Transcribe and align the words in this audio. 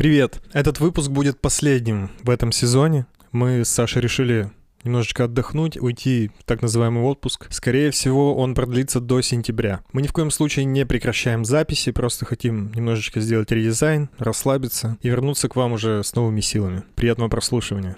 Привет! 0.00 0.40
Этот 0.54 0.80
выпуск 0.80 1.10
будет 1.10 1.38
последним 1.38 2.10
в 2.22 2.30
этом 2.30 2.52
сезоне. 2.52 3.04
Мы 3.32 3.66
с 3.66 3.68
Сашей 3.68 4.00
решили 4.00 4.50
немножечко 4.82 5.24
отдохнуть, 5.24 5.76
уйти 5.76 6.30
в 6.38 6.44
так 6.44 6.62
называемый 6.62 7.02
отпуск. 7.02 7.48
Скорее 7.50 7.90
всего, 7.90 8.34
он 8.34 8.54
продлится 8.54 9.00
до 9.00 9.20
сентября. 9.20 9.82
Мы 9.92 10.00
ни 10.00 10.06
в 10.06 10.14
коем 10.14 10.30
случае 10.30 10.64
не 10.64 10.86
прекращаем 10.86 11.44
записи, 11.44 11.92
просто 11.92 12.24
хотим 12.24 12.72
немножечко 12.72 13.20
сделать 13.20 13.52
редизайн, 13.52 14.08
расслабиться 14.16 14.96
и 15.02 15.10
вернуться 15.10 15.50
к 15.50 15.56
вам 15.56 15.72
уже 15.72 16.02
с 16.02 16.14
новыми 16.14 16.40
силами. 16.40 16.82
Приятного 16.94 17.28
прослушивания. 17.28 17.94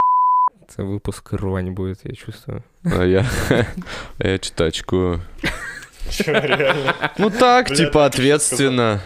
Это 0.60 0.82
выпуск 0.82 1.32
рвань 1.32 1.70
будет, 1.70 2.00
я 2.02 2.14
чувствую. 2.16 2.64
А 2.82 3.04
я, 3.04 3.24
а 3.48 3.64
я 4.26 4.38
читачку. 4.40 5.20
Че, 6.10 6.32
реально? 6.32 6.94
Ну 7.18 7.30
так, 7.30 7.74
типа, 7.74 8.06
ответственно. 8.06 9.00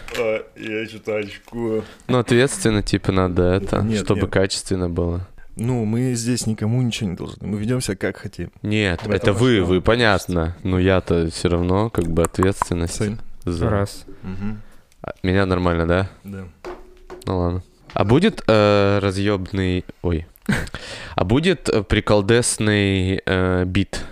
Я 0.57 0.87
читачку. 0.87 1.85
Ну, 2.09 2.19
ответственно, 2.19 2.83
типа, 2.83 3.13
надо 3.13 3.43
это, 3.43 3.87
чтобы 3.97 4.29
качественно 4.29 4.89
было. 4.89 5.27
Ну, 5.57 5.87
мы 5.87 6.13
здесь 6.15 6.47
никому 6.47 6.83
ничего 6.83 7.11
не 7.11 7.17
должны. 7.17 7.47
Мы 7.47 7.59
ведем 7.59 7.81
себя 7.81 7.97
как 7.97 8.19
хотим. 8.19 8.51
Нет, 8.63 9.01
это 9.07 9.33
вы, 9.33 9.63
вы, 9.63 9.81
понятно. 9.81 10.55
Но 10.63 10.79
я-то 10.79 11.31
все 11.31 11.49
равно, 11.49 11.89
как 11.89 12.07
бы, 12.09 12.23
ответственность 12.23 13.01
за... 13.45 13.71
Раз. 13.71 14.05
А, 15.03 15.15
Меня 15.23 15.47
нормально, 15.47 15.87
да? 15.87 16.11
Да. 16.25 16.45
Ну 17.27 17.39
ладно. 17.39 17.63
А 17.95 18.05
будет 18.05 18.43
э, 18.47 18.99
разъебный... 19.01 19.85
Ой. 20.03 20.27
А 21.15 21.25
будет 21.25 21.69
э, 21.69 21.83
приколдесный 21.83 23.23
э, 23.25 23.65
бит? 23.65 24.05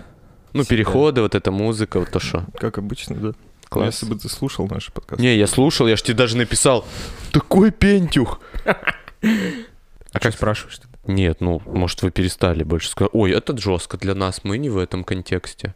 Ну, 0.55 0.63
переходы, 0.63 1.21
вот 1.21 1.35
эта 1.35 1.51
музыка, 1.51 1.99
вот 1.99 2.09
то 2.11 2.19
что. 2.19 2.45
Как 2.57 2.77
обычно, 2.77 3.15
да. 3.15 3.31
Класс. 3.69 3.95
Если 3.95 4.05
бы 4.05 4.17
ты 4.17 4.29
слушал 4.29 4.67
наши 4.67 4.91
подкасты. 4.91 5.21
Не, 5.21 5.35
я 5.35 5.47
слушал, 5.47 5.87
я 5.87 5.97
ж 5.97 6.01
тебе 6.01 6.15
даже 6.15 6.37
написал. 6.37 6.85
Такой 7.31 7.71
пентюх. 7.71 8.39
А 8.63 10.19
как 10.19 10.33
спрашиваешь 10.33 10.77
ты? 10.77 10.87
Нет, 11.11 11.41
ну, 11.41 11.61
может, 11.65 12.01
вы 12.03 12.11
перестали 12.11 12.63
больше 12.63 12.89
сказать. 12.89 13.11
Ой, 13.13 13.31
это 13.31 13.57
жестко 13.57 13.97
для 13.97 14.15
нас, 14.15 14.43
мы 14.43 14.57
не 14.57 14.69
в 14.69 14.77
этом 14.77 15.03
контексте. 15.03 15.75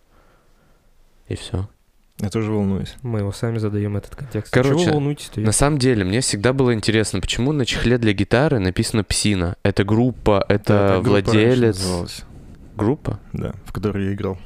И 1.27 1.35
все. 1.35 1.67
Я 2.19 2.29
тоже 2.29 2.51
волнуюсь. 2.51 2.95
Мы 3.01 3.19
его 3.19 3.31
сами 3.31 3.57
задаем 3.57 3.97
этот 3.97 4.15
контекст. 4.15 4.53
Короче, 4.53 4.85
Чего 4.85 4.93
волнуетесь-то? 4.93 5.41
На 5.41 5.51
самом 5.51 5.77
деле, 5.77 6.03
мне 6.05 6.21
всегда 6.21 6.53
было 6.53 6.73
интересно, 6.73 7.21
почему 7.21 7.51
на 7.51 7.65
чехле 7.65 7.97
для 7.97 8.13
гитары 8.13 8.59
написано 8.59 9.03
«Псина». 9.03 9.55
Это 9.63 9.83
группа, 9.83 10.45
это, 10.47 10.73
Да, 10.73 10.93
раньше 10.93 11.09
владелец. 11.09 12.25
Группа? 12.75 13.19
Да, 13.33 13.53
в 13.65 13.73
которой 13.73 14.05
я 14.05 14.13
играл. 14.13 14.37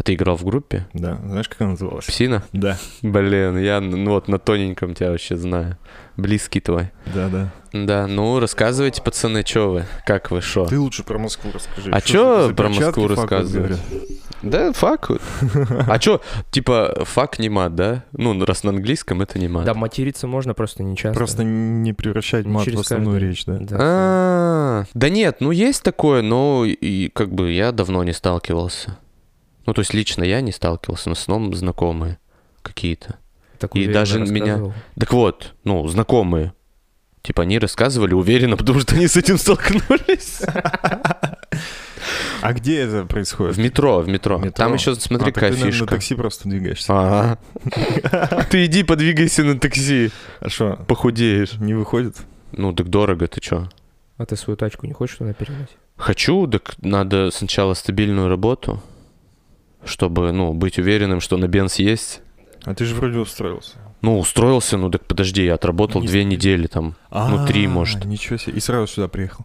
А 0.00 0.02
ты 0.02 0.14
играл 0.14 0.34
в 0.34 0.46
группе? 0.46 0.86
Да, 0.94 1.20
знаешь, 1.22 1.46
как 1.50 1.60
она 1.60 1.70
называлась? 1.72 2.06
Псина? 2.06 2.42
Да, 2.54 2.78
Блин, 3.02 3.58
я 3.58 3.82
ну, 3.82 4.12
вот 4.12 4.28
на 4.28 4.38
тоненьком 4.38 4.94
тебя 4.94 5.10
вообще 5.10 5.36
знаю. 5.36 5.76
Близкий 6.16 6.60
твой. 6.60 6.90
да, 7.14 7.28
да. 7.28 7.52
Да, 7.74 8.06
ну 8.06 8.40
рассказывайте, 8.40 9.02
пацаны, 9.02 9.44
чё 9.44 9.70
вы? 9.70 9.84
Как 10.06 10.30
вы, 10.30 10.40
шо? 10.40 10.64
Ты 10.64 10.78
лучше 10.78 11.04
про 11.04 11.18
Москву 11.18 11.50
расскажи. 11.52 11.90
А 11.90 12.00
Что 12.00 12.50
про 12.56 12.70
Москву 12.70 13.08
рассказывать? 13.08 13.78
Да, 14.42 14.72
фак. 14.72 15.10
А 15.86 15.98
чё, 15.98 16.22
типа, 16.50 17.02
фак 17.04 17.38
не 17.38 17.50
мат, 17.50 17.74
да? 17.74 18.04
Ну, 18.12 18.42
раз 18.46 18.64
на 18.64 18.70
английском, 18.70 19.20
это 19.20 19.38
не 19.38 19.48
мат. 19.48 19.66
Да, 19.66 19.74
материться 19.74 20.26
можно, 20.26 20.54
просто 20.54 20.82
не 20.82 20.96
часто. 20.96 21.14
Просто 21.14 21.44
не 21.44 21.92
превращать 21.92 22.46
мат 22.46 22.66
в 22.66 22.80
основную 22.80 23.20
речь, 23.20 23.44
да? 23.44 23.58
Да. 23.60 23.76
А, 23.78 24.84
да 24.94 25.10
нет, 25.10 25.36
ну 25.40 25.50
есть 25.50 25.82
такое, 25.82 26.22
но 26.22 26.64
и 26.64 27.10
как 27.10 27.34
бы 27.34 27.52
я 27.52 27.70
давно 27.70 28.02
не 28.02 28.14
сталкивался. 28.14 28.96
Ну, 29.70 29.74
то 29.74 29.82
есть 29.82 29.94
лично 29.94 30.24
я 30.24 30.40
не 30.40 30.50
сталкивался, 30.50 31.10
но 31.10 31.14
в 31.14 31.18
основном 31.18 31.54
знакомые 31.54 32.18
какие-то. 32.62 33.18
Так 33.60 33.76
и 33.76 33.86
даже 33.86 34.18
меня-. 34.18 34.74
Так 34.98 35.12
вот, 35.12 35.54
ну, 35.62 35.86
знакомые. 35.86 36.54
Типа 37.22 37.42
они 37.44 37.56
рассказывали 37.60 38.12
уверенно, 38.14 38.56
потому 38.56 38.80
что 38.80 38.96
они 38.96 39.06
с 39.06 39.16
этим 39.16 39.38
столкнулись. 39.38 40.40
А 42.42 42.52
где 42.52 42.80
это 42.80 43.04
происходит? 43.04 43.54
В 43.54 43.60
метро, 43.60 44.00
в 44.00 44.08
метро. 44.08 44.38
Метро? 44.38 44.50
Там 44.50 44.74
еще, 44.74 44.96
смотри, 44.96 45.26
А, 45.28 45.32
так 45.32 45.34
какая 45.34 45.52
ты 45.52 45.58
на- 45.60 45.66
на 45.66 45.70
фишка. 45.70 45.86
такси 45.86 46.14
просто 46.16 46.48
двигаешься. 46.48 46.86
Ага. 46.92 47.38
Ты 48.50 48.64
иди 48.64 48.82
подвигайся 48.82 49.44
на 49.44 49.56
такси, 49.56 50.10
А 50.40 50.48
что, 50.48 50.84
похудеешь. 50.88 51.52
не 51.60 51.74
выходит? 51.74 52.16
Ну, 52.50 52.72
так 52.72 52.88
дорого, 52.88 53.28
ты 53.28 53.40
чё? 53.40 53.68
А 54.16 54.26
ты 54.26 54.34
свою 54.34 54.56
тачку 54.56 54.86
не 54.88 54.94
хочешь 54.94 55.16
туда 55.18 55.32
переносить? 55.32 55.76
Хочу, 55.96 56.48
так 56.48 56.74
надо 56.82 57.30
сначала 57.30 57.74
стабильную 57.74 58.28
работу, 58.28 58.82
чтобы, 59.84 60.32
ну, 60.32 60.52
быть 60.54 60.78
уверенным, 60.78 61.20
что 61.20 61.36
на 61.36 61.48
бенз 61.48 61.76
есть. 61.78 62.22
А 62.64 62.74
ты 62.74 62.84
же 62.84 62.94
вроде 62.94 63.18
устроился. 63.18 63.76
Ну, 64.02 64.18
устроился, 64.18 64.76
ну 64.78 64.90
так 64.90 65.04
подожди, 65.04 65.44
я 65.44 65.54
отработал 65.54 66.00
Не 66.00 66.06
две 66.06 66.20
стабильно. 66.22 66.30
недели 66.36 66.66
там. 66.66 66.94
Ну, 67.10 67.46
три, 67.46 67.66
А, 67.66 67.68
может. 67.68 68.04
Ничего 68.04 68.36
себе. 68.38 68.54
И 68.56 68.60
сразу 68.60 68.86
сюда 68.86 69.08
приехал. 69.08 69.44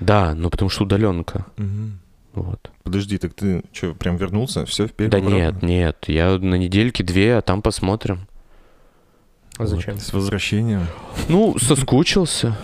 Да, 0.00 0.34
ну 0.34 0.50
потому 0.50 0.68
что 0.70 0.84
удаленка. 0.84 1.46
Мгм. 1.56 1.98
Вот. 2.34 2.70
Подожди, 2.84 3.18
так 3.18 3.34
ты 3.34 3.62
что, 3.72 3.94
прям 3.94 4.16
вернулся? 4.16 4.64
Все, 4.66 4.86
вперед? 4.86 5.10
Да 5.10 5.18
нет, 5.18 5.62
нет, 5.62 6.04
я 6.06 6.38
на 6.38 6.54
недельке 6.54 7.02
две, 7.02 7.36
а 7.36 7.42
там 7.42 7.62
посмотрим. 7.62 8.28
А 9.56 9.66
зачем? 9.66 9.98
С 9.98 10.12
возвращением. 10.12 10.86
Ну, 11.28 11.58
соскучился. 11.58 12.56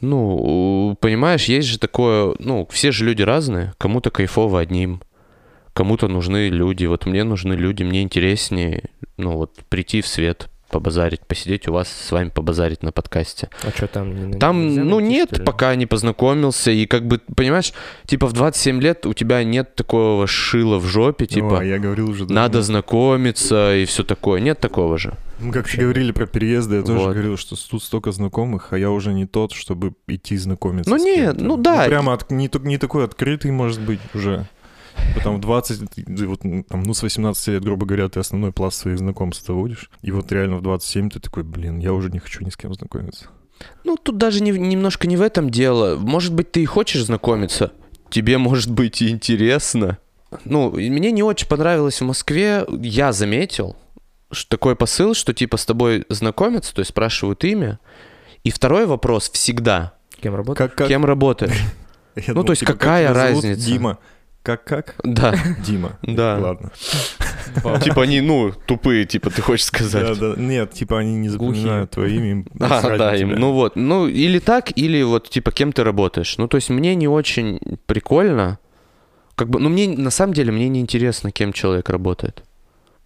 Ну, 0.00 0.96
понимаешь, 1.00 1.44
есть 1.44 1.68
же 1.68 1.78
такое, 1.78 2.34
ну, 2.38 2.66
все 2.70 2.92
же 2.92 3.04
люди 3.04 3.22
разные. 3.22 3.72
Кому-то 3.78 4.10
кайфово 4.10 4.60
одним, 4.60 5.00
кому-то 5.74 6.08
нужны 6.08 6.48
люди. 6.48 6.86
Вот 6.86 7.06
мне 7.06 7.24
нужны 7.24 7.54
люди, 7.54 7.82
мне 7.82 8.02
интереснее, 8.02 8.84
ну, 9.16 9.32
вот 9.36 9.56
прийти 9.68 10.00
в 10.00 10.06
свет, 10.06 10.48
побазарить, 10.70 11.20
посидеть 11.26 11.68
у 11.68 11.72
вас, 11.74 11.86
с 11.88 12.10
вами 12.12 12.30
побазарить 12.30 12.82
на 12.82 12.92
подкасте. 12.92 13.50
А 13.62 13.70
что 13.76 13.86
там? 13.88 14.30
не- 14.30 14.38
Там, 14.38 14.74
ну, 14.74 15.00
найти, 15.00 15.14
нет, 15.14 15.28
что 15.28 15.40
ли? 15.40 15.44
пока 15.44 15.74
не 15.74 15.84
познакомился. 15.84 16.70
И 16.70 16.86
как 16.86 17.06
бы, 17.06 17.20
понимаешь, 17.36 17.74
типа 18.06 18.26
в 18.26 18.32
27 18.32 18.80
лет 18.80 19.04
у 19.04 19.12
тебя 19.12 19.44
нет 19.44 19.74
такого 19.74 20.26
шила 20.26 20.78
в 20.78 20.86
жопе, 20.86 21.26
типа, 21.26 21.58
О, 21.58 21.62
я 21.62 21.78
говорил 21.78 22.08
уже. 22.08 22.24
да. 22.24 22.34
надо 22.34 22.62
знакомиться 22.62 23.76
и 23.76 23.84
все 23.84 24.02
такое. 24.04 24.40
Нет 24.40 24.60
такого 24.60 24.96
же. 24.98 25.12
Ну, 25.40 25.48
как 25.52 25.62
Вообще 25.64 25.80
говорили 25.82 26.12
про 26.12 26.26
переезды, 26.26 26.76
я 26.76 26.82
тоже 26.82 26.98
Вот. 27.00 27.12
говорил, 27.14 27.36
что 27.36 27.56
тут 27.68 27.82
столько 27.82 28.12
знакомых, 28.12 28.68
а 28.72 28.78
я 28.78 28.90
уже 28.90 29.12
не 29.12 29.26
тот, 29.26 29.52
чтобы 29.52 29.92
идти 30.06 30.36
знакомиться. 30.36 30.88
Ну 30.88 30.98
с 30.98 31.02
нет, 31.02 31.36
ну 31.40 31.56
да. 31.56 31.84
прямо 31.86 32.12
от- 32.14 32.30
не, 32.30 32.48
не 32.62 32.78
такой 32.78 33.04
открытый, 33.04 33.50
может 33.50 33.80
быть, 33.80 34.00
уже. 34.14 34.46
Потом 35.14 35.36
в 35.36 35.40
20, 35.40 35.90
ты 35.90 36.26
вот, 36.26 36.40
там, 36.68 36.82
ну, 36.82 36.94
с 36.94 37.02
18 37.02 37.48
лет, 37.48 37.64
грубо 37.64 37.86
говоря, 37.86 38.08
ты 38.08 38.20
основной 38.20 38.52
пласт 38.52 38.78
своих 38.78 38.98
знакомств 38.98 39.48
водишь. 39.48 39.90
И 40.02 40.10
вот 40.10 40.30
реально 40.32 40.56
в 40.56 40.62
27 40.62 41.10
ты 41.10 41.20
такой, 41.20 41.42
блин, 41.42 41.78
я 41.78 41.92
уже 41.92 42.10
не 42.10 42.18
хочу 42.18 42.44
ни 42.44 42.50
с 42.50 42.56
кем 42.56 42.74
знакомиться. 42.74 43.26
Ну, 43.84 43.96
тут 43.96 44.16
даже 44.16 44.42
не, 44.42 44.50
немножко 44.50 45.06
не 45.06 45.16
в 45.16 45.22
этом 45.22 45.50
дело. 45.50 45.96
Может 45.96 46.34
быть, 46.34 46.52
ты 46.52 46.62
и 46.62 46.66
хочешь 46.66 47.04
знакомиться. 47.04 47.72
Тебе, 48.10 48.38
может 48.38 48.70
быть, 48.70 49.02
и 49.02 49.08
интересно. 49.08 49.98
Ну, 50.44 50.70
мне 50.70 51.12
не 51.12 51.22
очень 51.22 51.46
понравилось 51.46 52.00
в 52.00 52.04
Москве. 52.04 52.64
Я 52.68 53.12
заметил, 53.12 53.76
что 54.30 54.48
такой 54.50 54.76
посыл, 54.76 55.14
что 55.14 55.32
типа 55.32 55.56
с 55.56 55.66
тобой 55.66 56.04
знакомятся, 56.08 56.74
то 56.74 56.80
есть 56.80 56.90
спрашивают 56.90 57.44
имя. 57.44 57.78
И 58.44 58.50
второй 58.50 58.86
вопрос 58.86 59.30
всегда. 59.30 59.94
Кем 60.20 60.34
работаешь? 60.34 60.70
Как, 60.70 60.76
как? 60.76 60.88
Кем 60.88 61.04
работаешь? 61.04 61.60
Ну, 62.26 62.44
то 62.44 62.52
есть 62.52 62.60
типа, 62.60 62.72
как 62.72 62.80
какая 62.80 63.14
разница? 63.14 63.58
Дима. 63.58 63.98
Как-как? 64.42 64.96
Да. 65.04 65.34
Дима. 65.64 65.98
Да. 66.02 66.38
Ладно. 66.38 66.72
Типа 67.80 68.02
они, 68.02 68.20
ну, 68.20 68.52
тупые, 68.66 69.04
типа 69.04 69.30
ты 69.30 69.40
хочешь 69.40 69.66
Да, 69.70 69.78
сказать. 69.78 70.18
да. 70.18 70.34
Нет, 70.36 70.72
типа 70.72 70.98
они 70.98 71.16
не 71.16 71.28
запоминают 71.28 71.90
твое 71.90 72.16
имя. 72.16 72.30
им 72.40 72.46
А, 72.60 72.96
да, 72.96 73.14
им, 73.14 73.30
ну 73.30 73.52
вот, 73.52 73.76
ну 73.76 74.08
или 74.08 74.38
так, 74.38 74.76
или 74.76 75.02
вот 75.02 75.28
типа 75.28 75.52
кем 75.52 75.72
ты 75.72 75.84
работаешь. 75.84 76.38
Ну 76.38 76.48
то 76.48 76.56
есть 76.56 76.70
мне 76.70 76.94
не 76.94 77.08
очень 77.08 77.60
прикольно, 77.86 78.58
как 79.34 79.48
бы, 79.48 79.60
ну 79.60 79.68
мне 79.68 79.88
на 79.88 80.10
самом 80.10 80.34
деле 80.34 80.50
мне 80.50 80.68
не 80.68 80.80
интересно, 80.80 81.30
кем 81.30 81.52
человек 81.52 81.88
работает. 81.88 82.42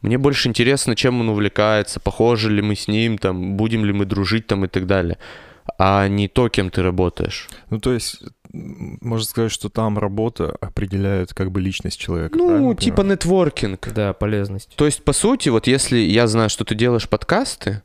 Мне 0.02 0.18
больше 0.18 0.48
интересно, 0.48 0.94
чем 0.94 1.20
он 1.20 1.28
увлекается, 1.28 2.00
похожи 2.00 2.50
ли 2.50 2.62
мы 2.62 2.76
с 2.76 2.86
ним, 2.88 3.18
там, 3.18 3.56
будем 3.56 3.84
ли 3.84 3.92
мы 3.92 4.04
дружить 4.04 4.46
там 4.46 4.64
и 4.64 4.68
так 4.68 4.86
далее, 4.86 5.18
а 5.78 6.06
не 6.08 6.28
то, 6.28 6.48
кем 6.48 6.70
ты 6.70 6.82
работаешь. 6.82 7.48
Ну, 7.70 7.80
то 7.80 7.92
есть, 7.92 8.22
можно 9.00 9.26
сказать, 9.26 9.52
что 9.52 9.68
там 9.68 9.98
работа 9.98 10.56
определяет 10.60 11.34
как 11.34 11.50
бы 11.50 11.60
личность 11.60 11.98
человека. 11.98 12.36
Ну, 12.36 12.74
типа 12.74 12.98
понимаю? 12.98 13.16
нетворкинг. 13.16 13.92
Да, 13.94 14.12
полезность. 14.12 14.74
То 14.76 14.86
есть, 14.86 15.04
по 15.04 15.12
сути, 15.12 15.48
вот 15.48 15.66
если 15.66 15.98
я 15.98 16.26
знаю, 16.26 16.48
что 16.50 16.64
ты 16.64 16.74
делаешь 16.74 17.08
подкасты, 17.08 17.82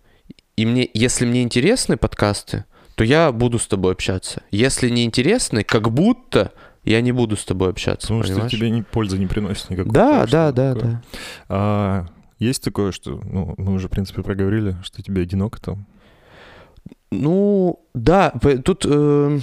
и 0.55 0.65
мне, 0.65 0.89
если 0.93 1.25
мне 1.25 1.43
интересны 1.43 1.97
подкасты, 1.97 2.65
то 2.95 3.03
я 3.03 3.31
буду 3.31 3.59
с 3.59 3.67
тобой 3.67 3.93
общаться. 3.93 4.43
Если 4.51 4.89
не 4.89 5.05
интересны, 5.05 5.63
как 5.63 5.91
будто 5.91 6.51
я 6.83 7.01
не 7.01 7.11
буду 7.11 7.37
с 7.37 7.45
тобой 7.45 7.69
общаться. 7.69 8.07
Потому 8.07 8.23
что 8.23 8.33
понимаешь? 8.33 8.51
тебе 8.51 8.69
ни 8.69 8.81
пользы 8.81 9.17
не 9.17 9.27
приносит 9.27 9.69
никакой. 9.69 9.91
Да, 9.91 10.21
да, 10.21 10.27
что 10.27 10.51
да, 10.51 10.73
такое. 10.73 10.91
да. 10.91 11.03
А 11.49 12.05
есть 12.39 12.63
такое, 12.63 12.91
что, 12.91 13.21
ну, 13.23 13.53
мы 13.57 13.73
уже, 13.73 13.87
в 13.87 13.91
принципе, 13.91 14.23
проговорили, 14.23 14.75
что 14.83 15.01
тебе 15.03 15.21
одиноко 15.21 15.61
там. 15.61 15.85
Ну, 17.11 17.85
да, 17.93 18.33
тут 18.63 18.85
э, 18.87 19.39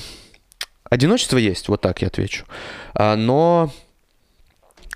одиночество 0.91 1.39
есть, 1.39 1.69
вот 1.69 1.81
так 1.81 2.03
я 2.03 2.09
отвечу. 2.09 2.45
А, 2.95 3.17
но 3.17 3.71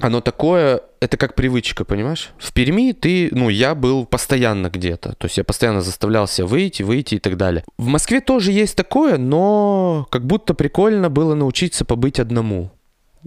оно 0.01 0.21
такое, 0.21 0.81
это 1.01 1.17
как 1.17 1.35
привычка, 1.35 1.85
понимаешь? 1.85 2.31
В 2.39 2.53
Перми 2.53 2.93
ты, 2.93 3.29
ну, 3.31 3.49
я 3.49 3.75
был 3.75 4.05
постоянно 4.05 4.69
где-то. 4.69 5.15
То 5.15 5.27
есть 5.27 5.37
я 5.37 5.45
постоянно 5.45 5.81
заставлял 5.81 6.27
себя 6.27 6.47
выйти, 6.47 6.83
выйти 6.83 7.17
и 7.17 7.19
так 7.19 7.37
далее. 7.37 7.65
В 7.77 7.87
Москве 7.87 8.21
тоже 8.21 8.53
есть 8.53 8.77
такое, 8.77 9.19
но 9.19 10.07
как 10.11 10.27
будто 10.27 10.55
прикольно 10.55 11.11
было 11.11 11.35
научиться 11.35 11.85
побыть 11.85 12.19
одному. 12.19 12.73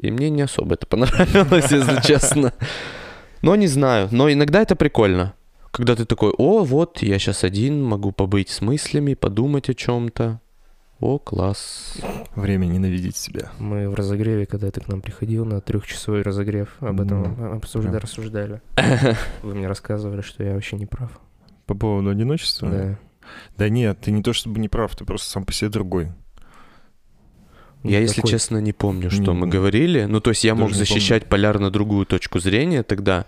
И 0.02 0.12
мне 0.12 0.30
не 0.30 0.42
особо 0.42 0.74
это 0.74 0.86
понравилось, 0.86 1.72
если 1.72 2.02
честно. 2.06 2.54
Но 3.42 3.56
не 3.56 3.68
знаю. 3.68 4.10
Но 4.12 4.30
иногда 4.32 4.62
это 4.62 4.76
прикольно. 4.76 5.34
Когда 5.72 5.96
ты 5.96 6.06
такой, 6.06 6.32
о, 6.38 6.64
вот, 6.64 7.02
я 7.02 7.20
сейчас 7.20 7.44
один, 7.44 7.84
могу 7.84 8.12
побыть 8.12 8.50
с 8.50 8.62
мыслями, 8.62 9.14
подумать 9.14 9.70
о 9.70 9.74
чем-то. 9.74 10.40
О, 11.02 11.20
класс. 11.20 11.98
Время 12.36 12.66
ненавидеть 12.68 13.18
себя. 13.18 13.52
Мы 13.60 13.90
в 13.90 13.96
разогреве, 13.96 14.46
когда 14.46 14.72
ты 14.72 14.80
к 14.82 14.88
нам 14.88 15.02
приходил 15.02 15.46
на 15.46 15.60
трехчасовой 15.60 16.22
разогрев, 16.22 16.70
об 16.80 17.02
этом 17.02 17.36
Ну, 17.38 17.54
обсуждали, 17.54 17.94
да. 17.94 18.00
рассуждали. 18.00 18.62
Вы 19.44 19.56
мне 19.56 19.68
рассказывали, 19.68 20.22
что 20.22 20.44
я 20.44 20.54
вообще 20.54 20.78
не 20.78 20.86
прав. 20.86 21.12
По 21.66 21.76
поводу 21.76 22.10
одиночества? 22.10 22.70
Да. 22.70 23.00
Да 23.58 23.70
нет, 23.70 24.00
ты 24.02 24.12
не 24.12 24.22
то 24.24 24.32
чтобы 24.34 24.60
не 24.60 24.70
прав, 24.70 24.96
ты 24.96 25.04
просто 25.04 25.30
сам 25.30 25.46
по 25.46 25.52
себе 25.52 25.70
другой. 25.70 26.12
Я, 27.84 28.00
если 28.00 28.18
Такой- 28.18 28.32
честно, 28.32 28.58
не 28.60 28.72
помню, 28.74 29.12
что 29.12 29.34
Не- 29.34 29.40
мы 29.40 29.48
говорили. 29.48 30.06
Ну, 30.06 30.20
то 30.22 30.30
есть 30.32 30.44
я 30.44 30.56
мог 30.56 30.70
не 30.70 30.74
помню. 30.74 30.78
защищать 30.80 31.26
полярно 31.28 31.70
другую 31.72 32.06
точку 32.06 32.40
зрения 32.40 32.84
тогда, 32.84 33.26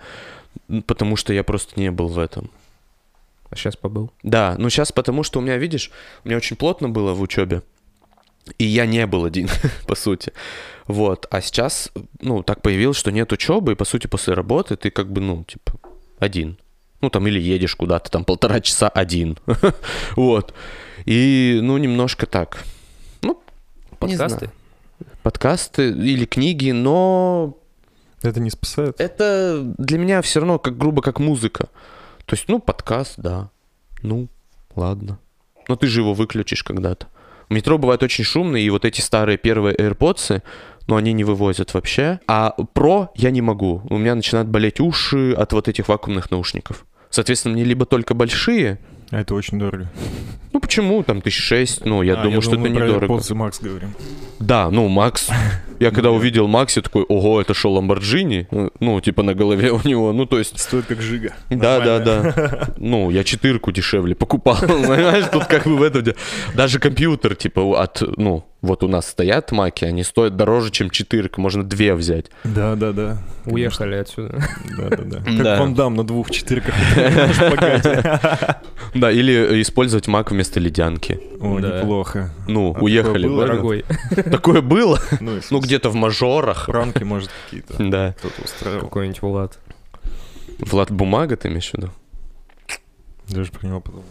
потому 0.88 1.16
что 1.16 1.34
я 1.34 1.44
просто 1.44 1.80
не 1.80 1.92
был 1.92 2.08
в 2.08 2.18
этом. 2.18 2.50
А 3.50 3.56
сейчас 3.56 3.76
побыл. 3.76 4.12
Да, 4.24 4.56
ну 4.58 4.70
сейчас 4.70 4.92
потому 4.92 5.24
что 5.24 5.40
у 5.40 5.42
меня, 5.42 5.58
видишь, 5.58 5.92
у 6.24 6.28
меня 6.28 6.38
очень 6.38 6.56
плотно 6.56 6.90
было 6.90 7.14
в 7.14 7.22
учебе, 7.22 7.62
и 8.58 8.66
я 8.66 8.86
не 8.86 9.06
был 9.06 9.26
один, 9.26 9.50
по 9.88 9.96
сути. 9.96 10.34
Вот, 10.88 11.28
а 11.32 11.42
сейчас, 11.42 11.92
ну, 12.22 12.44
так 12.44 12.62
появилось, 12.62 12.98
что 12.98 13.12
нет 13.12 13.32
учебы, 13.32 13.74
и, 13.74 13.76
по 13.76 13.86
сути, 13.86 14.08
после 14.08 14.34
работы 14.34 14.76
ты 14.78 14.90
как 14.90 15.12
бы, 15.12 15.22
ну, 15.22 15.44
типа, 15.44 15.74
один. 16.20 16.58
Ну, 17.02 17.10
там, 17.10 17.28
или 17.28 17.40
едешь 17.40 17.76
куда-то, 17.76 18.10
там, 18.10 18.24
полтора 18.24 18.60
часа 18.62 18.90
один. 18.90 19.38
Вот. 20.16 20.54
И, 21.06 21.60
ну, 21.62 21.78
немножко 21.78 22.26
так. 22.26 22.64
Ну. 23.22 23.42
Подкасты? 24.00 24.50
Подкасты 25.24 25.90
или 25.90 26.26
книги, 26.26 26.72
но 26.72 27.58
Это 28.24 28.40
не 28.40 28.50
спасает? 28.50 29.00
это 29.00 29.62
для 29.78 30.00
меня 30.00 30.22
все 30.22 30.40
равно 30.40 30.58
как 30.58 30.78
грубо 30.78 31.02
как 31.02 31.20
музыка. 31.20 31.70
То 32.28 32.36
есть, 32.36 32.50
ну, 32.50 32.60
подкаст, 32.60 33.14
да. 33.18 33.50
Ну, 34.04 34.28
ладно. 34.76 35.18
Но 35.70 35.78
ты 35.78 35.88
же 35.88 36.02
его 36.02 36.14
выключишь 36.14 36.62
когда-то. 36.62 37.08
Метро 37.50 37.78
бывает 37.78 38.04
очень 38.04 38.26
шумно, 38.26 38.58
и 38.58 38.70
вот 38.70 38.84
эти 38.84 39.00
старые 39.00 39.38
первые 39.38 39.74
AirPods, 39.76 40.44
ну, 40.88 40.98
они 40.98 41.14
не 41.14 41.24
вывозят 41.24 41.74
вообще. 41.74 42.20
А 42.28 42.52
про 42.74 43.12
я 43.16 43.32
не 43.32 43.42
могу. 43.42 43.82
У 43.90 43.98
меня 43.98 44.14
начинают 44.14 44.50
болеть 44.50 44.82
уши 44.82 45.32
от 45.32 45.54
вот 45.54 45.70
этих 45.70 45.88
вакуумных 45.88 46.30
наушников. 46.30 46.86
Соответственно, 47.10 47.54
мне 47.54 47.64
либо 47.64 47.86
только 47.86 48.14
большие, 48.14 48.80
А 49.10 49.22
это 49.22 49.36
очень 49.36 49.58
дорого. 49.58 49.88
ну 50.52 50.60
почему, 50.60 51.02
там 51.02 51.22
тысяч 51.22 51.42
шесть, 51.42 51.86
ну, 51.86 52.02
я 52.02 52.16
А, 52.20 52.24
думаю, 52.24 52.42
что 52.42 52.52
это 52.52 52.60
мы 52.60 52.72
про 52.74 52.86
недорого. 52.86 53.06
И 53.06 53.34
Max 53.34 53.54
говорим. 53.62 53.94
Да, 54.40 54.70
ну, 54.70 54.88
Макс. 54.88 55.30
Я 55.80 55.92
когда 55.92 56.10
увидел 56.10 56.48
Макс, 56.48 56.76
я 56.76 56.82
такой, 56.82 57.04
ого, 57.04 57.40
это 57.40 57.54
что, 57.54 57.72
Ламборджини? 57.72 58.48
Ну, 58.80 59.00
типа 59.00 59.22
на 59.22 59.36
голове 59.36 59.72
у 59.72 59.80
него. 59.88 60.12
Ну, 60.12 60.26
то 60.26 60.40
есть, 60.40 60.60
Стоит 60.60 60.88
как 60.88 61.02
жига. 61.04 61.36
да, 61.52 61.80
да, 61.80 62.00
да. 62.00 62.70
Ну, 62.78 63.12
я 63.12 63.24
четырку 63.24 63.72
дешевле 63.72 64.16
покупал, 64.16 64.58
понимаешь, 64.62 65.26
тут 65.32 65.46
как 65.46 65.66
бы 65.66 65.78
в 65.78 65.84
этом... 65.84 66.04
Даже 66.56 66.80
компьютер, 66.80 67.36
типа, 67.36 67.80
от, 67.80 68.02
ну, 68.18 68.44
вот 68.68 68.84
у 68.84 68.88
нас 68.88 69.08
стоят 69.08 69.52
маки, 69.52 69.86
они 69.86 70.04
стоят 70.04 70.36
дороже, 70.36 70.70
чем 70.72 70.90
четырка, 70.90 71.42
можно 71.42 71.64
две 71.64 71.96
взять. 71.96 72.28
Да, 72.44 72.76
да, 72.76 72.92
да. 72.92 73.18
Уехали 73.46 73.96
отсюда. 73.96 74.44
Да, 74.78 74.90
да, 74.90 75.04
да. 75.04 75.18
Как 75.18 75.44
Да. 75.44 75.60
Ван 75.60 75.74
Дам 75.74 75.96
на 75.96 76.04
двух 76.06 76.30
четырках. 76.32 76.76
Да, 78.94 79.12
или 79.12 79.62
использовать 79.62 80.08
мак 80.08 80.32
вместо 80.32 80.60
ледянки. 80.60 81.20
О, 81.40 81.60
неплохо. 81.60 82.32
Ну, 82.48 82.74
А 82.76 82.80
уехали. 82.80 83.28
Дорогой. 83.28 83.86
Такое 84.16 84.62
было? 84.62 85.00
Ну, 85.20 85.40
Ну, 85.50 85.60
где-то 85.60 85.90
в 85.90 85.96
мажорах. 85.96 86.66
Пранки, 86.68 87.04
может, 87.04 87.30
какие-то. 87.46 87.76
Да. 87.80 88.16
Кто-то 88.20 88.42
устраивал. 88.44 88.82
Какой-нибудь 88.82 89.22
Влад. 89.22 89.60
Влад 90.60 90.90
Бумага, 90.92 91.36
ты 91.36 91.50
имеешь 91.50 91.70
в 91.70 91.74
виду? 91.74 91.92
Даже 93.28 93.52
про 93.52 93.68
него 93.68 93.82
подумал. 93.82 94.06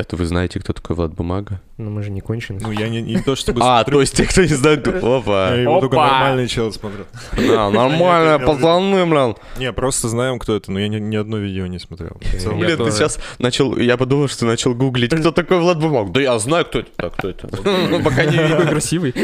Это 0.00 0.16
вы 0.16 0.24
знаете, 0.24 0.58
кто 0.58 0.72
такой 0.72 0.96
Влад 0.96 1.12
Бумага? 1.12 1.60
Но 1.76 1.90
мы 1.90 2.02
же 2.02 2.10
не 2.10 2.22
кончены. 2.22 2.58
Ну, 2.62 2.70
я 2.70 2.88
не, 2.88 3.02
не 3.02 3.20
то, 3.20 3.36
чтобы... 3.36 3.60
А, 3.64 3.84
то 3.84 4.00
есть 4.00 4.16
те, 4.16 4.24
кто 4.24 4.40
не 4.40 4.46
знает, 4.46 4.86
Опа. 4.88 5.50
Я 5.50 5.56
его 5.56 5.78
только 5.80 5.96
Опа! 5.96 6.10
нормальные 6.12 6.48
челы 6.48 6.72
смотрят. 6.72 7.06
Да, 7.36 7.68
нормально, 7.68 8.38
пацаны, 8.38 9.04
блин. 9.04 9.36
Не, 9.58 9.72
просто 9.74 10.08
знаем, 10.08 10.38
кто 10.38 10.56
это, 10.56 10.72
но 10.72 10.80
я 10.80 10.88
ни, 10.88 11.16
одно 11.16 11.36
видео 11.36 11.66
не 11.66 11.78
смотрел. 11.78 12.18
Блин, 12.54 12.78
ты 12.78 12.90
сейчас 12.90 13.18
начал, 13.38 13.76
я 13.76 13.98
подумал, 13.98 14.28
что 14.28 14.40
ты 14.40 14.46
начал 14.46 14.74
гуглить, 14.74 15.14
кто 15.14 15.32
такой 15.32 15.58
Влад 15.58 15.78
Бумаг. 15.78 16.12
Да 16.12 16.20
я 16.22 16.38
знаю, 16.38 16.64
кто 16.64 16.78
это. 16.78 16.90
Так, 16.96 17.16
кто 17.16 17.28
это? 17.28 17.48
Ну, 17.90 18.02
Пока 18.02 18.24
не 18.24 18.36
Такой 18.36 18.48
видно. 18.56 18.66
красивый. 18.66 19.14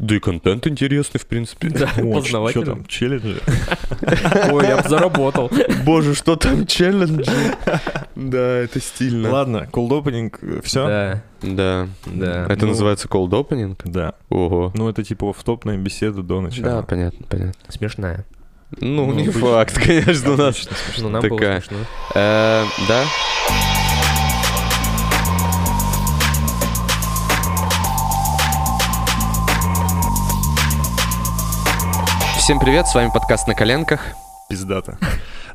Да 0.00 0.16
и 0.16 0.18
контент 0.18 0.66
интересный, 0.66 1.20
в 1.20 1.26
принципе. 1.26 1.68
Да, 1.68 1.90
О, 2.02 2.22
что 2.22 2.64
там, 2.64 2.86
челленджи? 2.86 3.38
Ой, 4.50 4.66
я 4.66 4.78
бы 4.82 4.88
заработал. 4.88 5.50
Боже, 5.84 6.14
что 6.14 6.36
там 6.36 6.66
челленджи? 6.66 7.30
Да, 8.16 8.38
это 8.58 8.80
стильно. 8.80 9.30
Ладно, 9.30 9.68
cold 9.72 9.90
opening, 9.90 10.62
все? 10.62 10.86
Да, 10.86 11.22
Да. 11.42 11.88
да. 12.06 12.46
Это 12.50 12.64
Ну. 12.66 12.72
называется 12.72 13.08
cold 13.08 13.30
opening? 13.30 13.78
Да. 13.84 14.14
Ого. 14.28 14.72
Ну, 14.74 14.88
это 14.90 15.04
типа 15.04 15.30
оффтопная 15.30 15.76
беседа 15.78 16.22
до 16.22 16.36
Да, 16.36 16.40
начала. 16.42 16.82
понятно, 16.82 17.26
понятно. 17.28 17.54
Смешная. 17.68 18.26
Ну, 18.78 19.06
Ну, 19.06 19.12
не 19.14 19.22
обычно. 19.24 19.40
факт, 19.40 19.78
конечно, 19.84 20.32
у 20.32 20.36
нас. 20.36 20.56
Смешно. 20.56 21.08
Ну, 21.08 21.08
нам 21.10 21.28
было 21.28 21.38
смешно. 21.38 21.78
Э, 22.14 22.64
Да? 22.88 23.04
Всем 32.50 32.58
привет, 32.58 32.88
с 32.88 32.96
вами 32.96 33.12
подкаст 33.14 33.46
«На 33.46 33.54
коленках». 33.54 34.00
Пиздата. 34.48 34.98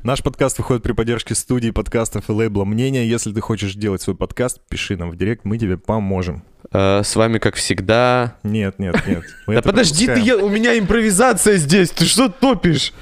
Наш 0.02 0.24
подкаст 0.24 0.60
выходит 0.60 0.82
при 0.82 0.94
поддержке 0.94 1.36
студии 1.36 1.72
подкастов 1.72 2.30
и 2.30 2.32
лейбла 2.32 2.64
«Мнение». 2.64 3.06
Если 3.10 3.34
ты 3.34 3.42
хочешь 3.42 3.74
делать 3.74 4.02
свой 4.02 4.16
подкаст, 4.16 4.62
пиши 4.70 4.96
нам 4.96 5.12
в 5.12 5.18
директ, 5.18 5.44
мы 5.44 5.58
тебе 5.58 5.78
поможем. 5.78 6.44
Э, 6.72 7.02
С 7.04 7.18
вами, 7.18 7.40
как 7.40 7.56
всегда... 7.56 8.38
Нет, 8.44 8.80
нет, 8.80 8.96
нет. 9.06 9.26
мы 9.46 9.56
Да 9.56 9.60
это 9.60 9.70
подожди, 9.72 10.06
ты, 10.06 10.14
пропускаем. 10.14 10.40
я- 10.40 10.46
у 10.46 10.48
меня 10.48 10.80
импровизация 10.80 11.58
здесь, 11.58 11.90
ты 11.90 12.06
что 12.06 12.30
топишь? 12.30 12.94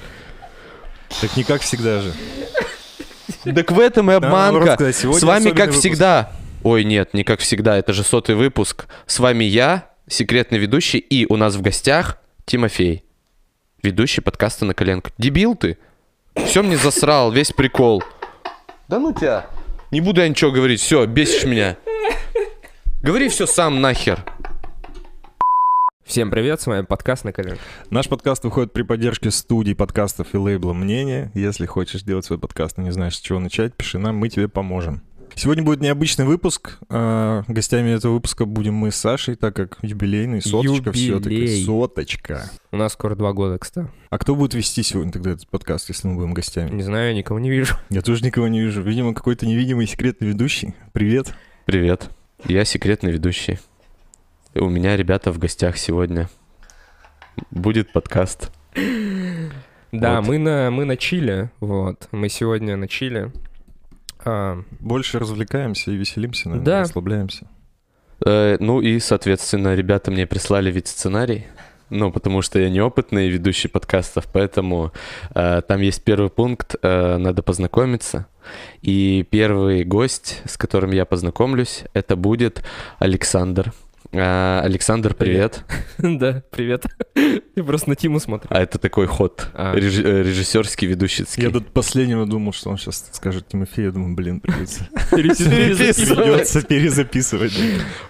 Так 1.20 1.36
не 1.36 1.44
как 1.44 1.60
всегда 1.60 2.00
же. 2.00 2.12
Так 3.44 3.70
в 3.70 3.78
этом 3.78 4.10
и 4.10 4.14
наоборот 4.18 4.56
обманка. 4.56 4.74
сказать, 4.74 4.96
сегодня 4.96 5.20
С 5.20 5.22
вами, 5.22 5.38
особенный 5.38 5.56
как 5.56 5.66
выпуск. 5.68 5.80
всегда... 5.80 6.32
Ой, 6.64 6.82
нет, 6.82 7.14
не 7.14 7.22
как 7.22 7.38
всегда, 7.38 7.76
это 7.76 7.92
же 7.92 8.02
сотый 8.02 8.34
выпуск. 8.34 8.86
С 9.06 9.20
вами 9.20 9.44
я, 9.44 9.88
секретный 10.08 10.58
ведущий, 10.58 10.98
и 10.98 11.32
у 11.32 11.36
нас 11.36 11.54
в 11.54 11.62
гостях 11.62 12.18
Тимофей, 12.44 13.03
ведущий 13.84 14.22
подкаста 14.22 14.64
«На 14.64 14.74
коленках». 14.74 15.12
Дебил 15.18 15.54
ты? 15.54 15.78
Все 16.34 16.62
мне 16.62 16.76
засрал, 16.76 17.30
весь 17.30 17.52
прикол. 17.52 18.02
Да 18.88 18.98
ну 18.98 19.12
тебя. 19.12 19.46
Не 19.90 20.00
буду 20.00 20.20
я 20.20 20.28
ничего 20.28 20.50
говорить, 20.50 20.80
все, 20.80 21.06
бесишь 21.06 21.44
меня. 21.44 21.76
Говори 23.02 23.28
все 23.28 23.46
сам 23.46 23.80
нахер. 23.80 24.24
Всем 26.04 26.30
привет, 26.30 26.60
с 26.60 26.66
вами 26.66 26.84
подкаст 26.84 27.24
на 27.24 27.32
коленках. 27.32 27.62
Наш 27.90 28.08
подкаст 28.08 28.44
выходит 28.44 28.72
при 28.72 28.82
поддержке 28.82 29.30
студии 29.30 29.74
подкастов 29.74 30.34
и 30.34 30.38
лейбла 30.38 30.72
«Мнение». 30.72 31.30
Если 31.34 31.66
хочешь 31.66 32.02
делать 32.02 32.24
свой 32.24 32.38
подкаст, 32.38 32.76
но 32.76 32.84
не 32.84 32.90
знаешь, 32.90 33.16
с 33.16 33.20
чего 33.20 33.38
начать, 33.38 33.74
пиши 33.74 33.98
нам, 33.98 34.16
мы 34.16 34.28
тебе 34.28 34.48
поможем. 34.48 35.02
Сегодня 35.36 35.64
будет 35.64 35.80
необычный 35.80 36.24
выпуск. 36.24 36.78
А, 36.88 37.42
Гостями 37.48 37.90
этого 37.90 38.14
выпуска 38.14 38.44
будем 38.44 38.74
мы 38.74 38.90
с 38.92 38.96
Сашей, 38.96 39.34
так 39.34 39.54
как 39.56 39.78
юбилейный, 39.82 40.40
соточка 40.40 40.92
все-таки. 40.92 41.34
Юбилей. 41.34 41.64
Соточка. 41.64 42.50
У 42.70 42.76
нас 42.76 42.92
скоро 42.92 43.16
два 43.16 43.32
года, 43.32 43.58
кстати. 43.58 43.88
А 44.10 44.18
кто 44.18 44.36
будет 44.36 44.54
вести 44.54 44.82
сегодня 44.82 45.12
тогда 45.12 45.32
этот 45.32 45.48
подкаст, 45.48 45.88
если 45.88 46.06
мы 46.06 46.14
будем 46.16 46.34
гостями? 46.34 46.70
Не 46.70 46.82
знаю, 46.84 47.08
я 47.08 47.14
никого 47.14 47.40
не 47.40 47.50
вижу. 47.50 47.74
Я 47.90 48.02
тоже 48.02 48.24
никого 48.24 48.46
не 48.46 48.60
вижу. 48.60 48.80
Видимо, 48.82 49.12
какой-то 49.12 49.44
невидимый 49.46 49.86
секретный 49.88 50.28
ведущий. 50.28 50.74
Привет. 50.92 51.34
Привет, 51.64 52.10
я 52.46 52.64
секретный 52.64 53.10
ведущий. 53.10 53.58
И 54.54 54.60
у 54.60 54.68
меня 54.68 54.96
ребята 54.96 55.32
в 55.32 55.38
гостях 55.38 55.76
сегодня. 55.78 56.28
Будет 57.50 57.92
подкаст. 57.92 58.52
Да, 59.90 60.20
Вот. 60.20 60.28
мы 60.28 60.38
на, 60.38 60.70
мы 60.70 60.84
на 60.84 60.96
Чиле, 60.96 61.50
вот. 61.60 62.08
Мы 62.12 62.28
сегодня 62.28 62.76
на 62.76 62.86
Чиле. 62.86 63.32
А, 64.24 64.62
Больше 64.80 65.18
развлекаемся 65.18 65.90
и 65.90 65.96
веселимся, 65.96 66.48
наверное, 66.48 66.66
Да. 66.66 66.80
расслабляемся. 66.82 67.46
Э, 68.24 68.56
ну 68.60 68.80
и, 68.80 68.98
соответственно, 69.00 69.74
ребята 69.74 70.10
мне 70.10 70.26
прислали 70.26 70.70
ведь 70.70 70.88
сценарий. 70.88 71.46
Ну, 71.90 72.10
потому 72.10 72.40
что 72.42 72.58
я 72.58 72.70
неопытный 72.70 73.28
ведущий 73.28 73.68
подкастов, 73.68 74.26
поэтому 74.32 74.92
э, 75.34 75.60
там 75.68 75.80
есть 75.80 76.02
первый 76.02 76.30
пункт, 76.30 76.74
э, 76.80 77.16
надо 77.18 77.42
познакомиться. 77.42 78.26
И 78.80 79.26
первый 79.30 79.84
гость, 79.84 80.40
с 80.46 80.56
которым 80.56 80.92
я 80.92 81.04
познакомлюсь, 81.04 81.84
это 81.92 82.16
будет 82.16 82.64
Александр. 82.98 83.72
Э, 84.14 84.60
Александр, 84.60 85.12
привет. 85.14 85.64
да, 85.98 86.44
привет. 86.50 86.86
Ты 87.14 87.64
просто 87.64 87.88
на 87.88 87.96
Тиму 87.96 88.20
смотри. 88.20 88.48
А 88.50 88.60
это 88.62 88.78
такой 88.78 89.06
ход 89.06 89.48
А. 89.54 89.74
реж- 89.74 90.04
э, 90.04 90.22
режиссерский, 90.22 90.86
ведущицкий. 90.86 91.42
Я 91.42 91.50
до 91.50 91.60
последнего 91.60 92.24
думал, 92.24 92.52
что 92.52 92.70
он 92.70 92.78
сейчас 92.78 93.10
скажет 93.12 93.48
Тимофей. 93.48 93.86
Я 93.86 93.90
думаю, 93.90 94.14
блин, 94.14 94.40
придется 94.40 94.84
перезаписывать. 96.62 97.58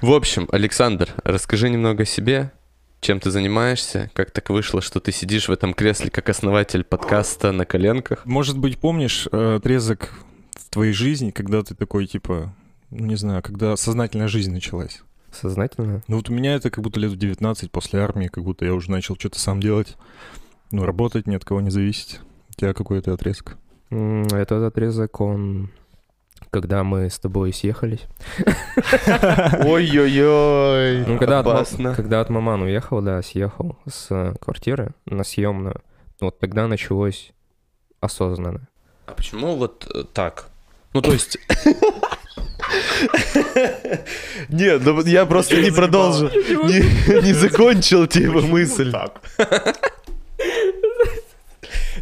В 0.03 0.13
общем, 0.13 0.47
Александр, 0.53 1.09
расскажи 1.25 1.71
немного 1.71 2.03
о 2.03 2.07
себе, 2.07 2.53
чем 3.01 3.19
ты 3.19 3.31
занимаешься, 3.31 4.11
как 4.13 4.31
так 4.31 4.51
вышло, 4.51 4.83
что 4.83 5.01
ты 5.01 5.11
сидишь 5.11 5.49
в 5.49 5.53
этом 5.53 5.73
кресле 5.73 6.11
как 6.11 6.29
основатель 6.29 6.85
подкаста 6.85 7.53
на 7.53 7.65
коленках. 7.65 8.27
Может 8.27 8.59
быть, 8.59 8.79
помнишь 8.79 9.27
э, 9.33 9.57
отрезок 9.57 10.11
в 10.55 10.69
твоей 10.69 10.93
жизни, 10.93 11.31
когда 11.31 11.63
ты 11.63 11.75
такой, 11.75 12.07
типа, 12.07 12.55
ну, 12.91 13.07
не 13.07 13.17
знаю, 13.17 13.43
когда 13.43 13.75
сознательная 13.77 14.29
жизнь 14.29 14.53
началась? 14.53 15.01
Сознательно? 15.35 16.03
Ну 16.09 16.17
вот 16.17 16.31
у 16.31 16.33
меня 16.33 16.55
это 16.55 16.71
как 16.71 16.83
будто 16.83 17.01
лет 17.01 17.13
в 17.13 17.17
19 17.17 17.71
после 17.71 18.01
армии, 18.01 18.29
как 18.29 18.45
будто 18.45 18.65
я 18.65 18.75
уже 18.75 18.91
начал 18.91 19.17
что-то 19.17 19.39
сам 19.39 19.61
делать. 19.61 19.97
Ну, 20.71 20.85
работать, 20.85 21.27
ни 21.27 21.35
от 21.37 21.45
кого 21.45 21.61
не 21.61 21.71
зависеть. 21.71 22.21
У 22.51 22.53
тебя 22.55 22.73
какой 22.73 23.01
то 23.01 23.13
отрезок? 23.13 23.59
Этот 23.91 24.63
отрезок, 24.65 25.21
он... 25.21 25.71
Когда 26.51 26.85
мы 26.85 27.11
с 27.11 27.19
тобой 27.19 27.53
съехались. 27.53 28.03
Ой-ой-ой, 29.65 31.05
Ну, 31.07 31.19
когда 31.19 31.41
от, 31.41 31.69
когда 31.97 32.21
от 32.21 32.31
маман 32.31 32.63
уехал, 32.63 33.01
да, 33.03 33.21
съехал 33.23 33.77
с 33.89 34.07
э, 34.11 34.35
квартиры 34.41 34.95
на 35.07 35.25
съемную, 35.25 35.81
вот 36.21 36.39
тогда 36.39 36.69
началось 36.69 37.33
осознанно. 38.01 38.69
А 39.07 39.13
почему 39.13 39.57
вот 39.57 39.91
э, 39.93 40.05
так? 40.13 40.49
Ну, 40.93 41.03
то 41.03 41.13
есть... 41.13 41.39
Нет, 44.49 44.83
ну 44.85 45.01
я 45.03 45.27
просто 45.27 45.61
не 45.61 45.71
продолжил, 45.71 46.31
не 46.31 47.33
закончил 47.33 48.07
типа 48.07 48.41
мысль. 48.41 48.93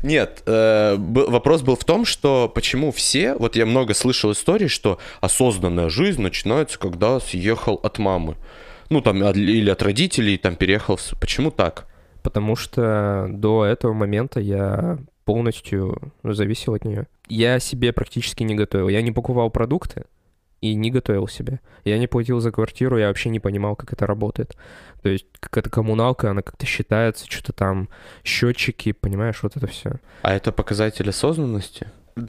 Нет, 0.02 0.42
э, 0.46 0.96
вопрос 0.98 1.62
был 1.62 1.76
в 1.76 1.84
том, 1.84 2.04
что 2.04 2.50
почему 2.52 2.90
все, 2.90 3.34
вот 3.34 3.54
я 3.54 3.66
много 3.66 3.94
слышал 3.94 4.32
историй, 4.32 4.66
что 4.66 4.98
осознанная 5.20 5.88
жизнь 5.90 6.20
начинается, 6.20 6.76
когда 6.78 7.20
съехал 7.20 7.78
от 7.82 7.98
мамы. 7.98 8.36
Ну, 8.90 9.00
там, 9.00 9.22
или 9.24 9.70
от 9.70 9.80
родителей, 9.80 10.38
там, 10.38 10.56
переехал. 10.56 10.98
Почему 11.20 11.52
так? 11.52 11.86
Потому 12.22 12.56
что 12.56 13.28
до 13.30 13.64
этого 13.64 13.92
момента 13.92 14.40
я 14.40 14.98
полностью 15.24 16.12
зависел 16.24 16.74
от 16.74 16.84
нее. 16.84 17.06
Я 17.28 17.60
себе 17.60 17.92
практически 17.92 18.42
не 18.42 18.56
готовил. 18.56 18.88
Я 18.88 19.02
не 19.02 19.12
покупал 19.12 19.50
продукты 19.50 20.04
и 20.62 20.74
не 20.74 20.90
готовил 20.90 21.28
себе. 21.28 21.60
Я 21.84 21.98
не 21.98 22.06
платил 22.06 22.40
за 22.40 22.52
квартиру, 22.52 22.96
я 22.96 23.08
вообще 23.08 23.28
не 23.28 23.40
понимал, 23.40 23.76
как 23.76 23.92
это 23.92 24.06
работает. 24.06 24.56
То 25.02 25.08
есть 25.08 25.26
какая-то 25.40 25.68
коммуналка, 25.68 26.30
она 26.30 26.40
как-то 26.42 26.64
считается, 26.64 27.26
что-то 27.28 27.52
там, 27.52 27.88
счетчики, 28.24 28.92
понимаешь, 28.92 29.42
вот 29.42 29.56
это 29.56 29.66
все. 29.66 29.96
А 30.22 30.32
это 30.32 30.52
показатель 30.52 31.10
осознанности? 31.10 31.88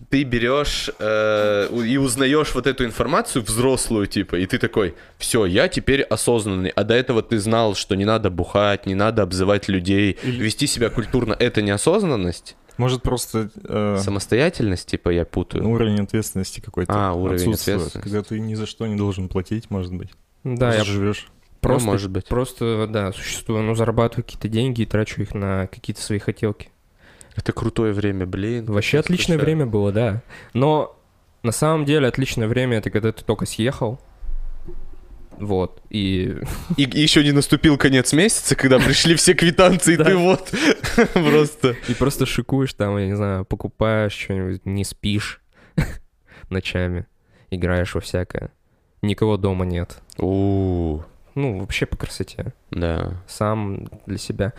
Ты 0.09 0.23
берешь 0.23 0.89
э, 0.97 1.67
и 1.85 1.97
узнаешь 1.97 2.55
вот 2.55 2.67
эту 2.67 2.85
информацию 2.85 3.43
взрослую, 3.43 4.07
типа, 4.07 4.37
и 4.37 4.45
ты 4.45 4.57
такой, 4.57 4.95
все, 5.17 5.45
я 5.45 5.67
теперь 5.67 6.01
осознанный. 6.01 6.69
А 6.69 6.83
до 6.83 6.95
этого 6.95 7.21
ты 7.21 7.37
знал, 7.37 7.75
что 7.75 7.95
не 7.95 8.05
надо 8.05 8.29
бухать, 8.29 8.85
не 8.85 8.95
надо 8.95 9.21
обзывать 9.21 9.67
людей, 9.67 10.17
вести 10.23 10.67
себя 10.67 10.89
культурно. 10.89 11.35
Это 11.37 11.61
не 11.61 11.71
осознанность? 11.71 12.55
Может, 12.77 13.03
просто 13.03 13.49
э, 13.63 13.97
Самостоятельность, 14.01 14.87
типа, 14.87 15.09
я 15.09 15.25
путаю. 15.25 15.63
ну, 15.63 15.71
уровень 15.71 16.01
ответственности 16.01 16.59
какой-то 16.59 16.91
А, 16.93 17.13
уровень 17.13 17.53
ответственности. 17.53 17.99
Когда 17.99 18.23
ты 18.23 18.39
ни 18.39 18.55
за 18.55 18.65
что 18.65 18.87
не 18.87 18.95
должен 18.95 19.29
платить, 19.29 19.69
может 19.69 19.93
быть. 19.93 20.09
Да, 20.43 20.73
я 20.73 20.83
живешь. 20.83 21.27
просто, 21.61 21.85
Ну, 21.85 21.91
может 21.91 22.09
быть. 22.11 22.27
просто, 22.27 22.87
да, 22.87 23.11
существую, 23.11 23.61
ну, 23.63 23.75
зарабатываю 23.75 24.23
какие-то 24.25 24.47
деньги 24.49 24.81
и 24.81 24.85
трачу 24.85 25.21
их 25.21 25.33
на 25.33 25.67
какие-то 25.67 26.01
свои 26.01 26.19
хотелки. 26.19 26.69
Это 27.35 27.51
крутое 27.51 27.93
время, 27.93 28.25
блин. 28.25 28.65
Вообще 28.65 28.99
отличное 28.99 29.37
скучаю. 29.37 29.45
время 29.57 29.65
было, 29.65 29.91
да. 29.91 30.21
Но 30.53 30.99
на 31.41 31.51
самом 31.51 31.85
деле 31.85 32.07
отличное 32.07 32.47
время 32.47 32.77
это 32.77 32.89
когда 32.89 33.11
ты 33.11 33.23
только 33.23 33.45
съехал. 33.45 33.99
Вот. 35.39 35.81
И 35.89 36.37
И, 36.77 36.83
еще 36.83 37.23
не 37.23 37.31
наступил 37.31 37.77
конец 37.77 38.13
месяца, 38.13 38.55
когда 38.55 38.79
пришли 38.79 39.15
все 39.15 39.33
квитанции, 39.33 39.93
и 39.93 39.97
ты 39.97 40.15
вот 40.15 40.51
просто... 41.13 41.75
И 41.87 41.93
просто 41.93 42.25
шикуешь 42.25 42.73
там, 42.73 42.97
я 42.97 43.07
не 43.07 43.15
знаю, 43.15 43.45
покупаешь 43.45 44.13
что-нибудь, 44.13 44.65
не 44.65 44.83
спишь 44.83 45.41
ночами, 46.49 47.05
играешь 47.51 47.95
во 47.95 48.01
всякое. 48.01 48.51
Никого 49.01 49.37
дома 49.37 49.65
нет. 49.65 49.97
у 50.17 51.01
Ну, 51.35 51.59
вообще 51.59 51.85
по 51.85 51.97
красоте. 51.97 52.53
да. 52.71 53.21
Сам 53.27 53.89
для 54.05 54.17
себя. 54.17 54.53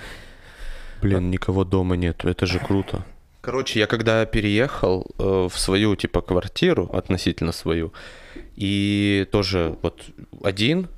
Блин, 1.01 1.31
никого 1.31 1.65
дома 1.65 1.97
нет, 1.97 2.25
это 2.25 2.47
же 2.47 2.59
круто. 2.59 3.05
Короче, 3.45 3.79
я 3.79 3.87
когда 3.87 4.25
переехал 4.25 5.07
э, 5.19 5.49
в 5.53 5.59
свою, 5.59 5.97
типа, 5.97 6.23
квартиру, 6.23 6.89
относительно 6.91 7.53
свою, 7.53 7.93
и 8.57 9.29
тоже 9.31 9.77
вот 9.83 10.03
один, 10.43 10.89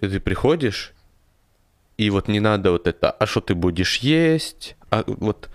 и 0.00 0.08
ты 0.08 0.18
приходишь, 0.18 0.94
и 1.98 2.08
вот 2.08 2.26
не 2.26 2.40
надо 2.40 2.72
вот 2.72 2.86
это, 2.86 3.10
а 3.10 3.26
что 3.26 3.42
ты 3.42 3.54
будешь 3.54 3.98
есть, 3.98 4.76
а 4.90 5.04
вот, 5.06 5.50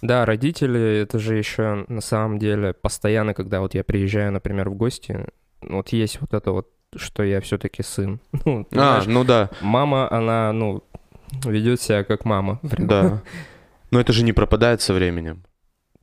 Да, 0.00 0.24
родители, 0.24 1.02
это 1.02 1.18
же 1.18 1.36
еще 1.36 1.84
на 1.88 2.00
самом 2.00 2.38
деле 2.38 2.72
постоянно, 2.72 3.34
когда 3.34 3.60
вот 3.60 3.74
я 3.74 3.84
приезжаю, 3.84 4.32
например, 4.32 4.70
в 4.70 4.74
гости, 4.74 5.26
вот 5.60 5.90
есть 5.90 6.18
вот 6.22 6.32
это 6.32 6.52
вот, 6.52 6.68
что 6.96 7.22
я 7.22 7.42
все-таки 7.42 7.82
сын. 7.82 8.20
Ну, 8.46 8.66
а, 8.70 8.74
знаешь, 8.74 9.06
ну 9.06 9.22
да, 9.22 9.50
мама, 9.60 10.10
она, 10.10 10.50
ну, 10.54 10.82
ведет 11.44 11.82
себя 11.82 12.04
как 12.04 12.24
мама. 12.24 12.58
да. 12.62 13.22
Но 13.90 14.00
это 14.00 14.14
же 14.14 14.24
не 14.24 14.32
пропадает 14.32 14.80
со 14.80 14.94
временем. 14.94 15.44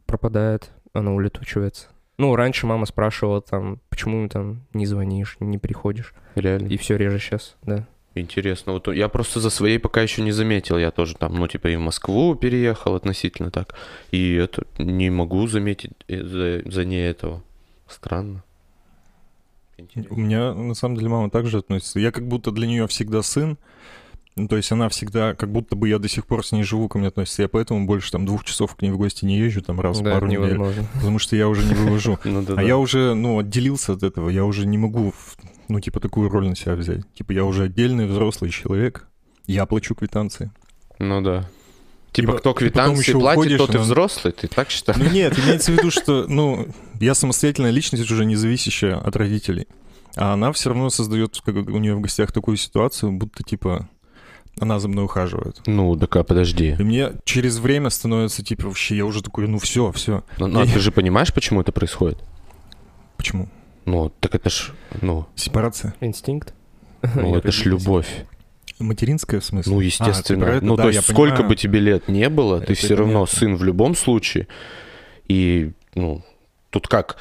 Пропадает, 0.06 0.72
она 0.94 1.14
улетучивается. 1.14 1.88
Ну, 2.18 2.36
раньше 2.36 2.66
мама 2.66 2.86
спрашивала 2.86 3.42
там, 3.42 3.80
почему 3.90 4.28
там 4.30 4.62
не 4.74 4.86
звонишь, 4.86 5.38
не 5.40 5.58
приходишь. 5.58 6.14
Реально. 6.36 6.68
И 6.68 6.78
все 6.78 6.96
реже 6.96 7.20
сейчас, 7.20 7.56
да. 7.64 7.86
Интересно. 8.16 8.72
Вот 8.72 8.88
я 8.88 9.10
просто 9.10 9.42
за 9.42 9.50
своей 9.50 9.78
пока 9.78 10.02
еще 10.02 10.22
не 10.22 10.32
заметил. 10.32 10.78
Я 10.78 10.92
тоже 10.92 11.16
там, 11.16 11.36
ну, 11.36 11.48
типа, 11.50 11.68
и 11.68 11.76
в 11.76 11.82
Москву 11.82 12.34
переехал 12.36 12.96
относительно 12.96 13.52
так. 13.52 13.76
И 14.12 14.36
это 14.36 14.66
не 14.78 15.10
могу 15.10 15.48
заметить 15.48 15.92
э, 16.08 16.24
за, 16.24 16.62
за 16.72 16.86
ней 16.86 17.10
этого. 17.10 17.44
Странно. 17.88 18.42
У 20.10 20.16
меня, 20.16 20.54
на 20.54 20.74
самом 20.76 20.96
деле, 20.96 21.10
мама 21.10 21.30
также 21.30 21.58
относится. 21.58 22.00
Я 22.00 22.14
как 22.14 22.26
будто 22.26 22.52
для 22.52 22.68
нее 22.68 22.88
всегда 22.88 23.22
сын. 23.22 23.58
Ну, 24.38 24.50
то 24.50 24.58
есть 24.58 24.70
она 24.72 24.90
всегда, 24.90 25.34
как 25.34 25.50
будто 25.50 25.78
бы 25.78 25.88
я 25.88 25.98
до 25.98 26.10
сих 26.10 26.26
пор 26.26 26.46
с 26.46 26.52
ней 26.52 26.64
живу, 26.64 26.90
ко 26.90 26.98
мне 26.98 27.08
относится. 27.08 27.44
Я 27.44 27.48
поэтому 27.48 27.86
больше 27.86 28.12
там 28.12 28.26
двух 28.26 28.44
часов 28.44 28.76
к 28.76 28.82
ней 28.82 28.92
в 28.92 28.98
гости 28.98 29.24
не 29.24 29.38
езжу, 29.38 29.62
там 29.62 29.80
раз 29.80 30.00
в 30.00 30.04
да, 30.04 30.12
пару 30.12 30.28
недель. 30.28 30.60
Потому 30.96 31.20
что 31.20 31.38
я 31.38 31.48
уже 31.48 31.66
не 31.66 31.74
вывожу. 31.74 32.20
Ну. 32.26 32.44
А 32.58 32.64
я 32.64 32.78
уже, 32.78 33.14
ну, 33.14 33.40
отделился 33.40 33.94
от 33.94 34.04
этого. 34.04 34.30
Я 34.30 34.44
уже 34.44 34.66
не 34.66 34.78
могу, 34.78 35.14
ну, 35.70 35.80
типа, 35.80 36.02
такую 36.02 36.30
роль 36.30 36.50
на 36.50 36.56
себя 36.56 36.76
взять. 36.76 37.02
Типа, 37.14 37.32
я 37.32 37.46
уже 37.46 37.64
отдельный 37.64 38.08
взрослый 38.08 38.52
человек. 38.52 39.08
Я 39.48 39.66
плачу 39.66 39.96
квитанции. 39.96 40.52
Ну 41.00 41.22
да. 41.22 41.50
Типа, 42.12 42.32
Типа, 42.32 42.40
кто 42.40 42.54
потом 42.54 42.68
квитанции 42.68 43.12
платит, 43.14 43.38
уходишь, 43.38 43.58
тот 43.58 43.76
и 43.76 43.78
взрослый, 43.78 44.34
ты 44.34 44.48
так 44.48 44.70
считаешь? 44.70 45.00
Ну 45.00 45.10
нет, 45.10 45.38
имеется 45.40 45.72
в 45.72 45.76
виду, 45.76 45.92
что, 45.92 46.26
ну, 46.28 46.68
я 47.00 47.14
самостоятельная 47.14 47.72
личность, 47.72 48.10
уже 48.12 48.26
не 48.26 48.36
зависящая 48.36 48.98
от 48.98 49.16
родителей. 49.16 49.68
А 50.16 50.34
она 50.34 50.52
все 50.52 50.70
равно 50.70 50.90
создает 50.90 51.40
как 51.46 51.56
у 51.56 51.78
нее 51.78 51.96
в 51.96 52.02
гостях 52.02 52.32
такую 52.32 52.58
ситуацию, 52.58 53.12
будто, 53.12 53.44
типа, 53.44 53.90
она 54.60 54.80
за 54.80 54.88
мной 54.88 55.06
ухаживает. 55.06 55.62
Ну, 55.66 55.96
так 55.98 56.16
а 56.16 56.24
подожди. 56.24 56.76
И 56.80 56.84
мне 56.84 57.12
через 57.26 57.58
время 57.60 57.90
становится, 57.90 58.44
типа, 58.44 58.68
вообще, 58.68 58.96
я 58.98 59.06
уже 59.06 59.22
такой, 59.22 59.48
ну 59.48 59.58
все, 59.60 59.92
все. 59.92 60.24
Ну, 60.38 60.48
ну, 60.48 60.62
а 60.62 60.66
ты 60.66 60.80
же 60.80 60.92
понимаешь, 60.92 61.34
почему 61.34 61.62
это 61.62 61.72
происходит? 61.72 62.20
Почему? 63.18 63.50
Ну, 63.86 64.12
так 64.20 64.36
это 64.36 64.50
ж, 64.50 64.72
ну, 65.02 65.26
Сепарация? 65.36 65.94
Инстинкт. 66.02 66.54
ну 67.16 67.36
это 67.36 67.52
ж 67.52 67.66
любовь. 67.66 68.08
Материнская, 68.80 69.40
в 69.40 69.46
смысле? 69.46 69.72
Ну, 69.72 69.78
А, 69.78 69.82
ты 69.82 69.86
естественно. 69.86 70.46
про 70.46 70.56
это? 70.56 70.66
ну, 70.66 70.76
Да, 70.76 70.84
то 70.84 70.90
есть, 70.90 71.04
сколько 71.04 71.36
понимаю. 71.36 71.50
бы 71.50 71.56
тебе 71.56 71.80
лет 71.80 72.08
не 72.10 72.28
было, 72.30 72.60
ты 72.60 72.74
Это 72.74 72.76
все 72.76 72.96
равно 72.96 73.22
понятно. 73.26 73.38
сын 73.40 73.56
в 73.56 73.64
любом 73.64 73.96
случае. 73.96 74.48
И, 75.28 75.72
ну, 75.94 76.24
тут 76.72 76.88
как? 76.88 77.16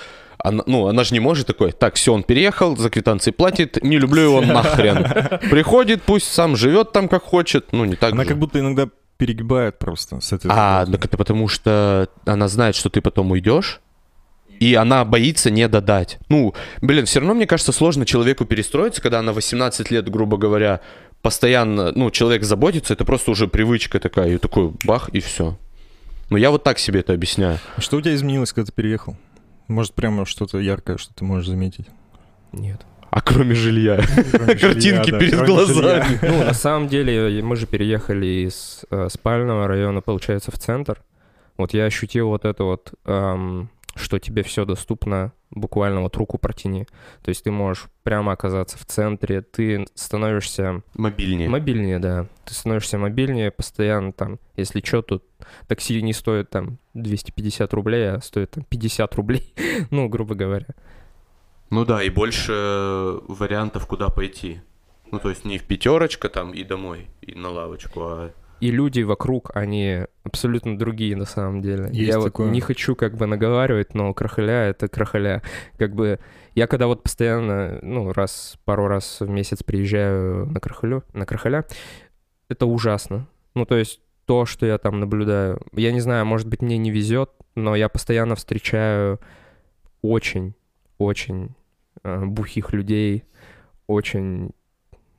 Она, 0.45 0.63
ну, 0.67 0.89
она 0.89 1.05
же 1.05 1.15
не 1.15 1.21
может 1.21 1.47
такой, 1.47 1.73
так, 1.73 1.95
все, 1.95 2.13
он 2.13 2.23
переехал, 2.23 2.77
за 2.77 2.91
квитанции 2.91 3.31
платит, 3.31 3.83
не 3.83 3.97
люблю 3.97 4.21
его 4.21 4.41
нахрен. 4.43 5.03
Приходит, 5.51 6.03
пусть 6.03 6.31
сам 6.31 6.55
живет 6.55 6.93
там 6.93 7.09
как 7.09 7.23
хочет, 7.23 7.73
ну, 7.73 7.87
не 7.87 7.97
так 7.97 8.13
Она 8.13 8.25
же. 8.25 8.29
как 8.29 8.39
будто 8.39 8.59
иногда 8.61 8.89
перегибает 9.17 9.79
просто 9.79 10.21
с 10.21 10.35
этой 10.35 10.51
А, 10.53 10.85
так 10.85 11.03
это 11.03 11.17
потому 11.17 11.49
что 11.49 12.11
она 12.27 12.49
знает, 12.49 12.77
что 12.77 12.91
ты 12.91 13.01
потом 13.01 13.31
уйдешь, 13.31 13.81
и 14.61 14.75
она 14.75 15.03
боится 15.07 15.51
не 15.51 15.67
додать. 15.67 16.19
Ну, 16.29 16.55
блин, 16.83 17.07
все 17.07 17.21
равно, 17.21 17.33
мне 17.33 17.47
кажется, 17.47 17.73
сложно 17.73 18.05
человеку 18.05 18.45
перестроиться, 18.45 19.01
когда 19.01 19.21
она 19.21 19.33
18 19.33 19.91
лет, 19.91 20.11
грубо 20.11 20.37
говоря, 20.37 20.81
постоянно, 21.23 21.91
ну, 21.93 22.11
человек 22.11 22.43
заботится, 22.45 22.93
это 22.93 23.07
просто 23.07 23.31
уже 23.31 23.49
привычка 23.49 23.99
такая, 23.99 24.35
и 24.35 24.37
такой 24.37 24.73
бах, 24.85 25.09
и 25.09 25.21
все. 25.21 25.57
Ну, 26.29 26.37
я 26.37 26.51
вот 26.51 26.65
так 26.65 26.79
себе 26.79 27.01
это 27.01 27.15
объясняю. 27.15 27.59
А 27.77 27.81
Что 27.81 27.97
у 27.97 28.03
тебя 28.03 28.15
изменилось, 28.15 28.53
когда 28.53 28.67
ты 28.67 28.73
переехал? 28.73 29.17
Может, 29.69 29.95
прямо 29.95 30.27
что-то 30.27 30.59
яркое, 30.59 30.97
что 30.99 31.15
ты 31.15 31.25
можешь 31.25 31.49
заметить? 31.49 31.87
Нет. 32.53 32.85
А 33.11 33.21
кроме 33.21 33.55
жилья? 33.55 34.01
Кроме 34.33 34.57
жилья, 34.57 34.59
Картинки 34.59 35.11
да, 35.13 35.19
перед 35.21 35.35
кроме 35.35 35.47
глазами. 35.47 36.03
жилья. 36.03 36.19
Ну, 36.23 36.45
на 36.45 36.53
самом 36.53 36.89
деле, 36.89 37.43
мы 37.43 37.55
же 37.55 37.67
переехали 37.67 38.27
из 38.47 38.85
э, 38.91 39.09
спального 39.09 39.69
района, 39.69 40.01
получается, 40.01 40.51
в 40.51 40.59
центр. 40.59 41.01
Вот 41.57 41.73
я 41.75 41.85
ощутил 41.85 42.29
вот 42.29 42.45
это 42.45 42.65
вот, 42.65 42.93
эм, 43.05 43.71
что 43.95 44.19
тебе 44.19 44.43
все 44.43 44.65
доступно 44.65 45.33
буквально 45.51 46.01
вот 46.01 46.17
руку 46.17 46.39
протяни. 46.39 46.87
То 47.23 47.29
есть 47.29 47.45
ты 47.45 47.51
можешь 47.51 47.87
прямо 48.03 48.33
оказаться 48.33 48.77
в 48.77 48.85
центре, 48.85 49.41
ты 49.41 49.87
становишься 49.95 50.83
Мобильнее. 50.95 51.49
мобильнее, 51.49 51.99
да. 51.99 52.27
Ты 52.45 52.55
становишься 52.55 52.99
мобильнее, 52.99 53.51
постоянно 53.51 54.13
там, 54.13 54.39
если 54.57 54.81
что, 54.85 55.03
тут 55.03 55.25
такси 55.69 56.03
не 56.03 56.13
стоит 56.13 56.51
там 56.51 56.79
250 56.95 57.73
рублей, 57.73 58.11
а 58.11 58.21
стоит 58.21 58.53
там 58.53 58.65
50 58.65 59.15
рублей, 59.15 59.55
ну, 59.91 60.09
грубо 60.09 60.35
говоря. 60.35 60.67
Ну 61.71 61.85
да, 61.85 62.03
и 62.03 62.11
больше 62.11 63.21
вариантов, 63.29 63.87
куда 63.87 64.09
пойти. 64.09 64.61
Ну, 65.11 65.19
то 65.19 65.31
есть 65.31 65.45
не 65.45 65.59
в 65.59 65.65
пятерочка 65.65 66.29
там 66.29 66.53
и 66.53 66.65
домой, 66.65 67.09
и 67.21 67.35
на 67.35 67.51
лавочку, 67.51 68.01
а... 68.03 68.33
И 68.65 68.71
люди 68.71 69.03
вокруг, 69.03 69.51
они 69.55 70.07
абсолютно 70.23 70.79
другие 70.79 71.17
на 71.17 71.27
самом 71.27 71.61
деле. 71.61 71.91
Есть 71.93 72.09
я 72.09 72.19
вот 72.19 72.29
такое. 72.29 72.49
не 72.49 72.63
хочу 72.63 72.97
как 72.97 73.15
бы 73.15 73.27
наговаривать, 73.27 73.93
но 73.93 74.15
крахаля— 74.15 74.69
это 74.71 74.89
крахаля. 74.89 75.43
Как 75.77 75.95
бы 75.95 76.19
я 76.55 76.67
когда 76.67 76.87
вот 76.87 77.03
постоянно, 77.03 77.79
ну, 77.83 78.11
раз, 78.15 78.57
пару 78.65 78.87
раз 78.87 79.21
в 79.21 79.29
месяц 79.29 79.63
приезжаю 79.63 80.47
на 80.47 80.61
крахалю, 80.61 81.05
на 81.13 81.27
крахаля, 81.27 81.67
это 82.49 82.65
ужасно. 82.65 83.27
Ну, 83.55 83.67
то 83.67 83.77
есть 83.77 84.01
то, 84.25 84.47
что 84.47 84.65
я 84.65 84.79
там 84.79 84.99
наблюдаю, 84.99 85.61
я 85.75 85.93
не 85.93 86.01
знаю, 86.01 86.25
может 86.25 86.49
быть, 86.49 86.63
мне 86.63 86.79
не 86.79 86.91
везет, 86.91 87.33
но 87.55 87.77
я 87.77 87.91
постоянно 87.91 88.35
встречаю 88.35 89.21
очень, 90.01 90.55
очень 90.97 91.51
э, 92.03 92.25
бухих 92.25 92.73
людей, 92.73 93.25
очень, 93.87 94.53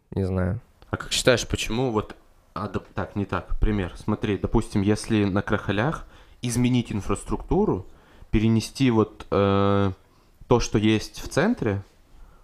не 0.10 0.24
знаю, 0.24 0.62
А 0.90 0.98
как 0.98 1.12
считаешь, 1.12 1.48
почему 1.48 1.92
вот... 1.92 2.16
а, 2.56 2.68
да- 2.70 2.82
так, 2.94 3.16
не 3.16 3.26
так, 3.26 3.60
пример. 3.60 3.94
Смотри, 3.98 4.38
допустим, 4.38 4.82
если 4.82 5.26
на 5.26 5.42
крахалях 5.42 6.06
изменить 6.42 6.92
инфраструктуру, 6.92 7.86
перенести 8.32 8.90
вот 8.92 9.28
э, 9.30 9.92
то, 10.48 10.60
что 10.60 10.78
есть 10.78 11.22
в 11.22 11.28
центре, 11.28 11.84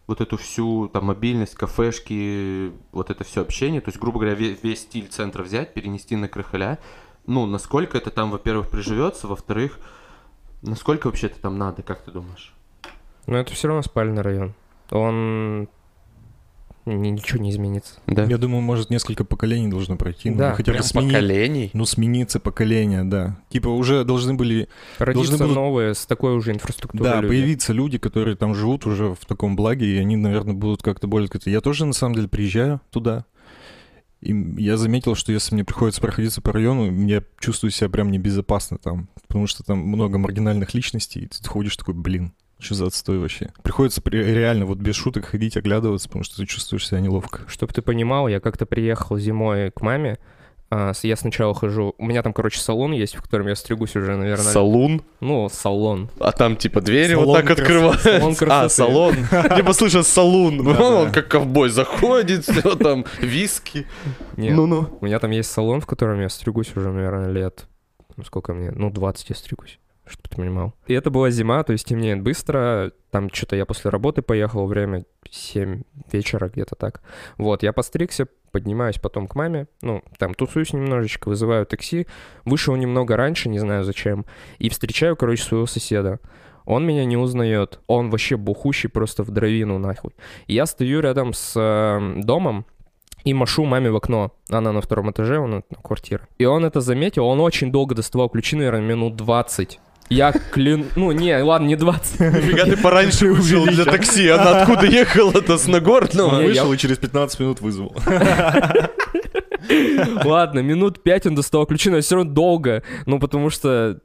вот 0.08 0.20
эту 0.20 0.36
всю 0.38 0.90
там 0.90 1.06
мобильность, 1.06 1.56
кафешки, 1.56 2.72
вот 2.92 3.10
это 3.10 3.24
все 3.24 3.42
общение, 3.42 3.80
то 3.82 3.90
есть, 3.90 4.00
грубо 4.00 4.20
говоря, 4.20 4.36
ве- 4.36 4.58
весь, 4.62 4.82
стиль 4.82 5.08
центра 5.08 5.44
взять, 5.44 5.74
перенести 5.74 6.16
на 6.18 6.28
крахаля, 6.28 6.78
ну, 7.26 7.46
насколько 7.46 7.98
это 7.98 8.10
там, 8.10 8.32
во-первых, 8.32 8.70
приживется, 8.70 9.28
во-вторых, 9.28 9.80
насколько 10.62 11.08
вообще 11.08 11.28
это 11.28 11.40
там 11.40 11.58
надо, 11.58 11.84
как 11.84 12.02
ты 12.02 12.12
думаешь? 12.12 12.54
но 13.28 13.38
это 13.38 13.54
все 13.54 13.68
равно 13.68 13.82
спальный 13.84 14.22
район. 14.24 14.54
Он 14.90 15.70
ничего 16.86 17.42
не 17.42 17.52
изменится. 17.52 17.94
Да. 18.08 18.24
Я 18.26 18.38
думаю, 18.38 18.62
может, 18.62 18.90
несколько 18.90 19.24
поколений 19.24 19.68
должно 19.70 19.98
пройти. 19.98 20.30
ну, 20.30 20.38
Да, 20.38 20.54
хотя 20.54 20.72
бы 20.72 20.78
Прям 20.78 20.84
сменить. 20.84 21.14
поколений? 21.14 21.70
Ну, 21.74 21.86
смениться 21.86 22.40
поколение, 22.40 23.04
да. 23.04 23.38
Типа 23.50 23.68
уже 23.70 24.04
должны 24.04 24.34
были, 24.34 24.68
Родиться 24.98 25.38
будут- 25.38 25.56
новые 25.56 25.94
с 25.94 26.06
такой 26.06 26.36
уже 26.36 26.52
инфраструктурой. 26.52 27.04
да, 27.12 27.22
люди. 27.22 27.28
появиться 27.28 27.74
люди, 27.74 27.98
которые 27.98 28.36
там 28.36 28.56
живут 28.56 28.86
уже 28.86 29.14
в 29.14 29.26
таком 29.28 29.56
благе, 29.56 29.86
и 29.86 29.98
они, 29.98 30.16
наверное, 30.16 30.54
будут 30.54 30.82
как-то 30.82 31.08
более... 31.08 31.30
Я 31.46 31.62
тоже, 31.62 31.86
на 31.86 31.94
самом 31.94 32.16
деле, 32.16 32.28
приезжаю 32.28 32.82
туда, 32.90 33.26
и 34.22 34.34
я 34.58 34.78
заметил, 34.78 35.16
что 35.16 35.32
если 35.32 35.56
мне 35.56 35.64
приходится 35.64 36.00
проходиться 36.02 36.42
по 36.42 36.52
району, 36.54 36.92
я 37.08 37.24
чувствую 37.40 37.72
себя 37.72 37.90
прям 37.90 38.12
небезопасно 38.12 38.78
там, 38.78 39.10
потому 39.28 39.48
что 39.48 39.64
там 39.64 39.80
много 39.80 40.18
маргинальных 40.20 40.74
личностей, 40.76 41.22
и 41.22 41.26
ты 41.28 41.48
ходишь 41.48 41.76
такой, 41.76 41.96
блин, 41.96 42.34
что 42.62 42.76
за 42.76 42.86
отстой 42.88 43.18
вообще? 43.20 43.50
Приходится 43.64 44.02
при- 44.02 44.24
реально 44.24 44.66
вот 44.66 44.78
без 44.78 44.96
шуток 44.96 45.26
ходить, 45.26 45.58
оглядываться, 45.58 46.08
потому 46.08 46.24
что 46.24 46.38
ты 46.38 46.46
чувствуешь 46.46 46.88
себя 46.88 47.00
неловко. 47.02 47.42
Чтоб 47.48 47.72
ты 47.74 47.82
понимал, 47.82 48.28
я 48.28 48.40
как-то 48.40 48.66
приехал 48.66 49.18
зимой 49.18 49.72
к 49.72 49.82
маме. 49.82 50.18
а, 50.74 50.94
я 51.04 51.16
сначала 51.18 51.54
хожу. 51.54 51.96
У 51.98 52.06
меня 52.06 52.24
там, 52.24 52.32
короче, 52.32 52.58
салон 52.60 52.94
есть, 52.94 53.16
в 53.16 53.22
котором 53.22 53.48
я 53.48 53.56
стригусь 53.56 53.96
уже, 53.98 54.16
наверное. 54.16 54.46
Салун? 54.54 55.02
Ну, 55.20 55.50
салон. 55.50 56.10
А 56.20 56.32
там 56.32 56.56
типа 56.56 56.80
двери 56.80 57.14
вот 57.16 57.24
Салон 57.24 57.36
так 57.36 57.46
красоты. 57.46 57.62
открываются. 57.64 58.20
Салон 58.20 58.34
А, 58.34 58.36
красоты. 58.36 58.70
салон. 58.70 60.52
Типа. 60.52 60.64
Ну, 60.64 60.72
Да-да. 60.74 60.86
Он 61.02 61.12
как 61.12 61.28
ковбой 61.28 61.70
заходит, 61.70 62.44
все 62.46 62.76
там, 62.76 63.06
виски. 63.20 63.86
Нет, 64.38 64.56
Ну-ну. 64.56 64.98
у 65.02 65.06
меня 65.06 65.20
там 65.20 65.32
есть 65.32 65.52
салон, 65.52 65.82
в 65.82 65.86
котором 65.88 66.22
я 66.22 66.30
стригусь 66.30 66.72
уже, 66.76 66.90
наверное, 66.92 67.30
лет... 67.30 67.66
Ну, 68.16 68.24
сколько 68.24 68.54
мне? 68.54 68.72
Ну, 68.72 68.90
20 68.92 69.30
я 69.30 69.36
стригусь. 69.36 69.78
Чтобы 70.06 70.30
ты 70.30 70.36
понимал. 70.36 70.74
И 70.88 70.94
это 70.94 71.10
была 71.10 71.30
зима, 71.30 71.64
то 71.64 71.74
есть 71.74 71.88
темнеет 71.88 72.22
быстро. 72.22 72.92
Там 73.12 73.30
что-то 73.32 73.56
я 73.56 73.66
после 73.66 73.92
работы 73.92 74.22
поехал, 74.22 74.66
время 74.66 75.06
7 75.30 75.84
вечера 76.12 76.50
где-то 76.50 76.76
так. 76.76 77.02
Вот, 77.38 77.64
я 77.64 77.72
постригся, 77.72 78.28
поднимаюсь 78.52 79.00
потом 79.00 79.28
к 79.28 79.36
маме, 79.36 79.68
ну, 79.82 80.04
там 80.18 80.34
тусуюсь 80.34 80.74
немножечко, 80.74 81.30
вызываю 81.30 81.66
такси, 81.66 82.08
вышел 82.46 82.76
немного 82.76 83.16
раньше, 83.16 83.50
не 83.50 83.60
знаю 83.60 83.84
зачем, 83.84 84.26
и 84.60 84.70
встречаю, 84.70 85.16
короче, 85.16 85.44
своего 85.44 85.66
соседа. 85.66 86.20
Он 86.66 86.86
меня 86.86 87.06
не 87.06 87.18
узнает, 87.18 87.80
он 87.88 88.10
вообще 88.10 88.38
бухущий 88.38 88.90
просто 88.90 89.24
в 89.24 89.32
дровину 89.32 89.80
нахуй. 89.80 90.12
Я 90.48 90.66
стою 90.66 91.02
рядом 91.02 91.34
с 91.34 91.54
э, 91.56 92.22
домом, 92.22 92.66
и 93.24 93.34
машу 93.34 93.66
маме 93.66 93.92
в 93.92 93.96
окно. 93.96 94.32
Она 94.50 94.72
на 94.72 94.82
втором 94.82 95.12
этаже, 95.12 95.40
он 95.40 95.52
на 95.52 95.62
квартира. 95.82 96.28
И 96.40 96.46
он 96.46 96.66
это 96.66 96.82
заметил, 96.82 97.26
он 97.26 97.40
очень 97.40 97.72
долго 97.72 97.96
доставал 97.96 98.30
ключи, 98.30 98.56
наверное, 98.56 98.82
минут 98.82 99.16
20. 99.16 99.80
Я 100.12 100.34
клин... 100.34 100.88
Ну, 100.98 101.12
не, 101.14 101.42
ладно, 101.42 101.68
не 101.68 101.78
20. 101.78 102.20
Нифига 102.20 102.66
ты 102.66 102.76
пораньше 102.76 103.28
вышел 103.28 103.66
для 103.66 103.86
такси. 103.86 104.28
Она 104.28 104.62
откуда 104.62 104.86
ехала-то 104.86 105.58
с 105.58 105.68
Нагорного? 105.68 106.42
Вышел 106.42 106.74
и 106.74 106.78
через 106.78 106.98
15 106.98 107.40
минут 107.40 107.62
вызвал. 107.62 107.96
Ладно, 110.26 110.60
минут 110.60 111.02
5 111.02 111.28
он 111.28 111.36
доставал 111.36 111.66
ключи, 111.66 111.90
но 111.90 112.02
все 112.02 112.16
равно 112.16 112.32
долго. 112.32 112.84
Ну, 113.06 113.20
потому 113.20 113.50
что 113.50 114.00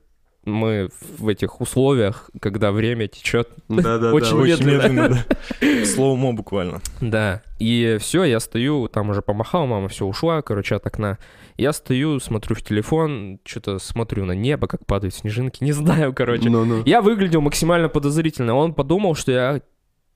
мы 0.45 0.90
в 1.19 1.27
этих 1.27 1.61
условиях, 1.61 2.31
когда 2.40 2.71
время 2.71 3.09
течет. 3.09 3.49
Да-да-да. 3.69 4.12
Очень 4.12 4.37
Очень 4.37 4.64
медленно. 4.64 4.92
медленно, 4.92 5.25
да. 5.61 5.87
Слоумо 5.87 6.33
буквально. 6.33 6.81
Да. 7.01 7.42
И 7.59 7.99
все, 8.01 8.23
я 8.23 8.38
стою, 8.38 8.87
там 8.87 9.11
уже 9.11 9.23
помахал, 9.23 9.66
мама 9.66 9.88
все 9.88 10.05
ушла, 10.07 10.42
короче, 10.42 10.77
от 10.77 10.87
окна. 10.87 11.19
Я 11.57 11.73
стою, 11.73 12.21
смотрю 12.21 12.55
в 12.55 12.62
телефон, 12.62 13.40
что-то 13.45 13.79
смотрю 13.79 14.25
на 14.25 14.33
небо, 14.33 14.66
как 14.66 14.85
падают 14.87 15.14
снежинки, 15.14 15.64
не 15.64 15.73
знаю, 15.73 16.14
короче. 16.14 16.51
Ну-ну. 16.51 16.83
Я 16.85 17.01
выглядел 17.03 17.40
максимально 17.40 17.88
подозрительно. 17.88 18.55
Он 18.55 18.75
подумал, 18.75 19.14
что 19.14 19.33
я, 19.33 19.62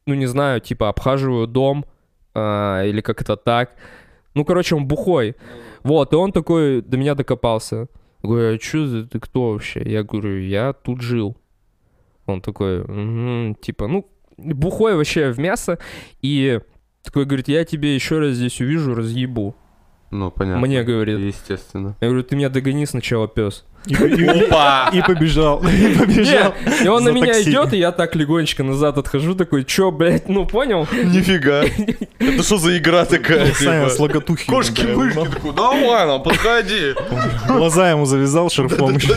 ну 0.06 0.14
не 0.14 0.26
знаю, 0.26 0.60
типа 0.60 0.88
обхаживаю 0.88 1.46
дом 1.46 1.84
а, 2.34 2.84
или 2.84 3.00
как 3.00 3.22
это 3.22 3.36
так. 3.36 3.74
Ну, 4.34 4.44
короче, 4.44 4.76
он 4.76 4.86
бухой. 4.86 5.34
Вот, 5.82 6.12
и 6.12 6.16
он 6.16 6.32
такой 6.32 6.82
до 6.82 6.96
меня 6.96 7.14
докопался. 7.14 7.88
Говорю, 8.22 8.56
а 8.56 8.60
что 8.60 9.04
ты 9.04 9.18
кто 9.18 9.52
вообще? 9.52 9.82
Я 9.84 10.02
говорю, 10.02 10.38
я 10.40 10.72
тут 10.72 11.00
жил. 11.00 11.36
Он 12.26 12.40
такой, 12.40 12.84
«Мгм», 12.84 13.56
типа, 13.56 13.88
ну, 13.88 14.08
бухой 14.36 14.94
вообще 14.94 15.32
в 15.32 15.38
мясо. 15.38 15.78
И 16.22 16.60
такой 17.02 17.24
говорит, 17.24 17.48
я 17.48 17.64
тебе 17.64 17.94
еще 17.94 18.18
раз 18.18 18.34
здесь 18.34 18.60
увижу, 18.60 18.94
разъебу. 18.94 19.56
Ну, 20.10 20.30
понятно. 20.30 20.60
Мне 20.60 20.82
говорит. 20.82 21.18
Естественно. 21.18 21.96
Я 22.00 22.08
говорю, 22.08 22.24
ты 22.24 22.34
меня 22.36 22.48
догони 22.48 22.84
сначала, 22.86 23.28
пес. 23.28 23.64
И, 23.86 23.94
Опа! 23.94 24.90
и 24.92 25.00
побежал. 25.00 25.62
И 25.66 25.96
побежал. 25.96 26.54
И 26.84 26.88
он 26.88 27.02
на 27.04 27.10
меня 27.10 27.32
такси. 27.32 27.50
идет, 27.50 27.72
и 27.72 27.78
я 27.78 27.92
так 27.92 28.14
легонечко 28.14 28.62
назад 28.62 28.98
отхожу, 28.98 29.34
такой, 29.34 29.64
чё, 29.64 29.90
блядь, 29.90 30.28
ну 30.28 30.44
понял? 30.46 30.86
Нифига. 30.92 31.62
Это 32.18 32.42
что 32.42 32.58
за 32.58 32.76
игра 32.76 33.06
такая? 33.06 33.54
Саня 33.54 33.84
типа? 33.84 33.94
с 33.94 33.98
логотухи. 33.98 34.46
Кошки-мышки. 34.50 35.18
Такой, 35.18 35.54
давай, 35.54 36.06
ну, 36.06 36.20
подходи. 36.20 36.94
Глаза 37.48 37.90
ему 37.90 38.04
завязал 38.04 38.50
шарфом. 38.50 38.96
еще. 38.96 39.14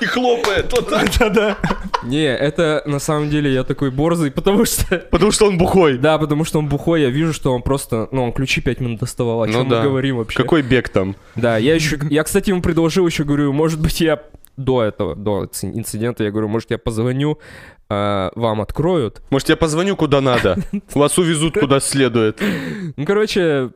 И 0.00 0.04
хлопает. 0.04 0.70
Да-да. 1.18 1.56
Не, 2.04 2.24
это 2.26 2.82
на 2.86 2.98
самом 2.98 3.30
деле 3.30 3.52
я 3.52 3.64
такой 3.64 3.90
борзый, 3.90 4.30
потому 4.34 4.64
что... 4.64 4.98
Потому 5.10 5.30
что 5.32 5.46
он 5.46 5.58
бухой. 5.58 5.98
Да, 5.98 6.18
потому 6.18 6.44
что 6.44 6.58
он 6.58 6.68
бухой, 6.68 7.02
я 7.02 7.10
вижу, 7.10 7.32
что 7.32 7.52
он 7.54 7.62
просто... 7.62 8.08
Ну, 8.12 8.24
он 8.24 8.32
ключи 8.32 8.60
пять 8.60 8.80
минут 8.80 9.00
доставал, 9.00 9.42
о 9.42 9.46
Ну 9.46 9.52
чем 9.52 9.68
да. 9.68 9.78
мы 9.82 9.88
говорим 9.88 10.16
вообще. 10.18 10.36
Какой 10.36 10.62
бег 10.62 10.88
там? 10.88 11.16
Да, 11.36 11.56
я 11.56 11.74
еще... 11.74 11.98
Я, 12.10 12.22
кстати, 12.24 12.50
ему 12.50 12.62
предложил 12.62 13.06
еще, 13.06 13.24
говорю, 13.24 13.52
может 13.52 13.80
быть, 13.80 14.00
я 14.00 14.22
до 14.56 14.82
этого, 14.82 15.16
до 15.16 15.44
инци- 15.44 15.72
инцидента, 15.76 16.22
я 16.24 16.30
говорю, 16.30 16.48
может, 16.48 16.70
я 16.70 16.78
позвоню, 16.78 17.38
а, 17.88 18.30
вам 18.36 18.60
откроют. 18.60 19.20
Может, 19.30 19.48
я 19.48 19.56
позвоню 19.56 19.96
куда 19.96 20.20
надо? 20.20 20.58
Вас 20.94 21.18
увезут 21.18 21.58
куда 21.58 21.80
следует. 21.80 22.40
Ну, 22.96 23.04
короче, 23.04 23.70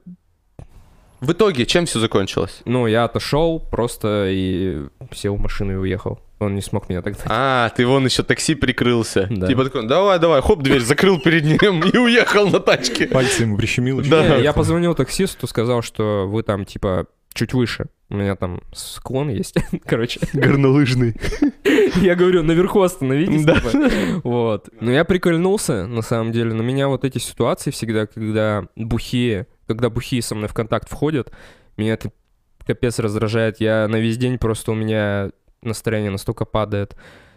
В 1.20 1.32
итоге, 1.32 1.66
чем 1.66 1.86
все 1.86 1.98
закончилось? 1.98 2.60
ну, 2.64 2.86
я 2.86 3.04
отошел 3.04 3.58
просто 3.58 4.28
и 4.30 4.86
сел 5.12 5.34
в 5.34 5.40
машину 5.40 5.72
и 5.72 5.76
уехал. 5.76 6.20
Он 6.38 6.54
не 6.54 6.62
смог 6.62 6.88
меня 6.88 7.02
догнать. 7.02 7.24
А, 7.26 7.70
ты 7.70 7.86
вон 7.86 8.04
еще 8.04 8.22
такси 8.22 8.54
прикрылся. 8.54 9.26
Да. 9.28 9.48
Типа 9.48 9.64
такой, 9.64 9.86
давай, 9.88 10.18
давай, 10.20 10.40
хоп, 10.40 10.62
дверь 10.62 10.80
закрыл 10.80 11.18
перед 11.20 11.44
ним 11.44 11.82
и 11.92 11.96
уехал 11.96 12.48
на 12.48 12.60
тачке. 12.60 13.08
Пальцы 13.08 13.42
ему 13.42 13.56
прищемило. 13.56 14.02
Да. 14.02 14.36
Я 14.36 14.52
позвонил 14.52 14.94
таксисту, 14.94 15.46
сказал, 15.46 15.82
что 15.82 16.28
вы 16.28 16.42
там, 16.44 16.64
типа, 16.64 17.06
чуть 17.34 17.54
выше. 17.54 17.86
У 18.10 18.16
меня 18.16 18.36
там 18.36 18.62
склон 18.72 19.28
есть, 19.28 19.56
короче. 19.84 20.20
Горнолыжный. 20.32 21.14
Я 21.96 22.14
говорю, 22.14 22.42
наверху 22.42 22.80
остановитесь. 22.80 23.44
Да. 23.44 23.60
типа. 23.60 24.20
Вот. 24.24 24.68
Но 24.80 24.90
я 24.92 25.04
прикольнулся, 25.04 25.86
на 25.86 26.02
самом 26.02 26.32
деле. 26.32 26.54
Но 26.54 26.62
меня 26.62 26.88
вот 26.88 27.04
эти 27.04 27.18
ситуации 27.18 27.70
всегда, 27.70 28.06
когда 28.06 28.66
бухие, 28.76 29.46
когда 29.66 29.90
бухие 29.90 30.22
со 30.22 30.34
мной 30.34 30.48
в 30.48 30.54
контакт 30.54 30.88
входят, 30.88 31.32
меня 31.76 31.94
это 31.94 32.10
капец 32.66 32.98
раздражает. 32.98 33.60
Я 33.60 33.88
на 33.88 33.96
весь 33.96 34.16
день 34.16 34.38
просто 34.38 34.72
у 34.72 34.74
меня 34.74 35.30
настроение 35.62 36.10
настолько 36.10 36.44
падает. 36.44 36.96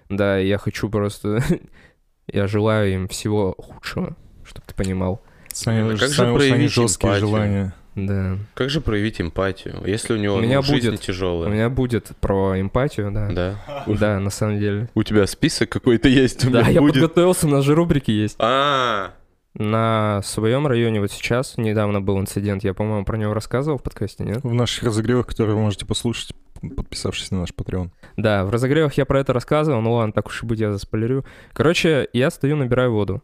Да, 0.10 0.38
я 0.38 0.58
хочу 0.58 0.90
просто... 0.90 1.42
Я 2.32 2.48
желаю 2.48 2.94
им 2.94 3.08
всего 3.10 3.56
худшего, 3.58 4.16
чтобы 4.46 4.66
ты 4.68 4.74
понимал. 4.76 5.22
Саня, 5.52 5.84
Ну, 5.84 5.90
как 5.98 6.00
же 6.00 6.06
у 6.06 6.26
Сани 6.26 6.36
проявить 6.36 6.72
жесткие 6.72 7.10
эмпатию? 7.10 7.28
желания. 7.28 7.74
Да. 7.96 8.38
Как 8.54 8.70
же 8.70 8.80
проявить 8.80 9.20
эмпатию, 9.20 9.82
если 9.86 10.14
у 10.14 10.18
него 10.18 10.36
У 10.36 10.40
меня 10.40 10.58
ну, 10.58 10.64
жизнь 10.64 10.92
будет. 10.92 11.02
тяжелая? 11.02 11.50
У 11.50 11.52
меня 11.52 11.70
будет 11.70 12.12
про 12.22 12.62
эмпатию, 12.62 13.12
да. 13.12 13.30
Да. 13.32 13.84
Да, 14.00 14.20
на 14.20 14.30
самом 14.30 14.60
деле. 14.60 14.90
У 14.96 15.04
тебя 15.04 15.28
список 15.28 15.70
какой-то 15.70 16.08
есть? 16.08 16.50
Да, 16.50 16.62
я 16.70 16.80
будет. 16.80 16.94
подготовился, 16.94 17.48
у 17.48 17.50
нас 17.50 17.66
же 17.66 17.76
рубрики 17.76 18.12
есть. 18.12 18.36
А, 18.40 19.12
На 19.56 20.22
своем 20.24 20.68
районе 20.68 21.02
вот 21.02 21.12
сейчас 21.12 21.58
недавно 21.58 22.00
был 22.00 22.18
инцидент, 22.18 22.64
я, 22.64 22.74
по-моему, 22.74 23.04
про 23.04 23.18
него 23.18 23.34
рассказывал 23.34 23.78
в 23.78 23.84
подкасте, 23.84 24.24
нет? 24.24 24.42
В 24.44 24.54
наших 24.54 24.84
разогревах, 24.84 25.28
которые 25.28 25.56
вы 25.58 25.62
можете 25.64 25.86
послушать, 25.86 26.32
подписавшись 26.62 27.32
на 27.32 27.40
наш 27.40 27.50
Patreon. 27.50 27.90
Да, 28.18 28.46
в 28.46 28.50
разогревах 28.50 28.94
я 28.94 29.06
про 29.06 29.20
это 29.20 29.34
рассказывал, 29.34 29.82
ну 29.82 29.94
ладно, 29.94 30.14
так 30.14 30.28
уж 30.28 30.44
и 30.44 30.46
быть, 30.46 30.60
я 30.60 30.72
заспойлерю. 30.72 31.26
Короче, 31.54 32.08
я 32.14 32.30
стою, 32.32 32.56
набираю 32.56 32.94
воду. 32.94 33.22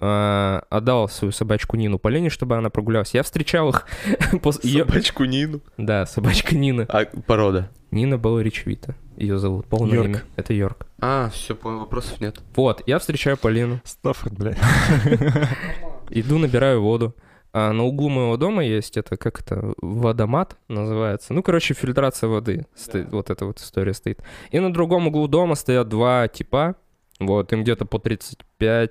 А, 0.00 0.62
отдал 0.70 1.08
свою 1.08 1.32
собачку 1.32 1.76
Нину 1.76 1.98
Полине, 1.98 2.30
чтобы 2.30 2.56
она 2.56 2.70
прогулялась. 2.70 3.14
Я 3.14 3.22
встречал 3.22 3.70
их 3.70 3.86
после... 4.42 4.84
собачку 4.84 5.24
Нину. 5.24 5.60
Да, 5.76 6.06
собачка 6.06 6.54
Нина. 6.54 6.86
А, 6.88 7.04
порода. 7.26 7.70
Нина 7.90 8.18
Баларичевита. 8.18 8.94
Ее 9.16 9.38
зовут. 9.38 9.66
Полное 9.66 9.94
Йорк. 9.94 10.08
имя. 10.08 10.22
Это 10.36 10.52
Йорк. 10.52 10.86
А, 11.00 11.30
все, 11.30 11.54
понял, 11.54 11.80
вопросов 11.80 12.20
нет. 12.20 12.40
Вот, 12.54 12.82
я 12.86 12.98
встречаю 12.98 13.36
Полину. 13.36 13.80
Стаффорд, 13.84 14.34
блядь. 14.34 14.58
Иду, 16.10 16.38
набираю 16.38 16.82
воду. 16.82 17.14
А 17.52 17.72
на 17.72 17.84
углу 17.84 18.08
моего 18.08 18.36
дома 18.36 18.62
есть 18.62 18.96
это, 18.96 19.16
как 19.16 19.40
это, 19.40 19.72
водомат 19.80 20.56
называется. 20.68 21.32
Ну, 21.32 21.42
короче, 21.42 21.74
фильтрация 21.74 22.28
воды. 22.28 22.66
Стоит, 22.74 23.10
Вот 23.10 23.30
эта 23.30 23.46
вот 23.46 23.58
история 23.58 23.94
стоит. 23.94 24.22
И 24.50 24.58
на 24.60 24.72
другом 24.72 25.06
углу 25.06 25.28
дома 25.28 25.54
стоят 25.54 25.88
два 25.88 26.28
типа. 26.28 26.76
Вот, 27.18 27.52
им 27.52 27.62
где-то 27.62 27.84
по 27.84 27.96
35-40, 27.96 28.90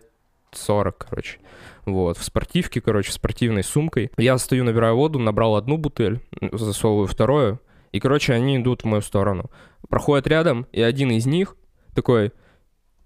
короче. 0.98 1.40
Вот, 1.86 2.18
в 2.18 2.24
спортивке, 2.24 2.82
короче, 2.82 3.12
спортивной 3.12 3.64
сумкой. 3.64 4.12
Я 4.18 4.38
стою, 4.38 4.66
набираю 4.66 4.98
воду, 4.98 5.20
набрал 5.20 5.56
одну 5.56 5.78
бутыль, 5.78 6.20
засовываю 6.52 7.08
вторую. 7.08 7.62
И, 7.94 8.00
короче, 8.00 8.34
они 8.34 8.58
идут 8.58 8.82
в 8.82 8.86
мою 8.86 9.02
сторону. 9.02 9.50
Проходят 9.88 10.28
рядом, 10.28 10.68
и 10.74 10.82
один 10.82 11.12
из 11.12 11.26
них 11.26 11.56
такой, 11.96 12.34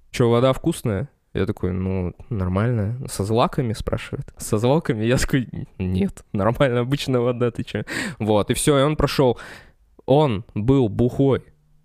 что, 0.09 0.31
вода 0.31 0.53
вкусная? 0.53 1.09
Я 1.33 1.45
такой, 1.45 1.71
ну, 1.71 2.13
нормально. 2.29 2.97
Со 3.07 3.23
злаками, 3.23 3.73
спрашивает. 3.73 4.33
Со 4.37 4.57
злаками? 4.57 5.05
Я 5.05 5.17
такой, 5.17 5.47
нет, 5.79 6.25
нормально, 6.33 6.81
обычная 6.81 7.21
вода, 7.21 7.51
ты 7.51 7.63
че? 7.63 7.85
Вот, 8.19 8.49
и 8.51 8.53
все, 8.53 8.77
и 8.77 8.81
он 8.81 8.97
прошел. 8.97 9.39
Он 10.05 10.43
был 10.53 10.89
бухой. 10.89 11.43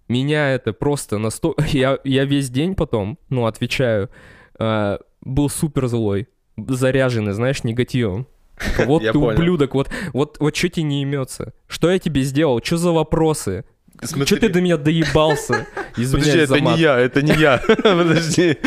Меня 0.08 0.50
это 0.50 0.72
просто 0.72 1.18
настолько... 1.18 1.64
Я, 1.72 1.98
я 2.04 2.24
весь 2.24 2.50
день 2.50 2.74
потом, 2.74 3.18
ну, 3.28 3.46
отвечаю, 3.46 4.10
э, 4.58 4.98
был 5.20 5.48
супер 5.48 5.86
злой, 5.88 6.28
заряженный, 6.56 7.32
знаешь, 7.32 7.64
негативом. 7.64 8.26
Вот 8.86 9.02
Я 9.02 9.12
ты 9.12 9.18
понял. 9.18 9.38
ублюдок, 9.38 9.74
вот, 9.74 9.90
вот, 10.12 10.38
вот 10.40 10.56
что 10.56 10.68
тебе 10.68 10.84
не 10.84 11.02
имется? 11.02 11.52
Что 11.66 11.90
я 11.90 11.98
тебе 11.98 12.22
сделал? 12.22 12.60
Что 12.64 12.78
за 12.78 12.92
вопросы? 12.92 13.64
Что 14.02 14.36
ты 14.36 14.48
до 14.48 14.60
меня 14.60 14.76
доебался? 14.76 15.66
Подожди, 15.74 16.02
Извиняюсь 16.02 16.48
за 16.48 16.56
это 16.56 16.64
не 16.64 16.78
я, 16.78 16.98
это 16.98 17.22
не 17.22 17.32
я. 17.34 17.58
Подожди. 17.82 18.58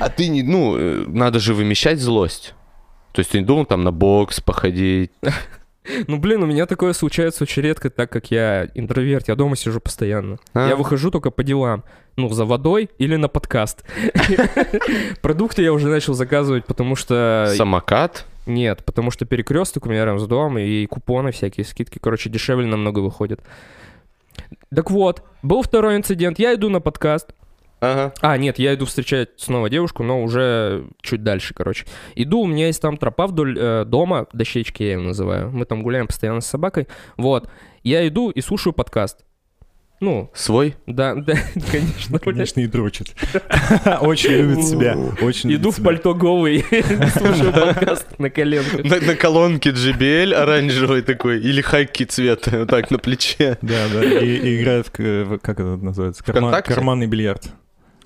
А 0.00 0.08
ты 0.08 0.28
не, 0.28 0.42
ну, 0.42 0.76
э, 0.76 1.04
надо 1.06 1.40
же 1.40 1.54
вымещать 1.54 1.98
злость. 1.98 2.54
То 3.12 3.20
есть 3.20 3.30
ты 3.30 3.40
не 3.40 3.44
думал 3.44 3.64
там 3.66 3.82
на 3.82 3.92
бокс 3.92 4.40
походить? 4.40 5.10
Ну, 6.08 6.18
блин, 6.18 6.42
у 6.42 6.46
меня 6.46 6.66
такое 6.66 6.92
случается 6.92 7.44
очень 7.44 7.62
редко, 7.62 7.90
так 7.90 8.10
как 8.10 8.32
я 8.32 8.68
интроверт, 8.74 9.28
я 9.28 9.36
дома 9.36 9.54
сижу 9.54 9.78
постоянно. 9.78 10.38
А? 10.52 10.68
Я 10.68 10.74
выхожу 10.74 11.12
только 11.12 11.30
по 11.30 11.44
делам. 11.44 11.84
Ну, 12.16 12.28
за 12.28 12.44
водой 12.44 12.90
или 12.98 13.14
на 13.14 13.28
подкаст. 13.28 13.84
Продукты 15.22 15.62
я 15.62 15.72
уже 15.72 15.86
начал 15.86 16.14
заказывать, 16.14 16.64
потому 16.64 16.96
что... 16.96 17.52
Самокат? 17.56 18.26
Нет, 18.46 18.84
потому 18.84 19.10
что 19.10 19.26
перекресток 19.26 19.86
у 19.86 19.88
меня 19.88 20.04
рядом 20.04 20.20
с 20.20 20.26
домом, 20.26 20.58
и 20.58 20.86
купоны 20.86 21.32
всякие, 21.32 21.64
скидки, 21.64 21.98
короче, 21.98 22.30
дешевле 22.30 22.66
намного 22.66 23.00
выходит. 23.00 23.40
Так 24.74 24.90
вот, 24.90 25.22
был 25.42 25.62
второй 25.62 25.96
инцидент, 25.96 26.38
я 26.38 26.54
иду 26.54 26.68
на 26.68 26.80
подкаст, 26.80 27.34
Ага. 27.80 28.14
а, 28.20 28.38
нет, 28.38 28.58
я 28.58 28.74
иду 28.74 28.86
встречать 28.86 29.30
снова 29.36 29.68
девушку, 29.68 30.02
но 30.02 30.22
уже 30.22 30.86
чуть 31.02 31.22
дальше, 31.22 31.54
короче. 31.54 31.86
Иду, 32.14 32.40
у 32.40 32.46
меня 32.46 32.68
есть 32.68 32.80
там 32.80 32.96
тропа 32.96 33.26
вдоль 33.26 33.58
э, 33.58 33.84
дома, 33.84 34.26
дощечки 34.32 34.82
я 34.82 34.92
ее 34.92 34.98
называю. 35.00 35.50
Мы 35.50 35.64
там 35.66 35.82
гуляем 35.82 36.06
постоянно 36.06 36.40
с 36.40 36.46
собакой. 36.46 36.88
Вот. 37.16 37.50
Я 37.82 38.06
иду 38.08 38.30
и 38.30 38.40
слушаю 38.40 38.72
подкаст. 38.72 39.24
Ну, 39.98 40.30
Свой? 40.34 40.76
да, 40.86 41.14
да, 41.14 41.34
конечно. 41.72 42.18
Конечно, 42.18 42.60
и 42.60 42.66
дрочит. 42.66 43.14
Очень 44.00 44.30
любит 44.30 44.64
себя. 44.66 44.96
Очень 45.22 45.54
Иду 45.54 45.70
в 45.70 45.82
пальто 45.82 46.14
голый, 46.14 46.64
слушаю 47.16 47.52
подкаст 47.52 48.06
на 48.18 48.28
коленках. 48.28 48.84
На, 48.84 49.14
колонке 49.14 49.70
JBL 49.70 50.34
оранжевый 50.34 51.00
такой, 51.00 51.40
или 51.40 51.62
хайки 51.62 52.04
цвет, 52.04 52.46
вот 52.46 52.68
так 52.68 52.90
на 52.90 52.98
плече. 52.98 53.56
Да, 53.62 53.86
да. 53.92 54.04
И, 54.04 54.60
играет, 54.60 54.90
как 54.90 55.60
это 55.60 55.76
называется? 55.76 56.22
Карманный 56.22 57.06
бильярд. 57.06 57.44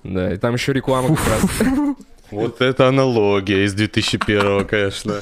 Да, 0.03 0.33
и 0.33 0.37
там 0.37 0.53
еще 0.53 0.71
реклама 0.73 1.15
как 1.15 1.27
раз. 1.27 1.95
Вот 2.31 2.61
это 2.61 2.87
аналогия 2.87 3.65
из 3.65 3.73
2001 3.73 4.65
конечно. 4.65 5.15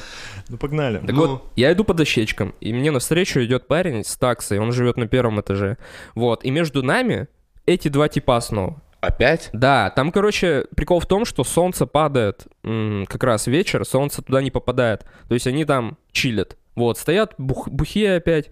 Ну, 0.50 0.56
погнали. 0.58 0.98
Так 0.98 1.10
Ну. 1.12 1.26
вот, 1.26 1.44
я 1.56 1.72
иду 1.72 1.84
по 1.84 1.94
дощечкам, 1.94 2.54
и 2.60 2.72
мне 2.72 2.90
навстречу 2.90 3.40
идет 3.40 3.66
парень 3.68 4.04
с 4.04 4.16
таксой, 4.16 4.58
он 4.58 4.72
живет 4.72 4.96
на 4.96 5.06
первом 5.06 5.40
этаже. 5.40 5.76
Вот, 6.14 6.44
и 6.44 6.50
между 6.50 6.82
нами 6.82 7.28
эти 7.66 7.88
два 7.88 8.08
типа 8.08 8.40
снова. 8.40 8.82
Опять? 9.00 9.48
Да, 9.54 9.88
там, 9.90 10.12
короче, 10.12 10.66
прикол 10.76 11.00
в 11.00 11.06
том, 11.06 11.24
что 11.24 11.42
солнце 11.44 11.86
падает 11.86 12.46
м, 12.64 13.06
как 13.08 13.24
раз 13.24 13.46
вечер, 13.46 13.84
солнце 13.86 14.20
туда 14.22 14.42
не 14.42 14.50
попадает. 14.50 15.06
То 15.28 15.34
есть 15.34 15.46
они 15.46 15.64
там 15.64 15.96
чилят. 16.12 16.56
Вот, 16.74 16.98
стоят 16.98 17.34
бух- 17.38 17.70
бухие 17.70 18.16
опять. 18.16 18.50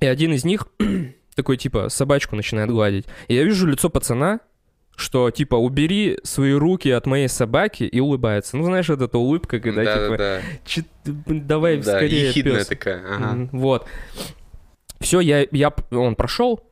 И 0.00 0.06
один 0.06 0.32
из 0.32 0.44
них 0.44 0.66
такой, 1.36 1.56
типа, 1.56 1.88
собачку 1.88 2.34
начинает 2.34 2.68
гладить. 2.70 3.06
И 3.28 3.34
я 3.34 3.44
вижу 3.44 3.66
лицо 3.68 3.90
пацана, 3.90 4.40
что, 4.96 5.30
типа, 5.30 5.56
убери 5.56 6.18
свои 6.22 6.52
руки 6.52 6.88
от 6.90 7.06
моей 7.06 7.28
собаки 7.28 7.84
и 7.84 8.00
улыбается. 8.00 8.56
Ну, 8.56 8.64
знаешь, 8.64 8.88
вот 8.88 9.00
эта 9.00 9.18
улыбка, 9.18 9.60
когда, 9.60 9.84
типа, 9.84 10.16
да. 10.16 10.40
«Чё 10.64 10.82
ты, 11.02 11.12
блин, 11.12 11.46
давай 11.46 11.78
Да, 11.78 11.96
скорее, 11.96 12.28
ехидная 12.28 12.58
пёс». 12.58 12.66
такая. 12.66 13.02
ага. 13.04 13.48
Вот. 13.52 13.86
Все, 15.00 15.20
я, 15.20 15.46
я, 15.50 15.72
он 15.90 16.14
прошел, 16.14 16.64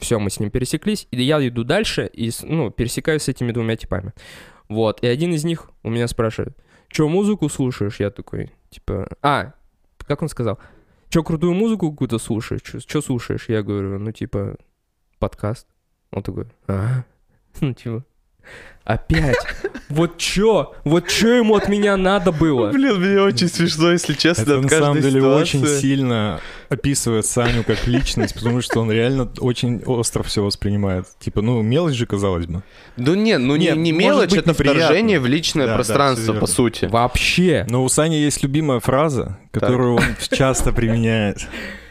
все, 0.00 0.18
мы 0.18 0.30
с 0.30 0.40
ним 0.40 0.50
пересеклись, 0.50 1.06
и 1.10 1.22
я 1.22 1.46
иду 1.46 1.64
дальше, 1.64 2.10
и, 2.12 2.30
ну, 2.42 2.70
пересекаюсь 2.70 3.22
с 3.22 3.28
этими 3.28 3.52
двумя 3.52 3.76
типами. 3.76 4.12
Вот, 4.68 5.02
и 5.02 5.06
один 5.06 5.32
из 5.32 5.44
них 5.44 5.70
у 5.82 5.90
меня 5.90 6.08
спрашивает, 6.08 6.56
что, 6.88 7.08
музыку 7.08 7.48
слушаешь? 7.48 8.00
Я 8.00 8.10
такой, 8.10 8.50
типа, 8.70 9.08
а, 9.22 9.52
как 10.06 10.22
он 10.22 10.28
сказал? 10.28 10.58
Че, 11.08 11.22
крутую 11.22 11.54
музыку 11.54 11.90
какую-то 11.90 12.18
слушаешь? 12.18 12.60
Что 12.86 13.00
слушаешь? 13.00 13.48
Я 13.48 13.62
говорю, 13.62 13.98
ну, 13.98 14.12
типа, 14.12 14.56
подкаст. 15.18 15.66
Он 16.10 16.22
такой, 16.22 16.46
ага. 16.66 17.06
Ну, 17.60 17.72
типа, 17.74 18.04
опять? 18.84 19.36
Вот 19.90 20.16
чё? 20.18 20.74
Вот 20.84 21.08
чё 21.08 21.34
ему 21.36 21.56
от 21.56 21.68
меня 21.68 21.96
надо 21.96 22.30
было? 22.32 22.70
Блин, 22.72 23.00
мне 23.00 23.20
очень 23.20 23.48
смешно, 23.48 23.92
если 23.92 24.14
честно, 24.14 24.42
Это 24.42 24.56
от 24.58 24.62
на 24.62 24.68
самом 24.68 25.00
деле 25.00 25.20
ситуации. 25.20 25.58
очень 25.58 25.66
сильно 25.66 26.40
описывает 26.68 27.26
Саню 27.26 27.64
как 27.64 27.86
личность, 27.86 28.34
потому 28.34 28.60
что 28.62 28.80
он 28.80 28.90
реально 28.92 29.30
очень 29.40 29.82
остро 29.84 30.22
все 30.22 30.42
воспринимает. 30.44 31.06
Типа, 31.18 31.40
ну, 31.42 31.60
мелочь 31.62 31.94
же, 31.94 32.06
казалось 32.06 32.46
бы. 32.46 32.62
Ну 32.96 33.14
не, 33.14 33.38
ну 33.38 33.56
Нет, 33.56 33.76
не, 33.76 33.82
не 33.84 33.92
мелочь, 33.92 34.30
быть 34.30 34.40
это 34.40 34.50
неприятно. 34.50 34.82
вторжение 34.82 35.20
в 35.20 35.26
личное 35.26 35.64
Да, 35.66 35.72
да, 35.72 35.76
пространство, 35.76 36.32
всё 36.32 36.40
по 36.40 36.46
сути. 36.46 36.84
Вообще. 36.86 37.66
Но 37.68 37.84
у 37.84 37.88
Сани 37.88 38.16
есть 38.16 38.42
любимая 38.42 38.80
фраза, 38.80 39.38
которую 39.52 39.96
он 39.96 40.02
часто 40.30 40.72
применяет. 40.72 41.38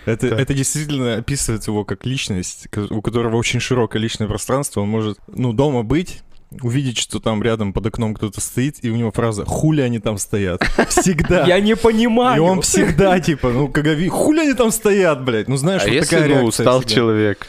Это, 0.07 0.27
это 0.27 0.53
действительно 0.53 1.15
описывает 1.15 1.65
его 1.67 1.83
как 1.85 2.05
личность, 2.05 2.67
у 2.89 3.01
которого 3.01 3.35
очень 3.35 3.59
широкое 3.59 4.01
личное 4.01 4.27
пространство. 4.27 4.81
Он 4.81 4.89
может, 4.89 5.19
ну, 5.27 5.53
дома 5.53 5.83
быть, 5.83 6.21
увидеть, 6.61 6.97
что 6.97 7.19
там 7.19 7.43
рядом 7.43 7.73
под 7.73 7.87
окном 7.87 8.13
кто-то 8.13 8.39
стоит, 8.39 8.77
и 8.81 8.89
у 8.89 8.95
него 8.95 9.11
фраза 9.11 9.43
«Хули 9.45 9.81
они 9.81 9.99
там 9.99 10.17
стоят?» 10.17 10.61
Всегда. 10.89 11.45
Я 11.45 11.59
не 11.59 11.75
понимаю. 11.75 12.37
И 12.37 12.39
он 12.39 12.61
всегда, 12.61 13.19
типа, 13.19 13.49
ну, 13.49 13.67
когда 13.67 13.93
видит, 13.93 14.13
хули 14.13 14.39
они 14.39 14.53
там 14.53 14.71
стоят, 14.71 15.23
блядь? 15.25 15.47
Ну, 15.49 15.57
знаешь, 15.57 15.81
А 15.83 15.85
вот 15.85 15.93
если, 15.93 16.09
такая 16.15 16.21
ну, 16.21 16.27
реакция 16.41 16.47
устал 16.47 16.79
всегда. 16.79 16.95
человек? 16.95 17.47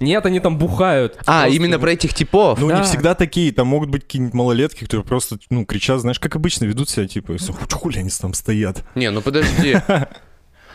Нет, 0.00 0.24
они 0.26 0.38
там 0.38 0.58
бухают. 0.58 1.16
А, 1.26 1.42
Просто- 1.42 1.56
именно 1.56 1.78
про 1.80 1.90
этих 1.92 2.14
типов? 2.14 2.60
Ну, 2.60 2.68
Да. 2.68 2.78
не 2.78 2.84
всегда 2.84 3.14
такие, 3.16 3.50
там 3.52 3.66
могут 3.66 3.88
быть 3.88 4.02
какие-нибудь 4.04 4.34
малолетки, 4.34 4.84
которые 4.84 5.04
просто, 5.04 5.38
ну, 5.50 5.64
кричат, 5.64 6.00
знаешь, 6.00 6.20
как 6.20 6.36
обычно 6.36 6.66
ведут 6.66 6.88
себя, 6.88 7.08
типа, 7.08 7.36
«Ху- 7.38 7.76
хули 7.78 7.98
они 7.98 8.10
там 8.10 8.32
стоят? 8.34 8.84
Не, 8.94 9.10
ну 9.10 9.22
подожди. 9.22 9.78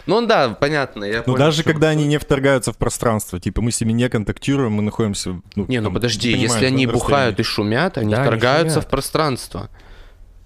Ну, 0.06 0.16
он, 0.18 0.28
да, 0.28 0.50
понятно, 0.50 1.06
я 1.06 1.18
Ну, 1.20 1.24
понял, 1.24 1.38
даже 1.38 1.64
когда 1.64 1.90
они 1.90 2.06
не 2.06 2.18
вторгаются 2.18 2.74
в 2.74 2.78
пространство, 2.78 3.40
типа 3.40 3.62
мы 3.62 3.72
с 3.72 3.80
ними 3.80 3.94
не 3.94 4.10
контактируем, 4.10 4.74
мы 4.74 4.82
находимся... 4.82 5.42
Ну, 5.56 5.66
Не, 5.68 5.80
ну 5.80 5.86
там, 5.86 5.94
подожди, 5.94 6.32
ты 6.32 6.38
понимаешь, 6.38 6.52
если 6.62 6.66
они 6.66 6.88
бухают 6.88 7.40
и 7.40 7.44
шумят, 7.44 7.98
они 7.98 8.12
Да, 8.12 8.18
они 8.18 8.28
вторгаются 8.28 8.76
шумят. 8.76 8.88
в 8.88 8.90
пространство. 8.90 9.70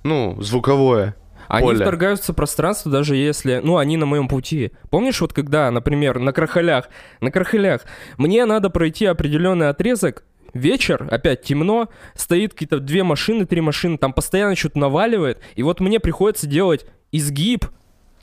Ну, 0.04 0.40
звуковое. 0.42 1.16
Они 1.48 1.66
Поле. 1.68 1.78
вторгаются 1.80 2.34
в 2.34 2.36
пространство, 2.36 2.92
даже 2.92 3.16
если, 3.16 3.62
ну, 3.64 3.78
они 3.78 3.98
на 3.98 4.06
моем 4.06 4.28
пути. 4.28 4.72
Помнишь, 4.90 5.22
вот 5.22 5.34
когда, 5.34 5.72
например, 5.72 6.20
на 6.20 6.34
крахалях, 6.34 6.90
на 7.22 7.32
крахалях, 7.32 7.82
мне 8.18 8.46
надо 8.46 8.70
пройти 8.70 9.06
определенный 9.06 9.70
отрезок, 9.70 10.24
вечер, 10.54 11.08
опять 11.10 11.44
темно, 11.44 11.88
стоит 12.16 12.54
какие-то 12.54 12.80
две 12.80 13.04
машины, 13.04 13.46
три 13.46 13.62
машины, 13.62 13.98
там 13.98 14.14
постоянно 14.14 14.56
что-то 14.56 14.78
наваливает, 14.80 15.40
и 15.56 15.64
вот 15.64 15.80
мне 15.80 16.00
приходится 16.00 16.48
делать 16.48 16.86
изгиб, 17.12 17.66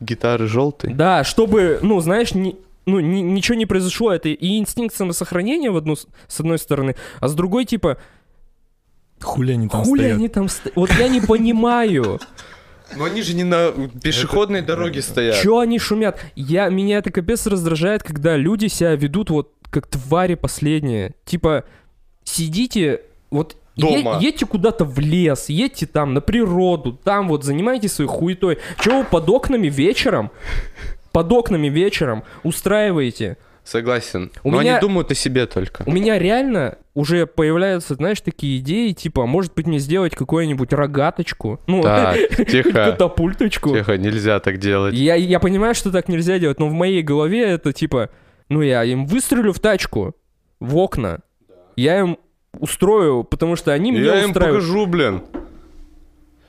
Гитары 0.00 0.46
желтые. 0.46 0.94
да, 0.94 1.24
чтобы, 1.24 1.78
ну, 1.82 2.00
знаешь, 2.00 2.34
не, 2.34 2.56
ну, 2.86 3.00
ни- 3.00 3.20
ничего 3.20 3.56
не 3.56 3.66
произошло, 3.66 4.12
это 4.12 4.28
и 4.28 4.58
инстинкт 4.58 4.94
самосохранения 4.94 5.70
в 5.70 5.76
одну, 5.76 5.96
с 5.96 6.06
с 6.28 6.40
одной 6.40 6.58
стороны, 6.58 6.96
а 7.20 7.28
с 7.28 7.34
другой, 7.34 7.64
типа, 7.64 7.98
Хули 9.20 9.52
они 9.52 9.68
там 9.68 9.84
хули 9.84 10.00
стоят? 10.02 10.16
они 10.18 10.28
там 10.28 10.48
стоят? 10.48 10.76
Вот 10.76 10.90
я 10.98 11.08
не 11.08 11.20
понимаю. 11.20 12.20
Но 12.96 13.04
они 13.04 13.22
же 13.22 13.34
не 13.34 13.44
на 13.44 13.70
пешеходной 14.02 14.60
дороге 14.60 15.00
стоят. 15.00 15.36
Чё 15.42 15.60
они 15.60 15.78
шумят? 15.78 16.18
Я, 16.36 16.68
меня 16.68 16.98
это 16.98 17.10
капец 17.10 17.46
раздражает, 17.46 18.02
когда 18.02 18.36
люди 18.36 18.66
себя 18.66 18.94
ведут 18.94 19.30
вот 19.30 19.52
как 19.70 19.86
твари 19.86 20.34
последние. 20.34 21.14
Типа, 21.24 21.64
сидите, 22.24 23.00
вот 23.30 23.56
е- 23.76 24.02
Дома. 24.02 24.18
едьте 24.20 24.46
куда-то 24.46 24.84
в 24.84 24.98
лес, 24.98 25.48
едьте 25.48 25.86
там 25.86 26.14
на 26.14 26.20
природу, 26.20 26.92
там 26.92 27.28
вот 27.28 27.44
занимайтесь 27.44 27.92
своей 27.92 28.08
хуетой. 28.10 28.58
Чего 28.80 28.98
вы 28.98 29.04
под 29.04 29.28
окнами 29.30 29.68
вечером, 29.68 30.30
под 31.12 31.32
окнами 31.32 31.68
вечером 31.68 32.22
устраиваете? 32.42 33.36
Согласен. 33.64 34.30
У 34.42 34.50
Но 34.50 34.60
меня- 34.60 34.72
они 34.72 34.80
думают 34.82 35.10
о 35.10 35.14
себе 35.14 35.46
только. 35.46 35.84
У 35.86 35.90
меня 35.90 36.18
реально 36.18 36.76
уже 36.92 37.26
появляются, 37.26 37.94
знаешь, 37.94 38.20
такие 38.20 38.58
идеи, 38.58 38.92
типа, 38.92 39.24
может 39.24 39.54
быть 39.54 39.66
мне 39.66 39.78
сделать 39.78 40.14
какую-нибудь 40.14 40.72
рогаточку, 40.74 41.58
ну, 41.66 41.82
Так, 41.82 42.16
тихо. 42.50 42.70
катапульточку. 42.72 43.70
Тихо, 43.74 43.96
нельзя 43.96 44.38
так 44.40 44.58
делать. 44.58 44.94
Я, 44.94 45.14
я 45.14 45.40
понимаю, 45.40 45.74
что 45.74 45.90
так 45.90 46.08
нельзя 46.08 46.38
делать, 46.38 46.58
но 46.60 46.68
в 46.68 46.72
моей 46.74 47.02
голове 47.02 47.42
это 47.42 47.72
типа, 47.72 48.10
ну 48.50 48.60
я 48.60 48.84
им 48.84 49.06
выстрелю 49.06 49.54
в 49.54 49.58
тачку, 49.60 50.14
в 50.60 50.76
окна, 50.76 51.20
я 51.76 52.00
им 52.00 52.18
устрою, 52.60 53.24
потому 53.24 53.56
что 53.56 53.72
они 53.72 53.90
меня 53.92 54.16
Я 54.16 54.24
им 54.24 54.30
устраивают. 54.30 54.62
покажу, 54.64 54.86
блин. 54.86 55.22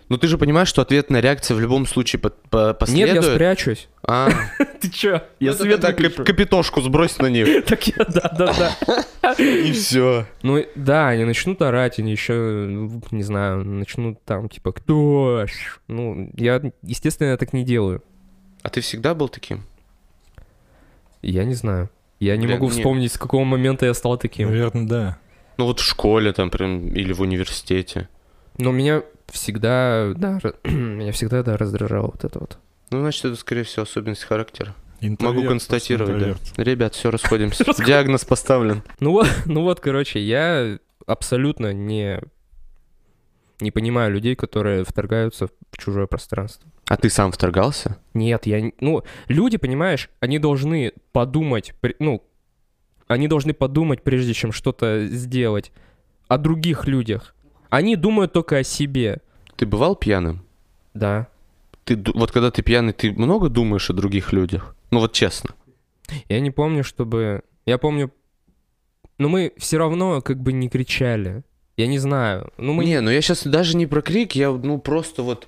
Ну 0.07 0.17
ты 0.19 0.27
же 0.27 0.37
понимаешь, 0.37 0.67
что 0.67 0.83
ответная 0.83 1.19
реакция 1.19 1.55
в 1.55 1.59
любом 1.59 1.87
случае 1.87 2.19
по- 2.19 2.29
по- 2.29 2.67
Нет, 2.67 2.77
последует. 2.79 3.15
я 3.15 3.21
спрячусь. 3.23 3.89
А, 4.03 4.29
Ты 4.81 4.91
чё? 4.91 5.23
Я 5.39 5.53
свет 5.53 5.81
капитошку 5.83 6.79
сбрось 6.81 7.17
на 7.17 7.25
них. 7.25 7.65
Так 7.65 7.87
я, 7.87 8.05
да-да-да. 8.05 9.33
И 9.39 9.71
все. 9.71 10.27
Ну 10.43 10.63
да, 10.75 11.07
они 11.09 11.23
начнут 11.25 11.59
орать, 11.63 11.97
они 11.97 12.11
еще, 12.11 12.67
не 13.09 13.23
знаю, 13.23 13.65
начнут 13.65 14.23
там 14.25 14.47
типа, 14.47 14.73
кто? 14.73 15.47
ж?» 15.47 15.79
Ну, 15.87 16.29
я, 16.35 16.61
естественно, 16.83 17.29
я 17.29 17.37
так 17.37 17.51
не 17.53 17.63
делаю. 17.63 18.03
А 18.61 18.69
ты 18.69 18.81
всегда 18.81 19.15
был 19.15 19.27
таким? 19.27 19.63
Я 21.23 21.45
не 21.45 21.55
знаю. 21.55 21.89
Я 22.19 22.37
не 22.37 22.45
могу 22.45 22.67
вспомнить, 22.67 23.11
с 23.11 23.17
какого 23.17 23.43
момента 23.43 23.87
я 23.87 23.93
стал 23.95 24.17
таким. 24.19 24.49
Наверное, 24.49 24.87
да. 24.87 25.17
Ну 25.57 25.65
вот 25.65 25.79
в 25.79 25.83
школе 25.83 26.33
там 26.33 26.49
прям 26.49 26.87
или 26.87 27.13
в 27.13 27.21
университете. 27.21 28.09
Но 28.57 28.71
меня 28.71 29.03
всегда, 29.27 30.13
да, 30.15 30.39
меня 30.63 31.11
всегда, 31.11 31.43
да, 31.43 31.57
раздражало 31.57 32.07
вот 32.07 32.23
это 32.23 32.39
вот. 32.39 32.57
Ну, 32.91 32.99
значит, 32.99 33.25
это, 33.25 33.35
скорее 33.35 33.63
всего, 33.63 33.83
особенность 33.83 34.23
характера. 34.23 34.75
Интроверт, 35.01 35.35
Могу 35.35 35.47
констатировать, 35.49 36.37
да. 36.55 36.63
Ребят, 36.63 36.95
все, 36.95 37.11
расходимся. 37.11 37.65
Диагноз 37.85 38.25
поставлен. 38.25 38.83
Ну 38.99 39.11
вот, 39.11 39.27
ну 39.45 39.63
вот, 39.63 39.79
короче, 39.79 40.19
я 40.19 40.77
абсолютно 41.05 41.73
не, 41.73 42.21
не 43.59 43.71
понимаю 43.71 44.13
людей, 44.13 44.35
которые 44.35 44.83
вторгаются 44.83 45.47
в 45.47 45.77
чужое 45.77 46.07
пространство. 46.07 46.69
А 46.87 46.97
ты 46.97 47.09
сам 47.09 47.31
вторгался? 47.31 47.97
Нет, 48.13 48.45
я... 48.45 48.71
Ну, 48.79 49.03
люди, 49.27 49.57
понимаешь, 49.57 50.09
они 50.19 50.39
должны 50.39 50.93
подумать, 51.11 51.73
ну, 51.99 52.23
они 53.07 53.27
должны 53.27 53.53
подумать, 53.53 54.03
прежде 54.03 54.33
чем 54.33 54.51
что-то 54.51 55.07
сделать, 55.07 55.71
о 56.27 56.37
других 56.37 56.87
людях. 56.87 57.35
Они 57.69 57.95
думают 57.95 58.33
только 58.33 58.57
о 58.57 58.63
себе. 58.63 59.21
Ты 59.55 59.65
бывал 59.65 59.95
пьяным? 59.95 60.45
Да. 60.93 61.27
Ты, 61.83 62.01
вот 62.13 62.31
когда 62.31 62.49
ты 62.49 62.63
пьяный, 62.63 62.93
ты 62.93 63.11
много 63.11 63.49
думаешь 63.49 63.89
о 63.89 63.93
других 63.93 64.33
людях? 64.33 64.75
Ну 64.91 64.99
вот 64.99 65.13
честно. 65.13 65.51
Я 66.29 66.39
не 66.39 66.51
помню, 66.51 66.83
чтобы... 66.83 67.43
Я 67.65 67.77
помню... 67.77 68.11
Но 69.17 69.29
мы 69.29 69.53
все 69.57 69.77
равно 69.77 70.21
как 70.21 70.41
бы 70.41 70.51
не 70.51 70.67
кричали. 70.67 71.43
Я 71.77 71.87
не 71.87 71.99
знаю. 71.99 72.51
Ну, 72.57 72.73
мы... 72.73 72.85
Не, 72.85 73.01
ну 73.01 73.11
я 73.11 73.21
сейчас 73.21 73.45
даже 73.45 73.77
не 73.77 73.85
про 73.85 74.01
крик, 74.01 74.33
я 74.33 74.51
ну 74.51 74.79
просто 74.79 75.23
вот... 75.23 75.47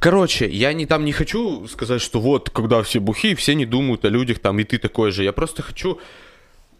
Короче, 0.00 0.48
я 0.48 0.72
не 0.72 0.84
там 0.84 1.04
не 1.04 1.12
хочу 1.12 1.68
сказать, 1.68 2.00
что 2.00 2.20
вот, 2.20 2.50
когда 2.50 2.82
все 2.82 2.98
бухие, 2.98 3.36
все 3.36 3.54
не 3.54 3.66
думают 3.66 4.04
о 4.04 4.08
людях 4.08 4.40
там, 4.40 4.58
и 4.58 4.64
ты 4.64 4.78
такой 4.78 5.12
же. 5.12 5.22
Я 5.22 5.32
просто 5.32 5.62
хочу, 5.62 6.00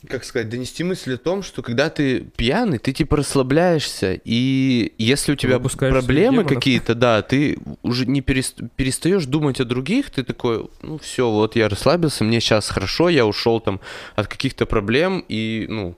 как 0.09 0.25
сказать, 0.25 0.49
донести 0.49 0.83
мысль 0.83 1.15
о 1.15 1.19
том, 1.19 1.43
что 1.43 1.63
когда 1.63 1.91
ты 1.91 2.21
пьяный, 2.21 2.79
ты 2.79 2.93
типа 2.93 3.19
расслабляешься, 3.19 4.19
и 4.25 4.93
если 4.99 5.33
у 5.33 5.37
тебя 5.37 5.59
проблемы 5.59 6.45
какие-то, 6.45 6.95
да, 6.95 7.21
ты 7.23 7.59
уже 7.83 8.07
не 8.07 8.21
перест- 8.21 8.69
перестаешь 8.77 9.27
думать 9.27 9.61
о 9.61 9.65
других, 9.65 10.11
ты 10.11 10.23
такой, 10.23 10.69
ну 10.83 10.99
все, 10.99 11.31
вот 11.31 11.55
я 11.57 11.69
расслабился, 11.69 12.25
мне 12.25 12.41
сейчас 12.41 12.71
хорошо, 12.71 13.09
я 13.09 13.27
ушел 13.27 13.61
там 13.61 13.81
от 14.17 14.27
каких-то 14.27 14.65
проблем 14.65 15.25
и, 15.29 15.67
ну, 15.69 15.97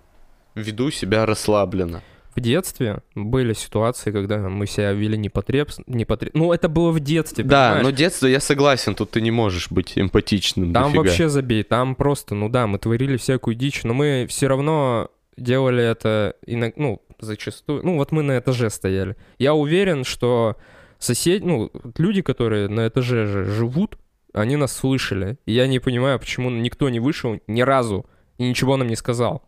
веду 0.55 0.91
себя 0.91 1.25
расслабленно. 1.25 2.03
В 2.35 2.41
детстве 2.41 3.03
были 3.15 3.53
ситуации, 3.53 4.11
когда 4.11 4.39
мы 4.49 4.67
себя 4.67 4.93
вели 4.93 5.19
непотреб... 5.19 5.71
непотреб... 5.87 6.33
Ну, 6.35 6.53
это 6.53 6.69
было 6.69 6.91
в 6.91 7.01
детстве, 7.01 7.45
Да, 7.45 7.69
понимаешь? 7.73 7.85
но 7.85 7.91
детство, 7.91 8.27
я 8.27 8.41
согласен, 8.41 8.95
тут 8.95 9.11
ты 9.11 9.21
не 9.21 9.31
можешь 9.31 9.71
быть 9.71 9.93
эмпатичным. 9.97 10.73
Там 10.73 10.85
дофига. 10.85 11.03
вообще 11.03 11.29
забей, 11.29 11.63
там 11.63 11.95
просто, 11.95 12.35
ну 12.35 12.49
да, 12.49 12.67
мы 12.67 12.79
творили 12.79 13.17
всякую 13.17 13.55
дичь, 13.55 13.85
но 13.85 13.93
мы 13.93 14.27
все 14.29 14.47
равно 14.49 15.11
делали 15.37 15.85
это, 15.85 16.37
иног- 16.47 16.73
ну, 16.77 17.03
зачастую, 17.21 17.83
ну, 17.85 17.97
вот 17.97 18.13
мы 18.13 18.23
на 18.23 18.39
этаже 18.39 18.71
стояли. 18.71 19.17
Я 19.39 19.53
уверен, 19.55 20.05
что 20.05 20.57
соседи, 20.99 21.45
ну, 21.45 21.71
люди, 21.99 22.23
которые 22.23 22.69
на 22.69 22.89
этаже 22.89 23.27
же 23.27 23.45
живут, 23.45 23.99
они 24.33 24.57
нас 24.57 24.73
слышали. 24.75 25.37
И 25.45 25.53
я 25.53 25.67
не 25.67 25.79
понимаю, 25.79 26.19
почему 26.19 26.49
никто 26.49 26.89
не 26.89 27.01
вышел 27.01 27.39
ни 27.47 27.61
разу 27.61 28.07
и 28.39 28.49
ничего 28.49 28.77
нам 28.79 28.89
не 28.89 28.97
сказал. 28.97 29.43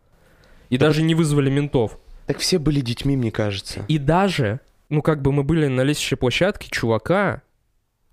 И 0.69 0.77
даже 0.77 1.01
не 1.01 1.15
вызвали 1.15 1.49
ментов. 1.49 1.97
Так 2.25 2.39
все 2.39 2.57
были 2.59 2.81
детьми, 2.81 3.15
мне 3.15 3.31
кажется. 3.31 3.85
И 3.87 3.97
даже, 3.97 4.59
ну, 4.89 5.01
как 5.01 5.21
бы 5.21 5.31
мы 5.31 5.43
были 5.43 5.67
на 5.67 5.81
лестничной 5.81 6.17
площадке 6.17 6.67
чувака, 6.71 7.41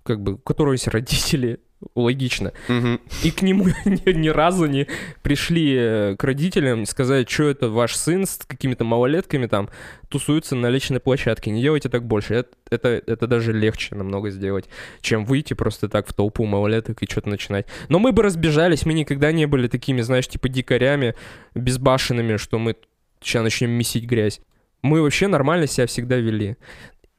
как 0.03 0.21
бы, 0.21 0.33
у 0.33 0.37
которого 0.37 0.73
есть 0.73 0.87
родители, 0.87 1.59
логично, 1.95 2.53
Мгм. 2.69 3.01
и 3.25 3.31
к 3.31 3.41
нему 3.41 3.65
ни, 3.85 4.11
ни 4.13 4.29
разу 4.29 4.67
не 4.67 4.87
пришли 5.21 5.75
э, 5.77 6.15
к 6.17 6.23
родителям 6.23 6.85
сказать, 6.85 7.29
что 7.29 7.49
это 7.49 7.67
ваш 7.67 7.95
сын 7.97 8.25
с 8.25 8.37
какими-то 8.47 8.85
малолетками 8.85 9.47
там 9.47 9.69
тусуется 10.07 10.55
на 10.55 10.67
личной 10.69 11.01
площадке. 11.01 11.51
Не 11.51 11.61
делайте 11.61 11.89
так 11.89 12.05
больше. 12.05 12.35
Это, 12.35 12.49
это, 12.69 12.87
это 13.05 13.27
даже 13.27 13.51
легче 13.51 13.95
намного 13.95 14.29
сделать, 14.29 14.69
чем 15.01 15.25
выйти 15.25 15.55
просто 15.55 15.89
так 15.89 16.07
в 16.07 16.13
толпу 16.13 16.45
малолеток 16.45 17.01
и 17.03 17.05
что-то 17.09 17.27
начинать. 17.27 17.65
Но 17.89 17.99
мы 17.99 18.13
бы 18.13 18.23
разбежались, 18.23 18.85
мы 18.85 18.93
никогда 18.93 19.33
не 19.33 19.45
были 19.45 19.67
такими, 19.67 19.99
знаешь, 20.01 20.27
типа 20.29 20.47
дикарями, 20.47 21.15
безбашенными, 21.53 22.37
что 22.37 22.59
мы 22.59 22.75
сейчас 23.23 23.43
начнем 23.43 23.71
месить 23.71 24.05
грязь. 24.05 24.41
Мы 24.81 25.01
вообще 25.01 25.27
нормально 25.27 25.67
себя 25.67 25.87
всегда 25.87 26.17
вели. 26.17 26.57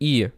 И 0.00 0.30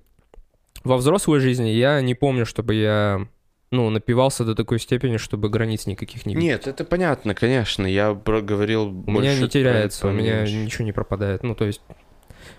во 0.84 0.96
взрослой 0.96 1.40
жизни 1.40 1.68
я 1.70 2.00
не 2.00 2.14
помню, 2.14 2.46
чтобы 2.46 2.74
я 2.74 3.26
ну, 3.72 3.90
напивался 3.90 4.44
до 4.44 4.54
такой 4.54 4.78
степени, 4.78 5.16
чтобы 5.16 5.48
границ 5.48 5.86
никаких 5.86 6.24
не 6.24 6.34
видеть. 6.34 6.48
Нет, 6.48 6.66
это 6.68 6.84
понятно, 6.84 7.34
конечно. 7.34 7.84
Я 7.86 8.14
говорил 8.14 8.84
у 8.84 9.10
меня 9.10 9.36
не 9.38 9.48
теряется, 9.48 10.02
про- 10.02 10.10
у 10.10 10.12
меня 10.12 10.42
ничего 10.42 10.84
не 10.84 10.92
пропадает. 10.92 11.42
Ну, 11.42 11.54
то 11.56 11.64
есть 11.64 11.80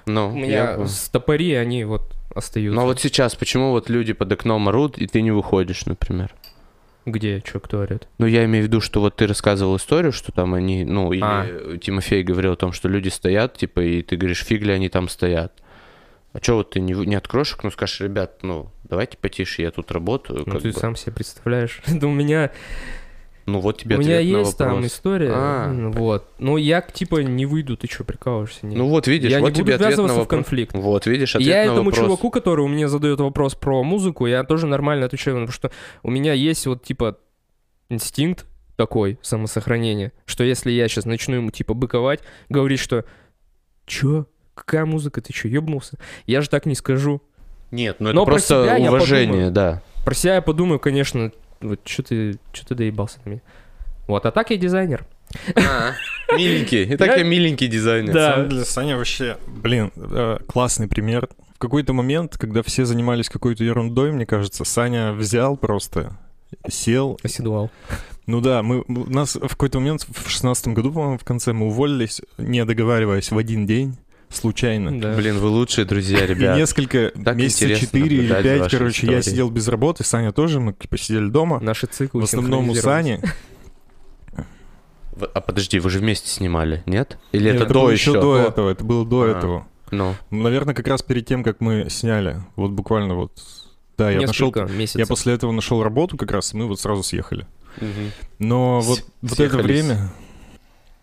Ну, 0.06 0.30
у 0.34 0.36
я 0.36 0.42
меня 0.42 0.74
понял. 0.76 0.88
стопори, 0.90 1.54
они 1.54 1.86
вот 1.86 2.14
остаются. 2.36 2.76
Ну 2.76 2.82
а 2.82 2.86
вот 2.86 3.00
сейчас, 3.00 3.36
почему 3.36 3.72
вот 3.72 3.90
люди 3.90 4.12
под 4.14 4.32
окном 4.34 4.68
орут, 4.68 4.98
и 4.98 5.08
ты 5.08 5.22
не 5.22 5.32
выходишь, 5.32 5.86
например? 5.86 6.36
Где, 7.08 7.42
что, 7.46 7.62
кто 7.62 7.80
орет? 7.80 8.06
Ну, 8.18 8.26
я 8.26 8.44
имею 8.44 8.66
в 8.66 8.68
виду, 8.68 8.82
что 8.82 9.00
вот 9.00 9.16
ты 9.16 9.28
рассказывал 9.28 9.78
историю, 9.78 10.12
что 10.12 10.34
там 10.34 10.54
они, 10.54 10.84
ну, 10.84 11.14
или 11.14 11.24
А. 11.24 11.78
Тимофей 11.78 12.22
говорил 12.22 12.52
о 12.52 12.56
том, 12.58 12.74
что 12.74 12.90
люди 12.90 13.08
стоят, 13.08 13.56
типа, 13.56 13.80
и 13.80 14.02
ты 14.02 14.18
говоришь, 14.18 14.44
фиг 14.44 14.62
ли 14.62 14.74
они 14.74 14.90
там 14.90 15.08
стоят. 15.08 15.54
А 16.34 16.40
что 16.42 16.56
вот 16.58 16.72
ты 16.72 16.82
не, 16.82 16.92
не 16.94 17.16
откроешь 17.16 17.54
окно, 17.54 17.72
скажешь, 17.72 18.02
ребят, 18.02 18.44
ну, 18.44 18.70
давайте 18.84 19.18
потише, 19.18 19.62
я 19.62 19.72
тут 19.72 19.90
работаю. 19.92 20.44
Ну, 20.46 20.60
ты 20.60 20.74
бы». 20.74 20.74
сам 20.74 20.98
себе 20.98 21.14
представляешь. 21.14 21.82
Да 21.88 22.08
у 22.08 22.12
меня, 22.12 22.52
Ну, 23.48 23.62
вот 23.62 23.78
тебе 23.78 23.96
у 23.96 24.00
меня 24.00 24.18
ответ 24.18 24.34
на 24.34 24.38
есть 24.40 24.58
там 24.58 24.68
вопрос. 24.74 24.92
история. 24.92 25.32
А. 25.34 25.74
Вот. 25.94 26.28
Но 26.38 26.58
я, 26.58 26.82
типа, 26.82 27.22
не 27.22 27.46
выйду, 27.46 27.78
ты 27.78 27.88
что, 27.88 28.04
прикалываешься? 28.04 28.66
Нет. 28.66 28.78
Ну, 28.78 28.90
вот 28.90 29.08
видишь, 29.08 29.32
я 29.32 29.40
вот 29.40 29.48
не 29.48 29.52
буду 29.54 29.64
тебе 29.64 29.76
ответ 29.76 29.88
на 29.88 29.90
ввязываться 29.92 30.16
в 30.16 30.20
вопрос. 30.20 30.38
конфликт. 30.38 30.76
Вот, 30.76 31.06
видишь, 31.06 31.36
ответ 31.36 31.48
я 31.48 31.56
на 31.56 31.62
этому 31.72 31.86
вопрос. 31.86 31.96
чуваку, 31.98 32.30
который 32.30 32.68
мне 32.68 32.90
задает 32.90 33.22
вопрос 33.22 33.56
про 33.56 33.82
музыку, 33.84 34.28
я 34.28 34.44
тоже 34.44 34.68
нормально 34.68 35.06
отвечаю, 35.06 35.38
потому 35.38 35.54
что 35.54 35.72
у 36.04 36.12
меня 36.12 36.34
есть 36.34 36.68
вот 36.68 36.84
типа 36.84 37.18
инстинкт 37.90 38.46
такой, 38.76 39.18
самосохранение, 39.22 40.12
что 40.26 40.44
если 40.44 40.70
я 40.72 40.88
сейчас 40.90 41.06
начну 41.06 41.36
ему 41.38 41.50
типа 41.50 41.74
быковать, 41.74 42.20
говорить, 42.50 42.80
что 42.82 43.06
«Чё? 43.86 44.26
Какая 44.56 44.86
музыка? 44.86 45.22
Ты 45.22 45.32
чё, 45.32 45.48
ёбнулся?» 45.48 45.98
Я 46.26 46.42
же 46.42 46.50
так 46.50 46.66
не 46.66 46.76
скажу. 46.76 47.22
Нет, 47.72 47.98
ну 48.00 48.10
это 48.10 48.16
Но 48.16 48.26
про 48.26 48.34
просто 48.34 48.62
уважение, 48.62 49.28
подумаю. 49.28 49.52
да. 49.52 49.82
Про 50.04 50.14
себя 50.14 50.36
я 50.36 50.42
подумаю, 50.42 50.80
конечно, 50.80 51.32
вот 51.62 51.80
что 51.86 52.04
ты, 52.04 52.38
что 52.54 52.68
ты 52.68 52.76
доебался 52.76 53.20
на 53.26 53.30
меня. 53.30 53.42
Вот, 54.08 54.26
а 54.26 54.32
так 54.32 54.50
я 54.52 54.58
дизайнер. 54.58 55.06
Миленький. 56.36 56.86
Итак, 56.96 57.08
Я- 57.10 57.18
я 57.18 57.24
миленький 57.24 57.68
дизайнер. 57.68 58.14
Да. 58.14 58.30
На 58.30 58.34
самом 58.36 58.50
деле, 58.50 58.66
Саня 58.66 58.98
вообще, 58.98 59.38
блин, 59.48 59.92
э, 59.96 60.38
классный 60.48 60.88
пример. 60.88 61.30
В 61.56 61.60
какой-то 61.60 61.94
момент, 61.94 62.38
когда 62.38 62.62
все 62.64 62.86
занимались 62.86 63.30
какой-то 63.30 63.64
ерундой, 63.64 64.12
мне 64.12 64.26
кажется, 64.26 64.64
Саня 64.64 65.12
взял 65.14 65.58
просто, 65.58 66.12
сел. 66.70 67.20
Оседлал. 67.24 67.72
Ну 68.28 68.42
да, 68.42 68.62
мы, 68.62 68.82
у 68.88 69.10
нас 69.10 69.36
в 69.36 69.48
какой-то 69.48 69.80
момент, 69.80 70.06
в 70.10 70.30
шестнадцатом 70.30 70.74
году, 70.74 70.92
по-моему, 70.92 71.18
в 71.18 71.24
конце, 71.24 71.54
мы 71.54 71.68
уволились, 71.68 72.22
не 72.38 72.64
договариваясь 72.66 73.32
в 73.32 73.38
один 73.38 73.66
день, 73.66 73.98
случайно. 74.30 75.00
Да. 75.00 75.16
Блин, 75.16 75.38
вы 75.40 75.48
лучшие 75.50 75.86
друзья, 75.86 76.24
И 76.24 76.28
ребят. 76.28 76.58
несколько, 76.58 77.12
Так 77.24 77.36
месяца 77.38 77.66
интересно 77.66 77.88
четыре 77.88 78.06
или 78.18 78.28
наблюдать 78.28 78.44
за 78.44 78.50
пять, 78.50 78.62
вашей 78.62 78.78
короче, 78.78 79.08
я 79.08 79.20
историей. 79.20 79.22
сидел 79.34 79.50
без 79.50 79.68
работы, 79.68 80.04
Саня 80.04 80.32
тоже, 80.32 80.60
мы 80.60 80.74
типа 80.74 80.98
сидели 80.98 81.28
дома. 81.30 81.60
Наши 81.60 81.88
циклы 81.88 82.22
В 82.22 82.24
основном 82.26 82.70
у. 82.70 82.76
Сани. 82.76 83.22
А 85.34 85.42
подожди, 85.42 85.80
вы 85.80 85.90
же 85.90 86.00
вместе 86.00 86.30
снимали, 86.30 86.84
нет? 86.86 87.18
Или 87.32 87.46
Нет, 87.46 87.56
это, 87.56 87.64
это 87.66 87.74
до 87.74 87.80
было 87.82 87.90
еще? 87.90 88.14
до 88.14 88.38
этого, 88.38 88.70
это 88.70 88.84
было 88.84 89.04
до 89.06 89.22
А. 89.24 89.28
этого. 89.28 89.68
Ну, 89.90 90.14
Наверное, 90.30 90.76
как 90.76 90.88
раз 90.88 91.02
перед 91.02 91.26
тем, 91.26 91.44
как 91.44 91.60
мы 91.60 91.88
сняли. 91.90 92.42
Вот 92.56 92.72
буквально 92.72 93.16
вот. 93.16 93.32
Да, 93.98 94.12
я 94.12 94.22
нашел. 94.22 94.48
Несколько 94.50 94.72
месяцев. 94.72 95.00
Я 95.00 95.08
после 95.08 95.34
этого 95.34 95.52
нашел 95.52 95.82
работу 95.82 96.18
как 96.18 96.32
раз, 96.32 96.54
и 96.54 96.58
мы 96.58 96.68
вот 96.68 96.80
сразу 96.80 97.02
съехали. 97.02 97.48
мгм. 97.82 98.12
Но 98.38 98.80
вот, 98.82 99.00
С- 99.00 99.06
вот 99.24 99.40
это 99.40 99.58
время. 99.58 100.12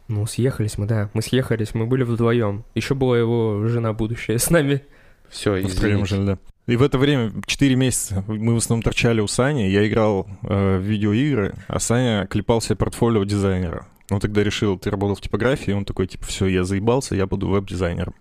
Ну, 0.08 0.26
съехались 0.26 0.78
мы, 0.78 0.86
да. 0.86 1.10
Мы 1.14 1.22
съехались, 1.22 1.74
мы 1.74 1.86
были 1.86 2.02
вдвоем. 2.02 2.64
Еще 2.74 2.94
была 2.94 3.18
его 3.18 3.66
жена 3.68 3.92
будущая 3.92 4.38
с 4.38 4.50
нами. 4.50 4.82
все, 5.28 5.60
извините. 5.60 6.16
да. 6.18 6.38
И 6.66 6.76
в 6.76 6.82
это 6.82 6.98
время, 6.98 7.32
4 7.46 7.74
месяца, 7.74 8.24
мы 8.26 8.54
в 8.54 8.56
основном 8.56 8.82
торчали 8.82 9.20
у 9.20 9.26
Сани, 9.26 9.62
я 9.62 9.86
играл 9.86 10.26
э, 10.42 10.78
в 10.78 10.80
видеоигры, 10.80 11.54
а 11.68 11.78
Саня 11.78 12.26
клепал 12.26 12.62
себе 12.62 12.76
портфолио 12.76 13.24
дизайнера. 13.24 13.86
Он 14.10 14.20
тогда 14.20 14.42
решил, 14.42 14.78
ты 14.78 14.90
работал 14.90 15.16
в 15.16 15.20
типографии, 15.20 15.70
и 15.70 15.74
он 15.74 15.84
такой, 15.84 16.06
типа, 16.06 16.24
все, 16.24 16.46
я 16.46 16.64
заебался, 16.64 17.14
я 17.16 17.26
буду 17.26 17.48
веб-дизайнером. 17.48 18.14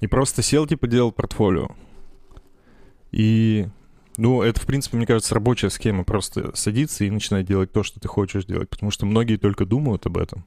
И 0.00 0.06
просто 0.06 0.42
сел, 0.42 0.66
типа, 0.66 0.86
делал 0.86 1.12
портфолио. 1.12 1.68
И, 3.12 3.66
ну, 4.16 4.42
это, 4.42 4.60
в 4.60 4.66
принципе, 4.66 4.96
мне 4.96 5.06
кажется, 5.06 5.34
рабочая 5.34 5.70
схема. 5.70 6.04
Просто 6.04 6.54
садиться 6.54 7.04
и 7.04 7.10
начинать 7.10 7.46
делать 7.46 7.72
то, 7.72 7.82
что 7.82 7.98
ты 7.98 8.08
хочешь 8.08 8.44
делать. 8.44 8.68
Потому 8.68 8.90
что 8.90 9.06
многие 9.06 9.36
только 9.36 9.64
думают 9.64 10.04
об 10.06 10.18
этом, 10.18 10.44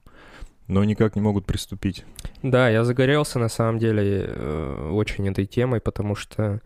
но 0.70 0.84
никак 0.84 1.16
не 1.16 1.22
могут 1.22 1.46
приступить. 1.46 2.06
Да, 2.44 2.70
я 2.70 2.84
загорелся 2.84 3.40
на 3.40 3.50
самом 3.50 3.80
деле 3.80 4.26
э, 4.28 4.90
очень 4.92 5.28
этой 5.28 5.46
темой, 5.46 5.82
потому 5.82 6.16
что 6.16 6.62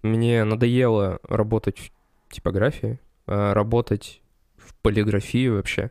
мне 0.00 0.44
надоело 0.44 1.18
работать 1.24 1.76
в 2.28 2.32
типографии, 2.32 3.00
а 3.26 3.52
работать 3.52 4.22
в 4.56 4.74
полиграфии 4.80 5.48
вообще, 5.48 5.90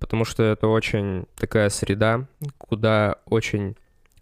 потому 0.00 0.24
что 0.24 0.42
это 0.42 0.66
очень 0.66 1.26
такая 1.36 1.68
среда, 1.68 2.26
куда 2.58 3.18
очень 3.26 3.76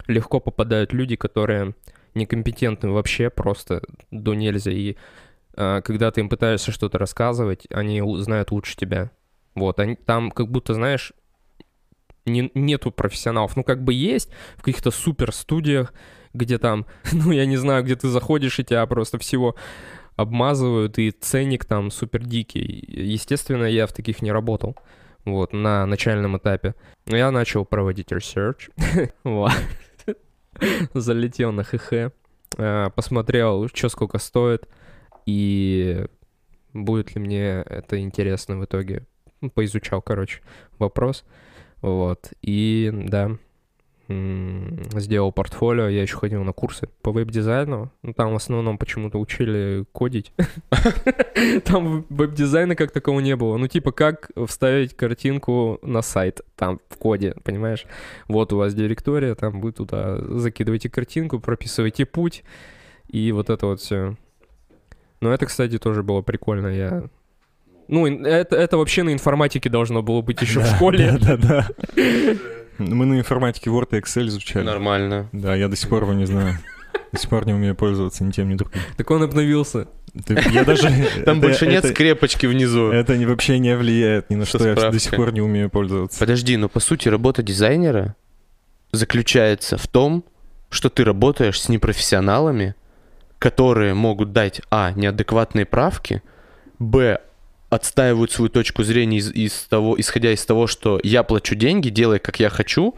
легко 0.07 0.39
попадают 0.39 0.93
люди, 0.93 1.17
которые 1.17 1.75
некомпетентны 2.15 2.91
вообще 2.91 3.31
просто 3.31 3.81
до 4.11 4.35
нельзя, 4.35 4.71
и 4.71 4.97
э, 5.57 5.81
когда 5.83 6.11
ты 6.11 6.21
им 6.21 6.29
пытаешься 6.29 6.73
что-то 6.73 6.99
рассказывать, 6.99 7.67
они 7.71 8.03
знают 8.23 8.51
лучше 8.51 8.77
тебя. 8.77 9.11
Вот, 9.55 9.81
они 9.81 9.97
там 9.97 10.31
как 10.31 10.51
будто, 10.51 10.75
знаешь, 10.75 11.15
не- 12.27 12.51
нету 12.55 12.91
профессионалов. 12.91 13.57
Ну, 13.57 13.65
как 13.65 13.83
бы 13.83 13.95
есть 13.95 14.31
в 14.57 14.63
каких-то 14.63 14.91
супер 14.91 15.33
студиях, 15.33 15.95
где 16.35 16.59
там, 16.59 16.87
ну, 17.13 17.31
я 17.33 17.47
не 17.47 17.57
знаю, 17.57 17.85
где 17.85 17.97
ты 17.97 18.09
заходишь, 18.09 18.59
и 18.59 18.65
тебя 18.65 18.85
просто 18.87 19.19
всего 19.19 19.57
обмазывают, 20.17 20.99
и 20.99 21.11
ценник 21.11 21.65
там 21.65 21.91
супер 21.91 22.25
дикий. 22.25 22.85
Естественно, 22.89 23.65
я 23.65 23.87
в 23.87 23.93
таких 23.93 24.23
не 24.23 24.33
работал, 24.33 24.77
вот, 25.25 25.53
на 25.53 25.87
начальном 25.87 26.39
этапе. 26.39 26.75
Но 27.07 27.17
я 27.17 27.31
начал 27.31 27.65
проводить 27.65 28.13
вот. 29.25 29.53
залетел 30.95 31.53
на 31.53 31.65
ХХ, 31.65 31.93
э, 32.57 32.91
посмотрел, 32.95 33.69
что 33.69 33.89
сколько 33.89 34.19
стоит, 34.19 34.69
и 35.27 36.07
будет 36.73 37.15
ли 37.15 37.21
мне 37.21 37.63
это 37.67 37.99
интересно 38.01 38.59
в 38.59 38.65
итоге. 38.65 39.07
Поизучал, 39.55 40.01
короче, 40.01 40.41
вопрос. 40.79 41.25
Вот. 41.83 42.33
И 42.43 42.91
да, 42.93 43.37
сделал 44.09 45.33
портфолио. 45.33 45.89
Я 45.89 46.03
еще 46.03 46.17
ходил 46.17 46.45
на 46.45 46.53
курсы 46.53 46.89
по 47.03 47.11
веб-дизайну. 47.11 47.91
Ну, 48.03 48.13
там 48.13 48.33
в 48.33 48.37
основном 48.37 48.79
почему-то 48.79 49.19
учили 49.19 49.85
кодить. 49.93 50.33
Там 51.65 52.07
веб-дизайна 52.09 52.77
как 52.77 52.93
такого 52.93 53.21
не 53.21 53.35
было. 53.37 53.57
Ну, 53.57 53.67
типа, 53.67 53.93
как 53.93 54.31
вставить 54.47 54.97
картинку 54.97 55.79
на 55.83 56.03
сайт 56.03 56.41
там 56.55 56.81
в 56.89 56.97
коде, 56.97 57.35
понимаешь? 57.43 57.85
Вот 58.29 58.53
у 58.53 58.59
вас 58.59 58.75
директория, 58.75 59.35
там 59.35 59.61
вы 59.61 59.73
туда 59.73 60.19
закидываете 60.19 60.89
картинку, 60.89 61.41
прописываете 61.41 62.07
путь, 62.07 62.45
и 63.09 63.33
вот 63.33 63.51
это 63.51 63.67
вот 63.67 63.81
все. 63.81 64.17
Но 65.21 65.33
это, 65.33 65.47
кстати, 65.47 65.79
тоже 65.79 66.03
было 66.03 66.23
прикольно. 66.23 66.69
Я 66.69 67.05
ну, 67.89 68.07
это, 68.07 68.57
это 68.57 68.77
вообще 68.77 69.03
на 69.03 69.13
информатике 69.13 69.69
должно 69.69 70.03
было 70.03 70.23
быть 70.23 70.41
еще 70.43 70.61
в 70.61 70.67
школе. 70.67 71.19
Да, 71.21 71.37
да, 71.37 71.37
да. 71.37 71.69
Мы 72.79 73.07
на 73.07 73.19
информатике 73.19 73.71
Word 73.71 73.97
и 73.97 74.01
Excel 74.01 74.27
изучали. 74.27 74.65
Нормально. 74.65 75.29
Да, 75.33 75.55
я 75.55 75.69
до 75.69 75.77
сих 75.77 75.89
пор 75.89 76.03
его 76.03 76.13
не 76.13 76.27
знаю. 76.27 76.59
До 77.13 77.19
сих 77.21 77.31
пор 77.31 77.47
не 77.47 77.53
умею 77.53 77.75
пользоваться 77.75 78.25
ни 78.25 78.31
тем, 78.31 78.49
ни 78.49 78.55
другим. 78.55 78.81
Так 78.97 79.11
он 79.11 79.23
обновился. 79.23 79.87
Я 80.51 80.65
даже... 80.65 80.89
Там 81.25 81.39
это- 81.39 81.47
больше 81.47 81.67
нет 81.67 81.85
это- 81.85 81.95
скрепочки 81.95 82.47
внизу. 82.47 82.91
Это 82.91 83.17
не, 83.17 83.27
вообще 83.27 83.59
не 83.59 83.77
влияет 83.77 84.29
ни 84.31 84.35
на 84.35 84.45
Что. 84.45 84.67
Я 84.67 84.75
до 84.75 84.99
сих 84.99 85.15
пор 85.15 85.33
не 85.33 85.41
умею 85.41 85.71
пользоваться. 85.71 86.19
Подожди, 86.19 86.57
но 86.57 86.69
по 86.69 86.81
сути 86.81 87.09
работа 87.09 87.43
дизайнера 87.43 88.17
заключается 88.93 89.77
в 89.77 89.87
том, 89.87 90.25
что 90.71 90.89
ты 90.89 91.05
работаешь 91.05 91.61
с 91.61 91.69
непрофессионалами, 91.69 92.75
которые 93.39 93.95
могут 93.95 94.33
дать, 94.33 94.61
а, 94.71 94.93
неадекватные 94.93 95.65
правки, 95.65 96.23
б, 96.79 97.21
отстаивают 97.69 98.31
свою 98.31 98.49
точку 98.49 98.83
зрения 98.85 99.19
из, 99.19 99.31
из 99.33 99.53
того, 99.65 99.99
исходя 100.01 100.33
из 100.33 100.45
того, 100.47 100.67
что 100.67 101.01
я 101.03 101.23
плачу 101.23 101.55
деньги, 101.55 101.89
делай 101.89 102.19
как 102.19 102.39
я 102.41 102.49
хочу. 102.49 102.95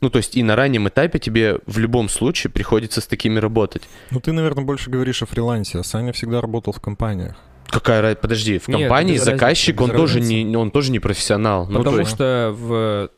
Ну, 0.00 0.10
то 0.10 0.18
есть 0.18 0.36
и 0.36 0.42
на 0.44 0.54
раннем 0.54 0.88
этапе 0.88 1.18
тебе 1.18 1.58
в 1.66 1.78
любом 1.78 2.08
случае 2.08 2.52
приходится 2.52 3.00
с 3.00 3.06
такими 3.06 3.38
работать. 3.40 3.82
Ну, 4.10 4.20
ты, 4.20 4.30
наверное, 4.32 4.64
больше 4.64 4.90
говоришь 4.90 5.22
о 5.22 5.26
фрилансе, 5.26 5.78
а 5.80 5.82
Саня 5.82 6.12
всегда 6.12 6.40
работал 6.40 6.72
в 6.72 6.80
компаниях. 6.80 7.34
Какая 7.66 8.00
разница? 8.00 8.20
Подожди, 8.22 8.58
в 8.58 8.68
Нет, 8.68 8.80
компании 8.80 9.14
без 9.14 9.24
заказчик, 9.24 9.76
разницы, 9.76 9.92
он 9.92 10.00
тоже, 10.00 10.18
разницы. 10.20 10.42
не, 10.44 10.56
он 10.56 10.70
тоже 10.70 10.92
не 10.92 11.00
профессионал. 11.00 11.66
Ну, 11.66 11.72
то 11.72 11.78
Потому 11.78 11.98
есть- 11.98 12.12
что 12.14 12.54
в 12.56 13.10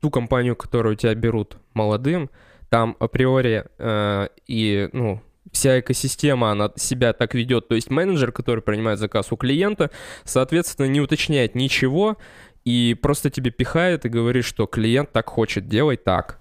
ту 0.00 0.10
компанию, 0.10 0.54
которую 0.54 0.94
тебя 0.96 1.14
берут 1.14 1.56
молодым, 1.74 2.30
там 2.68 2.96
априори 3.00 3.64
э, 3.78 4.28
и, 4.46 4.88
ну, 4.92 5.20
вся 5.52 5.80
экосистема, 5.80 6.50
она 6.50 6.70
себя 6.76 7.12
так 7.12 7.34
ведет. 7.34 7.68
То 7.68 7.74
есть 7.74 7.90
менеджер, 7.90 8.32
который 8.32 8.62
принимает 8.62 8.98
заказ 8.98 9.32
у 9.32 9.36
клиента, 9.36 9.90
соответственно, 10.24 10.86
не 10.86 11.00
уточняет 11.00 11.54
ничего 11.54 12.16
и 12.64 12.94
просто 13.00 13.30
тебе 13.30 13.50
пихает 13.50 14.04
и 14.04 14.08
говорит, 14.08 14.44
что 14.44 14.66
клиент 14.66 15.12
так 15.12 15.28
хочет, 15.28 15.68
делай 15.68 15.96
так. 15.96 16.38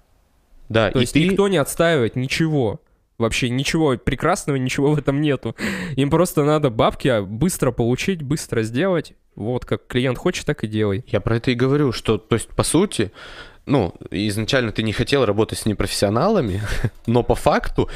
да, 0.70 0.92
То 0.92 1.00
и 1.00 1.04
есть 1.04 1.14
ты... 1.14 1.24
никто 1.24 1.48
не 1.48 1.58
отстаивает 1.58 2.16
ничего. 2.16 2.82
Вообще 3.18 3.50
ничего 3.50 3.98
прекрасного, 3.98 4.58
ничего 4.58 4.92
в 4.94 5.00
этом 5.00 5.22
нету. 5.22 5.56
Им 5.96 6.12
просто 6.12 6.44
надо 6.44 6.70
бабки 6.70 7.08
а, 7.08 7.24
быстро 7.24 7.72
получить, 7.72 8.22
быстро 8.22 8.62
сделать. 8.62 9.14
Вот 9.36 9.66
как 9.66 9.88
клиент 9.88 10.20
хочет, 10.20 10.46
так 10.46 10.64
и 10.64 10.68
делай. 10.68 11.04
Я 11.08 11.20
про 11.20 11.38
это 11.38 11.50
и 11.50 11.56
говорю, 11.56 11.92
что, 11.92 12.20
то 12.20 12.36
есть, 12.36 12.50
по 12.50 12.62
сути, 12.62 13.12
ну, 13.66 13.96
изначально 14.12 14.72
ты 14.72 14.84
не 14.84 14.94
хотел 14.94 15.26
работать 15.26 15.60
с 15.60 15.66
непрофессионалами, 15.66 16.62
но 17.08 17.24
по 17.24 17.34
факту 17.36 17.90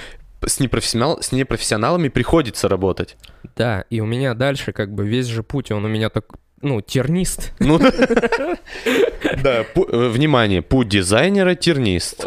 с, 0.45 0.59
непрофессионал, 0.59 1.21
с 1.21 1.31
непрофессионалами 1.31 2.09
приходится 2.09 2.67
работать. 2.67 3.17
Да, 3.55 3.85
и 3.89 3.99
у 3.99 4.05
меня 4.05 4.33
дальше 4.33 4.71
как 4.71 4.93
бы 4.93 5.07
весь 5.07 5.27
же 5.27 5.43
путь, 5.43 5.71
он 5.71 5.85
у 5.85 5.87
меня 5.87 6.09
так, 6.09 6.25
ну, 6.61 6.81
тернист. 6.81 7.53
Ну, 7.59 7.79
да, 7.79 9.65
э, 9.75 10.07
внимание, 10.09 10.61
путь 10.61 10.89
дизайнера 10.89 11.55
тернист. 11.55 12.25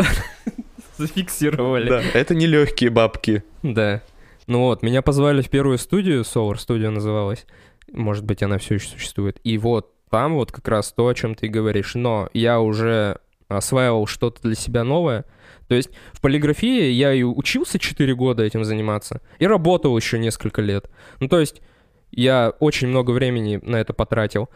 Зафиксировали. 0.96 1.88
Да, 1.88 2.02
это 2.14 2.34
не 2.34 2.46
легкие 2.46 2.90
бабки. 2.90 3.42
Да. 3.62 4.00
Ну 4.46 4.60
вот, 4.60 4.82
меня 4.82 5.02
позвали 5.02 5.42
в 5.42 5.48
первую 5.48 5.78
студию, 5.78 6.22
Solar 6.22 6.54
Studio 6.54 6.90
называлась. 6.90 7.46
Может 7.92 8.24
быть, 8.24 8.42
она 8.42 8.58
все 8.58 8.74
еще 8.74 8.88
существует. 8.88 9.40
И 9.44 9.58
вот 9.58 9.92
там 10.10 10.34
вот 10.34 10.52
как 10.52 10.68
раз 10.68 10.92
то, 10.92 11.08
о 11.08 11.14
чем 11.14 11.34
ты 11.34 11.48
говоришь. 11.48 11.94
Но 11.94 12.28
я 12.34 12.60
уже 12.60 13.18
осваивал 13.48 14.06
что-то 14.06 14.42
для 14.42 14.54
себя 14.54 14.84
новое. 14.84 15.24
То 15.68 15.74
есть 15.74 15.90
в 16.12 16.20
полиграфии 16.20 16.90
я 16.90 17.12
и 17.12 17.22
учился 17.22 17.78
4 17.78 18.14
года 18.14 18.42
этим 18.42 18.64
заниматься, 18.64 19.20
и 19.38 19.46
работал 19.46 19.96
еще 19.96 20.18
несколько 20.18 20.62
лет. 20.62 20.90
Ну, 21.20 21.28
то 21.28 21.40
есть 21.40 21.62
я 22.10 22.52
очень 22.60 22.88
много 22.88 23.10
времени 23.10 23.60
на 23.62 23.76
это 23.76 23.92
потратил. 23.92 24.48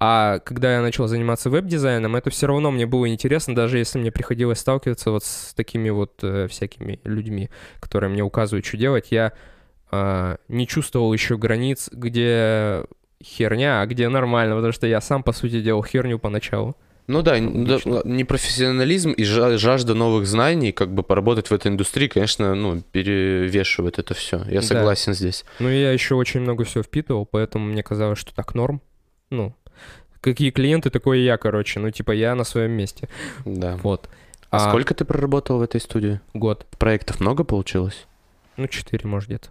А 0.00 0.40
когда 0.40 0.74
я 0.74 0.82
начал 0.82 1.06
заниматься 1.06 1.50
веб-дизайном, 1.50 2.16
это 2.16 2.28
все 2.30 2.46
равно 2.48 2.70
мне 2.70 2.84
было 2.84 3.08
интересно, 3.08 3.54
даже 3.54 3.78
если 3.78 3.98
мне 3.98 4.10
приходилось 4.10 4.58
сталкиваться 4.58 5.10
вот 5.10 5.24
с 5.24 5.54
такими 5.54 5.88
вот 5.90 6.18
э, 6.22 6.48
всякими 6.48 7.00
людьми, 7.04 7.48
которые 7.78 8.10
мне 8.10 8.22
указывают, 8.22 8.66
что 8.66 8.76
делать, 8.76 9.08
я 9.10 9.32
э, 9.92 10.36
не 10.48 10.66
чувствовал 10.66 11.12
еще 11.12 11.38
границ, 11.38 11.88
где 11.92 12.84
херня, 13.22 13.80
а 13.80 13.86
где 13.86 14.08
нормально, 14.08 14.56
потому 14.56 14.72
что 14.72 14.86
я 14.86 15.00
сам, 15.00 15.22
по 15.22 15.32
сути, 15.32 15.62
делал 15.62 15.84
херню 15.84 16.18
поначалу. 16.18 16.76
Ну 17.06 17.20
да, 17.22 17.32
да, 17.38 17.40
Логично. 17.46 18.00
непрофессионализм 18.04 19.10
и 19.12 19.24
жа- 19.24 19.58
жажда 19.58 19.94
новых 19.94 20.26
знаний, 20.26 20.72
как 20.72 20.92
бы 20.94 21.02
поработать 21.02 21.48
в 21.50 21.52
этой 21.52 21.68
индустрии, 21.70 22.08
конечно, 22.08 22.54
ну, 22.54 22.80
перевешивает 22.80 23.98
это 23.98 24.14
все. 24.14 24.38
Я 24.48 24.60
Да. 24.60 24.66
согласен 24.66 25.12
здесь. 25.12 25.44
Ну, 25.58 25.68
я 25.68 25.92
еще 25.92 26.14
очень 26.14 26.40
много 26.40 26.64
всего 26.64 26.82
впитывал, 26.82 27.26
поэтому 27.26 27.66
мне 27.66 27.82
казалось, 27.82 28.18
что 28.18 28.34
так 28.34 28.54
норм. 28.54 28.80
Ну, 29.30 29.54
какие 30.22 30.50
клиенты, 30.50 30.88
такой 30.88 31.20
я, 31.20 31.36
короче. 31.36 31.78
Ну, 31.80 31.90
типа, 31.90 32.12
я 32.12 32.34
на 32.34 32.44
своем 32.44 32.70
месте. 32.72 33.08
Да. 33.44 33.76
Вот. 33.82 34.08
А, 34.50 34.68
сколько 34.70 34.94
ты 34.94 35.04
проработал 35.04 35.58
в 35.58 35.62
этой 35.62 35.80
студии? 35.82 36.20
Год. 36.32 36.64
Проектов 36.78 37.20
много 37.20 37.44
получилось? 37.44 38.06
Ну, 38.56 38.66
4, 38.66 39.06
может, 39.08 39.28
где-то. 39.28 39.48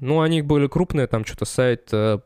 Ну, 0.00 0.20
они 0.22 0.42
были 0.42 0.66
крупные, 0.66 1.06
там 1.06 1.24
что-то 1.24 1.44
сайт, 1.44 1.88
э, 1.92 2.18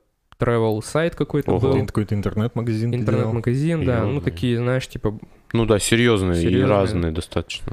travel 0.42 0.82
сайт 0.82 1.14
какой-то 1.14 1.52
Ого. 1.52 1.60
был. 1.72 1.86
Какой-то 1.86 2.14
интернет-магазин? 2.14 2.94
Интернет-магазин, 2.94 3.84
да. 3.84 4.04
Ну, 4.04 4.20
такие, 4.20 4.56
знаешь, 4.58 4.88
типа... 4.88 5.18
Ну 5.52 5.66
да, 5.66 5.78
серьезные, 5.78 6.38
и 6.38 6.42
Серьезные. 6.42 6.66
разные 6.66 7.12
достаточно. 7.12 7.72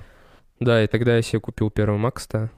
Да, 0.59 0.83
и 0.83 0.87
тогда 0.87 1.15
я 1.15 1.21
себе 1.21 1.39
купил 1.39 1.69
первый 1.71 1.97
Макс-то. 1.97 2.51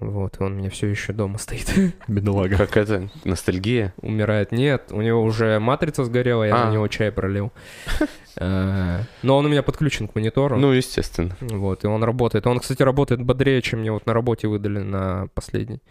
Вот, 0.00 0.40
и 0.40 0.42
он 0.42 0.52
у 0.52 0.56
меня 0.56 0.68
все 0.68 0.88
еще 0.88 1.12
дома 1.12 1.38
стоит. 1.38 1.72
Бедолага. 2.08 2.56
Как 2.56 2.76
это? 2.76 3.08
Ностальгия? 3.24 3.94
Умирает. 4.02 4.50
Нет, 4.50 4.88
у 4.90 5.00
него 5.00 5.22
уже 5.22 5.58
матрица 5.60 6.04
сгорела, 6.04 6.42
я 6.44 6.56
А. 6.56 6.66
на 6.68 6.72
него 6.72 6.88
чай 6.88 7.10
пролил. 7.12 7.52
Э, 8.38 9.00
Но 9.22 9.36
он 9.36 9.44
у 9.44 9.48
меня 9.50 9.62
подключен 9.62 10.08
к 10.08 10.14
монитору. 10.14 10.56
Ну, 10.56 10.72
естественно. 10.72 11.36
Вот, 11.42 11.84
и 11.84 11.86
он 11.86 12.02
работает. 12.02 12.46
Он, 12.46 12.60
кстати, 12.60 12.82
работает 12.82 13.22
бодрее, 13.22 13.60
чем 13.60 13.80
мне 13.80 13.92
вот 13.92 14.06
на 14.06 14.14
работе 14.14 14.48
выдали 14.48 14.78
на 14.78 15.28
последний. 15.34 15.82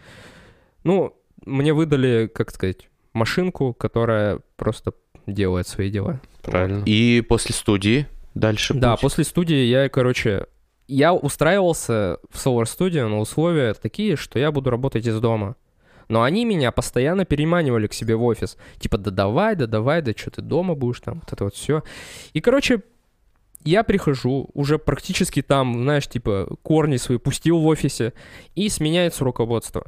Ну, 0.82 1.14
мне 1.46 1.72
выдали, 1.72 2.28
как 2.34 2.50
сказать, 2.50 2.88
машинку, 3.12 3.74
которая 3.74 4.40
просто 4.56 4.92
делает 5.26 5.68
свои 5.68 5.90
дела. 5.90 6.20
Правильно. 6.42 6.82
И 6.86 7.20
после 7.28 7.54
студии 7.54 8.06
дальше 8.34 8.74
Да, 8.74 8.92
путь? 8.92 9.00
после 9.02 9.24
студии 9.24 9.64
я, 9.64 9.88
короче, 9.88 10.46
я 10.88 11.14
устраивался 11.14 12.18
в 12.30 12.36
Solar 12.36 12.64
Studio 12.64 13.06
на 13.08 13.18
условия 13.20 13.74
такие, 13.74 14.16
что 14.16 14.38
я 14.38 14.50
буду 14.50 14.70
работать 14.70 15.06
из 15.06 15.18
дома. 15.20 15.56
Но 16.08 16.22
они 16.22 16.44
меня 16.44 16.72
постоянно 16.72 17.24
переманивали 17.24 17.86
к 17.86 17.94
себе 17.94 18.16
в 18.16 18.24
офис. 18.24 18.58
Типа, 18.78 18.98
да 18.98 19.10
давай, 19.10 19.54
да 19.56 19.66
давай, 19.66 20.02
да 20.02 20.12
что 20.14 20.30
ты 20.30 20.42
дома 20.42 20.74
будешь 20.74 21.00
там, 21.00 21.20
вот 21.20 21.32
это 21.32 21.44
вот 21.44 21.54
все. 21.54 21.84
И, 22.34 22.40
короче, 22.40 22.82
я 23.64 23.84
прихожу, 23.84 24.50
уже 24.54 24.78
практически 24.78 25.40
там, 25.40 25.82
знаешь, 25.84 26.08
типа, 26.08 26.56
корни 26.62 26.96
свои 26.96 27.18
пустил 27.18 27.60
в 27.60 27.66
офисе, 27.66 28.12
и 28.56 28.68
сменяется 28.68 29.24
руководство. 29.24 29.86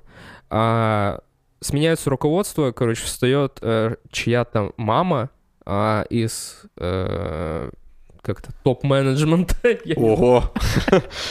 А, 0.48 1.20
сменяется 1.64 2.10
руководство, 2.10 2.72
короче, 2.72 3.04
встает 3.04 3.58
э, 3.62 3.96
чья-то 4.10 4.72
мама 4.76 5.30
а, 5.64 6.04
из 6.10 6.62
э, 6.76 7.70
как-то 8.20 8.52
топ-менеджмента. 8.62 9.56
Ого! 9.96 10.52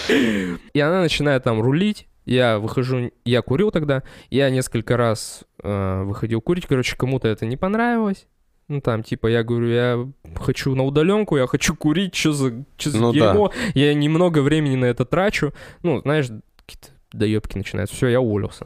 и 0.10 0.80
она 0.80 1.02
начинает 1.02 1.44
там 1.44 1.62
рулить. 1.62 2.08
Я 2.26 2.58
выхожу, 2.58 3.12
я 3.26 3.42
курил 3.42 3.70
тогда, 3.72 4.02
я 4.30 4.50
несколько 4.50 4.96
раз 4.96 5.44
э, 5.62 6.04
выходил 6.04 6.40
курить, 6.40 6.66
короче, 6.66 6.96
кому-то 6.96 7.28
это 7.28 7.46
не 7.46 7.58
понравилось. 7.58 8.28
Ну 8.70 8.80
там, 8.80 9.04
типа, 9.04 9.28
я 9.28 9.44
говорю, 9.44 9.68
я 9.68 10.08
хочу 10.38 10.74
на 10.74 10.84
удаленку, 10.84 11.36
я 11.36 11.48
хочу 11.48 11.76
курить, 11.76 12.16
что 12.16 12.32
за, 12.32 12.66
чё 12.78 12.92
за 12.92 13.00
Ну 13.00 13.12
да. 13.12 13.34
дерьмо, 13.34 13.52
я 13.74 13.94
немного 13.94 14.40
времени 14.40 14.78
на 14.78 14.86
это 14.86 15.04
трачу. 15.04 15.54
Ну, 15.84 16.00
знаешь, 16.00 16.28
какие-то 16.66 16.88
доебки 17.12 17.58
начинаются. 17.58 17.94
Все, 17.94 18.08
я 18.08 18.22
уволился. 18.22 18.66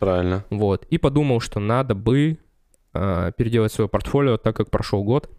Правильно. 0.00 0.44
Вот. 0.50 0.86
И 0.86 0.98
подумал, 0.98 1.40
что 1.40 1.60
надо 1.60 1.94
бы 1.94 2.38
э, 2.94 3.32
переделать 3.36 3.72
свое 3.72 3.88
портфолио, 3.88 4.38
так 4.38 4.56
как 4.56 4.70
прошел 4.70 5.04
год. 5.04 5.30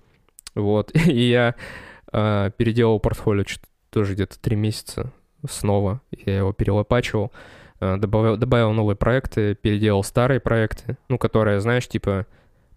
Вот. 0.55 0.91
И 1.07 1.29
я 1.29 1.55
э, 2.13 2.51
переделал 2.55 2.99
портфолио 2.99 3.43
тоже 3.89 4.13
где-то 4.13 4.39
три 4.39 4.55
месяца 4.55 5.11
снова. 5.49 6.01
Я 6.11 6.37
его 6.37 6.53
перелопачивал, 6.53 7.31
э, 7.79 7.97
добавил, 7.97 8.37
добавил 8.37 8.71
новые 8.71 8.95
проекты, 8.95 9.55
переделал 9.55 10.03
старые 10.03 10.39
проекты, 10.39 10.97
ну, 11.09 11.17
которые, 11.17 11.59
знаешь, 11.59 11.87
типа 11.87 12.27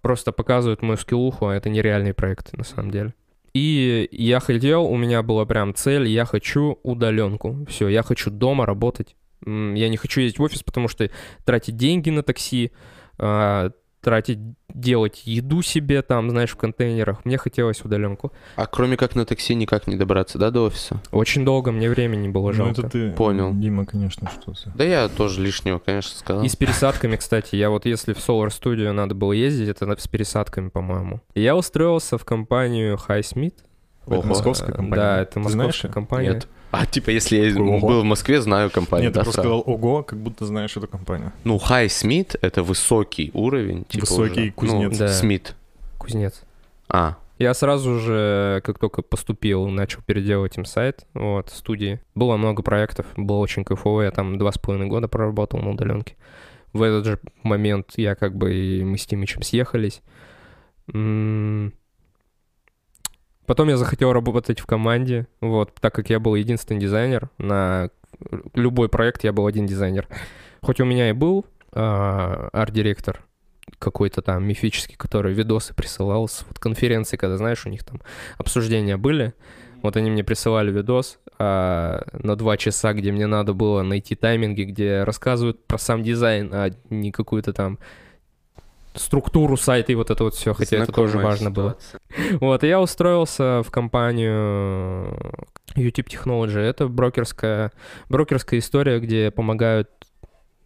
просто 0.01 0.33
показывают 0.33 0.83
мою 0.83 0.97
скиллуху, 0.97 1.49
а 1.49 1.55
это 1.55 1.69
нереальные 1.69 2.15
проекты 2.15 2.57
на 2.57 2.65
самом 2.65 2.91
деле. 2.91 3.15
И 3.53 4.09
я 4.11 4.41
хотел, 4.41 4.85
у 4.87 4.97
меня 4.97 5.23
была 5.23 5.45
прям 5.45 5.75
цель, 5.75 6.09
я 6.09 6.25
хочу 6.25 6.79
удаленку. 6.83 7.65
Все, 7.69 7.89
я 7.89 8.03
хочу 8.03 8.31
дома 8.31 8.67
работать. 8.67 9.15
Я 9.47 9.89
не 9.89 9.97
хочу 9.97 10.21
ездить 10.21 10.39
в 10.39 10.43
офис, 10.43 10.63
потому 10.63 10.89
что 10.89 11.09
тратить 11.45 11.77
деньги 11.77 12.11
на 12.11 12.23
такси, 12.23 12.73
а, 13.19 13.71
тратить, 14.01 14.39
делать 14.69 15.23
еду 15.25 15.63
себе 15.63 16.03
там, 16.03 16.29
знаешь, 16.29 16.51
в 16.51 16.57
контейнерах. 16.57 17.25
Мне 17.25 17.39
хотелось 17.39 17.81
удаленку. 17.83 18.33
А 18.57 18.67
кроме 18.67 18.99
как 18.99 19.15
на 19.15 19.25
такси 19.25 19.55
никак 19.55 19.87
не 19.87 19.97
добраться, 19.97 20.37
да, 20.37 20.51
до 20.51 20.63
офиса? 20.67 21.01
Очень 21.11 21.45
долго 21.47 21.73
мне 21.73 21.89
времени 21.89 22.29
было 22.29 22.49
Ну, 22.49 22.53
жалко. 22.53 22.81
это 22.83 22.91
ты, 22.91 23.13
Понял. 23.13 23.55
Дима, 23.55 23.87
конечно, 23.87 24.31
что-то. 24.31 24.73
Да 24.75 24.85
я 24.85 25.09
тоже 25.09 25.41
лишнего, 25.41 25.79
конечно, 25.79 26.19
сказал. 26.19 26.45
И 26.45 26.49
с 26.49 26.57
пересадками, 26.57 27.17
кстати. 27.17 27.57
Я 27.57 27.71
вот 27.71 27.87
если 27.87 28.13
в 28.13 28.19
Solar 28.19 28.49
Studio 28.49 28.93
надо 28.93 29.15
было 29.15 29.33
ездить, 29.33 29.69
это 29.71 29.97
с 29.99 30.07
пересадками, 30.07 30.69
по-моему. 30.69 31.23
Я 31.35 31.57
устроился 31.57 32.19
в 32.19 32.25
компанию 32.27 32.99
Highsmith. 33.09 33.55
Это 34.07 34.17
Ого. 34.19 34.23
московская 34.29 34.73
Э, 34.73 34.77
компания. 34.77 34.97
Да, 35.03 35.23
это 35.23 35.41
московская 35.41 35.89
компания. 35.89 36.33
Нет. 36.35 36.49
А 36.75 36.87
типа, 36.87 37.11
если 37.11 37.37
я 37.37 37.61
Ого. 37.61 37.87
был 37.87 38.01
в 38.03 38.05
Москве, 38.05 38.41
знаю 38.41 38.71
компанию, 38.71 39.07
Нет, 39.09 39.15
ты 39.15 39.21
да, 39.21 39.25
просто 39.25 39.43
сразу? 39.43 39.61
сказал 39.61 39.75
«Ого», 39.75 40.03
как 40.03 40.19
будто 40.19 40.45
знаешь 40.47 40.77
эту 40.77 40.89
компанию. 40.89 41.33
Ну, 41.45 41.57
High 41.57 41.87
Smith— 41.87 42.37
это 42.43 42.63
высокий 42.63 43.31
уровень. 43.35 43.85
Типа 43.85 44.03
Высокий 44.03 44.41
уже. 44.43 44.53
кузнец. 44.53 44.93
Ну, 44.93 44.99
Да. 44.99 45.09
Смит. 45.09 45.55
Кузнец. 45.99 46.43
А, 46.89 47.17
Я 47.39 47.53
сразу 47.55 47.99
же, 47.99 48.61
как 48.65 48.79
только 48.79 49.03
поступил, 49.03 49.67
начал 49.69 50.01
переделывать 50.07 50.57
им 50.57 50.65
сайт, 50.65 51.05
вот, 51.15 51.51
студии. 51.51 52.01
Было 52.15 52.37
много 52.37 52.63
проектов, 52.63 53.07
было 53.17 53.39
очень 53.39 53.65
кайфово, 53.65 54.03
я 54.03 54.11
там 54.13 54.39
два 54.39 54.53
с 54.53 54.59
половиной 54.59 54.89
года 54.89 55.09
проработал 55.09 55.59
на 55.61 55.71
удаленке. 55.71 56.15
В 56.73 56.83
этот 56.83 57.05
же 57.07 57.19
момент 57.43 57.93
я 57.97 58.15
как 58.15 58.37
бы 58.37 58.55
и 58.55 58.85
мы 58.85 58.99
с 58.99 59.07
Тимичем 59.07 59.43
съехались. 59.43 60.01
М, 60.93 61.73
Потом 63.47 63.69
я 63.69 63.77
захотел 63.77 64.13
работать 64.13 64.61
в 64.61 64.67
команде, 64.67 65.27
вот, 65.41 65.75
так 65.81 65.95
как 65.95 66.11
я 66.11 66.19
был 66.19 66.35
единственный 66.35 66.81
дизайнер, 66.81 67.29
на 67.39 67.91
любой 68.55 68.89
проект 68.89 69.25
я 69.25 69.33
был 69.33 69.47
один 69.47 69.67
дизайнер. 69.67 70.09
Хоть 70.63 70.81
у 70.81 70.85
меня 70.85 71.11
и 71.11 71.13
был 71.13 71.45
а, 71.73 72.49
арт-директор, 72.53 73.23
какой-то 73.79 74.23
там 74.23 74.47
мифический, 74.47 74.97
который 74.97 75.35
видосы 75.35 75.75
присылал 75.75 76.29
с 76.29 76.45
вот 76.49 76.59
конференции, 76.59 77.17
когда, 77.17 77.37
знаешь, 77.37 77.67
у 77.67 77.71
них 77.71 77.85
там 77.85 78.01
обсуждения 78.39 78.97
были. 78.97 79.35
Вот 79.83 79.97
они 79.99 80.11
мне 80.11 80.25
присылали 80.25 80.73
видос 80.73 81.19
а, 81.39 82.07
на 82.13 82.37
два 82.37 82.57
часа, 82.57 82.95
где 82.95 83.13
мне 83.13 83.27
надо 83.27 83.53
было 83.53 83.83
найти 83.83 84.15
тайминги, 84.15 84.63
где 84.63 85.03
рассказывают 85.03 85.67
про 85.67 85.77
сам 85.77 86.03
дизайн, 86.03 86.51
а 86.53 86.71
не 86.89 87.13
какую-то 87.13 87.53
там 87.53 87.79
структуру 88.95 89.57
сайта 89.57 89.93
и 89.93 89.95
вот 89.95 90.11
это 90.11 90.25
вот 90.25 90.35
все, 90.35 90.55
хотя 90.55 90.79
это 90.79 90.93
тоже 90.93 91.13
знакомая 91.13 91.33
важно 91.33 91.51
было. 91.51 91.77
ситуация. 91.81 92.39
Вот, 92.41 92.65
и 92.65 92.69
я 92.69 92.81
устроился 92.81 93.63
в 93.63 93.71
компанию 93.71 95.19
YouTube 95.75 96.09
Technology. 96.09 96.59
Это 96.61 96.89
брокерская, 96.89 97.73
брокерская 98.09 98.61
история, 98.61 99.01
где 99.01 99.31
помогают 99.31 99.91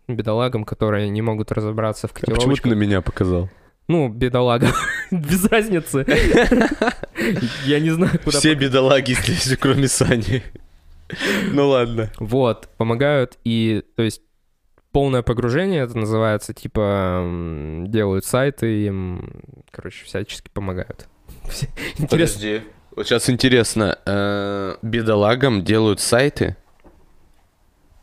бедолагам, 0.07 0.65
которые 0.65 1.09
не 1.09 1.23
могут 1.23 1.53
разобраться 1.53 2.09
в 2.09 2.11
А 2.11 2.15
Почему 2.15 2.27
ты 2.27 2.35
котировочках. 2.35 2.71
на 2.71 2.75
меня 2.75 3.01
показал? 3.03 3.49
Ну, 3.89 4.09
бедолага. 4.09 4.69
Без 5.11 5.45
разницы. 5.47 6.05
Я 7.65 7.81
не 7.81 7.91
знаю, 7.91 8.19
куда... 8.23 8.39
Все 8.39 8.55
бедолаги 8.55 9.13
здесь, 9.15 9.57
кроме 9.59 9.89
Сани. 9.89 10.43
Ну 11.53 11.69
ладно. 11.69 12.11
Вот, 12.19 12.69
помогают. 12.77 13.39
И, 13.45 13.83
то 13.97 14.03
есть, 14.03 14.21
полное 14.99 15.23
погружение, 15.23 15.85
это 15.85 15.97
называется, 15.97 16.53
типа, 16.53 17.25
делают 17.87 18.25
сайты, 18.25 18.85
им, 18.87 19.31
короче, 19.71 20.05
всячески 20.05 20.51
помогают. 20.53 21.07
Подожди. 22.11 22.63
Вот 22.97 23.07
сейчас 23.07 23.31
интересно. 23.31 23.97
э, 24.05 24.75
Бедолагам 24.83 25.63
делают 25.63 26.01
сайты? 26.01 26.57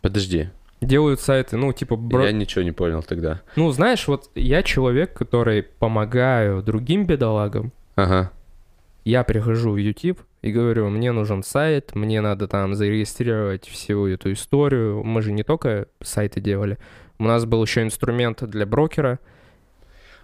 Подожди. 0.02 0.52
Делают 0.80 1.20
сайты, 1.20 1.58
ну, 1.58 1.74
типа, 1.74 1.96
бро- 1.96 2.28
Я 2.28 2.32
ничего 2.32 2.64
не 2.64 2.72
понял 2.72 3.04
тогда. 3.04 3.41
Ну, 3.58 3.70
знаешь, 3.72 4.08
вот 4.08 4.30
я 4.36 4.64
человек, 4.64 5.12
который 5.14 5.64
помогаю 5.64 6.64
другим 6.64 7.06
бедолагам. 7.06 7.74
Ага. 7.98 8.32
Я 9.04 9.26
прихожу 9.26 9.72
в 9.72 9.78
YouTube 9.78 10.22
и 10.46 10.52
говорю, 10.52 10.89
мне 10.89 11.12
нужен 11.12 11.41
сайт, 11.41 11.96
мне 11.96 12.22
надо 12.22 12.48
там 12.48 12.76
зарегистрировать 12.76 13.68
всю 13.68 14.06
эту 14.06 14.32
историю. 14.32 15.04
Мы 15.04 15.24
же 15.24 15.32
не 15.32 15.41
только 15.41 15.88
сайты 16.04 16.39
делали. 16.39 16.78
У 17.18 17.24
нас 17.24 17.46
был 17.46 17.64
еще 17.64 17.82
инструмент 17.82 18.43
для 18.43 18.68
брокера. 18.68 19.18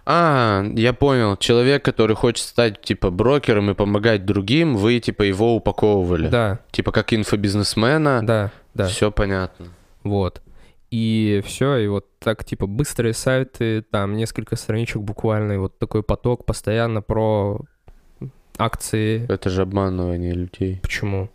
А, 0.06 0.64
я 0.76 0.92
понял. 0.92 1.36
Человек, 1.36 1.84
который 1.84 2.14
хочет 2.14 2.46
стать, 2.46 2.80
типа, 2.82 3.10
брокером 3.10 3.70
и 3.70 3.74
помогать 3.74 4.24
другим, 4.24 4.76
вы, 4.76 5.00
типа, 5.00 5.24
его 5.24 5.56
упаковывали. 5.56 6.28
Да, 6.28 6.60
Типа, 6.70 6.92
как 6.92 7.12
инфобизнесмена. 7.12 8.20
да, 8.24 8.52
да. 8.74 8.86
Все 8.86 9.10
понятно. 9.10 9.66
Вот. 10.04 10.40
И 10.92 11.42
все, 11.44 11.78
и 11.78 11.88
вот 11.88 12.06
так, 12.20 12.44
типа, 12.44 12.66
быстрые 12.68 13.12
сайты, 13.12 13.82
там 13.82 14.14
несколько 14.16 14.54
страничек 14.54 15.02
буквально, 15.02 15.54
и 15.54 15.56
вот 15.56 15.78
такой 15.78 16.04
поток 16.04 16.46
постоянно 16.46 17.02
про 17.02 17.60
акции. 18.58 19.26
Это 19.28 19.50
же 19.50 19.62
обманывание 19.62 20.32
людей. 20.32 20.80
Почему? 20.82 21.30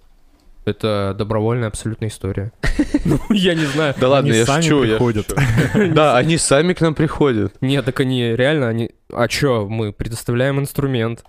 Это 0.66 1.16
добровольная 1.18 1.70
абсолютная 1.70 2.10
история. 2.10 2.52
Ну, 3.06 3.20
я 3.30 3.56
не 3.56 3.66
знаю. 3.66 3.96
Да 4.00 4.10
ладно, 4.10 4.34
я 4.34 4.46
шучу, 4.46 4.84
я. 4.84 5.00
Да, 5.94 6.18
они 6.18 6.38
сами 6.38 6.74
к 6.74 6.82
нам 6.82 6.94
приходят. 6.94 7.54
Нет, 7.62 7.86
так 7.86 8.00
они 8.02 8.36
реально, 8.36 8.68
они... 8.68 8.92
А 9.12 9.28
чё, 9.28 9.66
мы 9.68 9.94
предоставляем 9.94 10.60
инструмент. 10.60 11.24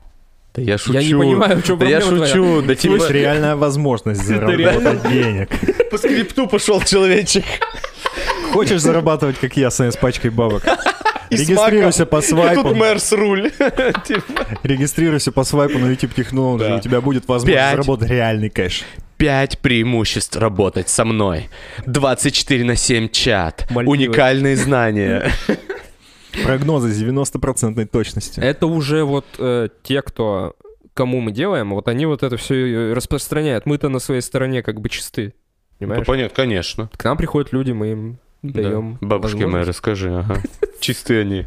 Да 0.54 0.62
я 0.62 0.76
шучу. 0.76 0.92
Я 0.94 1.04
не 1.04 1.14
понимаю, 1.14 1.56
в 1.58 1.64
чем 1.64 1.78
Да 1.78 1.86
я 1.86 2.00
шучу, 2.00 2.62
да 2.62 2.74
типа... 2.74 2.94
есть 2.94 3.10
реальная 3.10 3.54
возможность 3.54 4.22
заработать 4.26 5.08
денег. 5.08 5.50
По 5.90 5.98
скрипту 5.98 6.48
пошел 6.48 6.80
человечек. 6.82 7.44
Хочешь 8.52 8.80
зарабатывать, 8.80 9.38
как 9.38 9.56
я, 9.56 9.70
с 9.70 9.96
пачкой 9.96 10.30
бабок? 10.30 10.64
И 11.30 11.36
Регистрируйся 11.36 12.06
по 12.06 12.18
И 12.18 12.22
свайпу. 12.22 12.62
тут 12.62 12.76
мэр 12.76 12.98
с 13.00 13.12
руль. 13.12 13.50
Регистрируйся 14.62 15.32
по 15.32 15.44
свайпу 15.44 15.78
на 15.78 15.90
YouTube 15.90 16.12
Technology, 16.16 16.78
у 16.78 16.80
тебя 16.80 17.00
будет 17.00 17.28
возможность 17.28 17.70
заработать 17.70 18.10
реальный 18.10 18.50
кэш. 18.50 18.84
Пять 19.16 19.58
преимуществ 19.58 20.36
работать 20.36 20.88
со 20.88 21.04
мной. 21.04 21.48
24 21.86 22.64
на 22.64 22.76
7 22.76 23.08
чат. 23.08 23.66
Мальдивы. 23.70 24.06
Уникальные 24.06 24.56
знания. 24.56 25.32
Прогнозы 26.44 26.92
с 26.92 27.02
90% 27.02 27.84
точностью. 27.86 28.44
Это 28.44 28.66
уже 28.66 29.02
вот 29.02 29.26
э, 29.38 29.68
те, 29.82 30.02
кто 30.02 30.54
кому 30.94 31.20
мы 31.20 31.32
делаем, 31.32 31.70
вот 31.70 31.88
они 31.88 32.06
вот 32.06 32.22
это 32.22 32.36
все 32.36 32.92
распространяют. 32.92 33.66
Мы-то 33.66 33.88
на 33.88 33.98
своей 33.98 34.20
стороне 34.20 34.62
как 34.62 34.80
бы 34.80 34.88
чисты. 34.88 35.34
Ну, 35.80 35.86
Понимаешь? 35.86 36.06
понятно, 36.06 36.34
конечно. 36.34 36.90
К 36.96 37.04
нам 37.04 37.16
приходят 37.16 37.52
люди, 37.52 37.70
мы 37.72 37.92
им 37.92 38.18
Да. 38.42 38.62
даем. 38.62 38.98
Бабушке 39.00 39.46
моей 39.46 39.64
расскажи, 39.64 40.14
ага. 40.14 40.40
Чистые 40.80 41.22
они. 41.22 41.46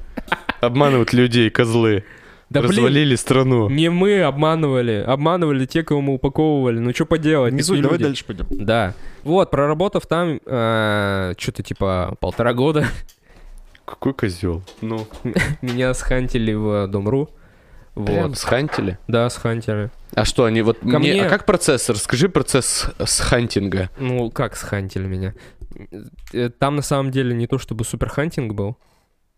Обманывают 0.60 1.14
людей, 1.14 1.50
козлы. 1.50 2.04
Да 2.50 2.60
блин, 2.62 2.72
Развалили 2.72 3.16
страну. 3.16 3.70
не 3.70 3.90
мы 3.90 4.22
обманывали, 4.24 5.04
обманывали 5.08 5.66
те, 5.66 5.84
кого 5.84 6.02
мы 6.02 6.16
упаковывали. 6.16 6.80
Ну 6.80 6.94
что 6.94 7.06
поделать? 7.06 7.54
Не 7.54 7.62
суть, 7.62 7.82
давай 7.82 7.98
люди. 7.98 8.04
дальше 8.10 8.26
пойдем. 8.26 8.46
Да. 8.52 8.94
Вот, 9.24 9.50
проработав 9.52 10.06
там 10.06 10.38
что-то 10.44 11.64
типа 11.64 12.18
полтора 12.20 12.54
года, 12.54 12.86
Какой 13.86 14.14
козел. 14.14 14.64
Ну, 14.82 15.08
меня 15.62 15.94
схантили 15.94 16.54
в 16.54 16.88
Дом.ру. 16.88 17.30
прям 17.96 18.30
Вот. 18.30 18.38
схантили. 18.38 18.98
Да, 19.08 19.30
схантили. 19.30 19.90
А 20.14 20.24
что, 20.26 20.46
они 20.46 20.62
вот... 20.62 20.80
Ко 20.80 20.86
мне- 21.00 21.14
мне- 21.14 21.26
А 21.26 21.30
как 21.30 21.46
процесс? 21.46 21.90
Расскажи 21.90 22.30
процесс 22.30 22.88
с 23.00 23.20
хантинга. 23.20 23.90
Ну, 24.00 24.30
как 24.30 24.56
схантили 24.56 25.08
меня? 25.08 25.34
Э, 26.34 26.50
Там 26.50 26.76
на 26.76 26.82
самом 26.82 27.12
деле 27.12 27.34
не 27.36 27.48
то 27.48 27.58
чтобы 27.58 27.84
суперхантинг 27.84 28.54
был, 28.54 28.78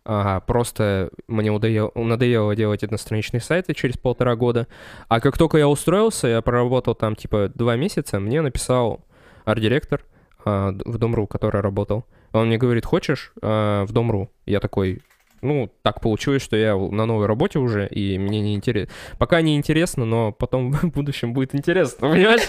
а 0.05 0.41
просто 0.41 1.09
мне 1.27 1.51
удоело, 1.51 1.91
надоело 1.95 2.55
делать 2.55 2.83
одностраничные 2.83 3.41
сайты 3.41 3.73
через 3.73 3.97
полтора 3.97 4.35
года. 4.35 4.67
А 5.07 5.19
как 5.19 5.37
только 5.37 5.57
я 5.57 5.67
устроился, 5.67 6.27
я 6.27 6.41
проработал 6.41 6.95
там 6.95 7.15
типа 7.15 7.51
два 7.55 7.75
месяца, 7.75 8.19
мне 8.19 8.41
написал 8.41 9.05
арт-директор 9.45 10.03
а, 10.45 10.71
в 10.85 10.97
Дом.ру, 10.97 11.27
который 11.27 11.61
работал. 11.61 12.05
Он 12.33 12.47
мне 12.47 12.57
говорит, 12.57 12.85
хочешь 12.85 13.31
а, 13.41 13.85
в 13.85 13.93
Дом.ру? 13.93 14.29
Я 14.45 14.59
такой, 14.59 15.01
ну, 15.43 15.69
так 15.81 16.01
получилось, 16.01 16.41
что 16.41 16.55
я 16.55 16.75
на 16.75 17.05
новой 17.05 17.27
работе 17.27 17.59
уже, 17.59 17.87
и 17.87 18.17
мне 18.17 18.41
не 18.41 18.55
интересно. 18.55 18.93
Пока 19.19 19.41
не 19.41 19.55
интересно, 19.55 20.05
но 20.05 20.31
потом 20.31 20.71
в 20.73 20.91
будущем 20.91 21.33
будет 21.33 21.53
интересно, 21.53 22.09
понимаешь? 22.09 22.47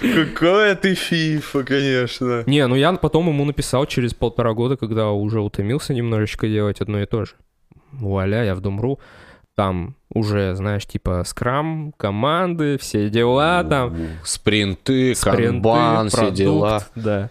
Какая 0.00 0.74
ты 0.74 0.94
фифа, 0.94 1.64
конечно. 1.64 2.42
Не, 2.46 2.66
ну 2.66 2.74
я 2.74 2.92
потом 2.92 3.28
ему 3.28 3.44
написал 3.44 3.86
через 3.86 4.14
полтора 4.14 4.52
года, 4.52 4.76
когда 4.76 5.10
уже 5.10 5.40
утомился 5.40 5.94
немножечко 5.94 6.48
делать 6.48 6.80
одно 6.80 7.00
и 7.00 7.06
то 7.06 7.24
же. 7.24 7.32
Вуаля, 7.92 8.44
я 8.44 8.54
в 8.54 8.60
Дом.ру. 8.60 8.98
Там 9.56 9.96
уже, 10.12 10.54
знаешь, 10.54 10.84
типа 10.84 11.24
скрам, 11.24 11.94
команды, 11.96 12.76
все 12.76 13.08
дела 13.08 13.64
там. 13.64 13.96
Спринты, 14.22 15.14
спринты, 15.14 15.46
канбан, 15.46 16.08
все 16.08 16.16
продукт, 16.18 16.36
дела. 16.36 16.86
Да, 16.94 17.30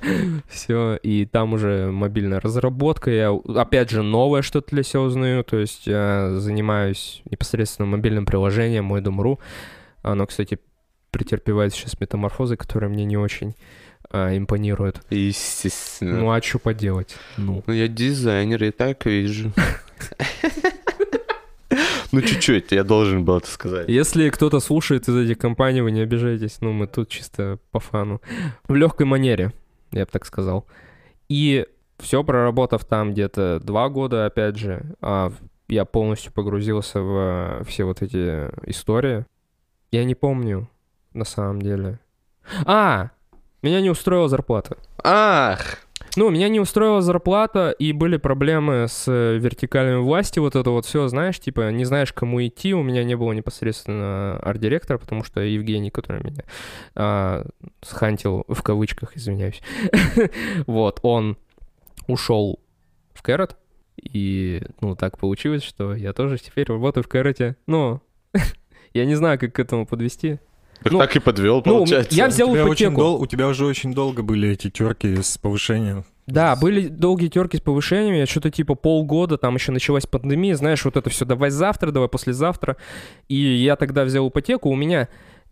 все. 0.49 0.95
И 1.03 1.27
там 1.27 1.53
уже 1.53 1.91
мобильная 1.91 2.39
разработка. 2.39 3.11
Я, 3.11 3.31
опять 3.31 3.91
же, 3.91 4.01
новое 4.01 4.41
что-то 4.41 4.71
для 4.71 4.81
себя 4.81 5.01
узнаю. 5.01 5.43
То 5.43 5.57
есть 5.57 5.85
я 5.85 6.31
занимаюсь 6.39 7.21
непосредственно 7.29 7.85
мобильным 7.85 8.25
приложением 8.25 8.85
мой 8.85 9.01
Дом.ру. 9.01 9.39
Оно, 10.01 10.25
кстати, 10.25 10.57
претерпевает 11.11 11.75
сейчас 11.75 11.99
метаморфозы, 11.99 12.57
которые 12.57 12.89
мне 12.89 13.05
не 13.05 13.17
очень 13.17 13.55
а, 14.09 14.35
импонируют. 14.35 15.01
Естественно. 15.11 16.17
Ну 16.17 16.31
а 16.31 16.41
что 16.41 16.57
поделать? 16.57 17.15
Ну. 17.37 17.63
Ну, 17.67 17.73
я 17.73 17.87
дизайнер, 17.87 18.63
я 18.63 18.71
так 18.71 19.05
вижу. 19.05 19.53
Ну, 22.15 22.21
чуть-чуть, 22.21 22.71
я 22.71 22.85
должен 22.85 23.25
был 23.25 23.39
это 23.39 23.47
сказать. 23.47 23.89
Если 23.89 24.29
кто-то 24.29 24.61
слушает 24.61 25.09
из 25.09 25.17
этих 25.17 25.37
компаний, 25.37 25.81
вы 25.81 25.91
не 25.91 25.99
обижайтесь. 25.99 26.61
Ну, 26.61 26.71
мы 26.71 26.87
тут 26.87 27.09
чисто 27.09 27.59
по 27.71 27.81
фану. 27.81 28.21
В 28.69 28.73
легкой 28.73 29.05
манере, 29.05 29.51
я 29.91 30.05
бы 30.05 30.11
так 30.11 30.25
сказал. 30.25 30.65
И 31.27 31.65
все 31.99 32.23
проработав 32.23 32.85
там 32.85 33.11
где-то 33.11 33.59
два 33.61 33.89
года, 33.89 34.25
опять 34.25 34.55
же, 34.55 34.95
а, 35.01 35.33
я 35.67 35.83
полностью 35.83 36.31
погрузился 36.31 37.01
в 37.01 37.65
все 37.67 37.83
вот 37.83 38.01
эти 38.01 38.49
истории. 38.69 39.25
Я 39.91 40.05
не 40.05 40.15
помню, 40.15 40.69
на 41.13 41.25
самом 41.25 41.61
деле. 41.61 41.99
А! 42.65 43.09
Меня 43.61 43.81
не 43.81 43.89
устроила 43.89 44.29
зарплата. 44.29 44.77
Ах! 45.03 45.84
Ну, 46.17 46.29
меня 46.29 46.47
не 46.47 46.61
устроила 46.61 47.01
зарплата, 47.01 47.71
и 47.71 47.91
были 47.91 48.15
проблемы 48.15 48.87
с 48.87 49.05
э, 49.07 49.37
вертикальной 49.37 49.99
власти, 49.99 50.39
вот 50.39 50.55
это 50.55 50.69
вот 50.69 50.85
все, 50.85 51.07
знаешь, 51.09 51.39
типа, 51.39 51.71
не 51.71 51.83
знаешь, 51.83 52.13
кому 52.13 52.45
идти, 52.45 52.73
у 52.73 52.83
меня 52.83 53.03
не 53.03 53.15
было 53.15 53.33
непосредственно 53.33 54.37
арт-директора, 54.37 54.97
потому 54.97 55.23
что 55.25 55.41
Евгений, 55.41 55.91
который 55.91 56.23
меня 56.23 56.43
а, 56.95 57.45
схантил, 57.81 58.45
в 58.47 58.63
кавычках, 58.63 59.17
извиняюсь, 59.17 59.61
вот, 60.67 60.99
он 61.03 61.37
ушел 62.07 62.59
в 63.13 63.21
Кэрот, 63.21 63.57
и, 64.01 64.63
ну, 64.79 64.95
так 64.95 65.17
получилось, 65.17 65.63
что 65.63 65.93
я 65.95 66.13
тоже 66.13 66.37
теперь 66.37 66.67
работаю 66.67 67.03
в 67.03 67.09
Кэроте, 67.09 67.57
но 67.67 68.01
я 68.93 69.05
не 69.05 69.15
знаю, 69.15 69.37
как 69.37 69.53
к 69.53 69.59
этому 69.59 69.85
подвести. 69.85 70.39
Так, 70.83 70.91
Ну, 70.93 70.99
так 70.99 71.15
и 71.15 71.19
подвел, 71.19 71.63
ну, 71.65 71.77
получается. 71.79 72.15
я 72.15 72.27
взял 72.27 72.49
У 72.49 72.53
тебя, 72.53 72.63
очень 72.65 72.85
ипотеку. 72.87 73.01
дол- 73.01 73.21
у 73.21 73.25
тебя 73.25 73.47
уже 73.47 73.65
очень 73.65 73.93
долго 73.93 74.21
были 74.23 74.49
эти 74.49 74.69
терки 74.69 75.21
с 75.21 75.37
повышением. 75.37 76.05
Да, 76.27 76.55
были 76.55 76.87
долгие 76.87 77.27
терки 77.27 77.57
с 77.57 77.61
повышением, 77.61 78.15
я 78.15 78.25
что-то 78.25 78.49
типа 78.51 78.75
полгода, 78.75 79.37
там 79.37 79.55
еще 79.55 79.71
началась 79.71 80.05
пандемия, 80.07 80.55
знаешь, 80.55 80.83
вот 80.85 80.97
это 80.97 81.09
все, 81.09 81.23
давай 81.25 81.49
завтра, 81.51 81.91
давай 81.91 82.09
послезавтра. 82.09 82.77
И 83.29 83.35
я 83.35 83.75
тогда 83.75 84.03
взял 84.03 84.27
ипотеку, 84.29 84.69
у 84.69 84.75
меня 84.75 85.07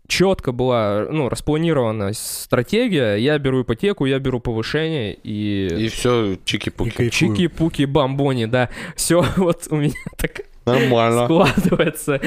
четко 0.08 0.52
была, 0.52 1.06
ну, 1.10 1.28
распланирована 1.28 2.12
стратегия, 2.12 3.14
я 3.16 3.38
беру 3.38 3.62
ипотеку, 3.62 4.04
я 4.04 4.18
беру 4.18 4.38
повышение, 4.40 5.14
и, 5.22 5.84
И 5.86 5.88
все, 5.88 6.36
чики-пуки. 6.44 7.08
чики-пуки, 7.10 7.84
бамбони, 7.86 8.46
да, 8.46 8.68
все 8.96 9.24
вот 9.36 9.66
у 9.70 9.76
меня 9.76 9.94
так 10.16 10.42
Нормально. 10.66 11.24
складывается. 11.24 12.20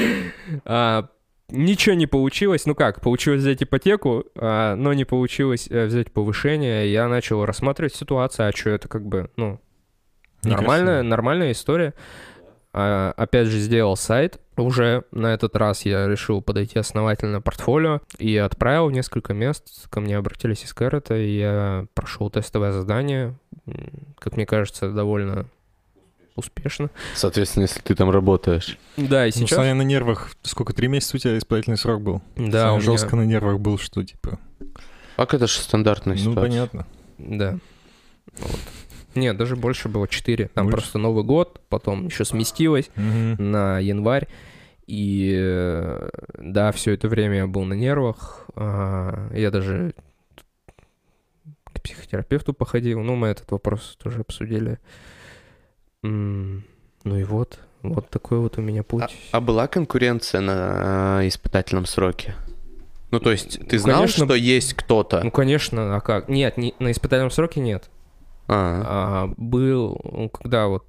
А, 0.66 1.08
ничего 1.50 1.96
не 1.96 2.08
получилось. 2.08 2.66
Ну 2.66 2.76
как, 2.76 3.02
получилось 3.02 3.42
взять 3.42 3.64
ипотеку, 3.64 4.26
а, 4.36 4.76
но 4.76 4.94
не 4.94 5.06
получилось 5.06 5.68
э, 5.70 5.86
взять 5.86 6.12
повышение. 6.12 6.92
Я 6.92 7.08
начал 7.08 7.46
рассматривать 7.46 7.96
ситуацию, 7.96 8.50
а 8.50 8.52
что 8.56 8.72
это 8.72 8.88
как 8.88 9.06
бы, 9.06 9.30
ну, 9.38 9.60
нормальная, 10.44 11.04
нормальная 11.04 11.52
история. 11.52 11.94
А, 12.74 13.14
опять 13.18 13.48
же, 13.48 13.60
сделал 13.60 13.96
сайт. 13.96 14.40
Уже 14.58 15.04
на 15.12 15.34
этот 15.34 15.56
раз 15.56 15.86
я 15.86 16.08
решил 16.08 16.42
подойти 16.42 16.80
основательно 16.80 17.42
портфолио 17.42 18.02
и 18.18 18.38
отправил 18.38 18.88
в 18.88 18.92
несколько 18.92 19.34
мест. 19.34 19.88
Ко 19.90 20.00
мне 20.00 20.18
обратились 20.18 20.64
из 20.64 20.74
Кэрота, 20.74 21.16
и 21.16 21.38
я 21.38 21.86
прошел 21.94 22.30
тестовое 22.30 22.72
задание. 22.72 23.36
Как 24.20 24.36
мне 24.36 24.46
кажется, 24.46 24.92
довольно 24.92 25.48
успешно. 26.38 26.90
Соответственно, 27.16 27.64
если 27.64 27.82
ты 27.82 27.94
там 27.96 28.10
работаешь. 28.10 28.78
Да, 28.96 29.26
и 29.28 29.32
Ну, 29.36 29.42
сейчас... 29.42 29.58
Саня 29.58 29.74
на 29.74 29.82
нервах. 29.82 30.32
Сколько, 30.44 30.72
три 30.74 30.88
месяца 30.88 31.18
у 31.18 31.20
тебя 31.20 31.38
испытательный 31.38 31.78
срок 31.78 32.02
был? 32.02 32.22
Да, 32.38 32.72
у 32.72 32.78
меня- 32.78 32.86
жестко 32.86 33.16
на 33.18 33.24
нервах 33.26 33.60
был, 33.60 33.78
что 33.78 34.04
типа... 34.04 34.40
Как 35.18 35.34
это 35.34 35.48
же 35.48 35.58
стандартная 35.60 36.16
Ну, 36.16 36.20
ситуация. 36.22 36.42
понятно. 36.50 36.88
Да. 37.18 37.58
Вот. 38.38 38.60
Нет, 39.16 39.36
даже 39.36 39.56
больше 39.56 39.90
было 39.90 40.08
4. 40.08 40.50
Там 40.54 40.66
Больше? 40.68 40.78
просто 40.78 41.00
Новый 41.00 41.24
год, 41.24 41.60
потом 41.70 42.06
еще 42.06 42.24
сместилось 42.24 42.90
Мгм. 42.96 43.52
на 43.52 43.80
январь. 43.80 44.28
И 44.86 45.36
э, 45.36 46.10
да, 46.38 46.72
все 46.72 46.94
это 46.94 47.08
время 47.10 47.38
я 47.38 47.48
был 47.48 47.64
на 47.66 47.74
нервах. 47.74 48.46
А, 48.56 49.30
Я 49.34 49.50
даже 49.52 49.94
к 51.74 51.82
психотерапевту 51.82 52.54
походил. 52.54 53.02
Ну, 53.02 53.16
мы 53.16 53.28
этот 53.30 53.50
вопрос 53.52 53.98
тоже 54.02 54.22
обсудили. 54.22 54.78
Ну 56.04 56.62
и 57.18 57.24
вот, 57.24 57.60
Вот 57.84 58.10
такой 58.10 58.40
вот 58.40 58.58
у 58.58 58.62
меня 58.62 58.84
путь. 58.84 59.04
А, 59.32 59.38
а 59.38 59.42
была 59.42 59.68
конкуренция 59.68 60.42
на 60.42 61.22
э, 61.24 61.28
испытательном 61.28 61.86
сроке? 61.86 62.36
Ну, 63.12 63.20
то 63.20 63.32
есть, 63.32 63.60
ты 63.68 63.80
знал, 63.80 64.00
конечно. 64.00 64.26
что 64.26 64.36
есть 64.36 64.74
кто-то? 64.74 65.22
Ну, 65.24 65.32
конечно, 65.32 65.96
а 65.96 66.02
как? 66.02 66.28
Нет, 66.28 66.58
не- 66.58 66.76
на 66.80 66.92
испытательном 66.92 67.32
сроке 67.32 67.62
нет. 67.62 67.90
А, 68.48 69.28
А, 69.30 69.34
был, 69.38 70.00
ну, 70.04 70.30
когда 70.30 70.68
вот 70.68 70.86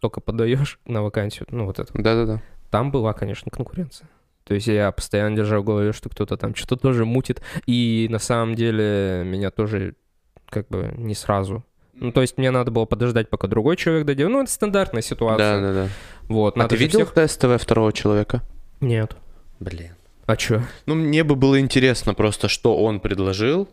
только 0.00 0.20
подаешь 0.20 0.80
на 0.86 1.02
вакансию, 1.02 1.46
ну, 1.50 1.66
вот 1.66 1.78
это, 1.78 1.92
да-да-да. 1.92 2.42
там 2.70 2.90
была, 2.90 3.12
конечно, 3.12 3.50
конкуренция. 3.50 4.08
То 4.44 4.54
есть 4.54 4.66
я 4.66 4.90
постоянно 4.90 5.36
держал 5.36 5.60
в 5.60 5.64
голове, 5.66 5.92
что 5.92 6.08
кто-то 6.08 6.36
там 6.36 6.54
что-то 6.54 6.76
тоже 6.76 7.04
мутит. 7.04 7.42
И 7.66 8.08
на 8.10 8.18
самом 8.18 8.54
деле 8.54 9.22
меня 9.24 9.50
тоже 9.50 9.94
как 10.48 10.68
бы 10.68 10.92
не 10.96 11.14
сразу. 11.14 11.62
Ну, 12.00 12.12
то 12.12 12.22
есть 12.22 12.38
мне 12.38 12.50
надо 12.50 12.70
было 12.70 12.86
подождать, 12.86 13.28
пока 13.28 13.46
другой 13.46 13.76
человек 13.76 14.06
дойдет. 14.06 14.28
Ну, 14.30 14.42
это 14.42 14.50
стандартная 14.50 15.02
ситуация. 15.02 15.60
Да-да-да. 15.60 15.88
Вот, 16.28 16.56
А 16.56 16.66
ты 16.66 16.76
видел 16.76 17.00
всех- 17.00 17.12
тестовое 17.12 17.58
второго 17.58 17.92
человека? 17.92 18.42
Нет. 18.80 19.16
Блин. 19.60 19.90
А 20.26 20.36
чё? 20.36 20.62
Ну, 20.86 20.94
мне 20.94 21.22
бы 21.24 21.36
было 21.36 21.60
интересно 21.60 22.14
просто, 22.14 22.48
что 22.48 22.76
он 22.82 23.00
предложил. 23.00 23.68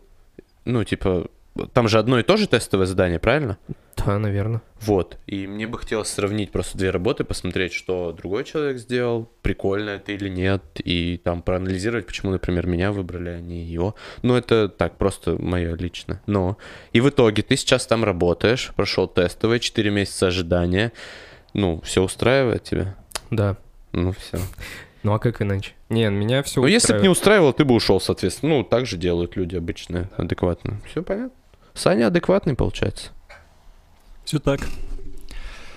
Ну, 0.66 0.84
типа, 0.84 1.28
там 1.74 1.88
же 1.88 2.00
одно 2.00 2.20
и 2.20 2.24
то 2.24 2.38
же 2.38 2.48
тестовое 2.48 2.86
задание, 2.86 3.20
правильно? 3.20 3.58
Да, 3.98 4.20
наверное. 4.20 4.62
Вот. 4.82 5.18
И 5.26 5.48
мне 5.48 5.68
бы 5.68 5.80
хотелось 5.80 6.10
сравнить 6.10 6.52
просто 6.52 6.78
две 6.78 6.92
работы, 6.92 7.24
посмотреть, 7.24 7.74
что 7.74 8.12
другой 8.12 8.44
человек 8.44 8.78
сделал, 8.78 9.30
прикольно 9.42 9.92
это 9.92 10.12
или 10.12 10.30
нет, 10.30 10.62
и 10.76 11.20
там 11.24 11.42
проанализировать, 11.42 12.06
почему, 12.06 12.32
например, 12.32 12.68
меня 12.68 12.92
выбрали, 12.92 13.30
а 13.30 13.40
не 13.40 13.64
его. 13.64 13.96
Ну, 14.22 14.36
это 14.36 14.70
так, 14.70 14.98
просто 14.98 15.42
мое 15.42 15.76
лично. 15.76 16.22
Но. 16.28 16.58
И 16.94 17.02
в 17.02 17.10
итоге 17.10 17.42
ты 17.42 17.58
сейчас 17.58 17.88
там 17.88 18.04
работаешь, 18.04 18.72
прошел 18.76 19.08
тестовое, 19.08 19.60
4 19.60 19.90
месяца 19.90 20.28
ожидания. 20.28 20.92
Ну, 21.54 21.82
все 21.82 22.04
устраивает 22.04 22.64
тебя? 22.64 22.96
Да. 23.32 23.58
Ну, 23.94 24.12
все. 24.12 24.38
Ну, 25.04 25.14
а 25.14 25.20
как 25.20 25.42
иначе? 25.42 25.74
Не, 25.90 26.10
меня 26.10 26.44
все 26.44 26.62
Ну, 26.62 26.68
если 26.68 26.94
бы 26.94 27.02
не 27.02 27.10
устраивало, 27.10 27.54
ты 27.54 27.64
бы 27.66 27.74
ушел, 27.74 28.00
соответственно. 28.00 28.58
Ну, 28.58 28.64
так 28.64 28.86
же 28.86 28.98
делают 28.98 29.36
люди 29.36 29.56
обычные, 29.56 30.10
адекватно. 30.18 30.82
Все 30.86 31.02
понятно. 31.02 31.32
Саня 31.78 32.08
адекватный, 32.08 32.56
получается. 32.56 33.12
Все 34.26 34.40
так. 34.40 34.62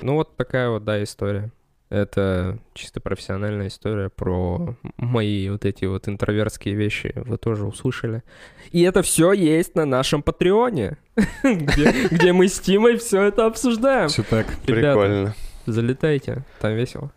Ну, 0.01 0.15
вот 0.15 0.35
такая 0.37 0.71
вот, 0.71 0.85
да, 0.85 1.03
история. 1.03 1.51
Это 1.91 2.59
чисто 2.73 3.01
профессиональная 3.01 3.67
история 3.67 4.09
про 4.09 4.77
мои 4.97 5.51
вот 5.51 5.65
эти 5.65 5.85
вот 5.85 6.09
интровертские 6.09 6.75
вещи. 6.75 7.13
Вы 7.17 7.37
тоже 7.37 7.67
услышали. 7.67 8.23
И 8.71 8.81
это 8.83 9.03
все 9.03 9.33
есть 9.33 9.75
на 9.75 9.85
нашем 9.85 10.23
Патреоне, 10.23 10.97
где, 11.43 12.33
мы 12.33 12.49
с 12.49 12.61
Тимой 12.61 12.97
все 12.97 13.25
это 13.25 13.47
обсуждаем. 13.47 14.09
Все 14.09 14.23
так. 14.23 14.47
Ребята, 14.67 15.01
Прикольно. 15.01 15.35
залетайте, 15.67 16.45
там 16.61 16.75
весело. 16.75 17.11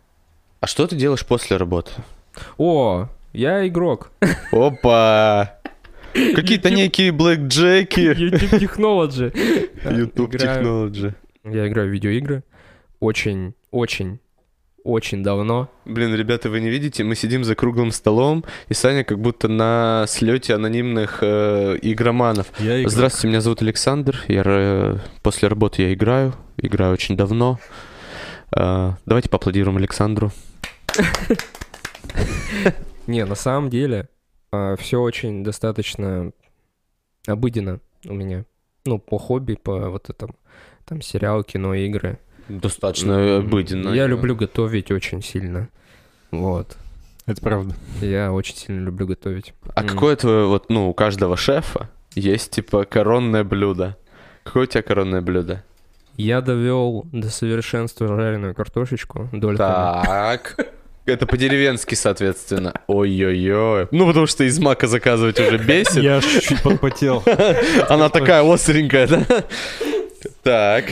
А 0.60 0.66
что 0.66 0.86
ты 0.86 0.96
делаешь 0.96 1.24
после 1.24 1.56
работы? 1.56 1.92
О, 2.58 3.08
я 3.32 3.66
игрок. 3.66 4.10
Опа! 4.50 5.58
Какие-то 6.34 6.70
некие 6.70 7.12
блэкджеки. 7.12 8.00
YouTube 8.00 8.52
Technology. 8.52 9.32
YouTube. 9.98 10.34
Technology. 10.34 11.14
Я 11.44 11.68
играю 11.68 11.88
в 11.88 11.92
видеоигры. 11.92 12.42
Очень, 13.00 13.54
очень, 13.70 14.18
очень 14.82 15.22
давно. 15.22 15.68
Блин, 15.84 16.14
ребята, 16.14 16.48
вы 16.48 16.60
не 16.60 16.70
видите, 16.70 17.04
мы 17.04 17.16
сидим 17.16 17.44
за 17.44 17.54
круглым 17.54 17.90
столом, 17.90 18.44
и 18.68 18.74
Саня 18.74 19.04
как 19.04 19.18
будто 19.18 19.48
на 19.48 20.06
слете 20.08 20.54
анонимных 20.54 21.18
э, 21.20 21.78
игроманов. 21.82 22.46
Я 22.60 22.80
игрок. 22.80 22.92
Здравствуйте, 22.92 23.28
меня 23.28 23.40
зовут 23.40 23.60
Александр. 23.62 24.22
Я 24.28 24.42
ра- 24.42 25.00
после 25.22 25.48
работы 25.48 25.82
я 25.82 25.92
играю, 25.92 26.34
играю 26.56 26.92
очень 26.94 27.16
давно. 27.16 27.58
А, 28.56 28.96
давайте 29.04 29.28
поаплодируем 29.28 29.76
Александру. 29.76 30.30
Не, 33.06 33.24
на 33.26 33.34
самом 33.34 33.68
деле, 33.68 34.08
все 34.78 35.00
очень 35.00 35.44
достаточно 35.44 36.32
обыденно 37.26 37.80
у 38.06 38.12
меня. 38.14 38.44
Ну, 38.84 38.98
по 38.98 39.18
хобби, 39.18 39.54
по 39.54 39.88
вот 39.90 40.10
этому, 40.10 40.34
там, 40.84 41.00
сериал, 41.00 41.42
кино, 41.42 41.74
игры. 41.74 42.18
Достаточно 42.48 43.38
обыденно. 43.38 43.88
Я 43.90 44.06
люблю 44.06 44.36
готовить 44.36 44.90
очень 44.90 45.22
сильно. 45.22 45.68
Вот. 46.30 46.76
Это 47.26 47.40
правда. 47.40 47.74
Я 48.02 48.32
очень 48.32 48.56
сильно 48.56 48.84
люблю 48.84 49.06
готовить. 49.06 49.54
А 49.74 49.80
М. 49.82 49.88
какое 49.88 50.14
твое, 50.16 50.46
вот, 50.46 50.68
ну, 50.68 50.90
у 50.90 50.94
каждого 50.94 51.36
шефа 51.38 51.88
есть, 52.14 52.50
типа, 52.50 52.84
коронное 52.84 53.44
блюдо. 53.44 53.96
Какое 54.42 54.64
у 54.64 54.66
тебя 54.66 54.82
коронное 54.82 55.22
блюдо? 55.22 55.64
Я 56.18 56.42
довел 56.42 57.06
до 57.12 57.30
совершенства 57.30 58.06
жареную 58.08 58.54
картошечку 58.54 59.30
дольками. 59.32 60.04
Так. 60.04 60.56
Это 61.06 61.26
по-деревенски, 61.26 61.94
соответственно. 61.94 62.80
Ой-ой-ой. 62.86 63.88
Ну, 63.90 64.06
потому 64.06 64.26
что 64.26 64.44
из 64.44 64.58
мака 64.58 64.86
заказывать 64.86 65.38
уже 65.38 65.58
бесит. 65.58 66.02
Я 66.02 66.20
чуть-чуть 66.20 66.62
подпотел. 66.62 67.22
Она 67.88 68.08
такая 68.08 68.42
остренькая, 68.42 69.06
да? 69.06 69.26
Так. 70.42 70.84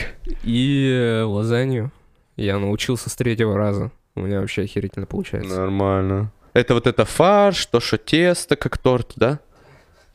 И 0.43 0.87
э, 0.91 1.23
лазанью 1.23 1.91
я 2.35 2.59
научился 2.59 3.09
с 3.09 3.15
третьего 3.15 3.57
раза. 3.57 3.91
У 4.15 4.21
меня 4.21 4.39
вообще 4.39 4.63
охерительно 4.63 5.07
получается. 5.07 5.55
Нормально. 5.55 6.31
Это 6.53 6.75
вот 6.75 6.85
это 6.85 7.05
фарш, 7.05 7.65
то, 7.65 7.79
что 7.79 7.97
тесто, 7.97 8.55
как 8.55 8.77
торт, 8.77 9.13
да? 9.15 9.39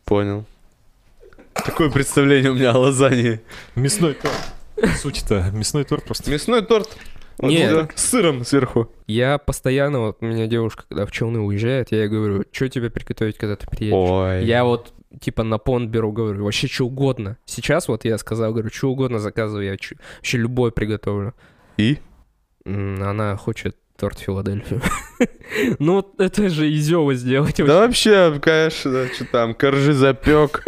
Понял. 0.05 0.45
Такое 1.53 1.91
представление 1.91 2.53
у 2.53 2.55
меня 2.55 2.71
о 2.71 2.79
лазанье. 2.79 3.43
Мясной 3.75 4.15
торт. 4.15 4.97
Суть-то 5.01 5.51
мясной 5.53 5.83
торт 5.83 6.05
просто. 6.05 6.31
Мясной 6.31 6.65
торт. 6.65 6.97
Вот 7.39 7.51
Не. 7.51 7.69
сюда, 7.69 7.89
С 7.95 8.05
сыром 8.11 8.45
сверху. 8.45 8.91
Я 9.07 9.39
постоянно, 9.39 10.01
вот 10.01 10.19
у 10.21 10.27
меня 10.27 10.47
девушка, 10.47 10.85
когда 10.89 11.07
в 11.07 11.13
Челны 11.13 11.41
уезжает, 11.41 11.93
я 11.93 11.99
ей 12.03 12.09
говорю, 12.09 12.45
что 12.51 12.69
тебе 12.69 12.91
приготовить, 12.91 13.39
когда 13.39 13.55
ты 13.57 13.67
приедешь? 13.69 13.95
Ой. 13.97 14.45
Я 14.45 14.65
вот 14.65 14.93
типа 15.21 15.43
на 15.45 15.59
понт 15.59 15.89
беру, 15.91 16.11
говорю, 16.13 16.45
вообще 16.45 16.67
что 16.67 16.85
угодно. 16.87 17.37
Сейчас 17.47 17.89
вот 17.89 18.05
я 18.05 18.19
сказал, 18.19 18.53
говорю, 18.53 18.71
что 18.71 18.91
угодно 18.91 19.19
заказываю, 19.21 19.67
я 19.67 19.77
чё- 19.77 19.97
вообще 20.17 20.39
любое 20.39 20.71
приготовлю. 20.73 21.35
И? 21.77 21.99
Она 22.67 23.37
хочет 23.37 23.77
торт 23.97 24.19
Филадельфию. 24.19 24.81
Ну, 25.79 25.95
вот 25.95 26.21
это 26.21 26.49
же 26.51 26.71
изёво 26.73 27.15
сделать. 27.15 27.57
Да 27.57 27.81
вообще, 27.81 28.39
конечно, 28.41 29.07
что 29.15 29.25
там, 29.25 29.55
коржи 29.55 29.93
запек, 29.95 30.63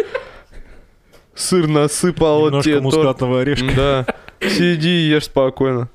сыр 1.35 1.69
насыпал, 1.69 2.41
вот 2.41 2.47
Немножко 2.49 2.71
тебе 2.71 2.81
торт. 2.81 2.85
мускатного 2.97 3.41
орешка. 3.43 3.75
Да. 3.77 4.07
Сиди, 4.49 4.89
ешь 5.09 5.27
спокойно. 5.27 5.91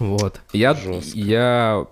Вот. 0.00 0.40
Я, 0.52 0.74
Жёстко. 0.74 1.16
я 1.18 1.86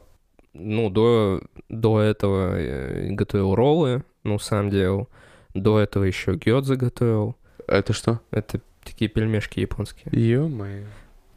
ну, 0.55 0.91
до, 0.91 1.41
до 1.69 2.01
этого 2.01 2.59
э, 2.59 3.11
готовил 3.11 3.55
роллы, 3.55 4.03
ну, 4.25 4.39
сам 4.41 4.71
делал. 4.71 5.09
До 5.55 5.79
этого 5.79 6.05
еще 6.05 6.35
гёдзе 6.35 6.75
готовил. 6.75 7.37
Это 7.67 7.93
что? 7.93 8.21
Это 8.33 8.61
такие 8.85 9.09
пельмешки 9.09 9.61
японские. 9.61 10.07
Ё-моё. 10.13 10.85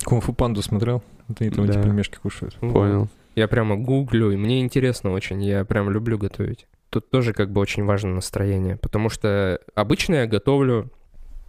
Кунг-фу 0.06 0.34
панду 0.34 0.62
смотрел? 0.62 1.04
Вот 1.28 1.42
они 1.42 1.52
там 1.52 1.66
эти 1.66 1.74
Да. 1.74 1.84
пельмешки 1.84 2.18
кушают. 2.18 2.56
Вот. 2.62 2.74
Понял. 2.74 3.08
Я 3.36 3.48
прямо 3.48 3.78
гуглю, 3.78 4.32
и 4.32 4.36
мне 4.38 4.60
интересно 4.62 5.12
очень, 5.12 5.42
я 5.44 5.64
прям 5.64 5.90
люблю 5.90 6.18
готовить. 6.18 6.68
Тут 6.90 7.10
тоже 7.10 7.34
как 7.34 7.52
бы 7.52 7.62
очень 7.62 7.86
важно 7.86 8.16
настроение, 8.16 8.76
потому 8.78 9.10
что 9.10 9.60
обычно 9.76 10.16
я 10.16 10.28
готовлю... 10.28 10.90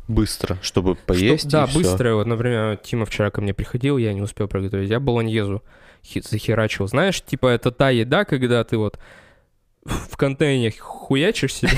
Быстро, 0.09 0.59
чтобы 0.63 0.95
что- 0.95 1.03
поесть 1.07 1.49
да, 1.49 1.65
и 1.65 1.67
всё. 1.69 1.79
быстро. 1.79 2.15
Вот, 2.15 2.27
например, 2.27 2.77
Тима 2.77 3.05
вчера 3.07 3.31
ко 3.31 3.41
мне 3.41 3.55
приходил, 3.55 3.99
я 3.99 4.13
не 4.13 4.21
успел 4.21 4.49
приготовить. 4.49 4.91
Я 4.91 5.01
болоньезу 5.01 5.63
захерачил. 6.15 6.89
Знаешь, 6.89 7.23
типа 7.23 7.47
это 7.47 7.71
та 7.71 7.91
еда, 7.91 8.25
когда 8.25 8.65
ты 8.65 8.77
вот 8.77 8.99
в 9.85 10.17
контейнере 10.17 10.75
хуячишь 10.79 11.55
себе 11.55 11.71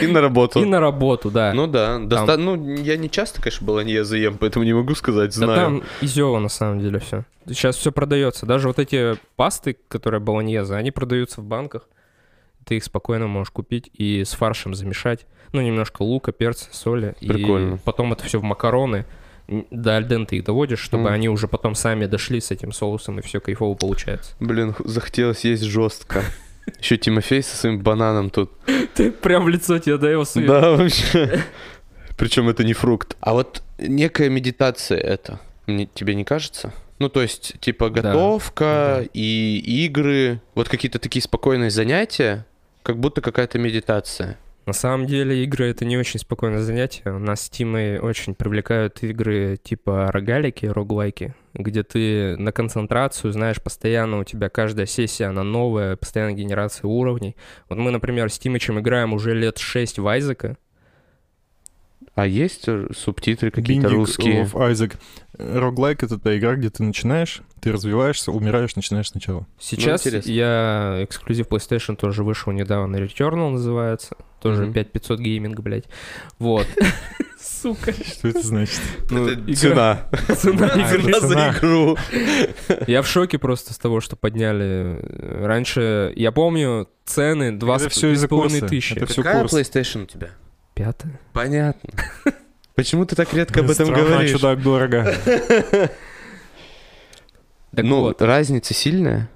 И 0.00 0.06
на 0.06 0.20
работу. 0.20 0.60
и 0.60 0.64
на 0.64 0.80
работу, 0.80 1.30
да. 1.30 1.52
Ну 1.54 1.66
да, 1.66 1.98
доста- 1.98 2.36
ну 2.36 2.76
я 2.76 2.96
не 2.96 3.08
часто, 3.10 3.40
конечно, 3.40 3.66
баланьезы 3.66 4.16
ем, 4.18 4.36
поэтому 4.38 4.64
не 4.64 4.72
могу 4.72 4.94
сказать, 4.94 5.30
Да 5.38 5.46
знаю. 5.46 5.58
там 5.60 5.82
изёво 6.00 6.38
на 6.40 6.48
самом 6.48 6.80
деле 6.80 6.98
все. 6.98 7.24
Сейчас 7.46 7.76
все 7.76 7.92
продается. 7.92 8.46
Даже 8.46 8.68
вот 8.68 8.78
эти 8.78 9.16
пасты, 9.36 9.76
которые 9.88 10.20
болоньеза, 10.20 10.76
они 10.76 10.90
продаются 10.90 11.40
в 11.40 11.44
банках. 11.44 11.88
Ты 12.64 12.76
их 12.76 12.84
спокойно 12.84 13.26
можешь 13.26 13.50
купить 13.50 13.90
и 13.94 14.22
с 14.24 14.32
фаршем 14.32 14.74
замешать. 14.74 15.26
Ну, 15.52 15.60
немножко 15.60 16.02
лука, 16.02 16.32
перца, 16.32 16.68
соли. 16.72 17.14
Прикольно. 17.20 17.74
И 17.74 17.78
потом 17.78 18.12
это 18.12 18.24
все 18.24 18.38
в 18.38 18.42
макароны. 18.42 19.04
До 19.70 19.96
альденты 19.96 20.36
их 20.36 20.44
доводишь, 20.44 20.80
чтобы 20.80 21.04
Мгм. 21.04 21.12
они 21.14 21.28
уже 21.30 21.48
потом 21.48 21.74
сами 21.74 22.04
дошли 22.06 22.38
с 22.40 22.50
этим 22.50 22.70
соусом, 22.72 23.18
и 23.18 23.22
все 23.22 23.40
кайфово 23.40 23.74
получается. 23.74 24.32
Блин, 24.40 24.74
захотелось 24.84 25.44
есть 25.44 25.62
жестко. 25.62 26.22
Еще 26.80 26.98
Тимофей 26.98 27.42
со 27.42 27.56
своим 27.56 27.80
бананом 27.80 28.28
тут. 28.28 28.50
Ты 28.94 29.10
прям 29.10 29.44
в 29.44 29.48
лицо 29.48 29.78
тебе 29.78 29.96
дай 29.96 30.12
его 30.12 30.24
Да, 30.34 30.72
вообще. 30.72 31.42
Причем 32.18 32.48
это 32.50 32.62
не 32.62 32.74
фрукт. 32.74 33.16
А 33.20 33.32
вот 33.32 33.62
некая 33.78 34.28
медитация 34.28 34.98
это, 34.98 35.40
мне- 35.66 35.86
тебе 35.94 36.14
не 36.14 36.24
кажется? 36.24 36.74
Ну, 36.98 37.08
то 37.08 37.22
есть, 37.22 37.54
типа, 37.60 37.88
Да. 37.90 38.02
готовка 38.02 38.98
Да. 39.00 39.08
и 39.14 39.84
игры, 39.86 40.42
вот 40.54 40.68
какие-то 40.68 40.98
такие 40.98 41.22
спокойные 41.22 41.70
занятия, 41.70 42.44
как 42.82 42.98
будто 42.98 43.20
какая-то 43.22 43.58
медитация. 43.58 44.36
На 44.68 44.74
самом 44.74 45.06
деле 45.06 45.44
игры— 45.44 45.64
это 45.70 45.86
не 45.86 45.96
очень 45.96 46.20
спокойное 46.20 46.60
занятие. 46.60 47.10
Нас 47.10 47.40
с 47.40 47.48
Тимой 47.48 47.98
очень 48.00 48.34
привлекают 48.34 49.02
игры 49.02 49.56
типа 49.56 50.10
рогалики, 50.12 50.66
роглайки, 50.66 51.34
где 51.54 51.82
ты 51.82 52.36
на 52.36 52.52
концентрацию, 52.52 53.32
знаешь, 53.32 53.62
постоянно 53.62 54.18
у 54.18 54.24
тебя 54.24 54.50
каждая 54.50 54.84
сессия, 54.84 55.24
она 55.24 55.42
новая, 55.42 55.96
постоянно 55.96 56.34
генерация 56.34 56.86
уровней. 56.86 57.34
Вот 57.70 57.78
мы, 57.78 57.90
например, 57.90 58.30
с 58.30 58.38
Тимычем 58.38 58.78
играем 58.78 59.14
уже 59.14 59.32
лет 59.32 59.56
6 59.56 60.00
в 60.00 60.06
Айзека. 60.06 60.58
А 62.18 62.26
есть 62.26 62.64
э, 62.66 62.88
субтитры 62.96 63.52
какие-то 63.52 63.90
русские? 63.90 64.42
of 64.42 64.52
Isaac. 64.54 64.94
Роглайк— 65.38 66.02
это 66.02 66.18
та 66.18 66.36
игра, 66.36 66.56
где 66.56 66.68
ты 66.68 66.82
начинаешь, 66.82 67.42
ты 67.60 67.70
развиваешься, 67.70 68.32
умираешь, 68.32 68.74
начинаешь 68.74 69.10
сначала. 69.10 69.46
Сейчас 69.60 70.00
интересно. 70.04 70.30
я 70.32 70.98
эксклюзив 71.04 71.46
PlayStation 71.46 71.94
тоже 71.94 72.24
вышел 72.24 72.52
недавно, 72.52 72.96
Returnal 72.96 73.50
называется. 73.50 74.16
Тоже 74.42 74.64
Мгм. 74.64 74.72
5500 74.72 75.20
гейминг, 75.20 75.60
блядь. 75.60 75.84
Вот. 76.40 76.66
Сука. 77.40 77.92
Что 77.92 78.26
это 78.28 78.42
значит? 78.42 78.80
Ну, 79.10 79.28
Это 79.28 79.40
игра- 79.40 79.54
цена. 79.54 80.08
Цена 80.36 80.66
А, 80.74 80.94
игры. 80.96 81.12
цена. 81.20 81.50
игру. 81.56 81.96
Я 82.88 83.02
в 83.02 83.06
шоке 83.06 83.38
просто 83.38 83.72
с 83.74 83.78
того, 83.78 84.00
что 84.00 84.16
подняли. 84.16 84.98
Раньше, 85.44 86.12
я 86.16 86.32
помню, 86.32 86.88
цены 87.04 87.52
два 87.56 87.76
Это 87.76 87.90
с 87.90 87.92
все 87.92 88.10
из-за 88.12 88.26
курса. 88.26 88.66
тысячи. 88.66 88.94
Это 88.94 89.06
все 89.06 89.22
Какая 89.22 89.42
курс. 89.42 89.52
PlayStation 89.54 90.02
у 90.02 90.06
тебя? 90.06 90.30
Пятая? 90.78 91.18
Понятно. 91.32 91.90
Почему 92.76 93.04
ты 93.04 93.16
так 93.16 93.34
редко 93.34 93.60
об 93.60 93.70
этом 93.70 93.88
говоришь? 93.92 94.30
чудак, 94.30 94.62
дорого. 94.62 95.12
Так 97.74 97.84
ну, 97.84 98.14
разница 98.18 98.72
сильная 98.74 99.28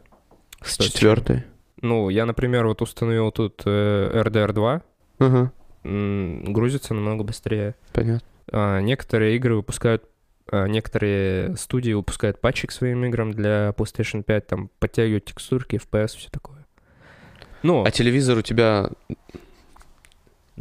с 0.63 0.79
четвертой. 0.79 1.45
ну, 1.81 2.09
я, 2.09 2.25
например, 2.27 2.67
вот 2.67 2.81
установил 2.81 3.31
тут 3.31 3.63
э, 3.67 4.23
RDR 4.25 4.53
2, 4.53 4.83
Ага, 5.19 5.53
м, 5.85 6.45
грузится 6.53 6.95
намного 6.95 7.25
быстрее. 7.25 7.75
понятно. 7.93 8.27
А, 8.51 8.81
некоторые 8.81 9.37
игры 9.37 9.57
выпускают, 9.57 10.05
а, 10.51 10.67
некоторые 10.67 11.57
студии 11.57 11.93
выпускают 11.93 12.41
патчи 12.41 12.67
к 12.67 12.73
своим 12.73 13.05
играм 13.05 13.33
для 13.33 13.75
PlayStation 13.77 14.23
5, 14.23 14.47
там 14.47 14.71
подтягивают 14.79 15.27
текстурки, 15.27 15.77
FPS, 15.77 16.17
все 16.17 16.31
такое. 16.31 16.67
Ну, 17.63 17.85
А 17.85 17.91
телевизор 17.91 18.39
у 18.39 18.43
тебя 18.43 18.89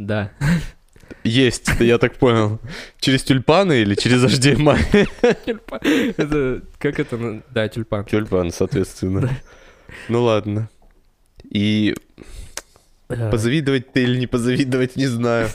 да. 0.07 0.31
есть, 1.23 1.69
я 1.79 1.97
так 1.97 2.15
понял. 2.17 2.59
Через 2.99 3.23
тюльпаны 3.23 3.81
или 3.81 3.95
через 3.95 4.23
HDMI? 4.23 5.07
Тюльпан. 5.45 5.79
Это, 6.17 6.61
как 6.79 6.99
это? 6.99 7.17
на- 7.17 7.41
Да, 7.51 7.67
тюльпан. 7.67 8.05
Тюльпан, 8.05 8.51
соответственно. 8.51 9.29
Ну 10.09 10.23
ладно. 10.23 10.69
И 11.49 11.93
позавидовать 13.07 13.91
ты 13.91 14.03
или 14.03 14.17
не 14.19 14.27
позавидовать, 14.27 14.95
не 14.95 15.07
знаю. 15.07 15.49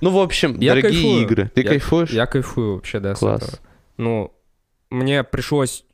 Ну, 0.00 0.10
в 0.10 0.18
общем, 0.18 0.58
Я 0.58 0.70
дорогие 0.74 0.92
кайфую. 1.02 1.22
игры. 1.22 1.50
Ты 1.54 1.60
Я- 1.62 1.68
кайфуешь? 1.68 2.10
Я 2.10 2.26
кайфую 2.26 2.74
вообще, 2.76 2.98
да, 3.00 3.14
с 3.14 3.18
Класс. 3.18 3.42
этого. 3.42 3.58
Ну, 3.98 4.34
мне 4.90 5.22
пришлось 5.22 5.84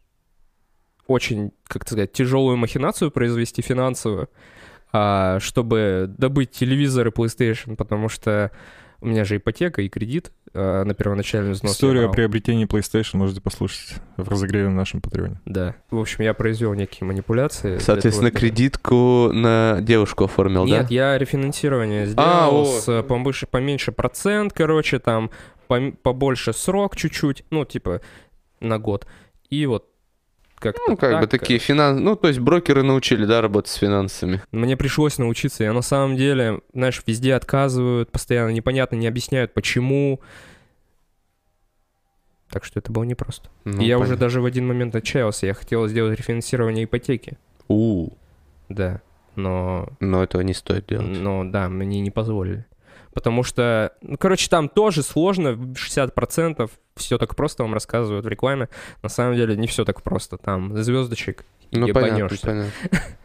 очень, 1.06 1.50
как 1.66 1.82
сказать, 1.82 2.12
тяжелую 2.12 2.56
махинацию 2.56 3.10
произвести 3.10 3.60
финансовую, 3.62 4.28
чтобы 4.92 6.12
добыть 6.18 6.50
телевизор 6.50 7.08
и 7.08 7.10
PlayStation, 7.10 7.76
потому 7.76 8.08
что 8.08 8.50
у 9.00 9.06
меня 9.06 9.24
же 9.24 9.36
ипотека 9.36 9.82
и 9.82 9.88
кредит 9.88 10.30
а, 10.52 10.84
на 10.84 10.94
первоначальный 10.94 11.52
взнос. 11.52 11.72
Историю 11.72 12.08
о 12.08 12.12
приобретении 12.12 12.66
PlayStation 12.66 13.16
можете 13.16 13.40
послушать 13.40 13.94
в 14.16 14.28
разогреве 14.28 14.68
на 14.68 14.74
нашем 14.74 15.00
Патреоне. 15.00 15.40
Да. 15.46 15.76
В 15.90 15.98
общем, 15.98 16.24
я 16.24 16.34
произвел 16.34 16.74
некие 16.74 17.06
манипуляции. 17.06 17.78
Соответственно, 17.78 18.30
того, 18.30 18.40
кредитку 18.40 19.30
на 19.32 19.78
девушку 19.80 20.24
оформил, 20.24 20.66
да? 20.66 20.80
Нет, 20.80 20.90
я 20.90 21.16
рефинансирование 21.16 22.06
сделал 22.06 22.66
А, 22.66 22.66
с 22.66 22.88
э, 22.88 23.02
повыше, 23.02 23.46
поменьше 23.46 23.92
процент, 23.92 24.52
короче, 24.52 24.98
там 24.98 25.30
побольше 25.66 26.52
срок 26.52 26.96
чуть-чуть, 26.96 27.44
ну, 27.50 27.64
типа, 27.64 28.00
на 28.60 28.78
год. 28.78 29.06
И 29.50 29.66
вот 29.66 29.86
как-то 30.60 30.82
Ну, 30.88 30.96
как 30.96 31.20
бы 31.20 31.26
так, 31.26 31.40
такие 31.40 31.58
финансы... 31.58 32.02
Ну, 32.02 32.14
то 32.16 32.28
есть 32.28 32.38
брокеры 32.38 32.82
научили, 32.82 33.24
да, 33.24 33.40
работать 33.40 33.70
с 33.70 33.74
финансами. 33.74 34.42
Мне 34.52 34.76
пришлось 34.76 35.18
научиться. 35.18 35.64
Я 35.64 35.72
на 35.72 35.82
самом 35.82 36.16
деле, 36.16 36.60
знаешь, 36.72 37.02
везде 37.06 37.34
отказывают, 37.34 38.12
постоянно 38.12 38.50
непонятно, 38.50 38.96
не 38.96 39.08
объясняют, 39.08 39.54
почему. 39.54 40.20
Так 42.50 42.64
что 42.64 42.78
это 42.78 42.90
было 42.92 43.04
непросто. 43.04 43.48
Ну, 43.64 43.80
И 43.80 43.86
я 43.86 43.96
уже 43.96 44.08
понятно. 44.10 44.26
даже 44.26 44.40
в 44.40 44.44
один 44.44 44.66
момент 44.66 44.94
отчаялся. 44.94 45.46
Я 45.46 45.54
хотел 45.54 45.86
сделать 45.88 46.18
рефинансирование 46.18 46.84
ипотеки. 46.84 47.38
У, 47.68 48.10
Да. 48.68 49.00
Но 49.36 49.88
но 50.00 50.22
этого 50.24 50.42
не 50.42 50.54
стоит 50.54 50.86
делать. 50.86 51.06
Но 51.20 51.44
да, 51.44 51.68
мне 51.68 52.00
не 52.00 52.10
позволили. 52.10 52.66
Потому 53.12 53.42
что, 53.42 53.92
ну, 54.02 54.16
короче, 54.16 54.48
там 54.48 54.68
тоже 54.68 55.02
сложно, 55.02 55.48
60% 55.74 56.70
все 56.96 57.18
так 57.18 57.34
просто 57.34 57.62
вам 57.64 57.74
рассказывают 57.74 58.24
в 58.24 58.28
рекламе. 58.28 58.68
На 59.02 59.08
самом 59.08 59.34
деле 59.36 59.56
не 59.56 59.66
все 59.66 59.84
так 59.84 60.02
просто. 60.02 60.36
Там 60.36 60.76
звездочек. 60.82 61.44
Ну, 61.72 61.88
понятно, 61.92 62.16
ебанешься. 62.16 62.46
понятно. 62.46 62.70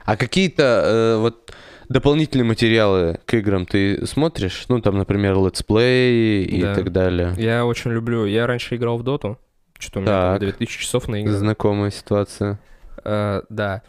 А 0.05 0.17
какие-то 0.17 0.63
э, 0.63 1.17
вот 1.19 1.53
дополнительные 1.89 2.45
материалы 2.45 3.19
к 3.25 3.33
играм 3.36 3.65
ты 3.65 4.05
смотришь? 4.07 4.65
Ну, 4.69 4.81
там, 4.81 4.97
например, 4.97 5.36
let's 5.38 5.96
play 5.96 6.43
и 6.45 6.61
Да. 6.61 6.73
так 6.75 6.91
далее. 6.91 7.33
Я 7.38 7.65
очень 7.65 7.91
люблю. 7.91 8.25
Я 8.25 8.47
раньше 8.47 8.75
играл 8.75 8.97
в 8.97 9.03
доту. 9.03 9.38
Что-то 9.77 9.99
у 9.99 10.01
меня 10.03 10.11
там 10.11 10.33
Так. 10.36 10.41
2000 10.41 10.79
часов 10.79 11.07
на 11.07 11.21
игры. 11.21 11.33
Знакомая 11.33 11.91
ситуация. 11.91 12.59
Э, 13.03 13.41
да. 13.49 13.81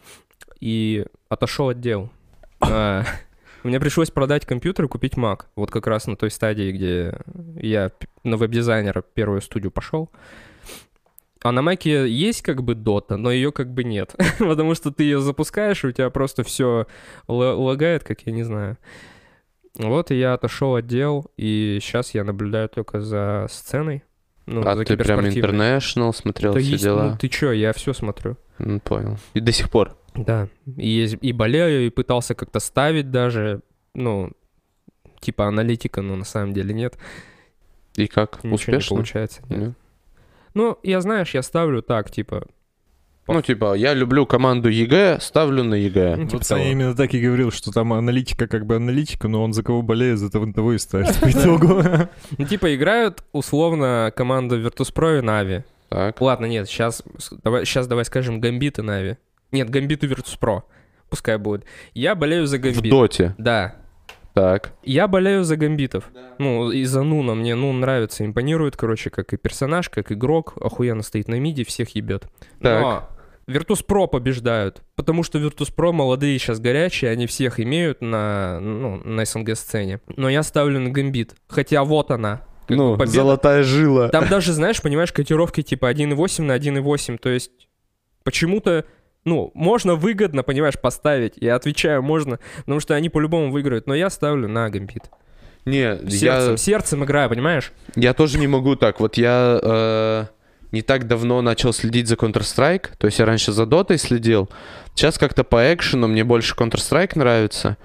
И 0.61 1.07
отошел 1.28 1.68
от 1.70 1.80
дел. 1.80 2.11
Мне 3.67 3.81
пришлось 3.81 4.12
продать 4.12 4.47
компьютер 4.47 4.85
и 4.85 4.89
купить 4.89 5.14
Mac. 5.14 5.47
Вот 5.57 5.73
как 5.73 5.89
раз 5.89 6.07
на 6.07 6.17
той 6.17 6.31
стадии, 6.31 6.71
где 6.71 7.19
я 7.61 7.91
на 8.23 8.37
веб-дизайнера 8.37 9.03
первую 9.03 9.41
студию 9.41 9.73
пошел. 9.73 10.09
А 11.43 11.51
на 11.51 11.62
Маке 11.62 12.09
есть 12.09 12.43
как 12.43 12.62
бы 12.62 12.77
дота, 12.77 13.17
но 13.17 13.33
ее 13.33 13.51
как 13.51 13.75
бы 13.75 13.83
нет. 13.83 14.14
Потому 14.39 14.77
что 14.77 14.93
ты 14.93 15.03
ее 15.03 15.21
запускаешь, 15.21 15.83
и 15.83 15.89
у 15.89 15.93
тебя 15.93 16.11
просто 16.11 16.45
все 16.45 16.87
лагает, 17.27 18.05
как 18.05 18.21
я 18.21 18.33
не 18.33 18.45
знаю. 18.45 18.79
Вот 19.75 20.12
и 20.12 20.14
я 20.14 20.35
отошел 20.35 20.77
от 20.77 20.87
дел, 20.87 21.27
и 21.37 21.81
сейчас 21.83 22.14
я 22.14 22.23
наблюдаю 22.23 22.69
только 22.69 23.01
за 23.01 23.49
сценой. 23.51 24.05
Ну, 24.47 24.62
а 24.64 24.77
за 24.77 24.85
ты 24.85 24.97
прям. 24.97 25.21
International 25.21 26.14
смотрел 26.14 26.55
Да 26.55 26.61
все 26.61 26.71
есть, 26.71 26.85
дела? 26.85 27.11
ну 27.11 27.19
ты 27.19 27.29
чё, 27.29 27.51
я 27.51 27.73
все 27.73 27.93
смотрю. 27.93 28.37
Ну, 28.61 28.79
понял. 28.79 29.19
И 29.35 29.41
до 29.41 29.51
сих 29.51 29.71
пор. 29.71 29.97
Да, 30.17 30.49
и, 30.77 31.05
и 31.05 31.33
болею, 31.33 31.87
и 31.87 31.91
пытался 31.91 32.35
как-то 32.35 32.61
ставить 32.61 33.11
даже, 33.11 33.61
ну, 33.95 34.33
типа 35.21 35.47
аналитика, 35.47 36.03
но 36.03 36.17
на 36.17 36.25
самом 36.25 36.53
деле 36.53 36.75
нет. 36.75 36.99
И 37.97 38.07
как? 38.07 38.37
Ничего 38.45 38.49
не 38.51 38.55
Успешно? 38.55 38.97
получается. 38.97 39.43
нет. 39.49 39.59
Нет? 39.59 39.73
Ну, 40.55 40.79
я, 40.83 41.01
знаешь, 41.01 41.35
я 41.35 41.43
ставлю 41.43 41.83
так, 41.83 42.11
типа, 42.11 42.47
Ну, 43.27 43.43
типа, 43.43 43.75
я 43.75 43.93
люблю 43.95 44.25
команду 44.25 44.69
EG, 44.68 45.18
ставлю 45.21 45.64
на 45.64 45.75
EG. 45.74 46.16
ну, 46.17 46.25
типа 46.25 46.39
Вот 46.39 46.49
того. 46.49 46.61
Саня 46.61 46.71
именно 46.73 46.95
так 46.95 47.12
и 47.12 47.21
говорил, 47.21 47.51
что 47.51 47.73
там 47.73 47.93
аналитика 47.93 48.47
как 48.47 48.64
бы 48.67 48.77
аналитика, 48.77 49.29
но 49.29 49.43
он 49.43 49.53
за 49.53 49.62
кого 49.62 49.83
болеет, 49.83 50.19
за 50.19 50.31
того, 50.31 50.51
того 50.53 50.73
и 50.75 50.79
ставит 50.79 51.14
по 51.21 51.31
итогу. 51.31 51.83
Ну, 52.39 52.45
типа, 52.47 52.75
играют, 52.75 53.25
условно, 53.33 54.12
команда 54.17 54.57
Virtus.pro 54.57 55.19
и 55.19 55.23
Нави. 55.23 55.62
Так. 55.89 56.21
Ладно, 56.21 56.47
нет, 56.47 56.69
сейчас 56.69 57.03
давай, 57.45 57.64
сейчас 57.64 57.87
давай 57.87 58.05
скажем 58.05 58.41
Гамбит 58.41 58.79
и 58.79 58.83
Нави. 58.83 59.17
Нет, 59.53 59.70
Гамбит 59.70 60.05
и 60.05 60.07
Virtus.pro. 60.07 60.62
Пускай 61.09 61.38
будет. 61.38 61.64
Я 61.94 62.14
болею 62.14 62.47
за 62.47 62.59
В 62.59 62.61
Гамбит. 62.61 62.90
доте. 62.90 63.34
Да. 63.38 63.76
Так. 64.36 64.74
Я 64.82 65.09
болею 65.09 65.44
за 65.44 65.57
гамбитов. 65.57 66.11
Ну, 66.38 66.70
из-за 66.70 67.03
Нуна. 67.03 67.34
Мне 67.34 67.55
Нун 67.55 67.80
нравится, 67.80 68.22
импонирует, 68.22 68.76
короче, 68.76 69.09
как 69.09 69.32
и 69.32 69.38
персонаж, 69.38 69.88
как 69.88 70.12
игрок. 70.12 70.53
Охуенно 70.61 71.03
стоит 71.03 71.26
на 71.28 71.40
миде, 71.40 71.64
всех 71.64 71.94
ебет. 71.94 72.28
Но 72.61 73.09
Virtus.pro 73.49 74.09
побеждают. 74.09 74.82
Потому 74.94 75.22
что 75.22 75.38
Virtus.pro 75.38 75.92
молодые 75.92 76.38
сейчас 76.38 76.61
горячие, 76.61 77.12
они 77.12 77.26
всех 77.26 77.61
имеют 77.61 78.03
на, 78.03 78.61
ну, 78.61 78.97
на 79.05 79.24
СНГ-сцене. 79.24 80.01
Но 80.16 80.28
я 80.28 80.42
ставлю 80.42 80.80
на 80.80 80.90
гамбит. 80.90 81.34
Хотя 81.49 81.82
вот 81.84 82.11
она. 82.11 82.42
Как 82.66 82.76
ну, 82.76 82.97
победа. 82.99 83.12
золотая 83.12 83.62
жила. 83.62 84.09
Там 84.11 84.28
даже, 84.28 84.53
знаешь, 84.53 84.82
понимаешь, 84.82 85.12
котировки 85.12 85.62
типа 85.62 85.90
1.8 85.90 86.42
на 86.42 86.57
1.8. 86.59 87.16
То 87.16 87.30
есть 87.30 87.53
почему-то, 88.22 88.84
ну, 89.27 89.51
можно 89.55 89.97
выгодно, 89.97 90.45
понимаешь, 90.45 90.79
поставить. 90.81 91.35
Я 91.41 91.57
отвечаю, 91.57 92.01
можно, 92.01 92.39
потому 92.61 92.79
что 92.79 92.95
они 92.95 93.09
по-любому 93.09 93.51
выиграют. 93.51 93.89
Но 93.89 93.95
я 93.95 94.09
ставлю 94.09 94.49
на 94.49 94.70
гамбит. 94.70 95.11
Не, 95.64 95.99
Сердцем, 96.09 96.53
я, 96.53 96.57
сердцем 96.57 97.05
играю, 97.05 97.29
понимаешь? 97.29 97.72
я 97.97 98.14
тоже 98.14 98.39
не 98.39 98.47
могу 98.47 98.77
так. 98.77 99.01
Вот 99.01 99.16
я 99.16 99.59
э, 99.61 100.24
не 100.70 100.83
так 100.83 101.09
давно 101.09 101.43
начал 101.43 101.72
следить 101.72 102.07
за 102.07 102.14
Counter-Strike. 102.14 102.91
То 102.99 103.09
есть 103.09 103.18
я 103.18 103.27
раньше 103.27 103.51
за 103.51 103.66
Дотой 103.66 103.99
следил. 103.99 104.49
Сейчас 104.95 105.18
как-то 105.18 105.43
по 105.43 105.74
экшену 105.74 106.07
мне 106.07 106.22
больше 106.22 106.55
Counter-Strike 106.55 107.18
нравится. 107.18 107.79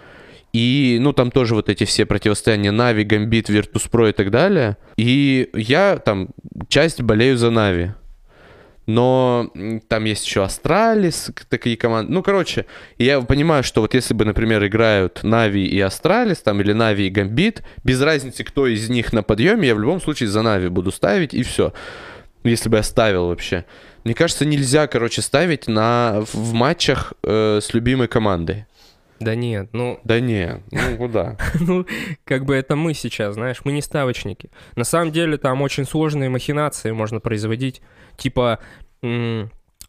И, 0.53 0.99
ну, 1.01 1.11
там 1.11 1.31
тоже 1.31 1.55
вот 1.55 1.69
эти 1.69 1.85
все 1.85 2.05
противостояния 2.05 2.71
Нави, 2.71 3.03
Гамбит, 3.03 3.49
Virtus.pro 3.49 4.09
и 4.09 4.13
так 4.13 4.29
далее. 4.29 4.77
И 4.95 5.49
я 5.55 5.97
там 5.97 6.29
часть 6.67 7.01
болею 7.01 7.35
за 7.35 7.49
Нави. 7.49 7.93
Но 8.87 9.51
там 9.87 10.05
есть 10.05 10.25
еще 10.25 10.43
Astralis, 10.43 11.31
такие 11.49 11.77
команды. 11.77 12.11
Ну, 12.11 12.23
короче, 12.23 12.65
я 12.97 13.21
понимаю, 13.21 13.63
что 13.63 13.81
вот 13.81 13.93
если 13.93 14.13
бы, 14.13 14.25
например, 14.25 14.65
играют 14.65 15.23
Нави 15.23 15.65
и 15.65 15.79
Astralis, 15.79 16.39
там, 16.39 16.61
или 16.61 16.73
Нави 16.73 17.07
и 17.07 17.09
Гамбит, 17.09 17.63
без 17.83 18.01
разницы, 18.01 18.43
кто 18.43 18.65
из 18.67 18.89
них 18.89 19.13
на 19.13 19.21
подъеме, 19.21 19.67
я 19.67 19.75
в 19.75 19.79
любом 19.79 20.01
случае 20.01 20.29
за 20.29 20.41
Нави 20.41 20.67
буду 20.69 20.91
ставить, 20.91 21.33
и 21.33 21.43
все. 21.43 21.73
Если 22.43 22.69
бы 22.69 22.77
я 22.77 22.83
ставил 22.83 23.27
вообще. 23.27 23.65
Мне 24.03 24.15
кажется, 24.15 24.45
нельзя, 24.45 24.87
короче, 24.87 25.21
ставить 25.21 25.67
на, 25.67 26.23
в 26.33 26.53
матчах 26.53 27.13
э, 27.23 27.59
с 27.61 27.73
любимой 27.75 28.07
командой. 28.07 28.65
Да 29.21 29.35
нет, 29.35 29.69
ну, 29.71 29.99
Да 30.03 30.19
не, 30.19 30.61
ну 30.71 30.97
куда? 30.97 31.37
ну, 31.59 31.85
как 32.23 32.45
бы 32.45 32.55
это 32.55 32.75
мы 32.75 32.93
сейчас, 32.93 33.35
знаешь, 33.35 33.61
мы 33.63 33.71
не 33.71 33.81
ставочники. 33.81 34.49
На 34.75 34.83
самом 34.83 35.11
деле 35.11 35.37
там 35.37 35.61
очень 35.61 35.85
сложные 35.85 36.29
махинации 36.29 36.91
можно 36.91 37.19
производить. 37.19 37.81
Типа 38.17 38.59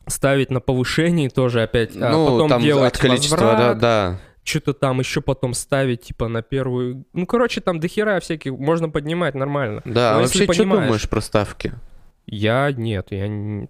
ставить 0.07 0.51
на 0.51 0.61
повышении 0.61 1.28
тоже 1.28 1.62
опять, 1.62 1.97
а 1.97 2.11
ну, 2.11 2.26
потом 2.26 2.49
там 2.49 2.62
делать 2.62 2.95
от 2.95 3.01
количества, 3.01 3.39
да, 3.39 3.47
возврат, 3.47 3.78
да. 3.78 4.20
что-то 4.43 4.72
там 4.72 5.01
еще 5.01 5.20
потом 5.20 5.55
ставить, 5.55 6.03
типа, 6.03 6.28
на 6.28 6.43
первую... 6.43 7.05
Ну, 7.12 7.26
короче, 7.26 7.61
там 7.61 7.78
дохера 7.78 8.18
всяких, 8.20 8.53
можно 8.53 8.89
поднимать 8.89 9.35
нормально. 9.35 9.83
Да, 9.85 10.12
Но 10.12 10.18
а 10.18 10.22
вообще, 10.22 10.45
что 10.45 10.47
понимаешь- 10.53 10.85
думаешь 10.87 11.09
про 11.09 11.20
ставки? 11.20 11.72
Я 12.26 12.72
нет, 12.72 13.09
я 13.11 13.28
не... 13.28 13.68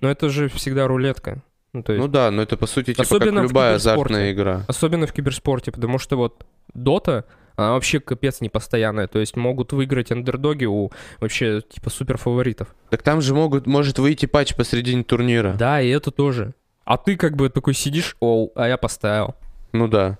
Ну, 0.00 0.08
это 0.08 0.28
же 0.28 0.48
всегда 0.48 0.86
рулетка. 0.86 1.42
Ну, 1.72 1.82
то 1.82 1.92
есть, 1.92 2.02
Ну 2.02 2.08
да, 2.08 2.30
но 2.30 2.42
это 2.42 2.56
по 2.56 2.66
сути 2.66 2.92
типа 2.92 3.02
Особенно 3.02 3.42
как 3.42 3.50
любая 3.50 3.74
азартная 3.74 4.32
игра. 4.32 4.64
Особенно 4.68 5.06
в 5.06 5.12
киберспорте, 5.12 5.70
потому 5.70 5.98
что 5.98 6.16
вот 6.16 6.44
Дота, 6.74 7.24
она 7.56 7.72
вообще 7.72 8.00
капец 8.00 8.40
непостоянная. 8.40 9.06
То 9.06 9.18
есть 9.18 9.36
могут 9.36 9.72
выиграть 9.72 10.12
андердоги 10.12 10.64
у 10.64 10.90
вообще 11.20 11.60
типа 11.60 11.90
супер 11.90 12.16
фаворитов. 12.16 12.74
Так 12.90 13.02
там 13.02 13.20
же 13.20 13.34
могут, 13.34 13.66
может 13.66 13.98
выйти 13.98 14.26
патч 14.26 14.54
посредине 14.54 15.04
турнира. 15.04 15.54
Да, 15.54 15.80
и 15.80 15.88
это 15.88 16.10
тоже. 16.10 16.54
А 16.84 16.96
ты 16.96 17.16
как 17.16 17.36
бы 17.36 17.50
такой 17.50 17.74
сидишь, 17.74 18.16
оу, 18.20 18.50
а 18.54 18.66
я 18.66 18.78
поставил. 18.78 19.34
Ну 19.72 19.88
да. 19.88 20.18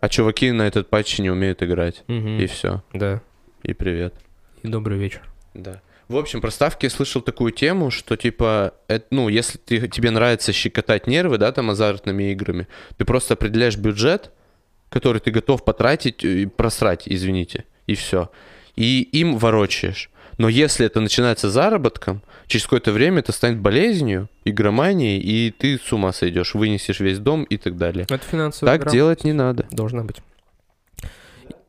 А 0.00 0.08
чуваки 0.08 0.50
на 0.50 0.62
этот 0.62 0.90
патч 0.90 1.18
не 1.18 1.30
умеют 1.30 1.62
играть. 1.62 2.04
Мгм. 2.08 2.38
И 2.38 2.46
все. 2.46 2.82
Да. 2.92 3.22
И 3.62 3.72
привет. 3.72 4.14
И 4.62 4.68
добрый 4.68 4.98
вечер. 4.98 5.22
Да. 5.54 5.80
В 6.10 6.16
общем, 6.16 6.40
про 6.40 6.50
ставки 6.50 6.86
я 6.86 6.90
слышал 6.90 7.22
такую 7.22 7.52
тему, 7.52 7.92
что 7.92 8.16
типа, 8.16 8.74
это, 8.88 9.06
ну, 9.10 9.28
если 9.28 9.58
ты, 9.58 9.86
тебе 9.86 10.10
нравится 10.10 10.52
щекотать 10.52 11.06
нервы, 11.06 11.38
да, 11.38 11.52
там 11.52 11.70
азартными 11.70 12.32
играми, 12.32 12.66
ты 12.96 13.04
просто 13.04 13.34
определяешь 13.34 13.76
бюджет, 13.76 14.32
который 14.88 15.20
ты 15.20 15.30
готов 15.30 15.64
потратить 15.64 16.24
и 16.24 16.46
просрать, 16.46 17.04
извините, 17.06 17.64
и 17.86 17.94
все. 17.94 18.28
И 18.74 19.02
им 19.02 19.38
ворочаешь. 19.38 20.10
Но 20.36 20.48
если 20.48 20.84
это 20.84 20.98
начинается 20.98 21.48
заработком, 21.48 22.22
через 22.48 22.64
какое-то 22.64 22.90
время 22.90 23.20
это 23.20 23.30
станет 23.30 23.60
болезнью, 23.60 24.28
игроманией, 24.44 25.20
и 25.20 25.52
ты 25.52 25.78
с 25.78 25.92
ума 25.92 26.12
сойдешь, 26.12 26.54
вынесешь 26.54 26.98
весь 26.98 27.20
дом 27.20 27.44
и 27.44 27.56
так 27.56 27.76
далее. 27.76 28.06
Это 28.10 28.24
финансовая 28.28 28.74
Так 28.74 28.82
игра. 28.82 28.90
делать 28.90 29.22
не 29.22 29.32
надо. 29.32 29.68
Должна 29.70 30.02
быть. 30.02 30.16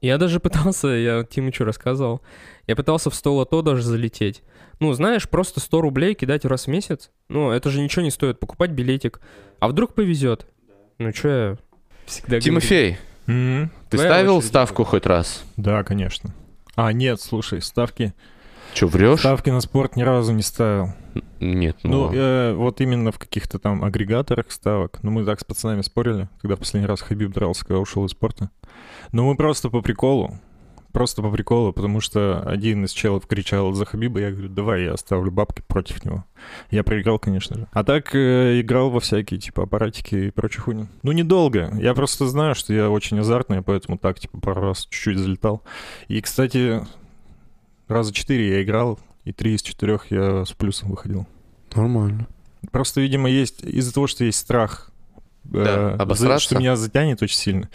Я 0.01 0.17
даже 0.17 0.39
пытался, 0.39 0.87
я 0.89 1.23
Тимычу 1.23 1.63
рассказывал, 1.63 2.21
я 2.67 2.75
пытался 2.75 3.09
в 3.09 3.15
100 3.15 3.33
лото 3.35 3.61
даже 3.61 3.83
залететь. 3.83 4.41
Ну, 4.79 4.91
знаешь, 4.93 5.29
просто 5.29 5.59
100 5.59 5.81
рублей 5.81 6.15
кидать 6.15 6.43
раз 6.43 6.65
в 6.65 6.67
месяц, 6.69 7.11
ну, 7.29 7.51
это 7.51 7.69
же 7.69 7.79
ничего 7.81 8.01
не 8.01 8.09
стоит, 8.11 8.39
покупать 8.39 8.71
билетик. 8.71 9.21
А 9.59 9.67
вдруг 9.67 9.93
повезет? 9.93 10.47
Ну, 10.97 11.13
что 11.13 11.27
я 11.29 11.57
всегда 12.07 12.27
говорю. 12.29 12.43
Тимофей, 12.43 12.97
Мгм. 13.27 13.71
ты 13.89 13.97
Твоя 13.97 14.09
ставил 14.09 14.37
очередь. 14.37 14.49
ставку 14.49 14.83
хоть 14.83 15.05
раз? 15.05 15.43
Да, 15.55 15.83
конечно. 15.83 16.33
А, 16.75 16.91
нет, 16.93 17.21
слушай, 17.21 17.61
ставки. 17.61 18.13
Че, 18.73 18.87
врешь? 18.87 19.19
Ставки 19.19 19.49
на 19.49 19.61
спорт 19.61 19.95
ни 19.95 20.01
разу 20.03 20.33
не 20.33 20.41
ставил. 20.41 20.89
Нет, 21.39 21.77
Ну, 21.83 22.09
ну... 22.09 22.13
э, 22.13 22.53
вот 22.53 22.79
именно 22.81 23.11
в 23.11 23.19
каких-то 23.19 23.59
там 23.59 23.83
агрегаторах 23.83 24.51
ставок. 24.51 24.99
Ну, 25.03 25.11
мы 25.11 25.25
так 25.25 25.39
с 25.39 25.43
пацанами 25.43 25.81
спорили, 25.81 26.29
когда 26.41 26.55
в 26.55 26.59
последний 26.59 26.87
раз 26.87 27.01
Хабиб 27.01 27.31
дрался, 27.31 27.65
когда 27.65 27.79
ушел 27.79 28.05
из 28.05 28.11
спорта. 28.11 28.49
Ну, 29.11 29.25
мы 29.27 29.35
просто 29.35 29.69
по 29.69 29.81
приколу. 29.81 30.39
Просто 30.93 31.21
по 31.21 31.31
приколу, 31.31 31.71
потому 31.71 32.01
что 32.01 32.41
один 32.41 32.83
из 32.83 32.91
челов 32.91 33.25
кричал 33.25 33.71
за 33.73 33.85
Хабиба, 33.85 34.19
я 34.19 34.31
говорю, 34.31 34.49
давай 34.49 34.83
я 34.83 34.93
оставлю 34.93 35.31
бабки 35.31 35.63
против 35.65 36.03
него. 36.03 36.25
Я 36.69 36.83
проиграл, 36.83 37.17
конечно 37.17 37.55
же. 37.57 37.67
А 37.71 37.83
так 37.85 38.13
э, 38.13 38.59
играл 38.59 38.89
во 38.89 38.99
всякие, 38.99 39.39
типа, 39.39 39.63
аппаратики 39.63 40.15
и 40.15 40.31
прочую 40.31 40.63
хуйню. 40.63 40.87
Ну, 41.03 41.13
недолго. 41.13 41.71
Я 41.79 41.93
просто 41.93 42.27
знаю, 42.27 42.55
что 42.55 42.73
я 42.73 42.89
очень 42.89 43.19
азартный, 43.19 43.61
поэтому 43.61 43.97
так, 43.97 44.19
типа, 44.19 44.39
пару 44.39 44.61
раз 44.61 44.85
чуть-чуть 44.89 45.17
залетал. 45.17 45.63
И, 46.09 46.19
кстати, 46.19 46.81
раза 47.91 48.13
четыре 48.13 48.49
я 48.57 48.63
играл, 48.63 48.99
и 49.25 49.31
три 49.31 49.53
из 49.55 49.61
четырех 49.61 50.09
я 50.11 50.45
с 50.45 50.51
плюсом 50.53 50.89
выходил. 50.91 51.27
Нормально. 51.75 52.27
Просто, 52.71 53.01
видимо, 53.01 53.29
есть 53.29 53.63
из-за 53.63 53.93
того, 53.93 54.07
что 54.07 54.23
есть 54.23 54.37
страх, 54.39 54.91
Да, 55.43 55.95
э, 55.99 56.13
за- 56.15 56.39
что 56.39 56.57
меня 56.59 56.75
затянет 56.75 57.21
очень 57.21 57.37
сильно. 57.37 57.69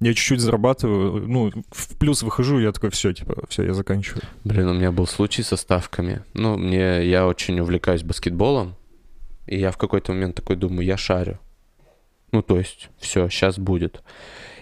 Я 0.00 0.12
чуть-чуть 0.12 0.40
зарабатываю, 0.40 1.26
ну, 1.26 1.50
в 1.70 1.96
плюс 1.96 2.22
выхожу, 2.22 2.58
я 2.58 2.72
такой, 2.72 2.90
все, 2.90 3.12
типа, 3.14 3.44
все, 3.48 3.62
я 3.64 3.72
заканчиваю. 3.72 4.22
Блин, 4.44 4.68
у 4.68 4.74
меня 4.74 4.92
был 4.92 5.06
случай 5.06 5.42
со 5.42 5.56
ставками. 5.56 6.22
Ну, 6.34 6.58
мне, 6.58 7.08
я 7.08 7.26
очень 7.26 7.58
увлекаюсь 7.60 8.02
баскетболом, 8.02 8.74
и 9.46 9.58
я 9.58 9.70
в 9.70 9.78
какой-то 9.78 10.12
момент 10.12 10.34
такой 10.36 10.56
думаю, 10.56 10.84
я 10.84 10.96
шарю. 10.98 11.38
Ну, 12.32 12.42
то 12.42 12.58
есть, 12.58 12.90
все, 12.98 13.28
сейчас 13.30 13.58
будет. 13.58 14.02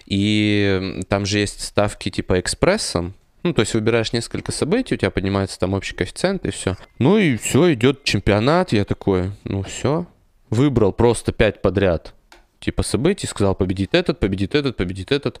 И 0.05 1.01
там 1.09 1.25
же 1.25 1.39
есть 1.39 1.61
ставки 1.61 2.09
типа 2.09 2.39
экспрессом. 2.39 3.15
Ну, 3.45 3.53
то 3.53 3.59
есть 3.61 3.75
выбираешь 3.75 4.11
несколько 4.11 4.51
событий, 4.51 4.95
у 4.95 4.97
тебя 4.97 5.11
поднимается 5.11 5.59
там 5.59 5.75
общий 5.75 5.93
коэффициент, 5.93 6.45
и 6.45 6.49
все. 6.49 6.77
Ну 6.97 7.19
и 7.19 7.37
все, 7.37 7.73
идет 7.73 8.03
чемпионат. 8.03 8.73
Я 8.73 8.85
такой, 8.85 9.33
ну 9.43 9.61
все. 9.61 10.07
Выбрал 10.49 10.91
просто 10.91 11.31
пять 11.31 11.61
подряд 11.61 12.15
типа 12.59 12.81
событий, 12.81 13.27
сказал, 13.27 13.53
победит 13.53 13.93
этот, 13.93 14.19
победит 14.19 14.55
этот, 14.55 14.77
победит 14.77 15.11
этот. 15.11 15.39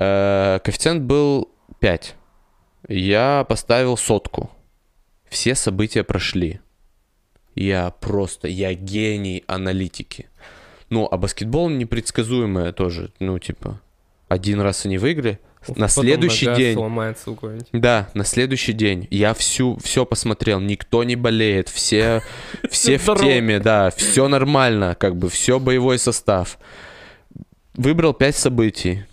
Э, 0.00 0.58
коэффициент 0.64 1.02
был 1.02 1.48
5. 1.78 2.16
Я 2.88 3.46
поставил 3.48 3.96
сотку. 3.96 4.50
Все 5.28 5.54
события 5.54 6.02
прошли. 6.02 6.60
Я 7.54 7.90
просто, 7.90 8.48
я 8.48 8.74
гений 8.74 9.44
аналитики. 9.46 10.26
Ну, 10.90 11.06
а 11.08 11.16
баскетбол 11.16 11.68
непредсказуемое 11.68 12.72
тоже. 12.72 13.12
Ну, 13.20 13.38
типа, 13.38 13.80
один 14.28 14.60
раз 14.60 14.84
они 14.86 14.98
выиграли. 14.98 15.38
На 15.76 15.86
Потом 15.88 16.04
следующий 16.04 16.46
нога 16.46 16.58
день 16.58 16.74
сломается 16.74 17.30
у 17.30 17.38
да, 17.72 18.08
на 18.14 18.24
следующий 18.24 18.72
день 18.72 19.06
я 19.10 19.34
всю 19.34 19.76
все 19.78 20.04
посмотрел, 20.06 20.60
никто 20.60 21.04
не 21.04 21.16
болеет, 21.16 21.68
все 21.68 22.22
все 22.70 22.98
в 22.98 23.14
теме, 23.18 23.58
да, 23.58 23.90
все 23.90 24.28
нормально, 24.28 24.96
как 24.98 25.16
бы 25.16 25.28
все 25.28 25.58
боевой 25.58 25.98
состав. 25.98 26.58
Выбрал 27.74 28.12
5 28.12 28.36
событий. 28.36 29.04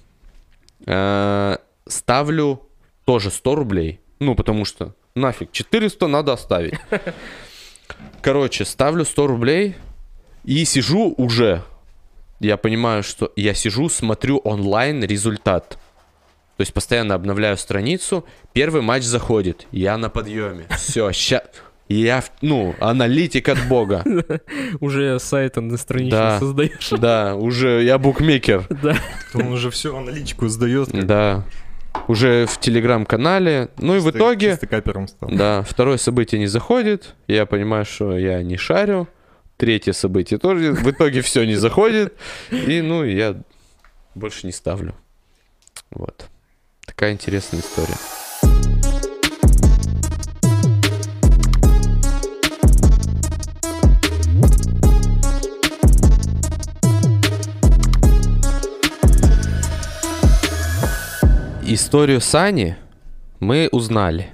Э, 0.85 1.57
Ставлю 1.87 2.61
тоже 3.05 3.29
100 3.29 3.55
рублей. 3.55 3.99
Ну, 4.19 4.35
потому 4.35 4.65
что 4.65 4.95
нафиг, 5.13 5.51
400 5.51 6.07
надо 6.07 6.33
оставить. 6.33 6.73
Короче, 8.21 8.65
ставлю 8.65 9.05
100 9.05 9.27
рублей 9.27 9.75
и 10.43 10.65
сижу 10.65 11.13
уже. 11.17 11.63
Я 12.39 12.57
понимаю, 12.57 13.03
что 13.03 13.31
я 13.35 13.53
сижу, 13.53 13.89
смотрю 13.89 14.37
онлайн 14.43 15.03
результат. 15.03 15.77
То 16.57 16.61
есть 16.61 16.73
постоянно 16.73 17.15
обновляю 17.15 17.57
страницу. 17.57 18.25
Первый 18.53 18.81
матч 18.81 19.03
заходит. 19.03 19.67
Я 19.71 19.97
на 19.97 20.09
подъеме. 20.09 20.65
Все, 20.77 21.11
ща... 21.11 21.43
Я, 21.87 22.23
ну, 22.41 22.73
аналитик 22.79 23.47
от 23.49 23.59
бога. 23.67 24.03
Уже 24.79 25.19
сайт 25.19 25.57
на 25.57 25.77
страничку 25.77 26.17
Да. 26.17 26.39
создаешь. 26.39 26.89
Да, 26.89 27.35
уже 27.35 27.83
я 27.83 27.97
букмекер. 27.99 28.65
Да. 28.81 28.95
Он 29.35 29.53
уже 29.53 29.69
всю 29.69 29.95
аналитику 29.95 30.47
сдает. 30.47 30.89
Да. 31.05 31.43
Уже 32.07 32.47
в 32.47 32.59
телеграм-канале. 32.59 33.69
Ну 33.77 33.95
и 33.95 33.99
в 33.99 34.09
итоге, 34.09 34.57
да, 35.21 35.61
второе 35.61 35.97
событие 35.97 36.39
не 36.39 36.47
заходит. 36.47 37.13
Я 37.27 37.45
понимаю, 37.45 37.85
что 37.85 38.17
я 38.17 38.41
не 38.41 38.57
шарю. 38.57 39.07
Третье 39.57 39.93
событие 39.93 40.39
тоже. 40.39 40.73
В 40.73 40.89
итоге 40.89 41.21
все 41.21 41.45
не 41.45 41.55
заходит. 41.55 42.13
И, 42.51 42.81
ну, 42.81 43.03
я 43.03 43.35
больше 44.15 44.47
не 44.47 44.51
ставлю. 44.51 44.95
Вот. 45.91 46.25
Такая 46.85 47.13
интересная 47.13 47.59
история. 47.61 47.95
Историю 61.67 62.21
Сани 62.21 62.77
мы 63.39 63.67
узнали. 63.71 64.31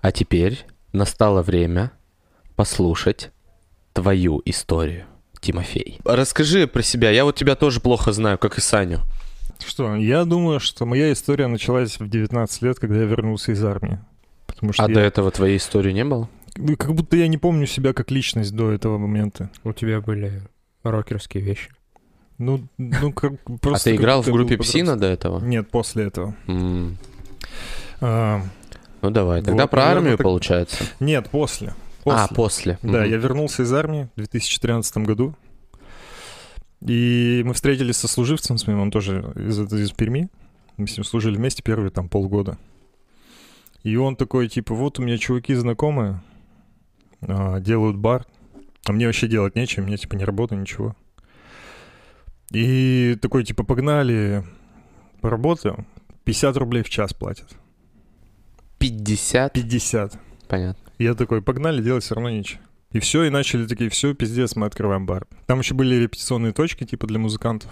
А 0.00 0.10
теперь 0.10 0.66
настало 0.92 1.42
время 1.42 1.92
послушать 2.56 3.30
твою 3.92 4.42
историю, 4.44 5.06
Тимофей. 5.40 6.00
Расскажи 6.04 6.66
про 6.66 6.82
себя. 6.82 7.10
Я 7.10 7.24
вот 7.24 7.36
тебя 7.36 7.54
тоже 7.54 7.80
плохо 7.80 8.12
знаю, 8.12 8.36
как 8.36 8.58
и 8.58 8.60
Саню. 8.60 9.00
Что, 9.66 9.94
я 9.96 10.24
думаю, 10.24 10.60
что 10.60 10.86
моя 10.86 11.12
история 11.12 11.46
началась 11.46 11.98
в 11.98 12.08
19 12.08 12.62
лет, 12.62 12.78
когда 12.78 12.96
я 12.98 13.04
вернулся 13.04 13.52
из 13.52 13.64
армии. 13.64 13.98
Потому 14.46 14.72
что 14.72 14.84
А 14.84 14.88
я- 14.88 14.94
до 14.94 15.00
этого 15.00 15.30
твоей 15.30 15.56
истории 15.56 15.92
не 15.92 16.04
было? 16.04 16.28
Ну, 16.56 16.76
Как 16.76 16.94
будто 16.94 17.16
я 17.16 17.28
не 17.28 17.38
помню 17.38 17.66
себя 17.66 17.92
как 17.92 18.10
личность 18.10 18.54
до 18.54 18.70
этого 18.72 18.98
момента. 18.98 19.50
У 19.64 19.72
тебя 19.72 20.00
были 20.00 20.42
рокерские 20.82 21.42
вещи. 21.42 21.70
Ну, 22.38 22.66
ну 22.76 23.12
как 23.12 23.32
А 23.46 23.56
просто... 23.58 23.84
ты 23.90 23.96
как 23.96 24.00
играл 24.00 24.22
в 24.22 24.26
группе 24.28 24.58
Псина 24.58 24.98
до 24.98 25.06
этого? 25.06 25.40
Нет, 25.40 25.70
после 25.70 26.04
этого. 26.04 26.34
А, 28.00 28.42
Ну 29.00 29.10
давай, 29.10 29.42
тогда 29.42 29.66
про 29.66 29.84
армию 29.84 30.18
получается. 30.18 30.84
нет, 31.00 31.30
после. 31.30 31.74
А, 32.04 32.26
После. 32.26 32.78
Да, 32.82 33.04
я 33.04 33.16
вернулся 33.16 33.62
из 33.62 33.72
армии 33.72 34.08
в 34.14 34.16
2013 34.16 34.98
году. 35.06 35.34
И 36.86 37.42
мы 37.44 37.54
встретились 37.54 37.96
со 37.96 38.08
служивцем 38.08 38.58
с 38.58 38.66
моим, 38.66 38.80
он 38.80 38.90
тоже 38.90 39.32
из, 39.36 39.58
из 39.72 39.92
Перми. 39.92 40.28
Мы 40.76 40.88
с 40.88 40.96
ним 40.96 41.04
служили 41.04 41.36
вместе 41.36 41.62
первые 41.62 41.90
там 41.90 42.08
полгода. 42.08 42.58
И 43.84 43.96
он 43.96 44.16
такой, 44.16 44.48
типа, 44.48 44.74
вот 44.74 44.98
у 44.98 45.02
меня 45.02 45.18
чуваки 45.18 45.54
знакомые, 45.54 46.22
а, 47.20 47.60
делают 47.60 47.96
бар, 47.96 48.26
а 48.84 48.92
мне 48.92 49.06
вообще 49.06 49.28
делать 49.28 49.54
нечего, 49.54 49.84
мне, 49.84 49.96
типа, 49.96 50.16
не 50.16 50.24
работа, 50.24 50.54
ничего. 50.54 50.96
И 52.50 53.16
такой, 53.20 53.44
типа, 53.44 53.64
погнали, 53.64 54.44
поработаем, 55.20 55.86
50 56.24 56.56
рублей 56.56 56.82
в 56.82 56.90
час 56.90 57.12
платят. 57.12 57.48
50? 58.78 59.52
50. 59.52 60.18
Понятно. 60.48 60.92
Я 60.98 61.14
такой, 61.14 61.42
погнали, 61.42 61.82
делать 61.82 62.04
все 62.04 62.14
равно 62.14 62.30
нечего. 62.30 62.60
И 62.92 63.00
все, 63.00 63.24
и 63.24 63.30
начали 63.30 63.66
такие, 63.66 63.88
все, 63.90 64.14
пиздец, 64.14 64.54
мы 64.56 64.66
открываем 64.66 65.06
бар. 65.06 65.26
Там 65.46 65.60
еще 65.60 65.74
были 65.74 65.94
репетиционные 65.96 66.52
точки, 66.52 66.84
типа, 66.84 67.06
для 67.06 67.18
музыкантов. 67.18 67.70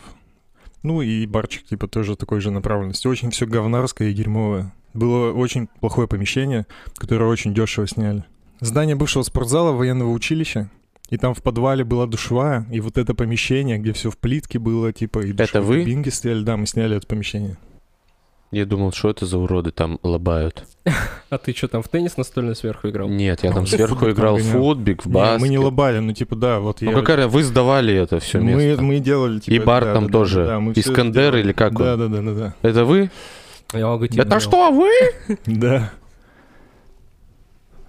Ну 0.83 1.03
и 1.03 1.27
барчик, 1.27 1.65
типа, 1.65 1.89
тоже 1.89 2.17
такой 2.17 2.41
же 2.41 2.51
направленности. 2.51 3.07
Очень 3.07 3.31
все 3.31 3.47
говнарское 3.47 4.09
и 4.09 4.15
дерьмовое. 4.15 4.73
Было 4.95 5.33
очень 5.33 5.69
плохое 5.81 6.09
помещение, 6.09 6.67
которое 6.97 7.27
очень 7.27 7.55
дешево 7.55 7.87
сняли. 7.87 8.25
Здание 8.61 8.97
бывшего 8.97 9.23
спортзала 9.23 9.73
военного 9.73 10.11
училища. 10.11 10.71
И 11.11 11.17
там 11.17 11.35
в 11.35 11.43
подвале 11.43 11.85
была 11.85 12.07
душевая, 12.07 12.67
и 12.71 12.81
вот 12.81 12.97
это 12.97 13.15
помещение, 13.15 13.79
где 13.79 13.93
все 13.93 14.11
в 14.11 14.17
плитке 14.17 14.59
было, 14.61 14.93
типа, 14.93 15.21
и 15.21 15.33
Это 15.33 15.45
душевые 15.45 15.81
вы? 15.81 15.85
кабинки 15.85 16.09
стояли, 16.09 16.45
да, 16.45 16.57
мы 16.57 16.67
сняли 16.67 16.97
это 16.97 17.07
помещение. 17.07 17.59
Я 18.51 18.67
думал, 18.67 18.93
что 18.93 19.11
это 19.11 19.27
за 19.27 19.39
уроды 19.39 19.71
там 19.71 20.01
лобают. 20.03 20.65
А 21.29 21.39
ты 21.39 21.53
что, 21.55 21.69
там 21.69 21.83
в 21.83 21.89
теннис 21.89 22.17
настольно 22.17 22.55
сверху 22.57 22.89
играл? 22.89 23.09
Нет, 23.09 23.45
я 23.45 23.53
там 23.53 23.65
сверху 23.65 24.11
играл 24.11 24.37
в 24.37 24.43
футбик, 24.43 25.05
в 25.05 25.09
баскет. 25.09 25.41
мы 25.41 25.49
не 25.49 25.59
лобали, 25.59 26.01
ну, 26.01 26.13
типа, 26.13 26.35
да, 26.35 26.59
вот 26.59 26.81
Ну 26.81 26.91
я... 26.91 26.97
какая, 26.97 27.29
вы 27.29 27.45
сдавали 27.45 27.95
это 27.95 28.19
все 28.19 28.41
мы, 28.41 28.55
место. 28.55 28.83
мы 28.83 28.99
делали, 28.99 29.39
типа... 29.39 29.55
И 29.55 29.59
бар 29.61 29.85
там 29.85 30.09
тоже. 30.09 30.43
Искандер 30.75 31.37
или 31.37 31.53
как 31.53 31.79
он? 31.79 31.79
Да, 31.79 31.97
да, 31.97 32.09
да, 32.09 32.23
да, 32.23 32.33
да. 32.35 32.55
Это 32.63 32.85
вы? 32.85 33.11
Я 33.73 33.89
логотип 33.89 34.19
Это 34.21 34.41
что, 34.41 34.73
вы? 34.73 34.91
Да. 35.47 35.93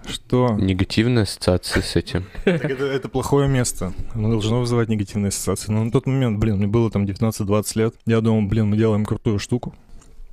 Что? 0.05 0.55
Негативная 0.59 1.23
ассоциация 1.23 1.81
с 1.81 1.95
этим. 1.95 2.25
Так 2.43 2.65
это, 2.65 2.85
это 2.85 3.09
плохое 3.09 3.47
место. 3.47 3.93
Оно 4.13 4.29
должно 4.29 4.59
вызывать 4.59 4.89
негативные 4.89 5.29
ассоциации. 5.29 5.71
Но 5.71 5.83
на 5.83 5.91
тот 5.91 6.05
момент, 6.05 6.39
блин, 6.39 6.57
мне 6.57 6.67
было 6.67 6.91
там 6.91 7.05
19-20 7.05 7.65
лет. 7.75 7.95
Я 8.05 8.21
думал, 8.21 8.47
блин, 8.47 8.67
мы 8.67 8.77
делаем 8.77 9.05
крутую 9.05 9.39
штуку. 9.39 9.73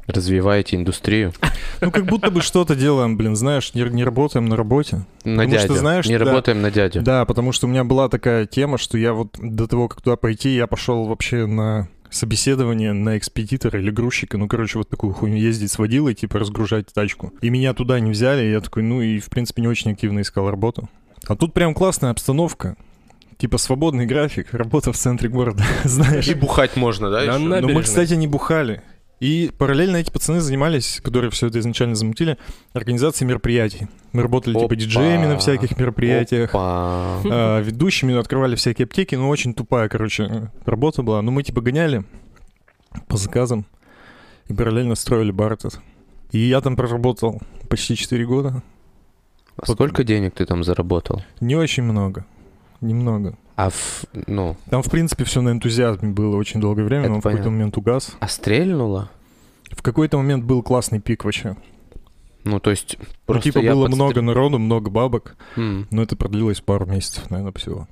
Развиваете 0.08 0.76
индустрию. 0.76 1.32
Ну, 1.80 1.92
как 1.92 2.06
будто 2.06 2.32
бы 2.32 2.40
что-то 2.40 2.74
делаем, 2.74 3.16
блин, 3.16 3.36
знаешь, 3.36 3.72
не, 3.72 3.82
не 3.82 4.02
работаем 4.02 4.46
на 4.46 4.56
работе. 4.56 5.04
На 5.22 5.44
Потому 5.44 5.58
что, 5.60 5.68
дядю. 5.68 5.78
знаешь, 5.78 6.06
не 6.06 6.18
да. 6.18 6.24
работаем 6.24 6.60
на 6.60 6.72
дядю. 6.72 7.02
Да, 7.02 7.24
потому 7.24 7.52
что 7.52 7.68
у 7.68 7.70
меня 7.70 7.84
была 7.84 8.08
такая 8.08 8.46
тема, 8.46 8.78
что 8.78 8.98
я 8.98 9.12
вот 9.12 9.36
до 9.40 9.68
того, 9.68 9.86
как 9.86 10.00
туда 10.00 10.16
пойти, 10.16 10.56
я 10.56 10.66
пошел 10.66 11.04
вообще 11.04 11.46
на 11.46 11.88
собеседование 12.10 12.92
на 12.92 13.16
экспедитора 13.18 13.78
или 13.78 13.90
грузчика, 13.90 14.38
ну, 14.38 14.48
короче, 14.48 14.78
вот 14.78 14.88
такую 14.88 15.12
хуйню 15.12 15.36
ездить 15.36 15.70
с 15.70 15.78
водилой, 15.78 16.14
типа 16.14 16.38
разгружать 16.38 16.92
тачку. 16.92 17.32
И 17.40 17.50
меня 17.50 17.74
туда 17.74 18.00
не 18.00 18.10
взяли, 18.10 18.46
и 18.46 18.50
я 18.50 18.60
такой, 18.60 18.82
ну, 18.82 19.00
и, 19.00 19.20
в 19.20 19.28
принципе, 19.30 19.62
не 19.62 19.68
очень 19.68 19.92
активно 19.92 20.20
искал 20.22 20.50
работу. 20.50 20.88
А 21.26 21.36
тут 21.36 21.52
прям 21.52 21.74
классная 21.74 22.10
обстановка. 22.10 22.76
Типа 23.36 23.56
свободный 23.56 24.06
график, 24.06 24.52
работа 24.52 24.92
в 24.92 24.96
центре 24.96 25.28
города, 25.28 25.62
знаешь. 25.84 26.26
И 26.26 26.34
бухать 26.34 26.74
можно, 26.76 27.10
да? 27.10 27.24
Да, 27.24 27.38
Но 27.38 27.68
мы, 27.68 27.82
кстати, 27.82 28.14
не 28.14 28.26
бухали. 28.26 28.82
И 29.20 29.50
параллельно 29.58 29.96
эти 29.96 30.10
пацаны 30.10 30.40
занимались, 30.40 31.00
которые 31.02 31.30
все 31.30 31.48
это 31.48 31.58
изначально 31.58 31.96
замутили, 31.96 32.38
организацией 32.72 33.28
мероприятий. 33.28 33.88
Мы 34.12 34.22
работали 34.22 34.54
типа 34.54 34.66
Опа. 34.66 34.76
диджеями 34.76 35.26
на 35.26 35.38
всяких 35.38 35.76
мероприятиях, 35.76 36.50
Опа. 36.50 37.20
а, 37.24 37.60
ведущими, 37.60 38.16
открывали 38.16 38.54
всякие 38.54 38.84
аптеки, 38.84 39.16
ну, 39.16 39.28
очень 39.28 39.54
тупая, 39.54 39.88
короче, 39.88 40.50
работа 40.64 41.02
была. 41.02 41.20
Ну, 41.22 41.32
мы 41.32 41.42
типа 41.42 41.60
гоняли 41.60 42.04
по 43.08 43.16
заказам 43.16 43.66
и 44.46 44.54
параллельно 44.54 44.94
строили 44.94 45.32
бар 45.32 45.54
этот. 45.54 45.80
И 46.30 46.38
я 46.38 46.60
там 46.60 46.76
проработал 46.76 47.40
почти 47.68 47.96
4 47.96 48.24
года. 48.26 48.62
А 49.56 49.66
Сколько 49.66 50.04
денег 50.04 50.34
ты 50.34 50.46
там 50.46 50.62
заработал? 50.62 51.22
Не 51.40 51.56
очень 51.56 51.82
много. 51.82 52.24
Немного. 52.80 53.36
А 53.60 53.70
в, 53.70 54.04
ну, 54.28 54.56
Там, 54.70 54.82
в 54.84 54.88
принципе, 54.88 55.24
все 55.24 55.40
на 55.40 55.48
энтузиазме 55.50 56.10
было 56.10 56.36
очень 56.36 56.60
долгое 56.60 56.84
время, 56.84 57.06
Это 57.06 57.10
но 57.14 57.18
в 57.18 57.22
какой-то 57.22 57.38
понятно. 57.38 57.50
момент 57.50 57.76
угас. 57.76 58.16
а 58.20 58.28
стрельнуло? 58.28 59.10
В 59.72 59.82
какой-то 59.82 60.16
момент 60.16 60.44
был 60.44 60.62
классный 60.62 61.00
пик 61.00 61.24
вообще. 61.24 61.56
Ну, 62.44 62.60
то 62.60 62.70
есть, 62.70 62.96
Ну, 63.00 63.04
просто 63.26 63.42
типа 63.42 63.58
я 63.58 63.72
было 63.74 63.86
подстр- 63.88 63.94
много 63.96 64.22
народу, 64.22 64.58
много 64.60 64.90
бабок, 64.90 65.34
М. 65.56 65.88
но 65.90 66.02
это 66.04 66.14
продлилось 66.14 66.60
пару 66.60 66.86
месяцев, 66.86 67.28
наверное, 67.30 67.52
всего. 67.54 67.88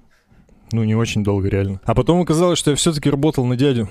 Ну, 0.71 0.85
не 0.85 0.95
очень 0.95 1.25
долго, 1.25 1.49
реально. 1.49 1.81
А 1.85 1.97
потом 1.97 2.21
оказалось, 2.21 2.61
что 2.61 2.71
я 2.71 2.77
все-таки 2.77 3.11
работал 3.11 3.45
на 3.45 3.57
дядю. 3.57 3.89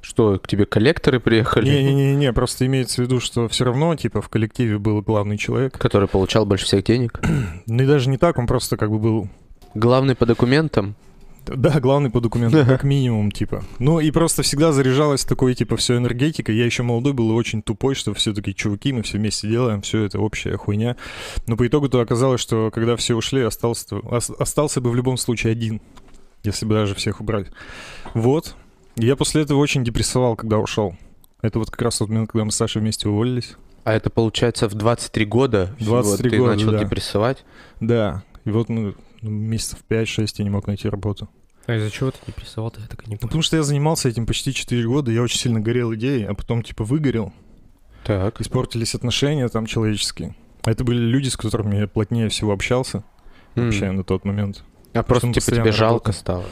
Что, 0.00 0.38
к 0.38 0.48
тебе 0.48 0.64
коллекторы 0.64 1.20
приехали? 1.20 1.68
Не-не-не, 1.68 2.32
просто 2.32 2.64
имеется 2.64 3.02
в 3.02 3.04
виду, 3.04 3.20
что 3.20 3.46
все 3.48 3.64
равно, 3.66 3.94
типа, 3.94 4.22
в 4.22 4.30
коллективе 4.30 4.78
был 4.78 5.02
главный 5.02 5.36
человек. 5.36 5.76
Который 5.76 6.08
получал 6.08 6.46
больше 6.46 6.64
всех 6.64 6.82
денег? 6.84 7.20
Ну 7.66 7.82
и 7.82 7.86
даже 7.86 8.08
не 8.08 8.16
так, 8.16 8.38
он 8.38 8.46
просто 8.46 8.76
как 8.78 8.90
бы 8.90 8.98
был... 8.98 9.28
Главный 9.76 10.14
по 10.14 10.24
документам? 10.24 10.94
Да, 11.44 11.80
главный 11.80 12.08
по 12.08 12.22
документам, 12.22 12.66
как 12.66 12.82
минимум, 12.82 13.30
типа. 13.30 13.62
Ну 13.78 14.00
и 14.00 14.10
просто 14.10 14.42
всегда 14.42 14.72
заряжалась 14.72 15.26
такой, 15.26 15.54
типа, 15.54 15.76
все 15.76 15.98
энергетика. 15.98 16.50
Я 16.50 16.64
еще 16.64 16.82
молодой 16.82 17.12
был 17.12 17.30
и 17.30 17.34
очень 17.34 17.60
тупой, 17.60 17.94
что 17.94 18.14
все 18.14 18.32
такие 18.32 18.54
чуваки, 18.54 18.94
мы 18.94 19.02
все 19.02 19.18
вместе 19.18 19.46
делаем, 19.48 19.82
все 19.82 20.04
это 20.04 20.18
общая 20.18 20.56
хуйня. 20.56 20.96
Но 21.46 21.58
по 21.58 21.66
итогу-то 21.66 22.00
оказалось, 22.00 22.40
что 22.40 22.70
когда 22.72 22.96
все 22.96 23.14
ушли, 23.14 23.42
остался, 23.42 23.96
ос- 23.96 24.30
остался 24.30 24.80
бы 24.80 24.90
в 24.90 24.94
любом 24.94 25.18
случае 25.18 25.52
один, 25.52 25.82
если 26.42 26.64
бы 26.64 26.72
даже 26.72 26.94
всех 26.94 27.20
убрать. 27.20 27.48
Вот. 28.14 28.56
Я 28.96 29.14
после 29.14 29.42
этого 29.42 29.58
очень 29.58 29.84
депрессовал, 29.84 30.36
когда 30.36 30.56
ушел. 30.56 30.96
Это 31.42 31.58
вот 31.58 31.70
как 31.70 31.82
раз 31.82 31.98
тот 31.98 32.08
момент, 32.08 32.30
когда 32.30 32.46
мы 32.46 32.50
с 32.50 32.56
Сашей 32.56 32.80
вместе 32.80 33.10
уволились. 33.10 33.56
А 33.84 33.92
это 33.92 34.08
получается 34.08 34.70
в 34.70 34.74
23 34.74 35.26
года? 35.26 35.76
всего 35.78 36.00
23 36.00 36.30
ты 36.30 36.38
года, 36.38 36.52
начал 36.54 36.70
да. 36.70 36.78
депрессовать? 36.78 37.44
Да. 37.78 38.24
И 38.46 38.50
вот 38.50 38.70
мы 38.70 38.94
ну, 39.22 39.30
месяцев 39.30 39.78
5-6 39.88 40.26
я 40.38 40.44
не 40.44 40.50
мог 40.50 40.66
найти 40.66 40.88
работу. 40.88 41.28
А 41.66 41.74
из-за 41.76 41.90
чего 41.90 42.10
ты 42.12 42.18
не 42.26 42.32
прессовал-то? 42.32 42.80
Я 42.80 42.86
так 42.86 43.02
и 43.02 43.10
не 43.10 43.14
Ну, 43.14 43.18
понял. 43.18 43.28
Потому 43.28 43.42
что 43.42 43.56
я 43.56 43.62
занимался 43.62 44.08
этим 44.08 44.24
почти 44.26 44.52
4 44.54 44.86
года, 44.86 45.10
я 45.10 45.22
очень 45.22 45.38
сильно 45.38 45.60
горел 45.60 45.94
идеей, 45.94 46.24
а 46.24 46.34
потом 46.34 46.62
типа 46.62 46.84
выгорел, 46.84 47.32
Так. 48.04 48.40
испортились 48.40 48.94
отношения 48.94 49.48
там 49.48 49.66
человеческие. 49.66 50.36
А 50.64 50.70
Это 50.70 50.84
были 50.84 50.98
люди, 51.00 51.28
с 51.28 51.36
которыми 51.36 51.76
я 51.76 51.86
плотнее 51.88 52.28
всего 52.28 52.52
общался 52.52 53.04
вообще 53.54 53.86
М. 53.86 53.96
на 53.96 54.04
тот 54.04 54.24
момент. 54.24 54.64
А 54.92 55.02
просто 55.02 55.32
типа 55.32 55.50
тебе 55.56 55.72
жалко 55.72 56.12
стало, 56.12 56.42
да? 56.42 56.48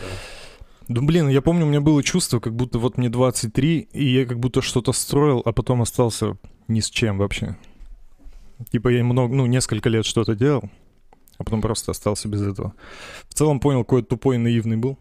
Да 0.88 1.00
блин, 1.00 1.28
я 1.28 1.40
помню, 1.40 1.64
у 1.64 1.68
меня 1.68 1.80
было 1.80 2.02
чувство, 2.02 2.40
как 2.40 2.54
будто 2.54 2.78
вот 2.78 2.98
мне 2.98 3.08
23, 3.08 3.88
и 3.92 4.04
я 4.04 4.26
как 4.26 4.38
будто 4.38 4.60
что-то 4.62 4.92
строил, 4.92 5.40
а 5.44 5.52
потом 5.52 5.80
остался 5.80 6.36
ни 6.68 6.80
с 6.80 6.90
чем 6.90 7.18
вообще. 7.18 7.56
Типа 8.70 8.88
я 8.88 9.02
много, 9.02 9.34
ну, 9.34 9.46
несколько 9.46 9.88
лет 9.88 10.04
что-то 10.04 10.34
делал, 10.34 10.70
а 11.38 11.44
потом 11.44 11.60
просто 11.60 11.90
остался 11.92 12.28
без 12.28 12.42
этого. 12.42 12.74
В 13.28 13.34
целом 13.34 13.60
понял, 13.60 13.84
какой 13.84 14.02
тупой 14.02 14.36
и 14.36 14.38
наивный 14.38 14.76
был. 14.76 14.98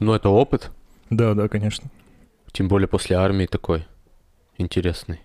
Ну, 0.00 0.12
это 0.12 0.28
опыт. 0.28 0.70
Да, 1.10 1.34
да, 1.34 1.48
конечно. 1.48 1.90
Тем 2.52 2.68
более 2.68 2.88
после 2.88 3.16
армии 3.16 3.46
такой 3.46 3.86
интересный. 4.58 5.20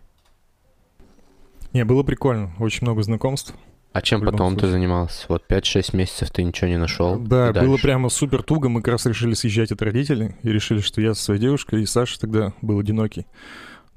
Не, 1.74 1.86
было 1.86 2.04
прикольно, 2.04 2.52
очень 2.60 2.80
много 2.86 3.04
знакомств. 3.04 3.54
А 3.92 4.02
чем 4.02 4.22
потом 4.22 4.54
ты 4.54 4.60
случае. 4.62 4.72
занимался? 4.72 5.26
Вот 5.30 5.44
5-6 5.50 5.96
месяцев 5.96 6.30
ты 6.30 6.44
ничего 6.44 6.68
не 6.70 6.78
нашел? 6.78 7.18
Да, 7.18 7.52
было 7.54 7.78
прямо 7.78 8.10
супер 8.10 8.44
туго. 8.44 8.70
Мы 8.70 8.82
как 8.82 8.94
раз 8.94 9.06
решили 9.08 9.34
съезжать 9.34 9.72
от 9.72 9.82
родителей 9.82 10.36
и 10.44 10.50
решили, 10.52 10.80
что 10.80 11.02
я 11.02 11.16
со 11.16 11.24
своей 11.24 11.42
девушкой, 11.42 11.82
и 11.82 11.86
Саша 11.88 12.20
тогда 12.20 12.54
был 12.62 12.78
одинокий. 12.80 13.26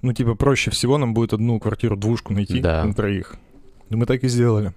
Ну, 0.01 0.12
типа, 0.14 0.35
проще 0.35 0.70
всего 0.70 0.97
нам 0.97 1.12
будет 1.12 1.35
одну 1.35 1.61
квартиру, 1.61 1.97
двушку 1.97 2.33
найти 2.33 2.61
Да. 2.61 2.85
на 2.85 2.95
троих. 2.95 3.37
И 3.91 3.95
мы 3.97 4.07
так 4.07 4.25
и 4.25 4.29
сделали. 4.29 4.73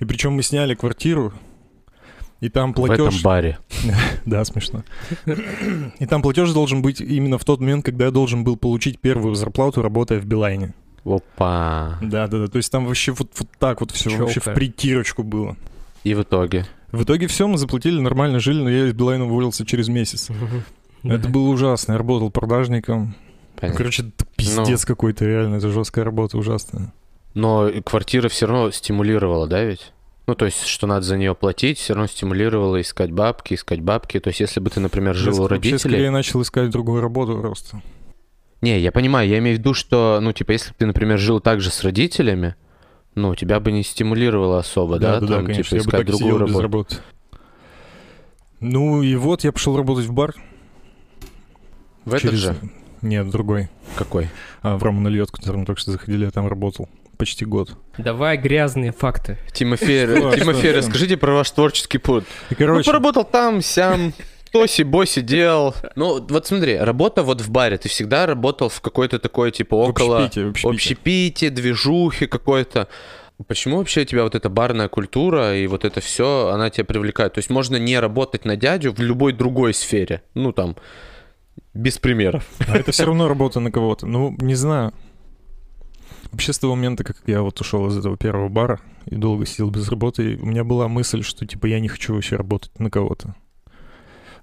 И 0.00 0.04
причем 0.04 0.32
мы 0.32 0.42
сняли 0.42 0.74
квартиру, 0.74 1.32
и 2.40 2.48
там 2.48 2.74
В 2.74 2.84
этом 2.84 2.96
платеж... 2.96 3.22
баре. 3.22 3.58
Да, 4.26 4.44
смешно. 4.44 4.84
И 5.98 6.06
там 6.06 6.22
платеж 6.22 6.52
должен 6.52 6.82
быть 6.82 7.00
именно 7.00 7.38
в 7.38 7.44
тот 7.44 7.60
момент, 7.60 7.84
когда 7.84 8.06
я 8.06 8.10
должен 8.10 8.44
был 8.44 8.56
получить 8.56 9.00
первую 9.00 9.34
зарплату, 9.34 9.82
работая 9.82 10.20
в 10.20 10.26
Билайне. 10.26 10.74
Опа. 11.04 11.98
Да, 12.02 12.26
да, 12.26 12.38
да. 12.38 12.46
То 12.48 12.56
есть 12.56 12.70
там 12.70 12.86
вообще 12.86 13.12
вот, 13.12 13.30
вот 13.38 13.48
так 13.58 13.80
вот 13.80 13.92
все 13.92 14.10
вообще 14.16 14.40
в 14.40 14.54
притирочку 14.54 15.22
было. 15.22 15.56
И 16.04 16.14
в 16.14 16.22
итоге? 16.22 16.66
В 16.92 17.04
итоге 17.04 17.26
все, 17.26 17.46
мы 17.46 17.58
заплатили, 17.58 17.98
нормально 18.00 18.38
жили, 18.38 18.62
но 18.62 18.70
я 18.70 18.86
из 18.86 18.92
Билайна 18.92 19.24
уволился 19.24 19.64
через 19.64 19.88
месяц. 19.88 20.28
Это 21.02 21.28
было 21.28 21.48
ужасно. 21.48 21.92
Я 21.92 21.98
работал 21.98 22.30
продажником. 22.30 23.14
Понятно. 23.58 23.78
Короче, 23.78 24.04
пиздец 24.36 24.84
какой-то, 24.84 25.24
реально. 25.24 25.56
Это 25.56 25.70
жесткая 25.70 26.04
работа, 26.04 26.36
ужасная. 26.36 26.92
Но 27.36 27.70
квартира 27.84 28.30
все 28.30 28.46
равно 28.46 28.70
стимулировала, 28.70 29.46
да 29.46 29.62
ведь? 29.62 29.92
Ну, 30.26 30.34
то 30.34 30.46
есть, 30.46 30.64
что 30.64 30.86
надо 30.86 31.02
за 31.02 31.18
нее 31.18 31.34
платить, 31.34 31.76
все 31.76 31.92
равно 31.92 32.06
стимулировало 32.08 32.80
искать 32.80 33.12
бабки, 33.12 33.52
искать 33.52 33.82
бабки. 33.82 34.18
То 34.18 34.28
есть, 34.28 34.40
если 34.40 34.58
бы 34.58 34.70
ты, 34.70 34.80
например, 34.80 35.14
жил 35.14 35.34
у 35.34 35.42
Вообще, 35.42 35.54
родителей... 35.54 35.78
скорее 35.78 36.10
начал 36.10 36.40
искать 36.40 36.70
другую 36.70 37.02
работу 37.02 37.36
просто. 37.36 37.82
Не, 38.62 38.80
я 38.80 38.90
понимаю, 38.90 39.28
я 39.28 39.36
имею 39.36 39.56
в 39.56 39.60
виду, 39.60 39.74
что, 39.74 40.18
ну, 40.22 40.32
типа, 40.32 40.52
если 40.52 40.70
бы 40.70 40.76
ты, 40.78 40.86
например, 40.86 41.18
жил 41.18 41.40
также 41.40 41.70
с 41.70 41.84
родителями, 41.84 42.56
ну, 43.14 43.34
тебя 43.34 43.60
бы 43.60 43.70
не 43.70 43.82
стимулировало 43.82 44.58
особо, 44.58 44.98
да, 44.98 45.20
да, 45.20 45.26
там, 45.26 45.44
конечно. 45.44 45.62
типа, 45.62 45.74
я 45.74 45.80
бы 45.80 45.84
искать 45.84 46.00
так 46.00 46.06
другую 46.06 46.32
сидел 46.32 46.46
без 46.46 46.58
работу. 46.58 46.94
работы. 46.94 46.96
Ну 48.60 49.02
и 49.02 49.14
вот 49.14 49.44
я 49.44 49.52
пошел 49.52 49.76
работать 49.76 50.06
в 50.06 50.12
бар. 50.14 50.34
В 52.06 52.14
этот 52.14 52.30
через- 52.30 52.38
же? 52.38 52.56
Нет, 53.02 53.26
в 53.26 53.30
другой. 53.30 53.68
Какой? 53.94 54.30
А, 54.62 54.78
в 54.78 54.82
Раму 54.82 55.02
на 55.02 55.08
льет, 55.08 55.28
в 55.28 55.32
который 55.32 55.58
мы 55.58 55.66
только 55.66 55.82
что 55.82 55.92
заходили, 55.92 56.24
я 56.24 56.30
там 56.30 56.48
работал. 56.48 56.88
Почти 57.18 57.44
год. 57.44 57.70
Давай 57.96 58.36
грязные 58.36 58.92
факты. 58.92 59.38
Тимофей, 59.52 60.06
Тимофей, 60.06 60.72
расскажите 60.72 61.16
про 61.16 61.32
ваш 61.32 61.50
творческий 61.50 61.98
путь. 61.98 62.24
Ну, 62.58 62.82
поработал 62.84 63.24
там, 63.24 63.62
сям, 63.62 64.12
тоси, 64.52 64.82
боси 64.82 65.22
делал. 65.22 65.74
Ну, 65.94 66.24
вот 66.28 66.46
смотри, 66.46 66.76
работа 66.76 67.22
вот 67.22 67.40
в 67.40 67.50
баре, 67.50 67.78
ты 67.78 67.88
всегда 67.88 68.26
работал 68.26 68.68
в 68.68 68.80
какой-то 68.80 69.18
такой, 69.18 69.50
типа, 69.50 69.74
около... 69.74 70.24
общепите, 70.24 70.48
общепите. 70.48 70.74
общепите, 70.74 71.50
движухи 71.50 72.26
какой-то. 72.26 72.88
Почему 73.46 73.78
вообще 73.78 74.06
тебя 74.06 74.22
вот 74.22 74.34
эта 74.34 74.48
барная 74.48 74.88
культура 74.88 75.56
и 75.56 75.66
вот 75.66 75.84
это 75.84 76.00
все, 76.00 76.48
она 76.48 76.70
тебя 76.70 76.84
привлекает? 76.84 77.34
То 77.34 77.38
есть 77.38 77.50
можно 77.50 77.76
не 77.76 77.98
работать 77.98 78.44
на 78.46 78.56
дядю 78.56 78.92
в 78.92 79.00
любой 79.00 79.34
другой 79.34 79.74
сфере. 79.74 80.22
Ну, 80.34 80.52
там, 80.52 80.76
без 81.74 81.98
примеров. 81.98 82.46
А 82.66 82.78
это 82.78 82.92
все 82.92 83.04
равно 83.04 83.28
работа 83.28 83.60
на 83.60 83.70
кого-то. 83.70 84.06
Ну, 84.06 84.34
не 84.38 84.54
знаю. 84.54 84.94
Вообще, 86.36 86.52
с 86.52 86.58
того 86.58 86.74
момента, 86.74 87.02
как 87.02 87.16
я 87.26 87.40
вот 87.40 87.58
ушел 87.62 87.86
из 87.86 87.96
этого 87.96 88.18
первого 88.18 88.50
бара 88.50 88.78
и 89.06 89.14
долго 89.14 89.46
сидел 89.46 89.70
без 89.70 89.88
работы, 89.88 90.36
у 90.36 90.44
меня 90.44 90.64
была 90.64 90.86
мысль, 90.86 91.22
что, 91.22 91.46
типа, 91.46 91.64
я 91.64 91.80
не 91.80 91.88
хочу 91.88 92.12
вообще 92.12 92.36
работать 92.36 92.78
на 92.78 92.90
кого-то. 92.90 93.34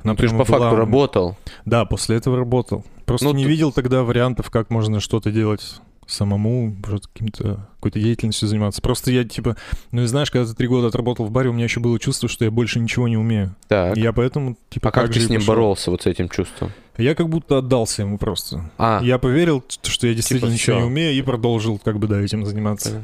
Она 0.03 0.13
Ну, 0.13 0.15
ты 0.15 0.27
же 0.27 0.35
по 0.35 0.43
факту 0.43 0.69
была- 0.69 0.75
работал. 0.75 1.37
Да, 1.65 1.85
после 1.85 2.15
этого 2.17 2.35
работал. 2.35 2.83
Просто 3.05 3.27
Ну, 3.27 3.33
не 3.35 3.43
ты- 3.43 3.49
видел 3.51 3.71
тогда 3.71 4.01
вариантов, 4.01 4.49
как 4.49 4.71
можно 4.71 4.99
что-то 4.99 5.29
делать 5.31 5.75
самому, 6.07 6.75
может, 6.83 7.05
каким-то, 7.05 7.69
какой-то 7.75 7.99
деятельностью 7.99 8.47
заниматься. 8.47 8.81
Просто 8.81 9.11
я, 9.11 9.23
типа, 9.23 9.55
ну 9.91 10.01
и 10.01 10.05
знаешь, 10.07 10.31
когда 10.31 10.47
ты 10.49 10.55
три 10.55 10.67
года 10.67 10.87
отработал 10.87 11.27
в 11.27 11.31
баре, 11.31 11.49
у 11.51 11.53
меня 11.53 11.65
еще 11.65 11.79
было 11.79 11.99
чувство, 11.99 12.27
что 12.27 12.43
я 12.43 12.49
больше 12.49 12.79
ничего 12.79 13.07
не 13.07 13.17
умею. 13.17 13.55
Так. 13.67 13.95
И 13.97 14.01
я 14.01 14.13
поэтому, 14.13 14.57
типа, 14.71 14.89
А 14.89 14.91
как 14.91 15.03
так 15.05 15.13
ты 15.13 15.19
с 15.19 15.29
ним 15.29 15.41
пошел. 15.41 15.53
боролся, 15.53 15.91
вот 15.91 16.01
с 16.01 16.05
этим 16.07 16.27
чувством? 16.27 16.71
Я 16.97 17.15
как 17.15 17.27
будто 17.29 17.57
отдался 17.57 18.03
ему 18.03 18.17
просто. 18.17 18.69
А, 18.77 18.99
Я 19.03 19.17
поверил, 19.17 19.63
что 19.83 20.07
я 20.07 20.13
действительно 20.13 20.51
Типа, 20.51 20.61
ничего 20.61 20.77
не 20.77 20.83
умею, 20.85 21.13
и 21.17 21.21
продолжил, 21.21 21.79
как 21.83 21.97
бы, 21.99 22.07
да, 22.07 22.21
этим 22.21 22.45
заниматься. 22.45 23.03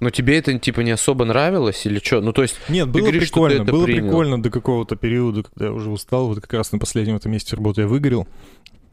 но 0.00 0.10
тебе 0.10 0.36
это, 0.38 0.58
типа, 0.58 0.80
не 0.80 0.90
особо 0.90 1.24
нравилось 1.24 1.86
или 1.86 1.98
что? 1.98 2.20
Ну, 2.20 2.32
то 2.32 2.42
есть, 2.42 2.56
Нет, 2.68 2.88
было 2.88 3.00
говоришь, 3.02 3.24
что 3.28 3.44
прикольно. 3.44 3.62
это 3.62 3.72
Было 3.72 3.84
принял. 3.84 4.02
прикольно 4.08 4.42
до 4.42 4.50
какого-то 4.50 4.96
периода, 4.96 5.44
когда 5.44 5.66
я 5.66 5.72
уже 5.72 5.90
устал. 5.90 6.26
Вот 6.28 6.40
как 6.40 6.52
раз 6.52 6.72
на 6.72 6.78
последнем 6.78 7.16
этом 7.16 7.32
месте 7.32 7.56
работы 7.56 7.82
я 7.82 7.86
выгорел. 7.86 8.26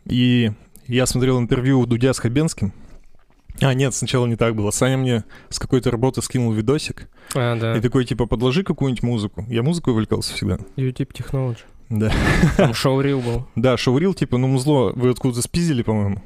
И 0.06 0.52
я 0.88 1.06
смотрел 1.06 1.38
интервью 1.40 1.80
у 1.82 1.86
Дудя 1.86 2.14
с 2.14 2.20
Хабенским. 2.20 2.72
А, 3.62 3.74
нет, 3.74 3.94
сначала 3.94 4.26
не 4.26 4.38
так 4.38 4.56
было. 4.56 4.72
Саня 4.72 4.96
мне 4.98 5.24
с 5.50 5.60
какой-то 5.60 5.92
работы 5.92 6.22
скинул 6.22 6.54
видосик. 6.54 7.10
А, 7.36 7.60
да. 7.60 7.76
И 7.76 7.82
такой, 7.82 8.06
типа, 8.06 8.26
подложи 8.26 8.64
какую-нибудь 8.64 9.04
музыку. 9.04 9.46
Я 9.50 9.64
музыкой 9.64 9.92
увлекался 9.94 10.34
всегда. 10.34 10.60
YouTube 10.78 11.12
Technology. 11.12 11.58
Да. 11.90 12.12
Там 12.58 12.74
шоу-рил 12.74 13.20
был. 13.20 13.48
Да, 13.56 13.76
шоурил, 13.78 14.14
типа, 14.14 14.38
ну, 14.38 14.48
музло 14.48 14.92
вы 14.96 15.10
откуда-то 15.10 15.42
спиздили, 15.42 15.82
по-моему. 15.82 16.22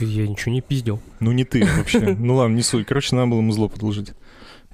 Я 0.00 0.28
ничего 0.28 0.52
не 0.52 0.60
пиздил. 0.60 1.00
Ну, 1.20 1.32
не 1.32 1.44
ты 1.44 1.64
вообще. 1.76 2.14
Ну, 2.18 2.36
ладно, 2.36 2.54
не 2.56 2.62
суть. 2.62 2.86
Короче, 2.86 3.16
надо 3.16 3.30
было 3.30 3.40
музло 3.40 3.68
подложить. 3.68 4.12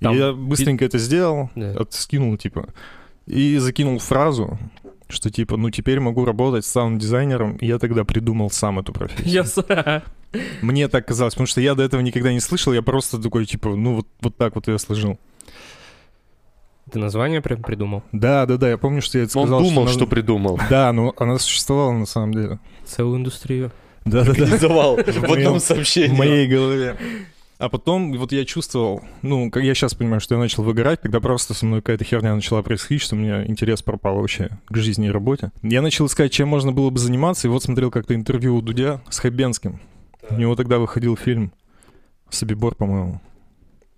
Там 0.01 0.15
я 0.17 0.33
быстренько 0.33 0.85
это 0.85 0.99
сделал, 0.99 1.51
Да. 1.57 1.71
от- 1.81 1.93
скинул, 1.95 2.37
типа, 2.37 2.69
и 3.27 3.57
закинул 3.59 3.99
фразу, 3.99 4.59
что, 5.09 5.31
типа, 5.31 5.57
ну, 5.57 5.71
теперь 5.71 5.99
могу 6.01 6.25
работать 6.25 6.65
саунд-дизайнером. 6.67 7.57
И 7.57 7.67
я 7.67 7.79
тогда 7.79 8.05
придумал 8.05 8.51
сам 8.51 8.79
эту 8.79 8.93
профессию. 8.93 9.45
С- 9.45 10.03
Мне 10.61 10.89
так 10.89 11.07
казалось, 11.07 11.35
потому 11.35 11.47
что 11.47 11.61
я 11.61 11.75
до 11.75 11.83
этого 11.83 12.01
никогда 12.03 12.33
не 12.33 12.41
слышал, 12.41 12.73
я 12.75 12.83
просто 12.83 13.19
такой, 13.21 13.47
типа, 13.47 13.71
ну, 13.75 13.95
вот, 13.97 14.07
вот 14.21 14.37
так 14.37 14.55
вот 14.57 14.69
я 14.69 14.77
сложил. 14.79 15.19
Ты 16.91 16.99
название 16.99 17.41
прям 17.43 17.63
придумал? 17.63 18.03
Да, 18.13 18.47
да, 18.47 18.57
да, 18.57 18.69
я 18.71 18.79
помню, 18.79 19.03
что 19.03 19.19
я 19.19 19.25
это 19.25 19.39
он 19.39 19.47
сказал. 19.47 19.63
думал, 19.63 19.85
надо- 19.85 19.93
что 19.97 20.07
придумал. 20.07 20.59
Да, 20.71 20.93
но 20.93 21.15
она 21.19 21.39
существовала 21.39 21.93
на 21.93 22.07
самом 22.07 22.33
деле. 22.33 22.59
Целую 22.87 23.19
индустрию. 23.19 23.71
Да, 24.05 24.25
да, 24.25 24.33
да. 24.35 24.69
В 24.69 25.33
одном 25.33 25.59
В 25.59 25.63
сообщении. 25.63 26.17
моей 26.17 26.47
голове. 26.49 26.97
А 27.59 27.69
потом 27.69 28.13
вот 28.17 28.31
я 28.33 28.45
чувствовал, 28.45 29.03
ну, 29.23 29.51
как 29.51 29.65
я 29.65 29.75
сейчас 29.75 29.93
понимаю, 29.93 30.21
что 30.21 30.37
я 30.37 30.41
начал 30.41 30.63
выгорать, 30.63 31.01
когда 31.03 31.19
просто 31.21 31.55
со 31.55 31.67
мной 31.67 31.83
какая-то 31.83 32.05
херня 32.05 32.33
начала 32.35 32.63
происходить, 32.63 33.03
что 33.03 33.17
у 33.17 33.19
меня 33.19 33.45
интерес 33.45 33.83
пропал 33.83 34.17
вообще 34.21 34.51
к 34.69 34.77
жизни 34.77 35.09
и 35.09 35.11
работе. 35.11 35.51
Я 35.63 35.83
начал 35.83 36.07
искать, 36.07 36.31
чем 36.33 36.49
можно 36.49 36.71
было 36.71 36.91
бы 36.91 36.99
заниматься, 37.01 37.49
и 37.49 37.51
вот 37.51 37.65
смотрел 37.65 37.91
как-то 37.91 38.15
интервью 38.15 38.57
у 38.57 38.63
Дудя 38.63 39.01
с 39.11 39.19
Хабенским. 39.19 39.81
У 40.31 40.35
него 40.37 40.55
тогда 40.55 40.79
выходил 40.79 41.17
фильм 41.17 41.53
«Собибор», 42.31 42.77
по-моему. 42.77 43.21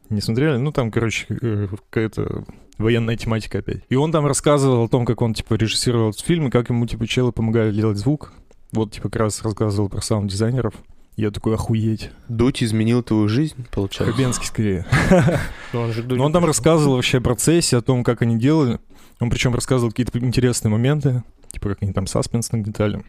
Не 0.08 0.22
смотрели? 0.22 0.56
Ну, 0.56 0.72
там, 0.72 0.90
короче, 0.90 1.26
э, 1.28 1.68
какая-то 1.90 2.44
военная 2.80 3.16
тематика 3.16 3.58
опять. 3.58 3.82
И 3.88 3.96
он 3.96 4.12
там 4.12 4.26
рассказывал 4.26 4.84
о 4.84 4.88
том, 4.88 5.04
как 5.04 5.22
он, 5.22 5.34
типа, 5.34 5.54
режиссировал 5.54 6.10
этот 6.10 6.22
фильм, 6.22 6.48
и 6.48 6.50
как 6.50 6.70
ему, 6.70 6.86
типа, 6.86 7.06
челы 7.06 7.32
помогали 7.32 7.72
делать 7.72 7.98
звук. 7.98 8.32
Вот, 8.72 8.92
типа, 8.92 9.08
как 9.08 9.22
раз 9.22 9.42
рассказывал 9.42 9.88
про 9.88 10.00
саунд-дизайнеров. 10.00 10.74
Я 11.16 11.30
такой, 11.30 11.54
охуеть. 11.54 12.10
Дудь 12.28 12.62
изменил 12.62 13.02
твою 13.02 13.28
жизнь, 13.28 13.66
получается? 13.70 14.14
Хабенский 14.14 14.46
скорее. 14.46 14.86
Он 15.74 15.92
же 15.92 16.02
к 16.02 16.06
Но 16.06 16.24
он 16.24 16.32
там 16.32 16.44
рассказывал 16.44 16.94
вообще 16.94 17.18
о 17.18 17.20
процессе, 17.20 17.76
о 17.76 17.82
том, 17.82 18.04
как 18.04 18.22
они 18.22 18.38
делали. 18.38 18.78
Он 19.18 19.28
причем 19.28 19.54
рассказывал 19.54 19.90
какие-то 19.90 20.18
интересные 20.18 20.70
моменты, 20.70 21.22
типа 21.52 21.70
как 21.70 21.82
они 21.82 21.92
там 21.92 22.06
саспенс 22.06 22.52
нагнетали. 22.52 23.04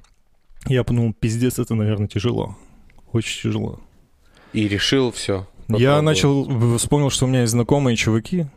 Я 0.66 0.84
подумал, 0.84 1.14
пиздец, 1.14 1.58
это, 1.58 1.74
наверное, 1.74 2.08
тяжело. 2.08 2.58
Очень 3.14 3.44
тяжело. 3.44 3.80
И 4.52 4.68
решил 4.68 5.12
все. 5.12 5.48
Я 5.70 6.02
начал, 6.02 6.78
вспомнил, 6.78 7.10
что 7.10 7.26
у 7.26 7.30
меня 7.30 7.42
есть 7.42 7.52
знакомые 7.52 7.96
чуваки, 7.96 8.48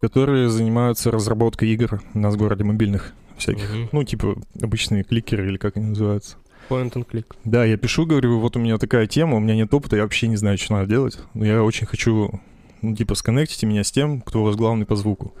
которые 0.00 0.48
занимаются 0.48 1.10
разработкой 1.10 1.68
игр 1.70 2.02
у 2.14 2.18
нас 2.18 2.34
в 2.34 2.38
городе 2.38 2.64
мобильных 2.64 3.12
всяких. 3.36 3.70
Мгм. 3.70 3.88
Ну, 3.92 4.04
типа 4.04 4.36
обычные 4.60 5.04
кликеры 5.04 5.48
или 5.48 5.56
как 5.56 5.76
они 5.76 5.86
называются. 5.86 6.36
Point 6.68 6.92
and 6.92 7.06
click. 7.06 7.26
Да, 7.44 7.64
я 7.64 7.76
пишу, 7.76 8.06
говорю, 8.06 8.38
вот 8.38 8.56
у 8.56 8.60
меня 8.60 8.78
такая 8.78 9.06
тема, 9.06 9.36
у 9.36 9.40
меня 9.40 9.56
нет 9.56 9.74
опыта, 9.74 9.96
я 9.96 10.02
вообще 10.02 10.28
не 10.28 10.36
знаю, 10.36 10.56
что 10.56 10.74
надо 10.74 10.86
делать. 10.86 11.18
Но 11.34 11.44
я 11.44 11.64
очень 11.64 11.86
хочу, 11.86 12.40
ну, 12.80 12.94
типа, 12.94 13.14
сконнектите 13.16 13.66
меня 13.66 13.82
с 13.82 13.90
тем, 13.90 14.20
кто 14.20 14.42
у 14.42 14.44
вас 14.44 14.56
главный 14.56 14.86
по 14.86 14.94
звуку. 14.94 15.34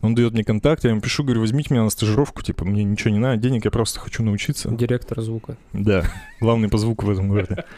Он 0.00 0.14
дает 0.14 0.32
мне 0.32 0.44
контакт, 0.44 0.84
я 0.84 0.90
ему 0.90 1.00
пишу, 1.00 1.22
говорю, 1.22 1.40
возьмите 1.40 1.72
меня 1.72 1.82
на 1.82 1.90
стажировку, 1.90 2.42
типа, 2.42 2.64
мне 2.64 2.82
ничего 2.84 3.10
не 3.10 3.18
надо, 3.18 3.36
денег, 3.36 3.64
я 3.64 3.70
просто 3.70 4.00
хочу 4.00 4.22
научиться. 4.22 4.70
Директор 4.70 5.20
звука. 5.20 5.56
Да, 5.72 6.04
главный 6.40 6.68
по 6.68 6.78
звуку 6.78 7.06
в 7.06 7.10
этом 7.10 7.28
городе. 7.28 7.64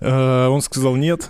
А, 0.00 0.48
Он 0.48 0.62
сказал 0.62 0.94
нет, 0.94 1.28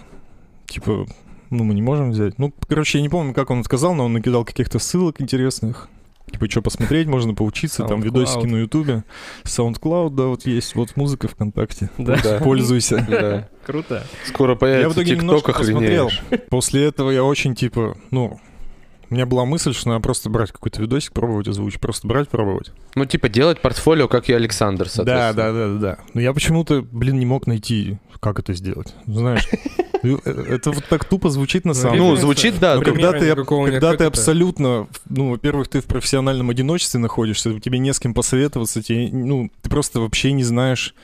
типа, 0.67 1.07
ну, 1.51 1.65
мы 1.65 1.75
не 1.75 1.83
можем 1.83 2.11
взять. 2.11 2.39
Ну, 2.39 2.53
короче, 2.69 2.99
я 2.99 3.03
не 3.03 3.09
помню, 3.09 3.35
как 3.35 3.51
он 3.51 3.61
отказал, 3.61 3.95
но 3.95 4.07
он 4.07 4.13
накидал 4.13 4.45
каких-то 4.45 4.79
ссылок 4.79 5.21
интересных. 5.21 5.89
Типа, 6.31 6.51
что 6.51 6.63
посмотреть, 6.63 7.07
можно 7.07 7.35
поучиться, 7.35 7.85
там 7.85 8.01
видосики 8.01 8.45
на 8.45 8.57
Ютубе. 8.57 9.05
SoundCloud, 9.45 10.11
да, 10.11 10.25
вот 10.25 10.47
есть, 10.47 10.75
вот 10.75 10.97
музыка 10.97 11.29
ВКонтакте. 11.29 11.91
Да. 11.99 12.21
Да. 12.23 12.39
Пользуйся. 12.39 13.07
Да. 13.19 13.49
Круто. 13.65 14.07
Скоро 14.27 14.51
Я 14.51 14.55
в 14.55 14.59
появится 14.59 15.03
итоге 15.03 15.17
немножко 15.17 15.53
посмотрел. 15.53 16.11
После 16.51 16.85
этого 16.85 17.11
я 17.11 17.25
очень, 17.25 17.55
типа, 17.55 17.97
ну, 18.11 18.39
у 19.11 19.15
меня 19.15 19.27
была 19.27 19.45
мысль, 19.45 19.73
что 19.75 19.89
надо 19.89 20.01
просто 20.01 20.29
брать 20.31 20.53
какой-то 20.53 20.81
видосик, 20.83 21.13
пробовать 21.13 21.49
озвучить. 21.49 21.81
Просто 21.81 22.07
брать, 22.07 22.29
пробовать. 22.29 22.73
Ну, 22.95 23.05
типа, 23.05 23.29
делать 23.29 23.61
портфолио, 23.61 24.09
как 24.09 24.29
и 24.29 24.33
Александр, 24.33 24.85
Да, 24.85 24.91
соответственно. 24.91 25.33
да, 25.35 25.53
да, 25.53 25.69
да, 25.69 25.79
да. 25.79 25.99
Но 26.15 26.21
я 26.21 26.33
почему-то, 26.33 26.83
блин, 26.83 27.19
не 27.19 27.27
мог 27.27 27.47
найти, 27.47 27.99
как 28.21 28.39
это 28.39 28.53
сделать. 28.55 28.95
Ну, 29.07 29.15
Знаешь, 29.15 29.49
ну, 30.03 30.21
э, 30.25 30.31
это 30.49 30.73
вот 30.73 30.85
так 30.89 31.05
тупо 31.05 31.31
звучит 31.31 31.65
на 31.65 31.75
самом 31.75 31.99
Ну, 31.99 32.09
деле. 32.11 32.21
звучит, 32.21 32.59
да. 32.59 32.79
Когда 32.79 33.13
ты, 33.13 33.35
когда 33.35 33.95
ты 33.97 34.05
абсолютно, 34.05 34.89
ну, 35.09 35.31
во-первых, 35.31 35.69
ты 35.69 35.81
в 35.81 35.87
профессиональном 35.87 36.51
одиночестве 36.51 37.01
находишься, 37.01 37.59
тебе 37.61 37.79
не 37.79 37.93
с 37.93 37.99
кем 38.01 38.15
посоветоваться, 38.15 38.83
тебе, 38.83 39.09
ну, 39.13 39.51
ты 39.63 39.71
просто 39.71 40.01
вообще 40.01 40.33
не 40.33 40.45
знаешь, 40.45 40.95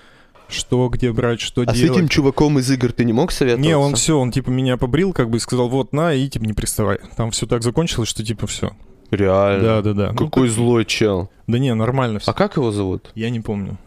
что, 0.54 0.88
где 0.88 1.12
брать, 1.12 1.40
что 1.40 1.62
А 1.66 1.74
с 1.74 1.76
делать. 1.78 1.98
этим 1.98 2.08
чуваком 2.08 2.58
из 2.58 2.70
игр 2.70 2.92
ты 2.92 3.04
не 3.04 3.12
мог 3.12 3.32
советоваться? 3.32 3.68
Не, 3.68 3.76
он 3.76 3.94
все, 3.94 4.18
он 4.18 4.30
типа 4.32 4.50
меня 4.50 4.76
побрил, 4.76 5.12
как 5.12 5.30
бы 5.30 5.36
и 5.36 5.40
сказал, 5.40 5.68
вот 5.68 5.92
на, 5.92 6.14
и 6.14 6.28
типа 6.28 6.44
не 6.44 6.52
приставай. 6.52 6.98
Там 7.16 7.30
все 7.30 7.46
так 7.46 7.62
закончилось, 7.62 8.08
что 8.08 8.24
типа 8.24 8.46
все. 8.46 8.72
Реально. 9.10 9.62
Да, 9.62 9.82
да, 9.82 9.92
да. 9.92 10.08
Ну, 10.12 10.16
Какой 10.16 10.48
злой 10.48 10.84
чел. 10.84 11.30
да 11.46 11.58
не, 11.58 11.74
нормально 11.74 12.18
все. 12.18 12.30
А 12.30 12.34
как 12.34 12.56
его 12.56 12.70
зовут? 12.72 13.10
Я 13.14 13.30
не 13.30 13.40
помню. 13.40 13.78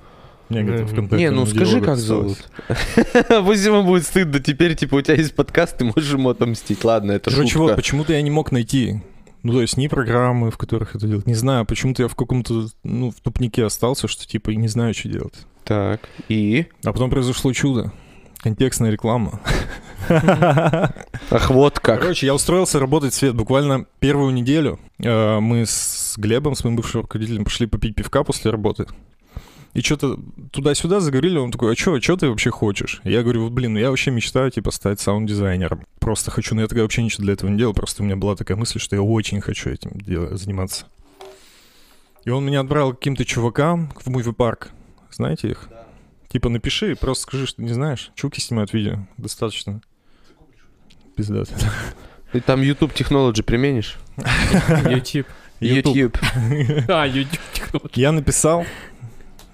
У 0.50 0.54
меня 0.54 0.64
где-то 0.64 0.84
Мгм. 0.84 0.88
ВКонтакте 0.94 1.26
Не, 1.26 1.32
ну 1.32 1.46
скажи, 1.46 1.82
как 1.82 1.98
зовут. 1.98 2.38
Пусть 3.46 3.66
ему 3.66 3.84
будет 3.84 4.06
стыдно. 4.06 4.40
Теперь, 4.40 4.76
типа, 4.76 4.96
у 4.96 5.02
тебя 5.02 5.16
есть 5.16 5.36
подкаст, 5.36 5.78
ты 5.78 5.84
можешь 5.86 6.10
ему 6.14 6.30
отомстить. 6.30 6.84
Ладно, 6.86 7.12
это 7.14 7.30
Короче, 7.32 7.50
шутка. 7.52 7.64
вот, 7.64 7.76
почему-то 7.76 8.14
я 8.14 8.22
не 8.22 8.32
мог 8.32 8.52
найти, 8.54 9.02
ну, 9.44 9.54
то 9.54 9.62
есть 9.62 9.78
ни 9.78 9.88
программы, 9.88 10.52
в 10.52 10.58
которых 10.58 10.96
это 10.96 11.08
делать. 11.08 11.28
Не 11.28 11.36
знаю, 11.36 11.66
почему-то 11.66 12.04
я 12.04 12.08
в 12.08 12.16
каком-то, 12.16 12.68
ну, 12.84 13.12
в 13.12 13.16
тупнике 13.22 13.66
остался, 13.66 14.08
что 14.08 14.28
типа 14.28 14.52
и 14.52 14.56
не 14.56 14.68
знаю, 14.68 14.94
что 14.94 15.10
делать. 15.10 15.46
Так, 15.64 16.02
и? 16.30 16.68
А 16.84 16.94
потом 16.94 17.10
произошло 17.10 17.52
чудо. 17.54 17.92
Контекстная 18.40 18.92
реклама. 18.92 19.42
Ах, 20.10 21.50
вот 21.50 21.80
как. 21.80 22.02
Короче, 22.02 22.26
я 22.28 22.36
устроился 22.36 22.80
работать 22.80 23.14
в 23.14 23.18
свет 23.18 23.36
буквально 23.36 23.86
первую 24.00 24.32
неделю. 24.34 24.80
Э, 25.04 25.40
Мы 25.40 25.66
с 25.66 26.16
Глебом, 26.18 26.56
с 26.56 26.64
моим 26.64 26.76
бывшим 26.76 27.02
руководителем, 27.02 27.44
пошли 27.44 27.68
попить 27.68 27.96
пивка 27.96 28.24
после 28.24 28.52
работы. 28.52 28.86
И 29.78 29.82
что-то 29.84 30.18
туда-сюда 30.52 31.00
заговорили, 31.00 31.38
он 31.38 31.52
такой, 31.52 31.74
а 31.74 31.76
что, 31.76 32.02
что 32.02 32.18
ты 32.18 32.30
вообще 32.30 32.50
хочешь? 32.50 33.00
Я 33.04 33.22
говорю, 33.22 33.44
вот, 33.44 33.52
блин, 33.52 33.74
ну 33.74 33.80
я 33.80 33.92
вообще 33.92 34.10
мечтаю, 34.10 34.50
типа, 34.50 34.72
стать 34.72 35.00
саунд-дизайнером. 35.00 35.86
Просто 36.00 36.32
хочу, 36.32 36.56
но 36.56 36.62
я 36.62 36.68
тогда 36.68 36.82
вообще 36.82 37.04
ничего 37.04 37.26
для 37.26 37.34
этого 37.34 37.52
не 37.52 37.60
делал, 37.60 37.76
просто 37.76 38.02
у 38.02 38.06
меня 38.08 38.16
была 38.16 38.36
такая 38.36 38.58
мысль, 38.58 38.80
что 38.80 38.96
я 38.96 39.04
очень 39.04 39.40
хочу 39.40 39.70
этим 39.70 39.92
дел- 40.02 40.36
заниматься. 40.36 40.88
И 42.26 42.32
он 42.32 42.44
меня 42.44 42.62
отправил 42.62 42.94
к 42.94 42.98
каким-то 42.98 43.24
чувакам 43.24 43.92
в 44.04 44.08
муви-парк. 44.10 44.72
Знаете 45.12 45.52
их? 45.52 45.70
Типа, 46.28 46.50
напиши, 46.50 46.96
просто 46.96 47.22
скажи, 47.22 47.46
что 47.46 47.62
не 47.62 47.72
знаешь. 47.72 48.10
Чуваки 48.16 48.42
снимают 48.42 48.74
видео, 48.74 49.06
достаточно. 49.18 49.82
Пиздато. 51.16 51.54
Ты 52.32 52.42
там 52.42 52.64
YouTube 52.64 52.94
Technology 52.94 53.44
применишь? 53.44 54.00
YouTube. 54.90 55.28
YouTube. 55.60 56.18
А, 56.88 57.06
YouTube. 57.06 57.92
Я 57.96 58.12
написал 58.12 58.66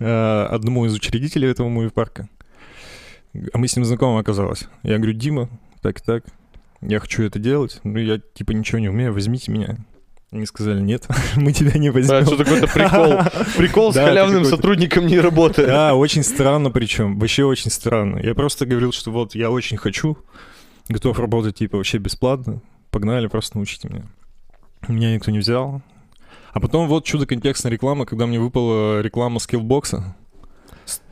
одному 0.06 0.86
из 0.86 0.94
учредителей 0.94 1.50
этого 1.50 1.68
муви-парка, 1.70 2.28
а 3.54 3.58
мы 3.58 3.68
с 3.68 3.76
ним 3.76 3.86
знакомы 3.86 4.20
оказалось. 4.20 4.66
Я 4.84 4.98
говорю, 4.98 5.14
Дима, 5.14 5.50
так 5.82 6.00
и 6.00 6.04
так, 6.04 6.24
я 6.82 7.00
хочу 7.00 7.24
это 7.24 7.40
делать, 7.40 7.80
но 7.84 8.00
я 8.00 8.20
типа 8.34 8.52
ничего 8.52 8.80
не 8.80 8.90
умею, 8.90 9.14
возьмите 9.14 9.52
меня. 9.52 9.78
Они 10.32 10.46
сказали, 10.48 10.82
нет, 10.82 11.08
мы 11.36 11.52
тебя 11.54 11.78
не 11.80 11.90
Да, 11.90 11.94
возьмем. 11.94 12.26
что 12.26 12.38
такое-то 12.38 12.68
прикол. 12.68 13.44
Прикол 13.58 13.92
с 13.92 13.96
Да, 13.96 14.06
халявным 14.06 14.40
какой-то- 14.44 14.56
сотрудником 14.58 15.06
не 15.06 15.20
работает. 15.20 15.68
Да, 15.68 15.94
очень 15.96 16.24
странно 16.24 16.72
причем, 16.72 17.20
вообще 17.20 17.44
очень 17.46 17.70
странно. 17.72 18.18
Я 18.18 18.34
просто 18.34 18.66
говорил, 18.66 18.92
что 18.92 19.12
вот 19.12 19.36
я 19.36 19.52
очень 19.52 19.78
хочу, 19.78 20.18
готов 20.90 21.20
работать 21.20 21.56
типа 21.58 21.78
вообще 21.78 22.00
бесплатно, 22.00 22.62
погнали, 22.90 23.28
просто 23.28 23.58
научите 23.58 23.90
меня. 23.90 24.06
Меня 24.88 25.14
никто 25.14 25.32
не 25.32 25.40
взял. 25.40 25.82
А 26.54 26.60
потом 26.60 26.88
вот 26.88 27.04
чудо 27.04 27.26
контекстная 27.26 27.72
реклама, 27.72 28.06
когда 28.06 28.28
мне 28.28 28.40
выпала 28.40 29.02
реклама 29.02 29.40
скиллбокса. 29.40 30.16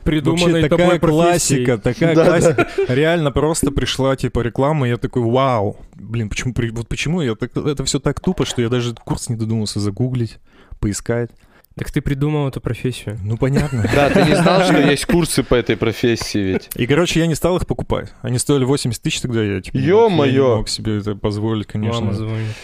Придуманной 0.04 0.62
Вообще 0.62 0.68
тобой 0.68 0.98
такая 0.98 0.98
классика, 0.98 1.78
такая 1.78 2.14
Да, 2.14 2.26
классика. 2.26 2.68
Реально 2.88 3.32
просто 3.32 3.70
пришла 3.70 4.16
типа 4.16 4.40
реклама, 4.40 4.86
и 4.86 4.90
я 4.90 4.96
такой, 4.96 5.22
вау. 5.22 5.76
Блин, 5.94 6.28
почему, 6.28 6.54
вот 6.72 6.88
почему 6.88 7.22
я 7.22 7.34
так, 7.34 7.56
это 7.56 7.84
все 7.84 7.98
так 7.98 8.20
тупо, 8.20 8.44
что 8.44 8.62
я 8.62 8.68
даже 8.68 8.94
курс 8.94 9.28
не 9.28 9.36
додумался 9.36 9.80
загуглить, 9.80 10.38
поискать. 10.80 11.30
Так 11.74 11.90
ты 11.90 12.02
придумал 12.02 12.48
эту 12.48 12.60
профессию. 12.60 13.18
Ну, 13.22 13.36
понятно. 13.36 13.88
Да, 13.94 14.10
ты 14.10 14.24
не 14.24 14.34
знал, 14.34 14.62
что 14.64 14.78
есть 14.78 15.06
курсы 15.06 15.42
по 15.42 15.54
этой 15.54 15.76
профессии 15.76 16.38
ведь. 16.38 16.68
И, 16.74 16.86
короче, 16.86 17.20
я 17.20 17.26
не 17.26 17.34
стал 17.34 17.56
их 17.56 17.66
покупать. 17.66 18.12
Они 18.20 18.38
стоили 18.38 18.64
80 18.64 19.00
тысяч 19.00 19.20
тогда, 19.20 19.42
я 19.42 19.60
типа... 19.60 19.76
Ё-моё! 19.76 20.26
я 20.26 20.32
не 20.32 20.56
мог 20.56 20.68
себе 20.68 20.98
это 20.98 21.14
позволить, 21.14 21.66
конечно. 21.66 22.00
Мама 22.00 22.12
звонит. 22.12 22.56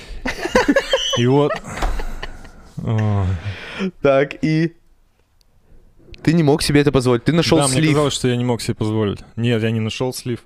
И 1.16 1.26
вот... 1.26 1.52
Так, 4.02 4.42
и... 4.42 4.74
Ты 6.22 6.32
не 6.32 6.42
мог 6.42 6.62
себе 6.62 6.80
это 6.80 6.90
позволить. 6.90 7.24
Ты 7.24 7.32
нашел 7.32 7.58
да, 7.58 7.68
мне 7.68 7.76
слив. 7.76 7.90
казалось, 7.90 8.14
что 8.14 8.28
я 8.28 8.36
не 8.36 8.44
мог 8.44 8.60
себе 8.60 8.74
позволить. 8.74 9.20
Нет, 9.36 9.62
я 9.62 9.70
не 9.70 9.80
нашел 9.80 10.12
слив. 10.12 10.40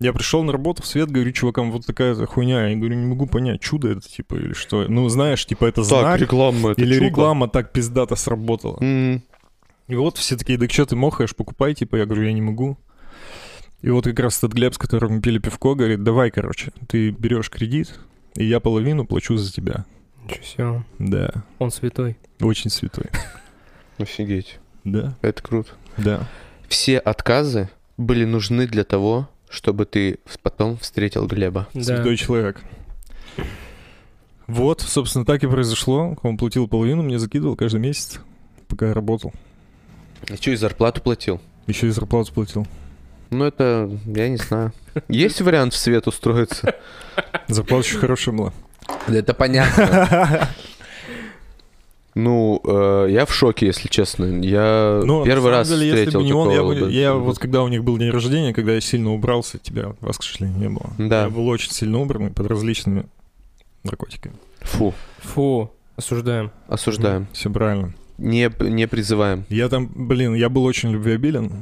Я 0.00 0.12
пришел 0.12 0.42
на 0.42 0.52
работу 0.52 0.82
в 0.82 0.86
свет, 0.86 1.10
говорю 1.10 1.32
чувакам, 1.32 1.70
вот 1.70 1.84
такая 1.84 2.14
хуйня. 2.26 2.68
Я 2.68 2.76
говорю, 2.76 2.94
не 2.94 3.06
могу 3.06 3.26
понять, 3.26 3.60
чудо 3.60 3.90
это 3.90 4.00
типа 4.00 4.36
или 4.36 4.54
что. 4.54 4.86
Ну, 4.88 5.08
знаешь, 5.08 5.44
типа 5.44 5.66
это 5.66 5.82
Так, 5.82 5.84
знак 5.84 6.20
реклама 6.20 6.70
это 6.70 6.80
или 6.80 6.94
чудо. 6.94 7.06
реклама 7.06 7.48
так 7.48 7.72
пиздато 7.72 8.16
сработала. 8.16 8.78
М. 8.80 9.22
И 9.86 9.94
вот 9.94 10.16
все 10.18 10.36
такие, 10.36 10.58
да 10.58 10.68
что 10.68 10.86
ты 10.86 10.96
мохаешь, 10.96 11.34
покупай, 11.34 11.74
типа, 11.74 11.96
я 11.96 12.06
говорю, 12.06 12.24
я 12.24 12.32
не 12.32 12.42
могу. 12.42 12.78
И 13.80 13.90
вот 13.90 14.04
как 14.04 14.18
раз 14.18 14.38
этот 14.38 14.52
Глеб, 14.52 14.74
с 14.74 14.78
которым 14.78 15.14
мы 15.14 15.20
пили 15.20 15.38
пивко, 15.38 15.74
говорит, 15.74 16.02
давай, 16.02 16.30
короче, 16.30 16.72
ты 16.88 17.10
берешь 17.10 17.48
кредит, 17.48 17.94
и 18.34 18.44
я 18.44 18.60
половину 18.60 19.06
плачу 19.06 19.36
за 19.36 19.52
тебя. 19.52 19.84
Ничего 20.28 20.44
себе. 20.44 20.82
Да, 20.98 21.30
Он 21.58 21.70
святой. 21.70 22.16
очень 22.40 22.70
святой. 22.70 23.06
Офигеть. 23.98 24.58
Да, 24.84 25.14
Это 25.22 25.42
круто. 25.42 25.70
да. 25.96 26.26
Все 26.68 26.98
отказы 26.98 27.68
были 27.96 28.24
нужны 28.24 28.66
для 28.66 28.84
того, 28.84 29.28
чтобы 29.48 29.86
ты 29.86 30.18
потом 30.42 30.76
встретил 30.78 31.26
Глеба. 31.26 31.66
Да. 31.74 31.82
Святой 31.82 32.16
человек. 32.16 32.60
Вот, 34.46 34.80
собственно, 34.80 35.24
так 35.24 35.42
и 35.42 35.46
произошло. 35.46 36.16
Он 36.22 36.36
платил 36.36 36.68
половину, 36.68 37.02
мне 37.02 37.18
закидывал 37.18 37.56
каждый 37.56 37.80
месяц, 37.80 38.20
пока 38.68 38.88
я 38.88 38.94
работал. 38.94 39.32
А 40.30 40.36
что, 40.36 40.50
и 40.50 40.56
зарплату 40.56 41.00
платил? 41.02 41.40
Еще 41.66 41.88
и 41.88 41.90
зарплату 41.90 42.32
платил. 42.32 42.66
Ну, 43.30 43.44
это, 43.44 43.90
я 44.06 44.28
не 44.28 44.36
знаю. 44.38 44.72
Есть 45.08 45.40
вариант 45.42 45.74
в 45.74 45.76
свет 45.76 46.06
устроиться? 46.06 46.74
Зарплата 47.46 47.86
еще 47.86 47.98
хорошая 47.98 48.34
была. 48.34 48.52
Да 48.86 49.14
это 49.18 49.34
понятно. 49.34 50.48
Ну, 52.14 52.60
э, 52.64 53.06
я 53.10 53.26
в 53.26 53.32
шоке, 53.32 53.66
если 53.66 53.86
честно. 53.88 54.24
Я 54.44 55.02
Ну, 55.04 55.24
первый 55.24 55.52
раз 55.52 55.68
деле, 55.68 55.86
если 55.86 55.96
встретил 55.98 56.20
бы 56.20 56.26
не 56.26 56.32
он, 56.32 56.48
я, 56.50 56.56
такого 56.56 56.74
бы- 56.74 56.80
бы- 56.86 56.90
я 56.92 57.14
вот 57.14 57.38
когда 57.38 57.62
у 57.62 57.68
них 57.68 57.84
был 57.84 57.96
день 57.96 58.10
рождения, 58.10 58.52
когда 58.52 58.72
я 58.72 58.80
сильно 58.80 59.12
убрался, 59.12 59.58
тебя, 59.58 59.94
вас, 60.00 60.18
к 60.18 60.24
сожалению, 60.24 60.58
не 60.58 60.68
было. 60.68 60.90
Да. 60.98 61.24
Я 61.24 61.28
был 61.30 61.46
очень 61.46 61.70
сильно 61.70 62.00
убранный 62.00 62.30
под 62.30 62.46
различными 62.48 63.04
наркотиками. 63.84 64.34
Фу, 64.62 64.94
Фу, 65.18 65.70
осуждаем. 65.94 66.50
осуждаем. 66.66 67.28
Все 67.32 67.50
правильно. 67.50 67.92
Не, 68.16 68.50
не 68.68 68.88
призываем. 68.88 69.44
Я 69.48 69.68
там, 69.68 69.86
блин, 69.94 70.34
я 70.34 70.48
был 70.48 70.64
очень 70.64 70.90
любвеобилен. 70.90 71.52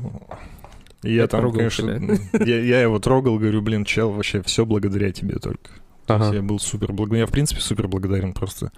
Я, 1.02 1.10
Я 1.10 1.26
там, 1.26 1.40
трогал 1.40 1.58
конечно, 1.58 2.18
я, 2.32 2.60
я 2.62 2.80
его 2.80 2.98
трогал, 2.98 3.38
говорю, 3.38 3.60
блин, 3.60 3.84
чел, 3.84 4.10
вообще 4.10 4.40
все 4.42 4.64
благодаря 4.64 5.12
тебе 5.12 5.34
только. 5.34 5.70
То 6.06 6.14
есть 6.14 6.26
Ага. 6.28 6.36
Я 6.36 6.42
был 6.42 6.58
супер 6.58 6.92
благодарен. 6.92 7.20
Я, 7.22 7.26
в 7.26 7.30
принципе, 7.32 7.60
супер 7.60 7.88
благодарен 7.88 8.32
просто. 8.32 8.72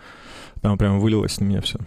Там 0.61 0.77
прям 0.79 0.99
вылилось 1.01 1.41
на 1.41 1.45
меня 1.45 1.61
все. 1.61 1.79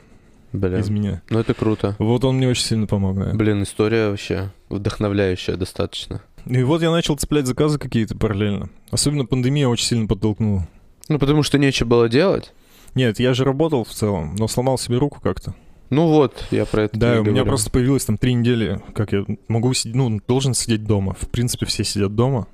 Бля. 0.54 0.80
Из 0.80 0.90
меня. 0.90 1.22
Ну, 1.30 1.40
это 1.40 1.54
круто. 1.54 1.96
Вот 1.98 2.24
он 2.26 2.38
мне 2.38 2.50
очень 2.50 2.64
сильно 2.66 2.86
помог, 2.88 3.18
да. 3.18 3.32
Блин, 3.34 3.64
история 3.64 4.10
вообще 4.10 4.52
вдохновляющая 4.70 5.56
достаточно. 5.56 6.22
И 6.46 6.62
вот 6.64 6.82
я 6.82 6.92
начал 6.92 7.16
цеплять 7.18 7.46
заказы 7.48 7.80
какие-то 7.80 8.18
параллельно. 8.18 8.70
Особенно 8.90 9.26
пандемия 9.26 9.68
очень 9.68 9.86
сильно 9.86 10.08
подтолкнула. 10.08 10.68
Ну, 11.08 11.20
потому 11.20 11.44
что 11.44 11.58
нечего 11.58 11.88
было 11.88 12.10
делать. 12.10 12.54
Нет, 12.96 13.20
я 13.20 13.34
же 13.34 13.46
работал 13.46 13.84
в 13.86 13.90
целом, 13.90 14.36
но 14.38 14.48
сломал 14.48 14.78
себе 14.78 14.98
руку 14.98 15.20
как-то. 15.22 15.56
Ну 15.90 16.08
вот, 16.08 16.46
я 16.52 16.66
про 16.66 16.84
это 16.84 16.98
Да, 17.00 17.12
у 17.12 17.24
меня 17.24 17.32
говорю. 17.32 17.46
просто 17.46 17.70
появилось 17.70 18.06
там 18.06 18.18
три 18.18 18.34
недели, 18.34 18.82
как 18.94 19.12
я 19.12 19.26
могу 19.48 19.74
сидеть, 19.74 19.96
ну, 19.96 20.20
должен 20.28 20.54
сидеть 20.54 20.84
дома. 20.86 21.16
В 21.20 21.28
принципе, 21.30 21.66
все 21.66 21.84
сидят 21.84 22.16
дома. 22.16 22.48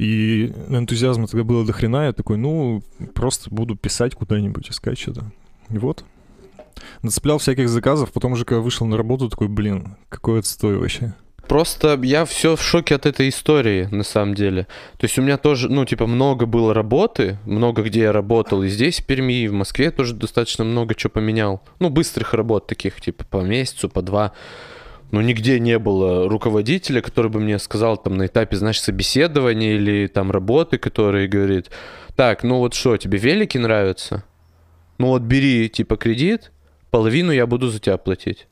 И 0.00 0.54
энтузиазма 0.70 1.26
тогда 1.26 1.44
было 1.44 1.62
до 1.66 1.74
хрена, 1.74 2.06
я 2.06 2.14
такой, 2.14 2.38
ну, 2.38 2.82
просто 3.14 3.50
буду 3.50 3.76
писать 3.76 4.14
куда-нибудь, 4.14 4.70
искать 4.70 4.98
что-то. 4.98 5.30
И 5.68 5.76
вот. 5.76 6.04
Нацеплял 7.02 7.36
всяких 7.36 7.68
заказов, 7.68 8.10
потом 8.10 8.32
уже 8.32 8.46
когда 8.46 8.62
вышел 8.62 8.86
на 8.86 8.96
работу, 8.96 9.28
такой, 9.28 9.48
блин, 9.48 9.96
какой 10.08 10.38
отстой 10.38 10.78
вообще. 10.78 11.12
Просто 11.46 12.00
я 12.02 12.24
все 12.24 12.56
в 12.56 12.62
шоке 12.62 12.94
от 12.94 13.04
этой 13.04 13.28
истории, 13.28 13.88
на 13.90 14.02
самом 14.02 14.34
деле. 14.34 14.66
То 14.96 15.04
есть 15.04 15.18
у 15.18 15.22
меня 15.22 15.36
тоже, 15.36 15.68
ну, 15.68 15.84
типа, 15.84 16.06
много 16.06 16.46
было 16.46 16.72
работы, 16.72 17.38
много 17.44 17.82
где 17.82 18.00
я 18.00 18.12
работал. 18.12 18.62
И 18.62 18.70
здесь, 18.70 19.00
в 19.00 19.04
Перми, 19.04 19.42
и 19.42 19.48
в 19.48 19.52
Москве 19.52 19.90
тоже 19.90 20.14
достаточно 20.14 20.64
много 20.64 20.94
чего 20.94 21.10
поменял. 21.10 21.60
Ну, 21.78 21.90
быстрых 21.90 22.32
работ 22.32 22.66
таких, 22.66 23.02
типа, 23.02 23.26
по 23.26 23.42
месяцу, 23.42 23.90
по 23.90 24.00
два. 24.00 24.32
Но 25.10 25.20
нигде 25.22 25.58
не 25.58 25.78
было 25.78 26.28
руководителя, 26.28 27.00
который 27.00 27.30
бы 27.30 27.40
мне 27.40 27.58
сказал 27.58 27.96
там 27.96 28.16
на 28.16 28.26
этапе, 28.26 28.56
знаешь, 28.56 28.80
собеседования 28.80 29.74
или 29.74 30.06
там 30.06 30.30
работы, 30.30 30.78
который 30.78 31.26
говорит, 31.26 31.70
так, 32.16 32.44
ну 32.44 32.58
вот 32.58 32.74
что, 32.74 32.96
тебе 32.96 33.18
велики 33.18 33.58
нравятся? 33.58 34.22
Ну 34.98 35.08
вот 35.08 35.22
бери, 35.22 35.68
типа, 35.68 35.96
кредит, 35.96 36.52
половину 36.90 37.32
я 37.32 37.46
буду 37.46 37.68
за 37.68 37.80
тебя 37.80 37.96
платить. 37.96 38.46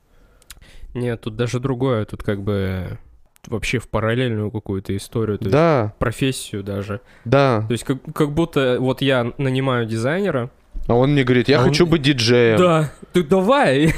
Нет, 0.95 1.21
тут 1.21 1.37
даже 1.37 1.61
другое. 1.61 2.05
Тут 2.07 2.23
как 2.23 2.43
бы 2.43 2.99
вообще 3.47 3.79
в 3.79 3.89
параллельную 3.89 4.51
какую-то 4.51 4.97
историю. 4.97 5.39
То 5.39 5.45
есть 5.45 5.53
Да, 5.53 5.95
профессию 5.99 6.65
даже. 6.65 7.01
да. 7.25 7.65
То 7.69 7.73
есть 7.73 7.85
как, 7.85 7.99
как 8.15 8.33
будто 8.33 8.79
вот 8.81 9.01
я 9.01 9.33
нанимаю 9.39 9.87
дизайнера. 9.87 10.51
А 10.87 10.95
он 10.95 11.13
мне 11.13 11.23
говорит, 11.23 11.49
я 11.49 11.59
А 11.59 11.63
он- 11.63 11.69
хочу 11.69 11.87
быть 11.87 12.03
диджеем. 12.03 12.59
Да, 12.59 12.91
ты 13.13 13.23
давай. 13.23 13.95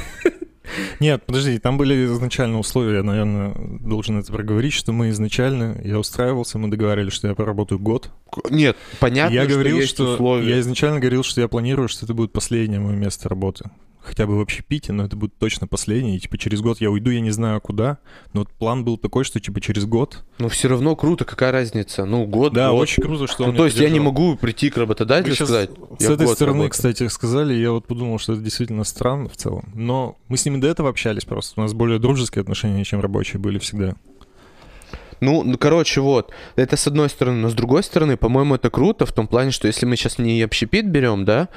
Нет, 0.99 1.23
подожди, 1.25 1.57
там 1.59 1.77
были 1.77 2.05
изначально 2.05 2.59
условия, 2.59 2.97
я, 2.97 3.03
наверное, 3.03 3.53
должен 3.79 4.19
это 4.19 4.31
проговорить, 4.31 4.73
что 4.73 4.91
мы 4.91 5.09
изначально, 5.09 5.79
я 5.83 5.99
устраивался, 5.99 6.57
мы 6.57 6.69
договаривались, 6.69 7.13
что 7.13 7.27
я 7.27 7.35
поработаю 7.35 7.79
год. 7.79 8.11
Нет, 8.49 8.77
понятно, 8.99 9.33
я 9.33 9.43
что 9.43 9.53
говорил, 9.53 9.77
есть 9.77 9.89
что 9.89 10.13
условия. 10.13 10.49
я 10.49 10.59
изначально 10.59 10.99
говорил, 10.99 11.23
что 11.23 11.41
я 11.41 11.47
планирую, 11.47 11.87
что 11.87 12.05
это 12.05 12.13
будет 12.13 12.31
последнее 12.31 12.79
мое 12.79 12.95
место 12.95 13.29
работы. 13.29 13.69
Хотя 14.03 14.25
бы 14.25 14.35
в 14.37 14.41
общепите, 14.41 14.93
но 14.93 15.05
это 15.05 15.15
будет 15.15 15.37
точно 15.37 15.67
последнее. 15.67 16.17
И 16.17 16.19
типа 16.19 16.37
через 16.37 16.61
год 16.61 16.81
я 16.81 16.89
уйду, 16.89 17.11
я 17.11 17.21
не 17.21 17.29
знаю 17.31 17.61
куда. 17.61 17.99
Но 18.33 18.41
вот 18.41 18.49
план 18.49 18.83
был 18.83 18.97
такой, 18.97 19.23
что 19.23 19.39
типа 19.39 19.61
через 19.61 19.85
год. 19.85 20.23
Но 20.39 20.49
все 20.49 20.69
равно 20.69 20.95
круто, 20.95 21.23
какая 21.23 21.51
разница? 21.51 22.05
Ну, 22.05 22.25
год, 22.25 22.51
Да, 22.53 22.71
год. 22.71 22.81
очень 22.81 23.03
круто, 23.03 23.27
что 23.27 23.43
Ну, 23.43 23.49
он 23.51 23.55
то 23.55 23.65
есть 23.65 23.77
я 23.77 23.89
не 23.89 23.99
могу 23.99 24.35
прийти 24.37 24.69
к 24.71 24.77
работодателю 24.77 25.33
и 25.33 25.35
сказать, 25.35 25.69
С 25.99 26.05
этой 26.09 26.27
стороны, 26.27 26.53
работаю. 26.63 26.69
кстати, 26.71 27.07
сказали, 27.09 27.53
я 27.53 27.71
вот 27.71 27.85
подумал, 27.85 28.17
что 28.17 28.33
это 28.33 28.41
действительно 28.41 28.83
странно 28.85 29.29
в 29.29 29.37
целом. 29.37 29.69
Но 29.75 30.17
мы 30.27 30.37
с 30.37 30.45
ними 30.45 30.57
до 30.57 30.67
этого 30.67 30.89
общались 30.89 31.25
просто. 31.25 31.59
У 31.59 31.63
нас 31.63 31.73
более 31.73 31.99
дружеские 31.99 32.41
отношения, 32.41 32.83
чем 32.83 33.01
рабочие 33.01 33.39
были 33.39 33.59
всегда. 33.59 33.95
Ну, 35.19 35.43
ну, 35.43 35.55
короче, 35.59 36.01
вот. 36.01 36.31
Это 36.55 36.75
с 36.75 36.87
одной 36.87 37.07
стороны. 37.07 37.37
Но 37.37 37.49
с 37.49 37.53
другой 37.53 37.83
стороны, 37.83 38.17
по-моему, 38.17 38.55
это 38.55 38.71
круто 38.71 39.05
в 39.05 39.13
том 39.13 39.27
плане, 39.27 39.51
что 39.51 39.67
если 39.67 39.85
мы 39.85 39.95
сейчас 39.95 40.17
не 40.17 40.41
общепит 40.41 40.89
берем, 40.89 41.25
да, 41.25 41.47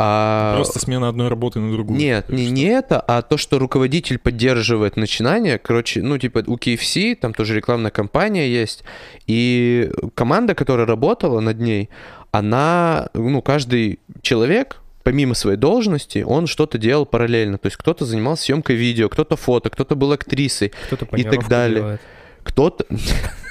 а... 0.00 0.54
Просто 0.54 0.78
смена 0.78 1.08
одной 1.08 1.28
работы 1.28 1.58
на 1.58 1.72
другую. 1.72 1.98
Нет, 1.98 2.28
не, 2.28 2.50
не 2.50 2.64
это, 2.64 3.00
а 3.00 3.22
то, 3.22 3.36
что 3.36 3.58
руководитель 3.58 4.18
поддерживает 4.18 4.96
начинание. 4.96 5.58
Короче, 5.58 6.02
ну, 6.02 6.18
типа, 6.18 6.44
у 6.46 6.56
KFC, 6.56 7.16
там 7.16 7.34
тоже 7.34 7.56
рекламная 7.56 7.90
кампания 7.90 8.48
есть, 8.48 8.84
и 9.26 9.90
команда, 10.14 10.54
которая 10.54 10.86
работала 10.86 11.40
над 11.40 11.58
ней, 11.58 11.90
она, 12.30 13.08
ну, 13.14 13.42
каждый 13.42 13.98
человек, 14.22 14.76
помимо 15.02 15.34
своей 15.34 15.56
должности, 15.56 16.24
он 16.26 16.46
что-то 16.46 16.78
делал 16.78 17.06
параллельно. 17.06 17.58
То 17.58 17.66
есть 17.66 17.76
кто-то 17.76 18.04
занимался 18.04 18.44
съемкой 18.44 18.76
видео, 18.76 19.08
кто-то 19.08 19.36
фото, 19.36 19.70
кто-то 19.70 19.96
был 19.96 20.12
актрисой, 20.12 20.72
Кто-то 20.86 21.06
И 21.16 21.24
так 21.24 21.48
далее. 21.48 21.80
делает. 21.80 22.00
Кто-то... 22.48 22.84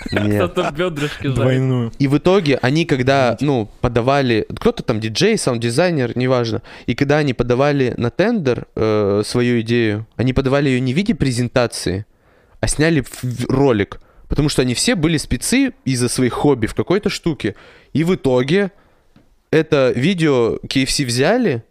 Кто-то 0.08 0.72
бедрышки. 0.72 1.28
Двойную. 1.28 1.92
И 2.00 2.08
в 2.08 2.18
итоге 2.18 2.58
они, 2.62 2.86
когда, 2.86 3.36
ну, 3.42 3.70
подавали, 3.82 4.48
кто-то 4.56 4.82
там 4.82 5.02
диджей, 5.02 5.38
саунд-дизайнер, 5.38 6.18
неважно, 6.18 6.62
и 6.86 6.96
когда 6.96 7.18
они 7.18 7.34
подавали 7.34 7.94
на 7.98 8.10
тендер 8.10 8.68
э, 8.76 9.24
свою 9.26 9.60
идею, 9.62 10.08
они 10.16 10.32
подавали 10.32 10.70
ее 10.70 10.80
не 10.80 10.94
в 10.94 10.96
виде 10.96 11.14
презентации, 11.14 12.06
а 12.62 12.68
сняли 12.68 13.04
ролик, 13.50 14.00
потому 14.30 14.48
что 14.48 14.62
они 14.62 14.74
все 14.74 14.96
были 14.96 15.18
спецы 15.18 15.74
из-за 15.84 16.08
своих 16.08 16.34
хобби 16.34 16.68
в 16.68 16.74
какой-то 16.74 17.10
штуке. 17.10 17.56
И 17.92 18.06
в 18.06 18.16
итоге 18.16 18.72
это 19.52 19.92
видео 19.94 20.58
KFC 20.66 21.06
взяли 21.06 21.64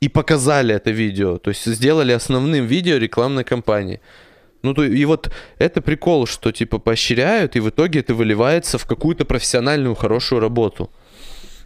и 0.00 0.08
показали 0.08 0.74
это 0.74 0.90
видео, 0.90 1.38
то 1.38 1.50
есть 1.50 1.64
сделали 1.64 2.12
основным 2.12 2.66
видео 2.66 2.98
рекламной 2.98 3.44
кампании. 3.44 4.00
Ну, 4.62 4.74
то, 4.74 4.84
и 4.84 5.04
вот 5.04 5.30
это 5.58 5.80
прикол, 5.80 6.26
что 6.26 6.52
типа 6.52 6.78
поощряют, 6.78 7.56
и 7.56 7.60
в 7.60 7.70
итоге 7.70 8.00
это 8.00 8.14
выливается 8.14 8.78
в 8.78 8.86
какую-то 8.86 9.24
профессиональную 9.24 9.94
хорошую 9.94 10.40
работу. 10.40 10.90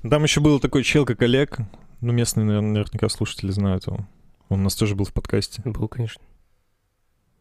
Там 0.09 0.23
еще 0.23 0.41
был 0.41 0.61
такой 0.61 0.85
чел, 0.85 1.05
как 1.05 1.23
Олег. 1.23 1.59
Ну, 2.01 2.13
местные, 2.13 2.45
наверное, 2.45 2.73
наверняка 2.73 3.09
слушатели 3.09 3.51
знают 3.51 3.87
его. 3.87 4.07
Он 4.49 4.61
у 4.61 4.65
нас 4.65 4.75
тоже 4.77 4.95
был 4.95 5.07
в 5.07 5.13
подкасте. 5.13 5.63
Был, 5.65 5.89
конечно. 5.89 6.23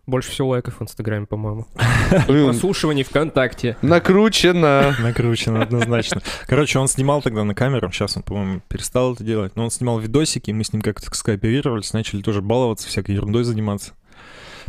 Больше 0.06 0.32
всего 0.32 0.50
лайков 0.50 0.80
в 0.80 0.84
Инстаграме, 0.84 1.26
по-моему. 1.26 1.66
Прослушиваний 2.28 3.04
ВКонтакте. 3.04 3.78
накручено. 3.82 4.94
Накручено 5.00 5.62
однозначно. 5.62 6.22
Короче, 6.46 6.78
он 6.80 6.90
снимал 6.90 7.22
тогда 7.22 7.46
на 7.46 7.56
камеру, 7.56 7.90
сейчас 7.90 8.18
он, 8.18 8.24
по-моему, 8.24 8.62
перестал 8.68 9.14
это 9.14 9.24
делать, 9.24 9.56
но 9.56 9.64
он 9.64 9.72
снимал 9.72 10.00
видосики, 10.00 10.50
и 10.50 10.54
мы 10.54 10.66
с 10.66 10.74
ним 10.74 10.82
как-то 10.82 11.14
скооперировались, 11.16 11.94
начали 11.94 12.22
тоже 12.22 12.42
баловаться, 12.42 12.90
всякой 12.90 13.16
ерундой 13.16 13.46
заниматься. 13.46 13.94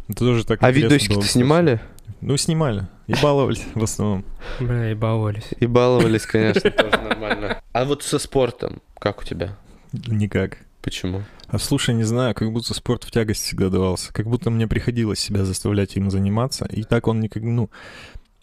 Это 0.08 0.18
тоже 0.18 0.44
так 0.44 0.62
А 0.62 0.70
видосики-то 0.70 1.14
было. 1.20 1.24
снимали? 1.24 1.80
Ну, 2.20 2.36
снимали. 2.36 2.86
И 3.06 3.14
баловались 3.22 3.64
в 3.74 3.82
основном. 3.82 4.24
Бля, 4.60 4.90
и 4.92 4.94
баловались. 4.94 5.48
И 5.60 5.66
баловались, 5.66 6.26
конечно, 6.26 6.70
тоже 6.70 6.96
нормально. 7.02 7.62
А 7.72 7.84
вот 7.84 8.02
со 8.02 8.18
спортом, 8.18 8.80
как 8.98 9.20
у 9.20 9.24
тебя? 9.24 9.56
Никак. 9.92 10.58
Почему? 10.82 11.22
А 11.48 11.58
слушай, 11.58 11.94
не 11.94 12.04
знаю, 12.04 12.34
как 12.34 12.52
будто 12.52 12.74
спорт 12.74 13.04
в 13.04 13.10
тягость 13.10 13.42
всегда 13.42 13.68
давался. 13.70 14.12
Как 14.12 14.26
будто 14.26 14.50
мне 14.50 14.66
приходилось 14.66 15.18
себя 15.20 15.44
заставлять 15.44 15.96
им 15.96 16.10
заниматься. 16.10 16.66
И 16.66 16.82
так 16.82 17.08
он 17.08 17.20
никак, 17.20 17.42
ну, 17.42 17.70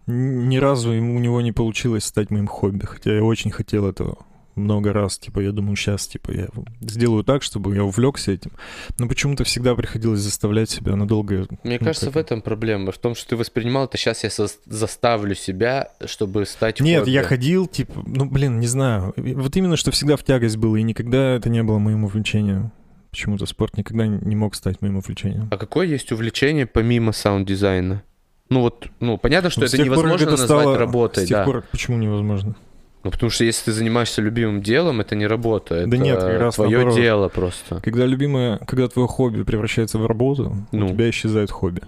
ни 0.07 0.57
разу 0.57 0.91
ему, 0.91 1.15
у 1.15 1.19
него 1.19 1.41
не 1.41 1.51
получилось 1.51 2.05
стать 2.05 2.31
моим 2.31 2.47
хобби. 2.47 2.85
Хотя 2.85 3.13
я 3.15 3.23
очень 3.23 3.51
хотел 3.51 3.87
этого 3.87 4.17
много 4.55 4.93
раз. 4.93 5.17
Типа, 5.17 5.39
я 5.39 5.51
думаю, 5.51 5.75
сейчас, 5.75 6.07
типа, 6.07 6.31
я 6.31 6.47
сделаю 6.81 7.23
так, 7.23 7.43
чтобы 7.43 7.75
я 7.75 7.83
увлекся 7.83 8.31
этим. 8.31 8.51
Но 8.99 9.07
почему-то 9.07 9.43
всегда 9.43 9.75
приходилось 9.75 10.19
заставлять 10.21 10.69
себя 10.69 10.95
надолго. 10.95 11.47
Мне 11.63 11.77
Ну, 11.79 11.85
кажется, 11.85 12.07
как- 12.07 12.15
в 12.15 12.17
этом 12.17 12.41
проблема. 12.41 12.91
В 12.91 12.97
том, 12.97 13.15
что 13.15 13.29
ты 13.29 13.35
воспринимал 13.35 13.85
это 13.85 13.97
сейчас 13.97 14.23
я 14.23 14.29
со- 14.29 14.47
заставлю 14.65 15.35
себя, 15.35 15.89
чтобы 16.05 16.45
стать 16.45 16.79
Нет, 16.81 16.99
хобби. 17.01 17.11
я 17.11 17.23
ходил, 17.23 17.67
типа, 17.67 18.03
ну, 18.05 18.25
блин, 18.25 18.59
не 18.59 18.67
знаю. 18.67 19.13
Вот 19.15 19.55
именно, 19.55 19.77
что 19.77 19.91
всегда 19.91 20.15
в 20.17 20.23
тягость 20.23 20.57
было, 20.57 20.75
и 20.75 20.83
никогда 20.83 21.35
это 21.35 21.49
не 21.49 21.63
было 21.63 21.77
моим 21.79 22.03
увлечением. 22.03 22.71
Почему-то 23.11 23.45
спорт 23.45 23.77
никогда 23.77 24.07
не 24.07 24.35
мог 24.35 24.55
стать 24.55 24.81
моим 24.81 24.97
увлечением. 24.97 25.47
А 25.51 25.57
какое 25.57 25.85
есть 25.85 26.11
увлечение 26.13 26.65
помимо 26.65 27.11
саунд-дизайна? 27.11 28.03
Ну 28.49 28.61
вот, 28.61 28.87
ну 28.99 29.17
понятно, 29.17 29.49
что 29.49 29.61
Ну, 29.61 29.67
это 29.67 29.77
пор, 29.77 29.85
невозможно 29.85 30.23
это 30.23 30.31
назвать 30.31 30.47
стало- 30.61 30.77
работой, 30.77 31.25
С 31.25 31.27
тех 31.27 31.37
да. 31.37 31.43
пор, 31.45 31.63
почему 31.71 31.97
невозможно? 31.97 32.55
Ну 33.03 33.09
потому 33.11 33.29
что 33.31 33.43
если 33.45 33.65
ты 33.65 33.71
занимаешься 33.71 34.21
любимым 34.21 34.61
делом, 34.61 35.01
это 35.01 35.15
не 35.15 35.25
работа, 35.25 35.75
это 35.75 35.89
Да 35.89 35.97
нет, 35.97 36.19
как 36.19 36.39
раз 36.39 36.55
твое 36.55 36.77
наоборот. 36.77 36.95
дело 36.95 37.27
просто. 37.29 37.81
Когда 37.81 38.05
любимое, 38.05 38.57
когда 38.59 38.87
твое 38.87 39.07
хобби 39.07 39.41
превращается 39.43 39.97
в 39.97 40.05
работу, 40.05 40.55
Ну. 40.71 40.85
у 40.85 40.89
тебя 40.89 41.09
исчезает 41.09 41.49
хобби. 41.49 41.81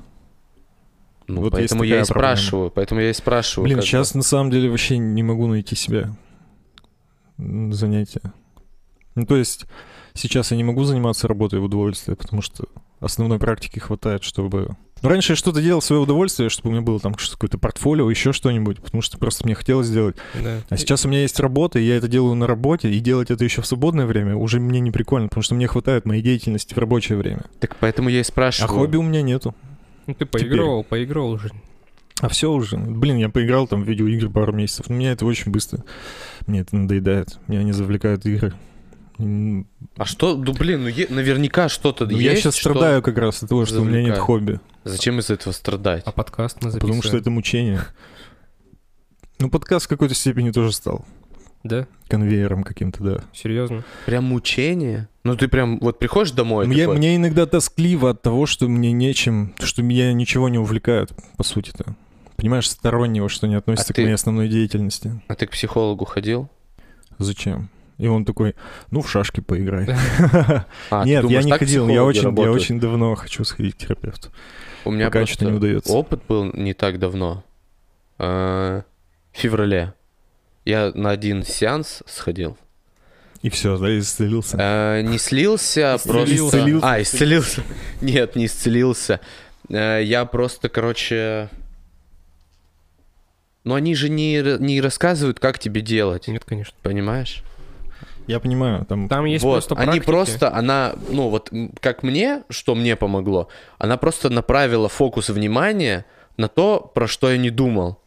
Ну, 1.28 1.42
Вот 1.42 1.52
поэтому 1.54 1.84
я 1.84 2.02
и 2.02 2.06
проблема. 2.06 2.06
спрашиваю, 2.36 2.70
поэтому 2.72 3.00
я 3.02 3.12
и 3.12 3.14
спрашиваю. 3.14 3.66
Блин, 3.66 3.78
бы. 3.78 3.84
сейчас 3.84 4.14
на 4.16 4.24
самом 4.24 4.50
деле 4.52 4.70
вообще 4.70 4.98
не 4.98 5.24
могу 5.24 5.48
найти 5.48 5.76
себе 5.76 6.10
м, 7.38 7.72
занятия. 7.74 8.22
Ну, 9.16 9.26
то 9.26 9.38
есть 9.38 9.66
сейчас 10.16 10.52
я 10.52 10.58
не 10.58 10.64
могу 10.64 10.84
заниматься 10.84 11.28
работой 11.28 11.60
в 11.60 11.64
удовольствие, 11.66 12.18
потому 12.18 12.42
что 12.42 12.66
основной 13.00 13.40
практики 13.40 13.80
хватает, 13.80 14.24
чтобы... 14.24 14.76
Ну, 15.04 15.10
раньше 15.10 15.34
я 15.34 15.36
что-то 15.36 15.62
делал 15.62 15.82
в 15.82 15.86
свое 15.86 16.02
удовольствие, 16.02 16.50
чтобы 16.50 16.70
у 16.70 16.72
меня 16.72 16.82
было 16.82 17.00
там 17.00 17.14
какое-то 17.14 17.58
портфолио, 17.58 18.10
еще 18.10 18.32
что-нибудь, 18.32 18.82
потому 18.82 19.02
что 19.02 19.18
просто 19.18 19.46
мне 19.46 19.54
хотелось 19.54 19.88
сделать. 19.88 20.16
Да. 20.42 20.62
А 20.70 20.78
сейчас 20.78 21.06
у 21.06 21.10
меня 21.10 21.22
есть 21.22 21.40
работа, 21.42 21.78
и 21.78 21.84
я 21.84 21.98
это 21.98 22.08
делаю 22.08 22.36
на 22.36 22.48
работе, 22.48 22.90
и 22.90 23.00
делать 23.00 23.30
это 23.30 23.44
еще 23.44 23.62
в 23.62 23.66
свободное 23.68 24.06
время 24.06 24.36
уже 24.36 24.60
мне 24.62 24.80
не 24.80 24.92
прикольно, 24.92 25.28
потому 25.28 25.44
что 25.44 25.56
мне 25.56 25.68
хватает 25.68 26.06
моей 26.06 26.22
деятельности 26.22 26.74
в 26.74 26.78
рабочее 26.78 27.18
время. 27.18 27.44
Так 27.60 27.76
поэтому 27.80 28.08
я 28.10 28.20
и 28.20 28.22
А 28.22 28.24
спрашиваю. 28.24 28.70
хобби 28.80 28.96
у 28.98 29.02
меня 29.02 29.22
нету. 29.22 29.54
Ну 30.08 30.14
ты 30.14 30.26
поигрывал, 30.26 30.84
поигрывал 30.84 31.32
уже. 31.32 31.52
А 32.22 32.30
все 32.30 32.50
уже. 32.52 32.78
Блин, 32.78 33.18
я 33.18 33.28
поиграл 33.28 33.68
там 33.68 33.84
в 33.84 33.88
видеоигры 33.88 34.30
пару 34.30 34.54
месяцев. 34.54 34.88
Но 34.88 34.96
меня 34.96 35.12
это 35.12 35.26
очень 35.26 35.52
быстро. 35.52 35.84
Мне 36.48 36.62
это 36.62 36.76
надоедает. 36.78 37.40
Меня 37.48 37.64
не 37.64 37.74
завлекают 37.74 38.26
игры. 38.26 38.54
А 39.18 40.06
что, 40.06 40.36
ну 40.36 40.54
блин, 40.54 40.84
ну 40.84 40.88
е- 40.88 41.08
наверняка 41.10 41.70
что-то 41.70 42.06
ну, 42.06 42.12
есть. 42.12 42.24
я 42.24 42.36
сейчас 42.36 42.56
что- 42.56 42.70
страдаю 42.72 43.02
как 43.02 43.18
раз 43.18 43.44
от 43.44 43.50
того, 43.50 43.66
что 43.66 43.82
у 43.82 43.84
меня 43.86 44.02
нет 44.04 44.18
хобби. 44.18 44.60
Зачем 44.84 45.20
из 45.20 45.30
этого 45.30 45.54
страдать? 45.54 46.04
А 46.06 46.12
подкаст 46.12 46.58
мы 46.64 46.72
Потому 46.72 46.94
что 46.94 46.96
записываем. 46.96 47.22
это 47.22 47.30
мучение. 47.30 47.82
Ну, 49.40 49.50
подкаст 49.50 49.86
в 49.86 49.90
какой-то 49.90 50.16
степени 50.16 50.52
тоже 50.52 50.72
стал. 50.74 51.06
Да? 51.64 51.88
Конвейером 52.10 52.64
каким-то, 52.64 53.04
да. 53.04 53.24
Серьезно? 53.34 53.84
Прям 54.06 54.26
мучение? 54.26 55.08
Ну 55.24 55.38
ты 55.38 55.48
прям 55.48 55.80
вот 55.80 55.98
приходишь 56.00 56.32
домой 56.32 56.68
Мне, 56.68 56.82
такой, 56.84 56.98
мне 56.98 57.16
иногда 57.16 57.46
тоскливо 57.46 58.10
от 58.10 58.22
того, 58.22 58.46
что 58.46 58.68
мне 58.68 58.92
нечем, 58.92 59.54
что 59.62 59.82
меня 59.82 60.12
ничего 60.12 60.50
не 60.50 60.58
увлекает, 60.58 61.12
по 61.38 61.44
сути-то. 61.44 61.96
Понимаешь, 62.36 62.70
стороннего, 62.70 63.30
что 63.30 63.48
не 63.48 63.56
относится 63.56 63.92
А 63.92 63.94
к 63.94 63.96
ты- 63.96 64.02
моей 64.02 64.16
основной 64.16 64.50
деятельности. 64.50 65.22
а 65.30 65.36
ты 65.36 65.48
к 65.48 65.52
психологу 65.52 66.04
ходил? 66.04 66.50
Зачем? 67.20 67.70
И 67.98 68.08
он 68.08 68.26
такой, 68.26 68.56
ну, 68.92 69.02
в 69.02 69.10
шашки 69.10 69.40
поиграй. 69.40 69.88
А, 70.90 71.06
Нет, 71.06 71.22
думаешь, 71.22 71.44
я 71.44 71.52
не 71.52 71.58
ходил. 71.58 71.88
Я 71.88 72.04
очень, 72.04 72.36
я 72.42 72.52
очень 72.52 72.80
давно 72.80 73.16
хочу 73.16 73.44
сходить 73.44 73.76
к 73.76 73.78
терапевту. 73.78 74.30
У 74.86 74.92
меня 74.92 75.06
пока 75.06 75.26
что-то 75.26 75.46
не 75.46 75.58
удается. 75.58 75.92
опыт 75.94 76.22
был 76.28 76.52
не 76.54 76.74
так 76.74 77.00
давно. 77.00 77.44
Э, 78.20 78.82
В 79.32 79.38
феврале. 79.38 79.94
Я 80.66 80.92
на 80.96 81.12
один 81.12 81.44
сеанс 81.44 82.04
сходил. 82.08 82.58
И 83.42 83.50
все, 83.50 83.78
да, 83.78 83.98
исцелился. 84.00 84.58
Э, 84.60 85.02
Не 85.02 85.18
слился, 85.18 85.98
просто... 86.04 86.36
Исцелился. 86.36 86.88
А, 86.90 87.02
исцелился. 87.02 87.64
Нет, 88.02 88.36
не 88.36 88.46
исцелился. 88.48 89.20
Я 89.70 90.26
просто, 90.32 90.68
короче... 90.70 91.50
Но 93.64 93.76
они 93.76 93.96
же 93.96 94.10
не, 94.10 94.42
не 94.60 94.82
рассказывают, 94.82 95.40
как 95.40 95.58
тебе 95.58 95.80
делать. 95.82 96.28
Нет, 96.28 96.44
конечно. 96.44 96.76
Понимаешь? 96.82 97.44
Я 98.28 98.40
понимаю, 98.40 98.86
там... 98.86 99.10
Там 99.10 99.26
есть 99.26 99.44
вот, 99.44 99.54
просто 99.54 99.76
они 99.76 100.00
просто, 100.00 100.54
она, 100.54 100.96
ну 101.10 101.30
вот, 101.30 101.52
как 101.80 102.04
мне, 102.04 102.44
что 102.50 102.76
мне 102.76 102.96
помогло, 102.96 103.50
она 103.78 103.98
просто 103.98 104.30
направила 104.30 104.90
фокус 104.90 105.30
внимания 105.30 106.06
на 106.38 106.48
то, 106.48 106.80
про 106.94 107.08
что 107.08 107.32
я 107.32 107.38
не 107.38 107.50
думал, 107.50 108.00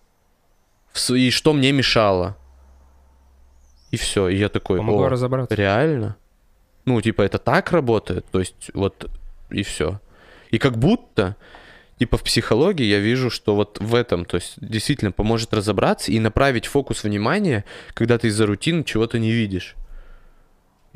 и 1.10 1.30
что 1.30 1.52
мне 1.52 1.72
мешало. 1.72 2.36
И 3.90 3.96
все, 3.96 4.28
и 4.28 4.36
я 4.36 4.48
такой, 4.48 4.78
Помогло 4.78 5.04
«О, 5.04 5.08
разобраться. 5.08 5.54
реально? 5.54 6.16
Ну, 6.84 7.00
типа, 7.00 7.22
это 7.22 7.38
так 7.38 7.72
работает? 7.72 8.26
То 8.30 8.40
есть, 8.40 8.70
вот, 8.74 9.10
и 9.50 9.62
все. 9.62 10.00
И 10.50 10.58
как 10.58 10.76
будто, 10.76 11.36
типа, 11.98 12.16
в 12.16 12.22
психологии 12.22 12.84
я 12.84 12.98
вижу, 12.98 13.30
что 13.30 13.54
вот 13.54 13.78
в 13.80 13.94
этом, 13.94 14.24
то 14.24 14.36
есть, 14.36 14.54
действительно 14.56 15.12
поможет 15.12 15.52
разобраться 15.54 16.12
и 16.12 16.18
направить 16.18 16.66
фокус 16.66 17.04
внимания, 17.04 17.64
когда 17.94 18.18
ты 18.18 18.28
из-за 18.28 18.46
рутины 18.46 18.84
чего-то 18.84 19.18
не 19.18 19.30
видишь. 19.30 19.76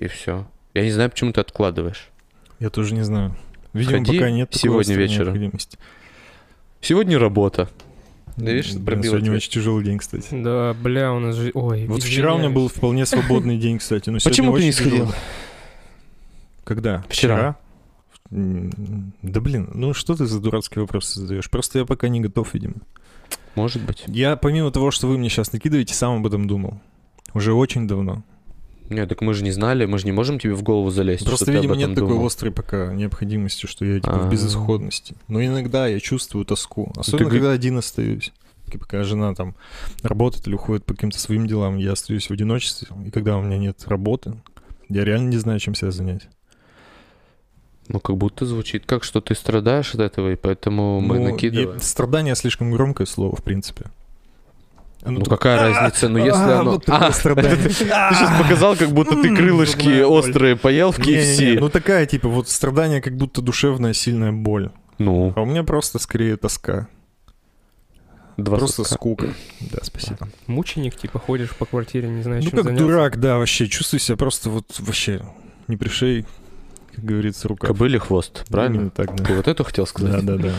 И 0.00 0.06
все. 0.06 0.46
Я 0.72 0.82
не 0.82 0.90
знаю, 0.90 1.10
почему 1.10 1.32
ты 1.32 1.40
откладываешь. 1.42 2.08
Я 2.58 2.70
тоже 2.70 2.94
не 2.94 3.02
знаю. 3.02 3.36
Видимо, 3.74 3.98
Ходи 3.98 4.18
пока 4.18 4.30
нет 4.30 4.48
сегодня 4.52 4.94
вечером. 4.94 5.52
Сегодня 6.80 7.18
работа. 7.18 7.68
Да 8.36 8.50
видишь, 8.50 8.72
Блин, 8.72 8.84
пробило 8.86 9.04
Сегодня 9.12 9.26
тебя. 9.26 9.36
очень 9.36 9.50
тяжелый 9.52 9.84
день, 9.84 9.98
кстати. 9.98 10.28
Да, 10.30 10.74
бля, 10.74 11.12
у 11.12 11.18
нас 11.18 11.36
же... 11.36 11.50
Ой, 11.52 11.86
Вот 11.86 12.02
вчера 12.02 12.34
у 12.34 12.38
меня 12.38 12.48
был 12.48 12.68
вполне 12.68 13.04
свободный 13.04 13.58
день, 13.58 13.76
кстати. 13.78 14.08
но 14.08 14.18
Почему 14.24 14.56
ты 14.56 14.64
не 14.64 14.72
сходил? 14.72 14.92
тяжелый. 15.06 15.14
Когда? 16.64 17.04
Вчера. 17.10 17.56
М, 18.30 19.12
Да 19.20 19.40
блин, 19.40 19.68
ну 19.74 19.92
что 19.92 20.14
ты 20.14 20.24
за 20.24 20.40
дурацкие 20.40 20.80
вопросы 20.82 21.20
задаешь? 21.20 21.50
Просто 21.50 21.80
я 21.80 21.84
пока 21.84 22.08
не 22.08 22.20
готов, 22.20 22.54
видимо. 22.54 22.76
Может 23.56 23.82
быть. 23.82 24.04
Я, 24.06 24.36
помимо 24.36 24.70
того, 24.70 24.90
что 24.90 25.06
вы 25.08 25.18
мне 25.18 25.28
сейчас 25.28 25.52
накидываете, 25.52 25.92
сам 25.92 26.20
об 26.20 26.26
этом 26.26 26.46
думал. 26.46 26.80
Уже 27.34 27.52
очень 27.52 27.86
давно. 27.86 28.22
Нет, 28.90 29.08
так 29.08 29.20
мы 29.22 29.32
же 29.34 29.42
не 29.44 29.52
знали, 29.52 29.86
мы 29.86 29.98
же 29.98 30.04
не 30.04 30.12
можем 30.12 30.38
тебе 30.38 30.54
в 30.54 30.62
голову 30.62 30.90
залезть. 30.90 31.24
Просто, 31.24 31.46
ты 31.46 31.52
видимо, 31.52 31.76
нет 31.76 31.94
такой 31.94 32.08
думал. 32.10 32.26
острой 32.26 32.52
пока 32.52 32.92
необходимости, 32.92 33.66
что 33.66 33.84
я 33.84 34.00
типа 34.00 34.16
А. 34.16 34.18
в 34.26 34.30
безысходности. 34.30 35.14
Но 35.28 35.42
иногда 35.42 35.86
я 35.86 36.00
чувствую 36.00 36.44
тоску. 36.44 36.92
Особенно, 36.96 37.30
г- 37.30 37.36
когда 37.36 37.52
один 37.52 37.78
остаюсь. 37.78 38.32
И 38.72 38.78
Пока 38.78 39.02
жена 39.04 39.34
там 39.34 39.54
работает 40.02 40.46
или 40.46 40.54
уходит 40.54 40.84
по 40.84 40.94
каким-то 40.94 41.18
своим 41.18 41.46
делам, 41.46 41.76
я 41.76 41.92
остаюсь 41.92 42.26
в 42.28 42.32
одиночестве. 42.32 42.88
И 43.06 43.10
когда 43.10 43.36
у 43.36 43.42
меня 43.42 43.58
нет 43.58 43.82
работы, 43.86 44.34
я 44.88 45.04
реально 45.04 45.28
не 45.30 45.38
знаю, 45.38 45.58
чем 45.60 45.74
себя 45.74 45.90
занять. 45.92 46.28
Ну, 47.88 47.98
как 47.98 48.16
будто 48.16 48.46
звучит 48.46 48.86
как, 48.86 49.02
что 49.02 49.20
ты 49.20 49.34
страдаешь 49.34 49.94
от 49.94 50.00
этого, 50.00 50.32
и 50.32 50.36
поэтому 50.36 51.00
мы 51.00 51.18
Ну, 51.18 51.30
накидываем. 51.32 51.80
Страдание 51.80 52.36
слишком 52.36 52.70
громкое 52.70 53.06
слово, 53.06 53.34
в 53.34 53.42
принципе. 53.42 53.86
Оно 55.02 55.18
Ну, 55.18 55.24
такое, 55.24 55.38
какая 55.38 55.72
разница? 55.72 56.08
Ну, 56.08 56.18
если 56.18 56.30
«А, 56.38 56.60
оно... 56.60 56.72
вот 56.72 56.84
такое 56.84 57.08
А. 57.08 57.12
Ты 57.12 57.70
сейчас 57.70 58.38
показал, 58.42 58.76
как 58.76 58.90
будто 58.90 59.20
ты 59.20 59.34
крылышки 59.34 60.02
острые 60.02 60.56
поел 60.56 60.92
в 60.92 60.98
KFC. 60.98 61.58
Ну 61.58 61.68
такая, 61.70 62.06
типа, 62.06 62.28
вот 62.28 62.48
страдание, 62.48 63.00
как 63.00 63.16
будто 63.16 63.40
душевная 63.40 63.94
сильная 63.94 64.32
боль. 64.32 64.70
Ну, 64.98 65.32
А 65.34 65.40
у 65.40 65.46
меня 65.46 65.64
просто 65.64 65.98
скорее 65.98 66.36
тоска. 66.36 66.86
два 68.36 68.58
Просто 68.58 68.84
скука. 68.84 69.28
Да, 69.60 69.78
спасибо. 69.82 70.28
Мученик, 70.46 70.96
типа, 70.96 71.18
ходишь 71.18 71.56
по 71.56 71.64
квартире, 71.64 72.08
не 72.08 72.22
знаешь, 72.22 72.44
Ну 72.44 72.50
чем 72.50 72.64
как 72.64 72.76
дурак, 72.76 73.18
да, 73.18 73.38
вообще. 73.38 73.66
Чувствую 73.68 74.00
себя 74.00 74.18
просто 74.18 74.50
вот 74.50 74.66
вообще 74.78 75.22
не 75.68 75.78
пришей, 75.78 76.26
как 76.94 77.04
говорится, 77.04 77.48
рука. 77.48 77.68
Кобыли 77.68 77.96
хвост, 77.96 78.44
правильно? 78.50 78.74
Именно 78.76 78.90
так, 78.90 79.16
да. 79.16 79.24
Ты 79.24 79.34
вот 79.34 79.48
это 79.48 79.64
хотел 79.64 79.86
сказать? 79.86 80.24
Да, 80.26 80.36
да, 80.36 80.42
да. 80.42 80.52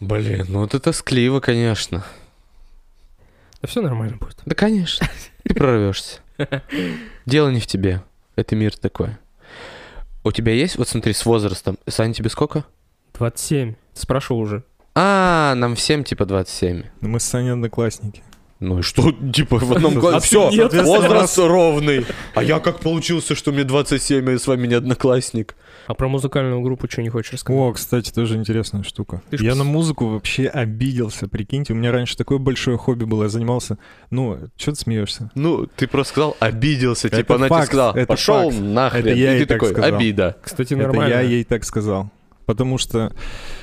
Блин, 0.00 0.46
ну 0.48 0.64
это 0.64 0.78
тоскливо, 0.78 1.40
конечно. 1.40 2.04
Да 3.62 3.68
все 3.68 3.80
нормально 3.80 4.16
будет. 4.16 4.38
Да, 4.46 4.54
конечно. 4.54 5.08
Ты 5.44 5.54
прорвешься. 5.54 6.20
Дело 7.26 7.48
не 7.48 7.60
в 7.60 7.66
тебе. 7.66 8.02
Это 8.36 8.54
мир 8.54 8.76
такой. 8.76 9.16
У 10.24 10.32
тебя 10.32 10.52
есть, 10.52 10.76
вот 10.76 10.88
смотри, 10.88 11.12
с 11.12 11.24
возрастом. 11.26 11.78
Саня, 11.86 12.14
тебе 12.14 12.30
сколько? 12.30 12.64
27. 13.14 13.74
Спрашивал 13.94 14.40
уже. 14.40 14.62
А, 14.94 15.54
нам 15.56 15.74
всем 15.74 16.04
типа 16.04 16.26
27. 16.26 16.82
Ну, 17.00 17.08
Мы 17.08 17.20
с 17.20 17.24
Саней 17.24 17.52
одноклассники. 17.52 18.22
Ну 18.60 18.80
и 18.80 18.82
что, 18.82 19.12
типа 19.32 19.58
в 19.58 19.72
одном 19.72 20.00
классе? 20.00 20.16
А 20.16 20.20
Все, 20.20 20.50
нет, 20.50 20.74
возраст 20.74 21.38
ровный. 21.38 22.04
А 22.34 22.42
я 22.42 22.58
как 22.58 22.80
получился, 22.80 23.34
что 23.34 23.52
мне 23.52 23.62
27, 23.64 24.28
а 24.28 24.32
я 24.32 24.38
с 24.38 24.46
вами 24.46 24.66
не 24.66 24.74
одноклассник? 24.74 25.54
А 25.86 25.94
про 25.94 26.08
музыкальную 26.08 26.60
группу 26.60 26.86
что 26.90 27.00
не 27.02 27.08
хочешь 27.08 27.32
рассказать? 27.32 27.58
О, 27.60 27.72
кстати, 27.72 28.12
тоже 28.12 28.34
интересная 28.36 28.82
штука. 28.82 29.22
Ты 29.30 29.36
Я 29.42 29.52
пос- 29.52 29.54
на 29.54 29.64
музыку 29.64 30.08
вообще 30.08 30.46
обиделся, 30.48 31.28
прикиньте. 31.28 31.72
У 31.72 31.76
меня 31.76 31.92
раньше 31.92 32.16
такое 32.16 32.38
большое 32.38 32.76
хобби 32.76 33.04
было. 33.04 33.22
Я 33.22 33.28
занимался... 33.28 33.78
Ну, 34.10 34.38
что 34.56 34.72
ты 34.72 34.78
смеешься? 34.80 35.30
Ну, 35.34 35.66
ты 35.66 35.86
просто 35.86 36.12
сказал, 36.12 36.36
обиделся. 36.40 37.06
Это 37.08 37.18
Типа 37.18 37.36
она 37.36 37.46
тебе 37.46 37.56
факт, 37.56 37.66
сказала, 37.68 37.92
это 37.96 38.06
пошел 38.06 38.50
факт. 38.50 38.60
нахрен. 38.62 39.00
Это 39.06 39.08
я 39.14 39.32
и 39.32 39.34
ей 39.36 39.40
ты 39.40 39.46
так 39.46 39.60
такой, 39.60 39.72
сказал. 39.72 39.94
обида. 39.96 40.36
Кстати, 40.42 40.74
Это 40.74 40.82
нормально. 40.82 41.10
я 41.12 41.20
ей 41.20 41.44
так 41.44 41.64
сказал. 41.64 42.10
Потому 42.44 42.76
что 42.76 43.12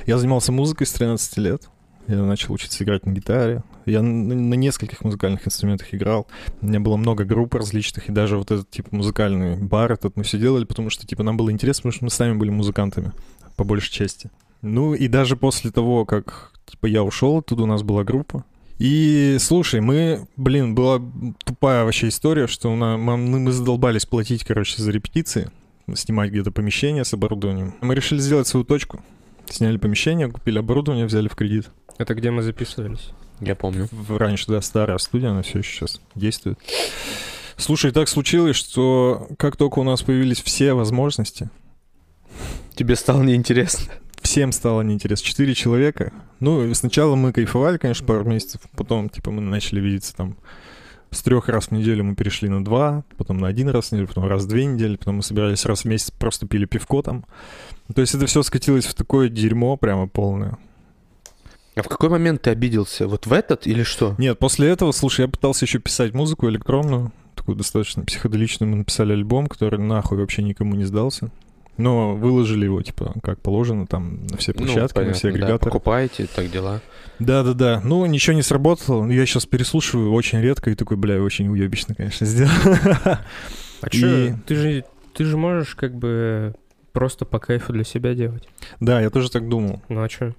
я 0.05 0.17
занимался 0.17 0.51
музыкой 0.51 0.87
с 0.87 0.93
13 0.93 1.37
лет. 1.37 1.63
Я 2.07 2.17
начал 2.23 2.53
учиться 2.53 2.83
играть 2.83 3.05
на 3.05 3.11
гитаре. 3.11 3.61
Я 3.85 4.01
на, 4.01 4.55
нескольких 4.55 5.03
музыкальных 5.03 5.47
инструментах 5.47 5.93
играл. 5.93 6.27
У 6.61 6.65
меня 6.65 6.79
было 6.79 6.97
много 6.97 7.23
групп 7.23 7.55
различных, 7.55 8.09
и 8.09 8.11
даже 8.11 8.37
вот 8.37 8.51
этот 8.51 8.69
типа 8.69 8.89
музыкальный 8.95 9.57
бар 9.57 9.91
этот 9.91 10.15
мы 10.17 10.23
все 10.23 10.37
делали, 10.37 10.65
потому 10.65 10.89
что 10.89 11.05
типа 11.05 11.23
нам 11.23 11.37
было 11.37 11.51
интересно, 11.51 11.81
потому 11.81 11.93
что 11.93 12.03
мы 12.05 12.09
сами 12.09 12.37
были 12.37 12.49
музыкантами, 12.49 13.11
по 13.55 13.63
большей 13.63 13.91
части. 13.91 14.29
Ну 14.61 14.93
и 14.93 15.07
даже 15.07 15.37
после 15.37 15.71
того, 15.71 16.05
как 16.05 16.51
типа 16.65 16.87
я 16.87 17.03
ушел, 17.03 17.37
оттуда 17.37 17.63
у 17.63 17.67
нас 17.67 17.83
была 17.83 18.03
группа. 18.03 18.43
И 18.77 19.37
слушай, 19.39 19.79
мы, 19.79 20.27
блин, 20.35 20.75
была 20.75 21.01
тупая 21.45 21.85
вообще 21.85 22.09
история, 22.09 22.47
что 22.47 22.73
у 22.73 22.75
нас, 22.75 22.99
мы 22.99 23.51
задолбались 23.51 24.05
платить, 24.05 24.43
короче, 24.43 24.81
за 24.81 24.91
репетиции, 24.91 25.49
снимать 25.93 26.31
где-то 26.31 26.51
помещение 26.51 27.05
с 27.05 27.13
оборудованием. 27.13 27.75
Мы 27.81 27.95
решили 27.95 28.19
сделать 28.19 28.47
свою 28.47 28.65
точку. 28.65 29.01
Сняли 29.49 29.77
помещение, 29.77 30.29
купили 30.29 30.57
оборудование, 30.57 31.05
взяли 31.05 31.27
в 31.27 31.35
кредит. 31.35 31.69
Это 31.97 32.15
где 32.15 32.31
мы 32.31 32.41
записывались? 32.41 33.11
Я 33.39 33.55
помню. 33.55 33.87
Раньше, 34.09 34.45
да, 34.47 34.61
старая 34.61 34.97
студия, 34.97 35.31
она 35.31 35.41
все 35.41 35.59
еще 35.59 35.71
сейчас 35.71 36.01
действует. 36.15 36.59
Слушай, 37.57 37.91
так 37.91 38.09
случилось, 38.09 38.55
что 38.55 39.27
как 39.37 39.55
только 39.55 39.79
у 39.79 39.83
нас 39.83 40.01
появились 40.01 40.41
все 40.41 40.73
возможности, 40.73 41.49
Тебе 42.75 42.97
стало 42.97 43.23
неинтересно. 43.23 43.93
всем 44.21 44.51
стало 44.51 44.81
неинтересно. 44.81 45.25
Четыре 45.25 45.53
человека. 45.53 46.11
Ну, 46.41 46.73
сначала 46.73 47.15
мы 47.15 47.31
кайфовали, 47.31 47.77
конечно, 47.77 48.05
пару 48.05 48.25
месяцев. 48.25 48.61
Потом, 48.75 49.07
типа, 49.07 49.31
мы 49.31 49.41
начали 49.41 49.79
видеться 49.79 50.13
там 50.13 50.35
с 51.11 51.23
трех 51.23 51.47
раз 51.47 51.67
в 51.67 51.71
неделю 51.71 52.03
мы 52.03 52.15
перешли 52.15 52.49
на 52.49 52.63
два, 52.65 53.05
потом 53.15 53.37
на 53.37 53.47
один 53.47 53.69
раз 53.69 53.87
в 53.87 53.91
неделю, 53.93 54.07
потом 54.09 54.27
раз 54.27 54.43
в 54.43 54.47
две 54.47 54.65
недели, 54.65 54.97
потом 54.97 55.17
мы 55.17 55.23
собирались 55.23 55.65
раз 55.65 55.83
в 55.83 55.85
месяц, 55.85 56.11
просто 56.11 56.45
пили 56.45 56.65
пивко 56.65 57.01
там. 57.01 57.25
То 57.93 58.01
есть 58.01 58.13
это 58.15 58.25
все 58.25 58.43
скатилось 58.43 58.85
в 58.85 58.93
такое 58.95 59.29
дерьмо 59.29 59.77
прямо 59.77 60.07
полное. 60.09 60.57
А 61.75 61.83
в 61.83 61.87
какой 61.89 62.09
момент 62.09 62.41
ты 62.43 62.49
обиделся? 62.51 63.07
Вот 63.07 63.25
в 63.27 63.33
этот 63.33 63.67
или 63.67 63.83
что? 63.83 64.15
Нет, 64.17 64.39
после 64.39 64.69
этого, 64.69 64.91
слушай, 64.91 65.21
я 65.21 65.27
пытался 65.27 65.65
еще 65.65 65.79
писать 65.79 66.13
музыку 66.13 66.47
электронную, 66.49 67.11
такую 67.35 67.55
достаточно 67.57 68.03
психоделичную. 68.03 68.69
Мы 68.69 68.77
написали 68.77 69.11
альбом, 69.13 69.47
который 69.47 69.79
нахуй 69.79 70.17
вообще 70.17 70.41
никому 70.41 70.75
не 70.75 70.85
сдался. 70.85 71.31
Но 71.77 72.15
выложили 72.15 72.63
его, 72.63 72.81
типа, 72.81 73.15
как 73.21 73.41
положено, 73.41 73.85
там, 73.85 74.25
на 74.27 74.37
все 74.37 74.53
площадки, 74.53 74.97
на 74.99 75.11
все 75.11 75.27
Ну, 75.27 75.33
понятно, 75.33 75.39
да, 75.41 75.45
агрегаторы. 75.45 75.71
покупаете, 75.71 76.27
так 76.33 76.49
дела. 76.49 76.79
Да-да-да. 77.19 77.81
Ну, 77.83 78.05
ничего 78.05 78.33
не 78.33 78.43
сработало. 78.43 79.05
Я 79.11 79.25
сейчас 79.25 79.45
переслушиваю 79.45 80.13
очень 80.13 80.39
редко 80.39 80.69
и 80.69 80.75
такой, 80.75 80.95
бля, 80.95 81.21
очень 81.21 81.49
уебищно, 81.49 81.93
конечно, 81.93 82.25
сделал. 82.25 82.51
А 83.03 83.87
И- 83.91 83.97
чё, 83.97 84.37
ты 84.47 84.55
же, 84.55 84.85
ты 85.13 85.25
же 85.25 85.35
можешь 85.35 85.75
как 85.75 85.93
бы 85.93 86.55
просто 86.93 87.25
по 87.25 87.39
кайфу 87.39 87.73
для 87.73 87.83
себя 87.83 88.13
делать. 88.13 88.47
Да, 88.79 89.01
я 89.01 89.09
тоже 89.09 89.29
так 89.29 89.49
думал. 89.49 89.81
Ну 89.89 90.01
а 90.01 90.07
чё? 90.07 90.33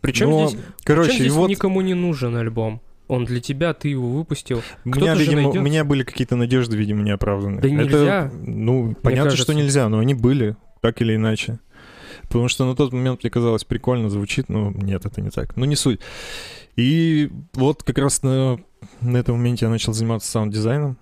Причем 0.00 0.30
Но, 0.30 0.48
здесь, 0.48 0.60
короче, 0.84 1.10
причем 1.10 1.24
здесь 1.24 1.32
вот 1.34 1.50
никому 1.50 1.80
не 1.80 1.94
нужен 1.94 2.36
альбом. 2.36 2.80
Он 3.08 3.24
для 3.24 3.40
тебя, 3.40 3.74
ты 3.74 3.88
его 3.88 4.08
выпустил. 4.08 4.62
у 4.84 4.88
меня, 4.88 4.96
кто-то 4.96 5.14
же 5.16 5.20
видимо, 5.22 5.40
у 5.40 5.44
найдётся. 5.46 5.60
меня 5.60 5.84
были 5.84 6.04
какие-то 6.04 6.36
надежды, 6.36 6.76
видимо, 6.76 7.02
неоправданные. 7.02 7.60
Да 7.60 7.68
Это, 7.68 7.76
нельзя. 7.76 8.32
ну, 8.40 8.94
понятно, 9.02 9.30
что 9.30 9.46
кажется. 9.46 9.54
нельзя, 9.54 9.88
но 9.88 9.98
они 9.98 10.14
были, 10.14 10.56
так 10.80 11.00
или 11.02 11.16
иначе. 11.16 11.58
Потому 12.22 12.46
что 12.46 12.64
на 12.66 12.76
тот 12.76 12.92
момент 12.92 13.24
мне 13.24 13.30
казалось 13.30 13.64
прикольно 13.64 14.08
звучит, 14.08 14.48
но 14.48 14.70
нет, 14.70 15.04
это 15.06 15.20
не 15.20 15.30
так. 15.30 15.56
Ну, 15.56 15.64
не 15.64 15.74
суть. 15.74 15.98
И 16.76 17.30
вот 17.54 17.82
как 17.82 17.98
раз 17.98 18.22
на, 18.22 18.60
на 19.00 19.16
этом 19.16 19.36
моменте 19.36 19.64
я 19.66 19.70
начал 19.70 19.92
заниматься 19.92 20.30
саунд-дизайном. 20.30 20.96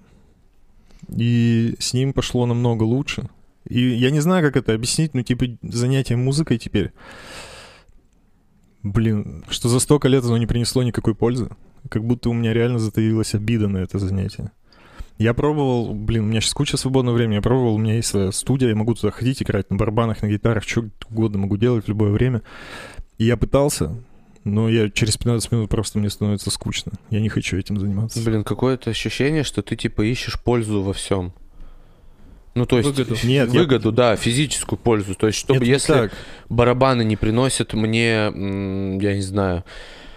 И 1.14 1.74
с 1.78 1.92
ним 1.92 2.14
пошло 2.14 2.46
намного 2.46 2.84
лучше. 2.84 3.28
И 3.68 3.80
я 3.80 4.10
не 4.10 4.20
знаю, 4.20 4.42
как 4.42 4.56
это 4.56 4.72
объяснить, 4.72 5.12
но 5.12 5.22
типа 5.22 5.44
занятие 5.62 6.16
музыкой 6.16 6.56
теперь. 6.56 6.92
Блин, 8.88 9.44
что 9.50 9.68
за 9.68 9.80
столько 9.80 10.08
лет 10.08 10.24
оно 10.24 10.38
не 10.38 10.46
принесло 10.46 10.82
никакой 10.82 11.14
пользы. 11.14 11.50
Как 11.90 12.04
будто 12.04 12.30
у 12.30 12.32
меня 12.32 12.54
реально 12.54 12.78
затаилась 12.78 13.34
обида 13.34 13.68
на 13.68 13.78
это 13.78 13.98
занятие. 13.98 14.50
Я 15.18 15.34
пробовал, 15.34 15.94
блин, 15.94 16.24
у 16.24 16.26
меня 16.28 16.40
сейчас 16.40 16.54
куча 16.54 16.76
свободного 16.76 17.16
времени, 17.16 17.34
я 17.34 17.42
пробовал, 17.42 17.74
у 17.74 17.78
меня 17.78 17.96
есть 17.96 18.08
своя 18.08 18.32
студия, 18.32 18.68
я 18.68 18.76
могу 18.76 18.94
туда 18.94 19.10
ходить, 19.10 19.42
играть 19.42 19.68
на 19.68 19.76
барабанах, 19.76 20.22
на 20.22 20.28
гитарах, 20.28 20.62
что 20.62 20.88
угодно 21.10 21.38
могу 21.38 21.56
делать 21.56 21.84
в 21.84 21.88
любое 21.88 22.12
время. 22.12 22.42
И 23.18 23.24
я 23.24 23.36
пытался, 23.36 23.94
но 24.44 24.68
я 24.68 24.88
через 24.90 25.16
15 25.18 25.52
минут 25.52 25.70
просто 25.70 25.98
мне 25.98 26.08
становится 26.08 26.50
скучно. 26.50 26.92
Я 27.10 27.20
не 27.20 27.28
хочу 27.28 27.58
этим 27.58 27.78
заниматься. 27.78 28.22
Блин, 28.22 28.44
какое-то 28.44 28.90
ощущение, 28.90 29.42
что 29.42 29.60
ты 29.60 29.76
типа 29.76 30.02
ищешь 30.02 30.40
пользу 30.40 30.82
во 30.82 30.92
всем. 30.92 31.34
Ну, 32.58 32.66
то 32.66 32.76
есть 32.78 32.88
Выгоду. 32.90 33.14
Нет, 33.22 33.52
я- 33.52 33.60
выгоду, 33.60 33.92
да, 33.92 34.16
физическую 34.16 34.78
пользу. 34.78 35.14
То 35.14 35.28
есть, 35.28 35.38
чтобы 35.38 35.60
Нет, 35.60 35.66
не 35.68 35.72
если 35.74 35.92
так. 35.92 36.12
барабаны 36.48 37.04
не 37.04 37.16
приносят 37.16 37.72
мне, 37.72 38.10
я 38.14 38.30
не 39.14 39.20
знаю, 39.22 39.64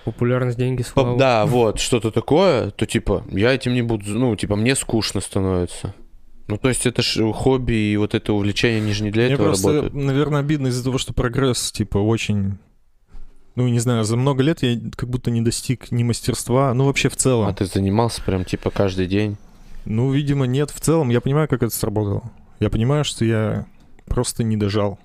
Популярность, 0.06 0.58
деньги, 0.58 0.82
слава. 0.82 1.18
да, 1.20 1.46
вот, 1.46 1.80
что-то 1.80 2.10
такое, 2.10 2.72
то 2.72 2.88
типа 2.88 3.24
я 3.30 3.54
этим 3.54 3.76
не 3.76 3.84
буду, 3.84 4.06
ну, 4.18 4.36
типа 4.36 4.56
мне 4.56 4.76
скучно 4.76 5.22
становится. 5.22 5.94
Ну, 6.48 6.58
то 6.58 6.70
есть 6.70 6.88
это 6.88 7.04
ж 7.04 7.32
хобби 7.32 7.74
и 7.74 7.98
вот 7.98 8.16
это 8.16 8.34
увлечение, 8.34 8.82
они 8.82 8.94
же 8.94 9.04
не 9.04 9.12
для 9.12 9.26
Мне 9.26 9.34
этого 9.36 9.46
просто, 9.50 9.68
работают. 9.68 9.94
наверное, 9.94 10.40
обидно 10.40 10.68
из-за 10.68 10.84
того, 10.84 10.98
что 10.98 11.14
прогресс, 11.14 11.72
типа, 11.72 12.00
очень... 12.00 12.58
Ну, 13.56 13.68
не 13.68 13.80
знаю, 13.80 14.04
за 14.04 14.18
много 14.18 14.42
лет 14.44 14.64
я 14.64 14.80
как 14.96 15.08
будто 15.10 15.30
не 15.30 15.42
достиг 15.42 15.92
ни 15.92 16.04
мастерства, 16.04 16.74
ну, 16.74 16.86
вообще 16.86 17.10
в 17.10 17.16
целом. 17.16 17.48
А 17.48 17.54
ты 17.54 17.66
занимался 17.66 18.22
прям 18.24 18.44
типа 18.46 18.72
каждый 18.72 19.06
день? 19.06 19.38
Ну, 19.86 20.12
видимо, 20.12 20.46
нет. 20.46 20.72
В 20.72 20.80
целом, 20.80 21.10
я 21.10 21.22
понимаю, 21.22 21.48
как 21.48 21.64
это 21.64 21.74
сработало. 21.74 22.32
Я 22.60 22.70
понимаю, 22.70 23.04
что 23.04 23.26
я 23.26 23.66
просто 24.06 24.44
не 24.44 24.58
дожал. 24.58 25.00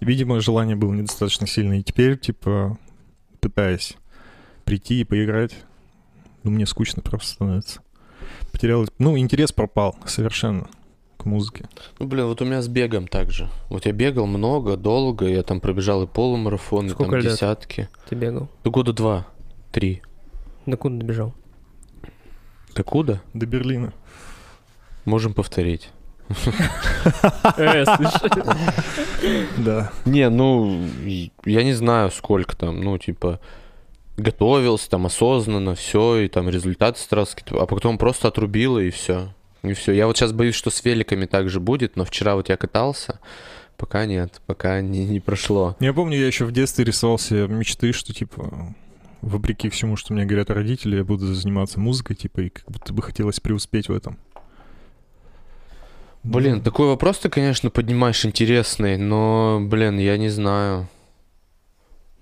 Видимо, 0.00 0.40
желание 0.40 0.76
было 0.76 0.92
недостаточно 0.92 1.46
сильное. 1.46 1.78
И 1.78 1.82
теперь, 1.82 2.18
типа, 2.18 2.78
пытаясь 3.40 3.96
прийти 4.64 5.00
и 5.00 5.04
поиграть, 5.04 5.54
ну, 6.42 6.50
мне 6.50 6.66
скучно 6.66 7.02
просто 7.02 7.32
становится. 7.32 7.80
Потерял... 8.52 8.86
Ну, 8.98 9.18
интерес 9.18 9.52
пропал 9.52 9.96
совершенно 10.06 10.68
к 11.16 11.24
музыки. 11.24 11.66
Ну, 11.98 12.06
блин, 12.06 12.26
вот 12.26 12.40
у 12.42 12.44
меня 12.44 12.62
с 12.62 12.68
бегом 12.68 13.08
так 13.08 13.30
же. 13.30 13.48
Вот 13.70 13.86
я 13.86 13.92
бегал 13.92 14.26
много, 14.26 14.76
долго, 14.76 15.26
я 15.26 15.42
там 15.42 15.60
пробежал 15.60 16.02
и 16.02 16.06
полумарафон, 16.06 16.86
и 16.86 16.90
Сколько 16.90 17.12
там 17.12 17.20
лет? 17.20 17.32
десятки. 17.32 17.88
Ты 18.08 18.14
бегал? 18.14 18.48
Ну, 18.62 18.70
года 18.70 18.92
два, 18.92 19.26
три. 19.72 20.02
До 20.66 20.76
куда 20.76 20.96
добежал? 20.96 21.34
Ты 22.74 22.82
куда? 22.82 23.20
До 23.32 23.46
Берлина. 23.46 23.92
Можем 25.04 25.32
повторить. 25.34 25.90
Э. 27.56 27.84
Да. 29.58 29.92
Не, 30.04 30.28
ну, 30.30 30.80
я 31.44 31.62
не 31.62 31.72
знаю, 31.72 32.10
сколько 32.10 32.56
там, 32.56 32.80
ну, 32.80 32.98
типа, 32.98 33.40
готовился 34.16 34.90
там 34.90 35.06
осознанно, 35.06 35.74
все, 35.74 36.18
и 36.18 36.28
там 36.28 36.48
результаты 36.48 36.98
старался, 36.98 37.36
какие-то, 37.36 37.62
а 37.62 37.66
потом 37.66 37.98
просто 37.98 38.28
отрубило, 38.28 38.78
и 38.78 38.90
все. 38.90 39.28
И 39.62 39.72
все. 39.72 39.92
Я 39.92 40.06
вот 40.06 40.16
сейчас 40.16 40.32
боюсь, 40.32 40.54
что 40.54 40.70
с 40.70 40.84
великами 40.84 41.26
так 41.26 41.48
же 41.48 41.60
будет, 41.60 41.96
но 41.96 42.04
вчера 42.04 42.34
вот 42.34 42.48
я 42.48 42.56
катался, 42.56 43.20
пока 43.76 44.06
нет, 44.06 44.40
пока 44.46 44.80
не, 44.80 45.06
не 45.06 45.20
прошло. 45.20 45.76
Я 45.80 45.92
помню, 45.92 46.18
я 46.18 46.26
еще 46.26 46.44
в 46.44 46.52
детстве 46.52 46.84
рисовал 46.84 47.18
себе 47.18 47.46
мечты, 47.48 47.92
что, 47.92 48.12
типа, 48.12 48.74
вопреки 49.24 49.68
всему, 49.68 49.96
что 49.96 50.12
мне 50.12 50.24
говорят 50.24 50.50
родители, 50.50 50.96
я 50.96 51.04
буду 51.04 51.32
заниматься 51.34 51.80
музыкой, 51.80 52.16
типа, 52.16 52.40
и 52.40 52.48
как 52.50 52.70
будто 52.70 52.92
бы 52.92 53.02
хотелось 53.02 53.40
преуспеть 53.40 53.88
в 53.88 53.92
этом. 53.92 54.18
Блин, 56.22 56.56
Ну, 56.56 56.62
такой 56.62 56.88
вопрос 56.88 57.18
ты, 57.18 57.28
конечно, 57.28 57.68
поднимаешь 57.70 58.24
интересный, 58.24 58.96
но, 58.96 59.60
блин, 59.62 59.98
я 59.98 60.16
не 60.16 60.30
знаю. 60.30 60.88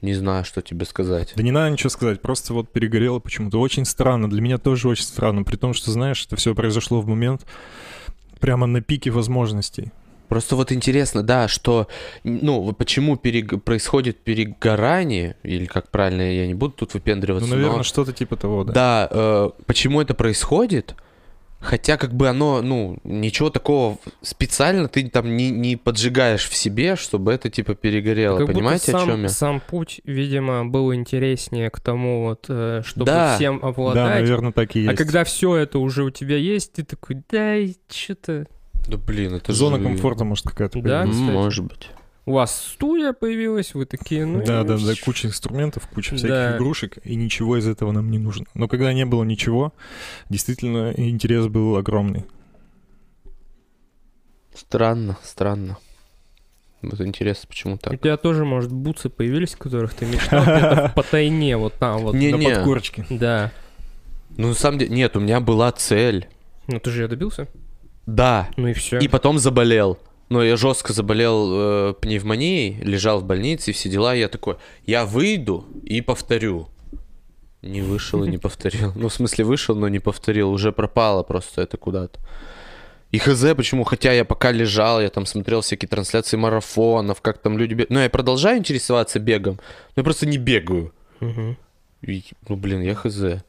Не 0.01 0.15
знаю, 0.15 0.45
что 0.45 0.61
тебе 0.61 0.85
сказать. 0.85 1.33
Да 1.37 1.43
не 1.45 1.53
надо 1.53 1.71
ничего 1.71 1.89
сказать, 1.89 2.21
просто 2.21 2.53
вот 2.55 2.73
перегорело 2.73 3.21
почему-то. 3.21 3.61
Очень 3.61 3.85
странно, 3.85 4.29
для 4.29 4.41
меня 4.41 4.59
тоже 4.59 4.89
очень 4.89 5.05
странно, 5.05 5.45
при 5.45 5.57
том, 5.57 5.75
что, 5.75 5.93
знаешь, 5.93 6.25
это 6.27 6.35
все 6.35 6.57
произошло 6.57 7.01
в 7.01 7.07
момент 7.07 7.47
прямо 8.41 8.67
на 8.67 8.81
пике 8.81 9.11
возможностей. 9.11 9.93
Просто 10.33 10.57
вот 10.57 10.73
интересно, 10.73 11.23
да, 11.23 11.47
что, 11.47 11.89
ну, 12.25 12.73
почему 12.73 13.17
перег- 13.17 13.61
происходит 13.61 14.17
перегорание, 14.17 15.37
или 15.43 15.67
как 15.67 15.91
правильно, 15.91 16.23
я 16.23 16.47
не 16.47 16.55
буду 16.55 16.73
тут 16.73 16.95
Ну, 16.95 17.01
выпендриваться, 17.01 17.51
но- 17.51 17.57
наверное, 17.57 17.83
что-то 17.83 18.15
типа 18.15 18.37
того, 18.37 18.65
да. 18.65 18.73
Да, 18.73 19.09
э, 19.11 19.51
почему 19.67 20.01
это 20.01 20.15
происходит? 20.15 20.95
Хотя 21.61 21.99
как 21.99 22.15
бы 22.15 22.31
оно, 22.31 22.63
ну, 22.63 22.97
ничего 23.05 23.51
такого 23.51 23.99
специально 24.23 24.89
ты 24.89 25.07
там 25.11 25.37
не, 25.37 25.51
не 25.51 25.77
поджигаешь 25.77 26.49
в 26.49 26.55
себе, 26.57 26.97
чтобы 26.97 27.31
это 27.35 27.51
типа 27.51 27.75
перегорело. 27.75 28.39
Как 28.39 28.47
будто 28.47 28.59
Понимаете, 28.59 28.93
о 28.93 28.99
сам, 29.01 29.09
чем 29.09 29.23
я? 29.25 29.29
Сам 29.29 29.61
путь, 29.61 30.01
видимо, 30.05 30.65
был 30.65 30.95
интереснее 30.95 31.69
к 31.69 31.79
тому, 31.79 32.23
вот, 32.25 32.47
э, 32.49 32.81
чтобы 32.87 33.05
Да. 33.05 33.37
всем 33.37 33.61
Да, 33.61 33.69
обладать. 33.69 34.21
наверное, 34.23 34.53
так 34.53 34.75
и 34.77 34.81
есть. 34.81 34.93
а 34.95 34.97
когда 34.97 35.25
все 35.25 35.57
это 35.57 35.79
уже 35.79 36.05
у 36.05 36.11
тебя 36.11 36.39
есть, 36.39 36.73
ты 36.73 36.85
такой, 36.85 37.23
да, 37.31 37.57
что-то... 37.91 38.47
Да 38.89 38.97
блин, 38.97 39.35
это 39.35 39.53
Зона 39.53 39.79
же- 39.79 39.85
комфорта, 39.85 40.25
может, 40.25 40.45
какая-то 40.47 40.81
Да, 40.81 41.03
М, 41.03 41.09
появилась. 41.09 41.17
кстати. 41.21 41.37
Может 41.37 41.65
быть. 41.65 41.91
У 42.25 42.33
вас 42.35 42.57
студия 42.75 43.13
появилась, 43.13 43.75
вы 43.75 43.85
такие, 43.85 44.25
ну... 44.27 44.45
Да, 44.45 44.63
да, 44.63 44.77
да, 44.77 44.93
куча 45.05 45.27
инструментов, 45.27 45.89
куча 45.93 46.15
всяких 46.15 46.29
Да. 46.29 46.57
игрушек, 46.57 46.99
и 47.05 47.17
ничего 47.17 47.57
из 47.57 47.67
этого 47.67 47.91
нам 47.91 48.11
не 48.13 48.19
нужно. 48.19 48.47
Но 48.55 48.69
когда 48.69 48.93
не 48.93 49.05
было 49.05 49.25
ничего, 49.25 49.73
действительно 50.29 50.93
интерес 50.97 51.49
был 51.49 51.77
огромный. 51.77 52.25
Странно, 54.55 55.17
странно. 55.23 55.79
Вот 56.83 57.01
интересно, 57.01 57.47
почему 57.49 57.75
У 57.75 57.79
так. 57.79 58.01
тебя 58.01 58.17
тоже, 58.17 58.45
может, 58.45 58.73
бутсы 58.73 59.09
появились, 59.09 59.55
которых 59.57 59.95
ты 59.95 60.05
мечтал 60.05 60.43
где-то 60.43 60.93
по 60.95 61.03
тайне, 61.03 61.57
вот 61.57 61.75
там 61.75 62.03
вот. 62.03 62.15
Не- 62.15 62.31
На 62.33 62.39
подкорочке. 62.39 63.07
Да. 63.09 63.53
Ну, 64.37 64.49
на 64.49 64.55
самом 64.55 64.79
деле, 64.79 64.95
нет, 64.95 65.17
у 65.17 65.21
меня 65.21 65.41
была 65.41 65.71
цель. 65.73 66.29
Ну 66.67 66.81
ты 66.81 66.91
же 66.91 67.03
ее 67.03 67.09
добился? 67.09 67.47
Да, 68.07 68.49
Ну 68.57 68.69
и 68.69 68.73
все. 68.73 68.99
и 68.99 69.09
потом 69.09 69.39
заболел. 69.39 69.99
Но 70.29 70.43
я 70.43 70.57
жестко 70.57 70.93
заболел 70.93 71.51
э, 71.91 71.95
пневмонией, 72.01 72.83
лежал 72.83 73.21
в 73.21 73.25
больнице, 73.25 73.71
и 73.71 73.75
все 73.75 73.89
дела. 73.91 74.15
Я 74.15 74.29
такой, 74.29 74.57
я 74.87 75.05
выйду 75.05 75.67
и 75.85 76.01
повторю. 76.01 76.69
Не 77.61 77.83
вышел 77.83 78.25
и 78.25 78.29
не 78.31 78.39
повторил. 78.47 78.93
Ну, 78.97 79.09
в 79.09 79.13
смысле, 79.15 79.45
вышел, 79.45 79.75
но 79.77 79.89
не 79.89 79.99
повторил. 79.99 80.51
Уже 80.51 80.73
пропало 80.73 81.23
просто 81.23 81.63
это 81.63 81.77
куда-то. 81.77 82.19
И 83.11 83.19
хз, 83.19 83.45
почему, 83.55 83.85
хотя 83.85 84.11
я 84.13 84.25
пока 84.25 84.53
лежал, 84.53 85.01
я 85.03 85.11
там 85.11 85.27
смотрел 85.27 85.61
всякие 85.61 85.87
трансляции 85.89 86.39
марафонов, 86.39 87.21
как 87.21 87.37
там 87.39 87.59
люди 87.59 87.75
бегают. 87.75 87.91
Ну, 87.91 88.01
я 88.01 88.09
продолжаю 88.09 88.59
интересоваться 88.59 89.19
бегом, 89.19 89.61
но 89.95 90.01
я 90.01 90.03
просто 90.03 90.27
не 90.27 90.39
бегаю. 90.39 90.95
Мгм. 91.21 91.59
И, 92.01 92.25
ну, 92.49 92.57
блин, 92.57 92.81
я 92.81 92.95
хз. 92.95 93.43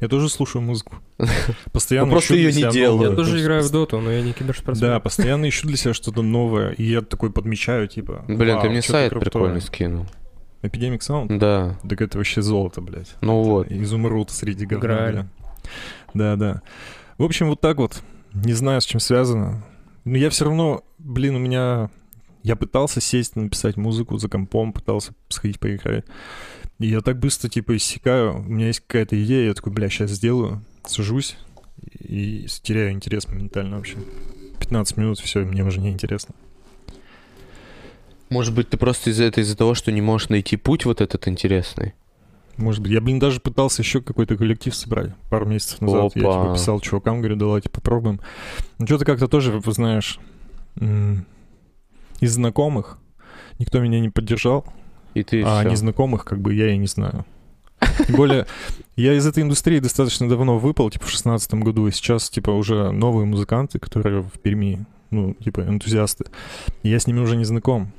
Я 0.00 0.08
тоже 0.08 0.28
слушаю 0.28 0.62
музыку. 0.62 0.96
Постоянно 1.72 2.06
Ну, 2.06 2.12
просто 2.12 2.34
её 2.34 2.50
не 2.50 2.70
делаю. 2.72 3.10
Я 3.10 3.16
тоже 3.16 3.42
играю 3.42 3.62
в 3.64 3.70
доту, 3.70 4.00
но 4.00 4.12
я 4.12 4.22
не 4.22 4.32
киберспортсмен. 4.32 4.90
Да, 4.90 5.00
постоянно 5.00 5.48
ищу 5.48 5.66
для 5.66 5.76
себя 5.76 5.92
что-то 5.92 6.22
новое, 6.22 6.70
и 6.72 6.84
я 6.84 7.00
такой 7.00 7.32
подмечаю, 7.32 7.88
типа... 7.88 8.24
Блин, 8.28 8.56
ты 8.58 8.62
«Вау, 8.62 8.70
мне 8.70 8.82
сайт 8.82 9.10
крутое». 9.10 9.30
прикольный 9.30 9.60
скинул. 9.60 10.06
Epidemic 10.62 11.00
Sound? 11.00 11.38
Да, 11.38 11.78
Так 11.88 12.00
это 12.00 12.18
вообще 12.18 12.42
золото, 12.42 12.80
блядь. 12.80 13.14
ну 13.20 13.42
вот. 13.42 13.70
Изумруд 13.70 14.30
среди 14.30 14.66
говна. 14.66 15.28
Да, 16.14 16.36
да. 16.36 16.62
В 17.16 17.24
общем, 17.24 17.48
вот 17.48 17.60
так 17.60 17.78
вот. 17.78 18.02
Не 18.34 18.52
знаю, 18.52 18.80
с 18.80 18.84
чем 18.84 19.00
связано. 19.00 19.64
Но 20.04 20.16
я 20.16 20.30
все 20.30 20.44
равно, 20.44 20.82
блин, 20.98 21.36
у 21.36 21.38
меня... 21.38 21.90
Я 22.44 22.56
пытался 22.56 23.00
сесть, 23.00 23.36
написать 23.36 23.76
музыку 23.76 24.16
за 24.16 24.28
компом, 24.28 24.72
пытался 24.72 25.12
сходить 25.28 25.58
поиграть. 25.58 26.04
И 26.78 26.86
я 26.86 27.00
так 27.00 27.18
быстро, 27.18 27.48
типа, 27.48 27.76
иссякаю. 27.76 28.38
У 28.38 28.42
меня 28.42 28.68
есть 28.68 28.80
какая-то 28.80 29.22
идея, 29.22 29.48
я 29.48 29.54
такой, 29.54 29.72
бля, 29.72 29.88
сейчас 29.88 30.12
сделаю. 30.12 30.62
Сажусь 30.84 31.36
и 31.98 32.46
теряю 32.62 32.92
интерес 32.92 33.26
моментально 33.28 33.76
вообще. 33.76 33.96
15 34.60 34.96
минут, 34.96 35.18
все, 35.18 35.40
мне 35.40 35.64
уже 35.64 35.80
не 35.80 35.90
интересно. 35.90 36.34
Может 38.30 38.54
быть, 38.54 38.68
ты 38.68 38.76
просто 38.76 39.10
из-за 39.10 39.24
это 39.24 39.40
из-за 39.40 39.56
того, 39.56 39.74
что 39.74 39.90
не 39.90 40.00
можешь 40.00 40.28
найти 40.28 40.56
путь 40.56 40.84
вот 40.84 41.00
этот 41.00 41.26
интересный. 41.28 41.94
Может 42.56 42.82
быть, 42.82 42.92
я, 42.92 43.00
блин, 43.00 43.18
даже 43.18 43.40
пытался 43.40 43.82
еще 43.82 44.02
какой-то 44.02 44.36
коллектив 44.36 44.74
собрать 44.74 45.14
пару 45.30 45.46
месяцев 45.46 45.80
назад. 45.80 46.12
Я 46.16 46.22
Опа. 46.22 46.42
типа 46.42 46.54
писал 46.54 46.80
чувакам, 46.80 47.20
говорю, 47.20 47.36
давайте 47.36 47.70
попробуем. 47.70 48.20
Ну, 48.78 48.86
что-то 48.86 49.04
как-то 49.04 49.28
тоже, 49.28 49.60
знаешь, 49.66 50.18
из 52.20 52.32
знакомых 52.32 52.98
никто 53.58 53.80
меня 53.80 54.00
не 54.00 54.10
поддержал, 54.10 54.66
И 55.14 55.22
ты 55.22 55.42
а 55.42 55.60
всё. 55.60 55.70
незнакомых 55.70 56.24
как 56.24 56.40
бы 56.40 56.54
я 56.54 56.72
и 56.72 56.76
не 56.76 56.86
знаю. 56.86 57.24
Тем 58.06 58.16
более, 58.16 58.46
я 58.96 59.14
из 59.14 59.26
этой 59.26 59.42
индустрии 59.42 59.78
достаточно 59.78 60.28
давно 60.28 60.58
выпал, 60.58 60.90
типа 60.90 61.06
в 61.06 61.10
шестнадцатом 61.10 61.62
году, 61.62 61.86
и 61.86 61.92
сейчас, 61.92 62.28
типа, 62.28 62.50
уже 62.50 62.90
новые 62.90 63.24
музыканты, 63.26 63.78
которые 63.78 64.22
в 64.22 64.38
Перми, 64.40 64.84
ну, 65.10 65.34
типа, 65.34 65.60
энтузиасты. 65.60 66.24
Я 66.82 66.98
с 66.98 67.06
ними 67.06 67.20
уже 67.20 67.36
не 67.36 67.44
знаком. 67.44 67.92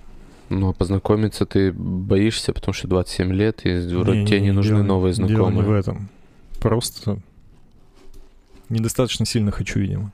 Ну, 0.50 0.70
а 0.70 0.74
познакомиться 0.74 1.46
ты 1.46 1.72
боишься, 1.72 2.54
потому 2.54 2.74
что 2.74 2.88
27 2.88 3.32
лет, 3.32 3.66
и 3.66 3.78
вроде 3.96 4.26
тебе 4.26 4.42
не 4.42 4.52
нужны 4.52 4.78
дело- 4.78 4.84
новые 4.84 5.14
Дело 5.14 5.28
не 5.28 5.34
в 5.34 5.38
знакомые. 5.38 5.80
этом. 5.80 6.10
Просто 6.60 7.20
недостаточно 8.70 9.26
сильно 9.26 9.52
хочу, 9.52 9.80
видимо, 9.80 10.12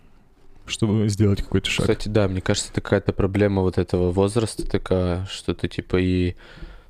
чтобы 0.66 1.08
сделать 1.10 1.42
какой-то 1.42 1.70
шаг. 1.70 1.84
Кстати, 1.84 2.10
да, 2.10 2.28
мне 2.28 2.42
кажется, 2.42 2.70
это 2.72 2.82
какая-то 2.82 3.14
проблема 3.14 3.62
вот 3.62 3.78
этого 3.78 4.12
возраста 4.12 4.68
такая, 4.70 5.26
что 5.26 5.54
ты 5.54 5.68
типа 5.68 5.98
и... 5.98 6.36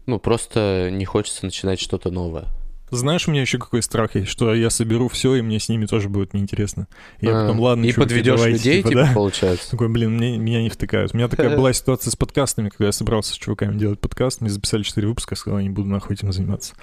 Ну, 0.06 0.20
просто 0.20 0.90
не 0.92 1.06
хочется 1.06 1.46
начинать 1.46 1.80
что-то 1.80 2.12
новое. 2.12 2.46
Знаешь, 2.92 3.28
у 3.28 3.32
меня 3.32 3.42
еще 3.42 3.58
какой 3.58 3.82
страх 3.82 4.16
есть, 4.16 4.28
что 4.28 4.54
я 4.54 4.70
соберу 4.70 5.10
все, 5.10 5.36
и 5.36 5.42
мне 5.42 5.60
с 5.60 5.70
ними 5.70 5.88
тоже 5.88 6.08
будет 6.08 6.34
неинтересно. 6.34 6.88
И 7.20 7.26
Я 7.26 7.38
А, 7.38 7.42
потом, 7.42 7.60
ладно, 7.60 7.84
И 7.84 7.92
чуваки, 7.92 8.10
подведешь 8.10 8.36
давайте, 8.36 8.58
людей, 8.58 8.78
типа, 8.78 8.90
типа, 8.90 9.02
да. 9.02 9.12
получается. 9.14 9.72
Такой, 9.72 9.90
блин, 9.90 10.12
мне, 10.18 10.38
меня 10.38 10.62
не 10.62 10.70
втыкают. 10.70 11.14
У 11.14 11.18
меня 11.18 11.28
такая 11.28 11.56
была 11.56 11.74
ситуация 11.74 12.12
с 12.12 12.16
подкастами, 12.16 12.70
когда 12.70 12.86
я 12.86 12.92
собрался 12.92 13.34
с 13.34 13.38
чуваками 13.38 13.78
делать 13.78 14.00
подкаст, 14.00 14.42
мы 14.42 14.50
записали 14.50 14.84
4 14.84 15.08
выпуска, 15.08 15.36
сказал, 15.36 15.60
я 15.60 15.64
не 15.64 15.72
буду 15.72 15.90
нахуй 15.90 16.16
этим 16.16 16.32
заниматься. 16.32 16.76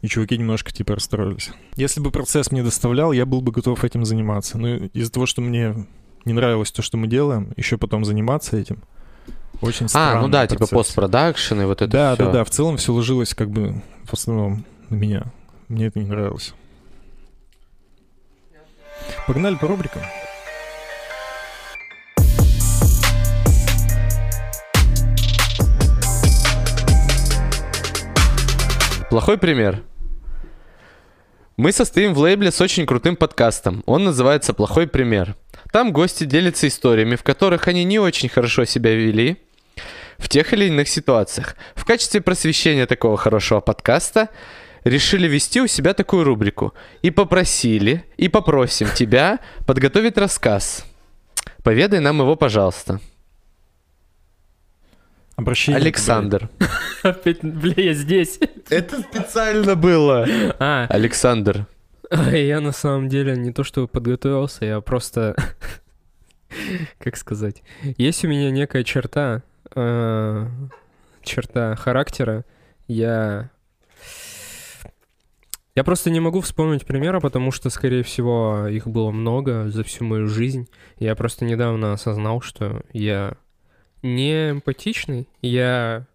И 0.00 0.06
чуваки 0.06 0.38
немножко 0.38 0.72
типа 0.72 0.94
расстроились. 0.94 1.50
Если 1.74 2.00
бы 2.00 2.12
процесс 2.12 2.52
мне 2.52 2.62
доставлял, 2.62 3.10
я 3.10 3.26
был 3.26 3.40
бы 3.40 3.50
готов 3.50 3.82
этим 3.82 4.04
заниматься. 4.04 4.58
Но 4.58 4.76
из-за 4.76 5.10
того, 5.10 5.26
что 5.26 5.42
мне 5.42 5.88
не 6.24 6.32
нравилось 6.34 6.70
то, 6.70 6.82
что 6.82 6.96
мы 6.96 7.08
делаем, 7.08 7.52
еще 7.56 7.78
потом 7.78 8.04
заниматься 8.04 8.56
этим, 8.56 8.84
очень 9.60 9.86
А, 9.86 9.88
странный 9.88 10.22
ну 10.22 10.28
да, 10.28 10.46
типа 10.46 10.58
процесс. 10.60 10.76
постпродакшн 10.78 11.60
и 11.60 11.64
вот 11.64 11.82
это 11.82 11.90
Да, 11.90 12.14
всё. 12.14 12.26
да, 12.26 12.32
да. 12.32 12.44
В 12.44 12.50
целом 12.50 12.76
все 12.76 12.92
ложилось 12.92 13.34
как 13.34 13.50
бы 13.50 13.82
в 14.04 14.12
основном 14.14 14.64
на 14.88 14.94
меня. 14.94 15.24
Мне 15.68 15.86
это 15.86 15.98
не 15.98 16.06
нравилось. 16.06 16.54
Погнали 19.26 19.56
по 19.56 19.66
рубрикам. 19.66 20.02
Плохой 29.10 29.38
пример. 29.38 29.82
Мы 31.56 31.72
состоим 31.72 32.14
в 32.14 32.18
лейбле 32.18 32.52
с 32.52 32.60
очень 32.60 32.86
крутым 32.86 33.16
подкастом. 33.16 33.82
Он 33.86 34.04
называется 34.04 34.52
«Плохой 34.52 34.86
пример». 34.86 35.34
Там 35.72 35.92
гости 35.92 36.24
делятся 36.24 36.68
историями, 36.68 37.16
в 37.16 37.22
которых 37.24 37.66
они 37.68 37.84
не 37.84 37.98
очень 37.98 38.28
хорошо 38.28 38.64
себя 38.64 38.94
вели 38.94 39.38
в 40.18 40.28
тех 40.28 40.52
или 40.52 40.66
иных 40.66 40.88
ситуациях. 40.88 41.56
В 41.74 41.84
качестве 41.84 42.20
просвещения 42.20 42.86
такого 42.86 43.16
хорошего 43.16 43.60
подкаста 43.60 44.28
решили 44.84 45.28
вести 45.28 45.60
у 45.60 45.66
себя 45.66 45.94
такую 45.94 46.24
рубрику. 46.24 46.74
И 47.02 47.10
попросили, 47.10 48.04
и 48.16 48.28
попросим 48.28 48.88
тебя 48.94 49.40
подготовить 49.66 50.18
рассказ. 50.18 50.84
Поведай 51.62 52.00
нам 52.00 52.20
его, 52.20 52.36
пожалуйста. 52.36 53.00
Обращение. 55.36 55.80
Александр. 55.80 56.50
Опять, 57.02 57.44
бля, 57.44 57.74
я 57.76 57.94
здесь. 57.94 58.40
Это 58.68 59.00
специально 59.00 59.76
было. 59.76 60.26
А, 60.58 60.86
Александр. 60.90 61.66
я 62.10 62.60
на 62.60 62.72
самом 62.72 63.08
деле 63.08 63.36
не 63.36 63.52
то 63.52 63.62
что 63.62 63.86
подготовился, 63.86 64.64
я 64.64 64.80
просто... 64.80 65.36
Как 66.98 67.16
сказать? 67.16 67.62
Есть 67.98 68.24
у 68.24 68.28
меня 68.28 68.50
некая 68.50 68.82
черта, 68.82 69.42
э, 69.74 70.46
черта 71.22 71.76
характера. 71.76 72.44
Я... 72.86 73.50
Я 75.74 75.84
просто 75.84 76.10
не 76.10 76.18
могу 76.18 76.40
вспомнить 76.40 76.84
примера, 76.84 77.20
потому 77.20 77.52
что, 77.52 77.70
скорее 77.70 78.02
всего, 78.02 78.66
их 78.66 78.88
было 78.88 79.12
много 79.12 79.70
за 79.70 79.84
всю 79.84 80.04
мою 80.04 80.26
жизнь. 80.26 80.68
Я 80.98 81.14
просто 81.14 81.44
недавно 81.44 81.92
осознал, 81.92 82.40
что 82.40 82.82
я 82.92 83.36
не 84.02 84.50
эмпатичный. 84.50 85.28
Я, 85.40 86.06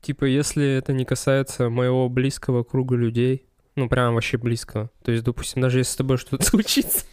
типа, 0.00 0.24
если 0.24 0.66
это 0.66 0.92
не 0.92 1.04
касается 1.04 1.70
моего 1.70 2.08
близкого 2.08 2.64
круга 2.64 2.96
людей, 2.96 3.46
ну, 3.76 3.88
прям 3.88 4.14
вообще 4.14 4.38
близкого. 4.38 4.90
То 5.04 5.12
есть, 5.12 5.24
допустим, 5.24 5.62
даже 5.62 5.78
если 5.78 5.92
с 5.92 5.96
тобой 5.96 6.18
что-то 6.18 6.44
случится, 6.48 7.06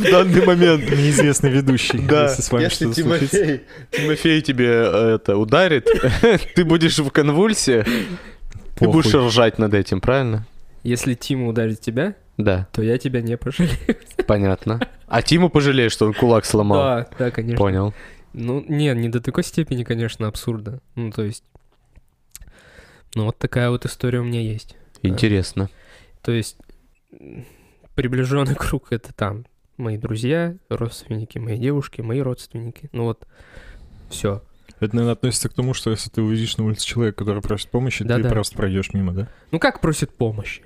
В 0.00 0.10
данный 0.10 0.44
момент. 0.46 0.82
Неизвестный 0.90 1.50
ведущий. 1.50 1.98
Да, 1.98 2.24
если 2.24 2.42
с 2.42 2.50
вами 2.52 2.62
если 2.64 2.92
что-то 2.92 3.00
случится. 3.02 3.36
Тимофей, 3.36 3.60
Тимофей 3.90 4.40
тебе 4.42 4.66
э, 4.68 5.14
это 5.16 5.36
ударит, 5.36 5.88
ты 6.54 6.64
будешь 6.64 6.98
в 6.98 7.10
конвульсии, 7.10 7.84
ты 8.76 8.88
будешь 8.88 9.14
ржать 9.14 9.58
над 9.58 9.74
этим, 9.74 10.00
правильно? 10.00 10.46
если 10.82 11.12
Тима 11.14 11.48
ударит 11.48 11.80
тебя, 11.80 12.14
Да, 12.38 12.66
то 12.72 12.82
я 12.82 12.96
тебя 12.96 13.20
не 13.20 13.36
пожалею. 13.36 13.76
понятно. 14.26 14.80
А 15.06 15.20
Тиму 15.22 15.50
пожалеешь, 15.50 15.92
что 15.92 16.06
он 16.06 16.14
кулак 16.14 16.44
сломал? 16.46 16.78
Да, 16.78 17.08
да, 17.18 17.30
конечно. 17.30 17.58
Понял. 17.58 17.94
Ну, 18.32 18.64
не, 18.66 18.94
не 18.94 19.08
до 19.08 19.20
такой 19.20 19.44
степени, 19.44 19.84
конечно, 19.84 20.26
абсурда. 20.26 20.80
Ну, 20.94 21.10
то 21.10 21.22
есть... 21.22 21.44
Ну, 23.14 23.26
вот 23.26 23.38
такая 23.38 23.70
вот 23.70 23.84
история 23.84 24.20
у 24.20 24.24
меня 24.24 24.40
есть. 24.40 24.76
Интересно. 25.02 25.68
То 26.22 26.32
есть 26.32 26.56
приближенный 27.94 28.54
круг— 28.54 28.86
это 28.90 29.12
там 29.12 29.44
мои 29.80 29.96
друзья, 29.98 30.54
родственники, 30.68 31.38
мои 31.38 31.58
девушки, 31.58 32.00
мои 32.00 32.20
родственники. 32.20 32.88
Ну 32.92 33.04
вот, 33.04 33.26
все. 34.08 34.42
Это, 34.78 34.94
наверное, 34.94 35.12
относится 35.12 35.48
к 35.48 35.52
тому, 35.52 35.74
что 35.74 35.90
если 35.90 36.08
ты 36.08 36.22
увидишь 36.22 36.56
на 36.56 36.64
улице 36.64 36.86
человека, 36.86 37.18
который 37.18 37.42
просит 37.42 37.70
помощи, 37.70 37.98
ты 37.98 38.08
Да-да. 38.08 38.28
просто 38.30 38.56
пройдешь 38.56 38.92
мимо, 38.94 39.12
да? 39.12 39.28
Ну 39.50 39.58
как 39.58 39.80
просит 39.80 40.14
помощи? 40.16 40.62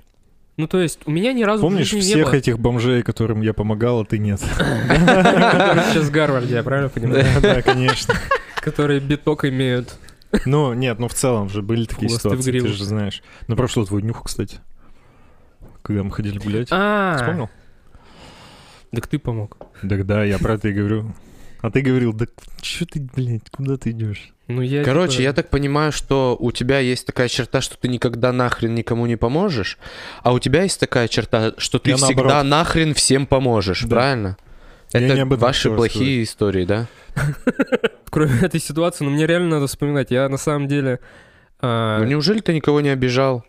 Ну, 0.57 0.67
то 0.67 0.79
есть, 0.79 0.99
у 1.05 1.11
меня 1.11 1.33
ни 1.33 1.43
разу 1.43 1.63
Помнишь 1.63 1.89
всех 1.91 2.27
было... 2.29 2.35
этих 2.35 2.59
бомжей, 2.59 3.03
которым 3.03 3.41
я 3.41 3.53
помогал, 3.53 4.01
а 4.01 4.05
ты 4.05 4.17
нет? 4.19 4.39
Сейчас 4.89 6.05
в 6.05 6.11
Гарварде, 6.11 6.55
я 6.55 6.63
правильно 6.63 6.87
понимаю? 6.87 7.25
Да, 7.41 7.61
конечно. 7.61 8.13
Которые 8.61 9.01
биток 9.01 9.43
имеют. 9.43 9.97
Ну, 10.45 10.73
нет, 10.73 10.97
ну 10.97 11.09
в 11.09 11.13
целом 11.13 11.49
же 11.49 11.61
были 11.61 11.85
такие 11.85 12.09
ситуации, 12.09 12.51
ты 12.59 12.67
же 12.67 12.85
знаешь. 12.85 13.21
На 13.47 13.57
прошлую 13.57 13.85
твою 13.85 14.01
днюху, 14.01 14.23
кстати. 14.23 14.59
Когда 15.81 16.03
мы 16.03 16.11
ходили 16.11 16.39
гулять. 16.39 16.69
А, 16.71 17.17
Вспомнил? 17.17 17.49
Так 18.91 19.07
ты 19.07 19.19
помог. 19.19 19.57
Так 19.87 20.05
да, 20.05 20.23
я 20.23 20.37
про 20.39 20.53
это 20.55 20.69
и 20.69 20.73
говорю. 20.73 21.13
А 21.61 21.71
ты 21.71 21.81
говорил, 21.81 22.13
да 22.13 22.25
что 22.61 22.85
ты, 22.85 23.01
блядь, 23.15 23.49
куда 23.49 23.77
ты 23.77 23.89
идешь? 23.91 24.31
Ну, 24.47 24.61
я... 24.61 24.83
Короче, 24.83 25.13
типа- 25.13 25.21
я 25.23 25.33
так 25.33 25.49
понимаю, 25.49 25.91
что 25.91 26.35
у 26.39 26.51
тебя 26.51 26.77
есть 26.79 27.07
такая 27.07 27.27
черта, 27.27 27.61
что 27.61 27.75
ты 27.77 27.87
никогда 27.87 28.31
нахрен 28.31 28.75
никому 28.75 29.07
не 29.07 29.15
поможешь, 29.15 29.79
а 30.21 30.33
у 30.33 30.39
тебя 30.39 30.61
есть 30.63 30.79
такая 30.79 31.07
черта, 31.07 31.53
что 31.57 31.79
ты 31.79 31.89
Я 31.91 31.95
всегда 31.97 32.21
наоборот. 32.23 32.45
нахрен 32.45 32.93
всем 32.93 33.25
поможешь, 33.25 33.81
Да. 33.83 33.87
правильно? 33.89 34.37
Я 34.93 34.99
не 34.99 35.05
Это 35.07 35.21
об 35.23 35.33
этом 35.33 35.39
ваши 35.39 35.71
плохие 35.71 36.21
истории, 36.23 36.65
да? 36.65 36.87
Кроме 38.11 38.39
этой 38.41 38.59
ситуации, 38.59 39.03
ну, 39.03 39.09
мне 39.09 39.25
реально 39.25 39.49
надо 39.55 39.67
вспоминать. 39.67 40.11
Я 40.11 40.29
на 40.29 40.37
самом 40.37 40.67
деле... 40.67 40.99
а, 41.59 41.97
Ну 41.99 42.05
неужели 42.05 42.39
ты 42.39 42.53
никого 42.53 42.81
не 42.81 42.89
обижал? 42.89 43.43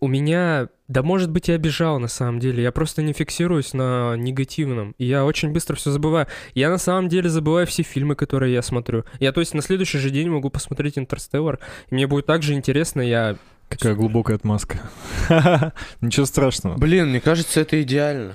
У 0.00 0.06
меня, 0.08 0.68
да 0.90 1.04
может 1.04 1.30
быть 1.30 1.48
и 1.48 1.52
обижал 1.52 2.00
на 2.00 2.08
самом 2.08 2.40
деле, 2.40 2.64
я 2.64 2.72
просто 2.72 3.00
не 3.00 3.12
фиксируюсь 3.12 3.74
на 3.74 4.16
негативном, 4.16 4.96
и 4.98 5.04
я 5.04 5.24
очень 5.24 5.50
быстро 5.50 5.76
все 5.76 5.92
забываю. 5.92 6.26
Я 6.54 6.68
на 6.68 6.78
самом 6.78 7.08
деле 7.08 7.30
забываю 7.30 7.64
все 7.68 7.84
фильмы, 7.84 8.16
которые 8.16 8.52
я 8.52 8.60
смотрю. 8.60 9.04
Я 9.20 9.30
то 9.30 9.38
есть 9.38 9.54
на 9.54 9.62
следующий 9.62 9.98
же 9.98 10.10
день 10.10 10.28
могу 10.28 10.50
посмотреть 10.50 10.98
«Интерстеллар», 10.98 11.60
и 11.90 11.94
мне 11.94 12.08
будет 12.08 12.26
так 12.26 12.42
же 12.42 12.54
интересно, 12.54 13.02
я... 13.02 13.36
Какая 13.68 13.94
глубокая 13.94 14.36
отмазка. 14.36 14.80
Ничего 16.00 16.26
страшного. 16.26 16.76
Блин, 16.76 17.10
мне 17.10 17.20
кажется, 17.20 17.60
это 17.60 17.80
идеально. 17.80 18.34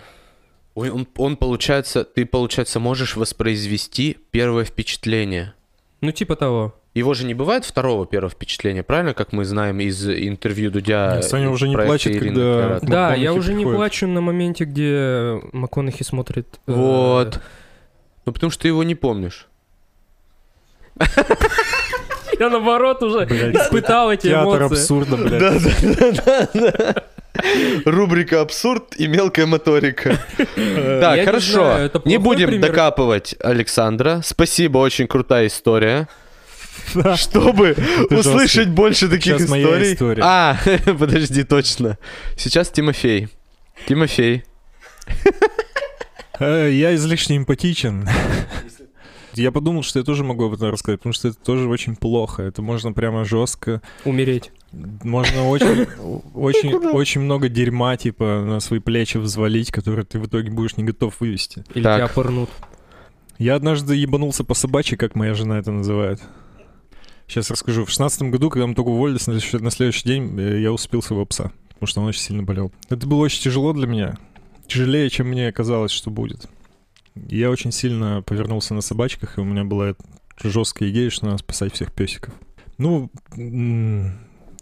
Ой, 0.75 0.89
Он, 0.91 1.05
он 1.17 1.35
получается, 1.35 2.05
ты, 2.05 2.25
получается, 2.25 2.79
можешь 2.79 3.17
воспроизвести 3.17 4.17
первое 4.31 4.63
впечатление. 4.63 5.53
Ну 5.99 6.13
типа 6.13 6.37
того. 6.37 6.73
Его 6.95 7.13
же 7.13 7.25
не 7.25 7.33
бывает 7.33 7.65
второго 7.65 8.05
первого 8.07 8.29
впечатления, 8.31 8.81
правильно, 8.81 9.13
как 9.13 9.33
мы 9.33 9.43
знаем 9.45 9.79
из 9.81 10.07
интервью 10.09 10.71
Дудя. 10.71 11.15
Нет, 11.17 11.25
Саня 11.25 11.49
уже 11.49 11.67
не 11.67 11.75
плачет, 11.75 12.15
Ирины 12.15 12.35
когда- 12.35 12.61
Каратовой. 12.61 12.91
Да, 12.91 13.13
я 13.15 13.33
уже 13.33 13.51
не 13.53 13.57
приходит. 13.65 13.77
плачу 13.77 14.07
на 14.07 14.21
моменте, 14.21 14.63
где 14.63 15.41
МакКонахи 15.51 16.03
смотрит... 16.03 16.47
э, 16.67 16.71
Вот. 16.73 17.39
Ну, 18.25 18.31
потому 18.31 18.49
что 18.49 18.61
ты 18.63 18.69
его 18.69 18.83
не 18.83 18.95
помнишь. 18.95 19.47
Я 22.39 22.49
наоборот 22.49 23.01
уже 23.03 23.25
Блядь, 23.25 23.55
испытал 23.55 24.11
эти 24.11 24.27
Театр 24.27 24.61
эмоции. 24.63 24.75
абсурда, 24.77 25.17
блядь. 25.17 25.39
да, 26.21 26.49
да. 26.53 27.03
Рубрика 27.85 28.39
«Абсурд» 28.41 28.95
и 28.97 29.07
«Мелкая 29.07 29.45
моторика». 29.45 30.17
Я 30.55 30.99
Так, 31.01 31.17
не 31.19 31.25
хорошо. 31.25 31.89
Не 32.05 32.17
будем 32.17 32.59
докапывать 32.61 33.35
Александра. 33.41 34.21
Спасибо, 34.23 34.77
очень 34.77 35.07
крутая 35.07 35.47
история. 35.47 36.07
Чтобы 37.15 37.75
услышать 38.09 38.69
больше 38.69 39.09
таких 39.09 39.39
историй. 39.41 40.21
А, 40.21 40.57
подожди, 40.99 41.43
точно. 41.43 41.97
Сейчас 42.37 42.69
Тимофей. 42.69 43.29
Тимофей. 43.87 44.43
Э, 46.39 46.69
Я 46.71 46.95
излишне 46.95 47.37
эмпатичен. 47.37 48.07
Я 49.33 49.51
подумал, 49.51 49.83
что 49.83 49.99
я 49.99 50.05
тоже 50.05 50.23
могу 50.23 50.45
об 50.45 50.53
этом 50.53 50.69
рассказать, 50.71 51.01
потому 51.01 51.11
что 51.11 51.27
это 51.27 51.37
тоже 51.37 51.67
очень 51.67 51.97
плохо. 51.97 52.41
Это 52.43 52.61
можно 52.61 52.93
прямо 52.93 53.25
жестко. 53.25 53.81
Умереть. 54.05 54.51
Можно 54.71 55.49
очень, 55.49 55.87
очень, 56.33 56.73
очень 56.73 57.19
много 57.19 57.49
дерьма, 57.49 57.97
типа, 57.97 58.43
на 58.47 58.61
свои 58.61 58.79
плечи 58.79 59.17
взвалить, 59.17 59.71
которые 59.73 60.05
ты 60.05 60.19
в 60.19 60.27
итоге 60.27 60.51
будешь 60.51 60.77
не 60.77 60.85
готов 60.85 61.19
вывести. 61.19 61.65
Или 61.73 61.83
Так. 61.83 61.97
тебя 61.97 62.07
пырнут. 62.07 62.49
Я 63.37 63.55
однажды 63.55 63.95
ебанулся 63.95 64.45
по 64.45 64.53
собачьи, 64.53 64.95
как 64.95 65.15
моя 65.15 65.33
жена 65.33 65.59
это 65.59 65.71
называет. 65.71 66.21
Сейчас 67.27 67.49
расскажу. 67.49 67.85
В 67.85 67.89
шестнадцатом 67.89 68.31
году, 68.31 68.49
когда 68.49 68.67
мы 68.67 68.75
только 68.75 68.89
уволились, 68.89 69.27
на 69.27 69.39
следующий, 69.39 69.57
на 69.57 69.71
следующий 69.71 70.07
день 70.07 70.39
э, 70.39 70.61
я 70.61 70.71
успел 70.71 71.01
своего 71.01 71.25
пса, 71.25 71.51
потому 71.69 71.87
что 71.87 72.01
он 72.01 72.07
очень 72.07 72.21
сильно 72.21 72.43
болел. 72.43 72.71
Это 72.89 73.07
было 73.07 73.19
очень 73.19 73.41
тяжело 73.41 73.73
для 73.73 73.87
меня. 73.87 74.17
Тяжелее, 74.67 75.09
чем 75.09 75.27
мне 75.27 75.51
казалось, 75.51 75.91
что 75.91 76.09
будет. 76.11 76.47
Я 77.15 77.49
очень 77.49 77.71
сильно 77.71 78.21
повернулся 78.21 78.73
на 78.73 78.81
собачках, 78.81 79.37
и 79.37 79.41
у 79.41 79.45
меня 79.45 79.63
была 79.63 79.95
жесткая 80.43 80.89
идея, 80.89 81.09
что 81.09 81.25
надо 81.25 81.37
спасать 81.39 81.73
всех 81.73 81.91
песиков. 81.91 82.33
Ну, 82.77 83.09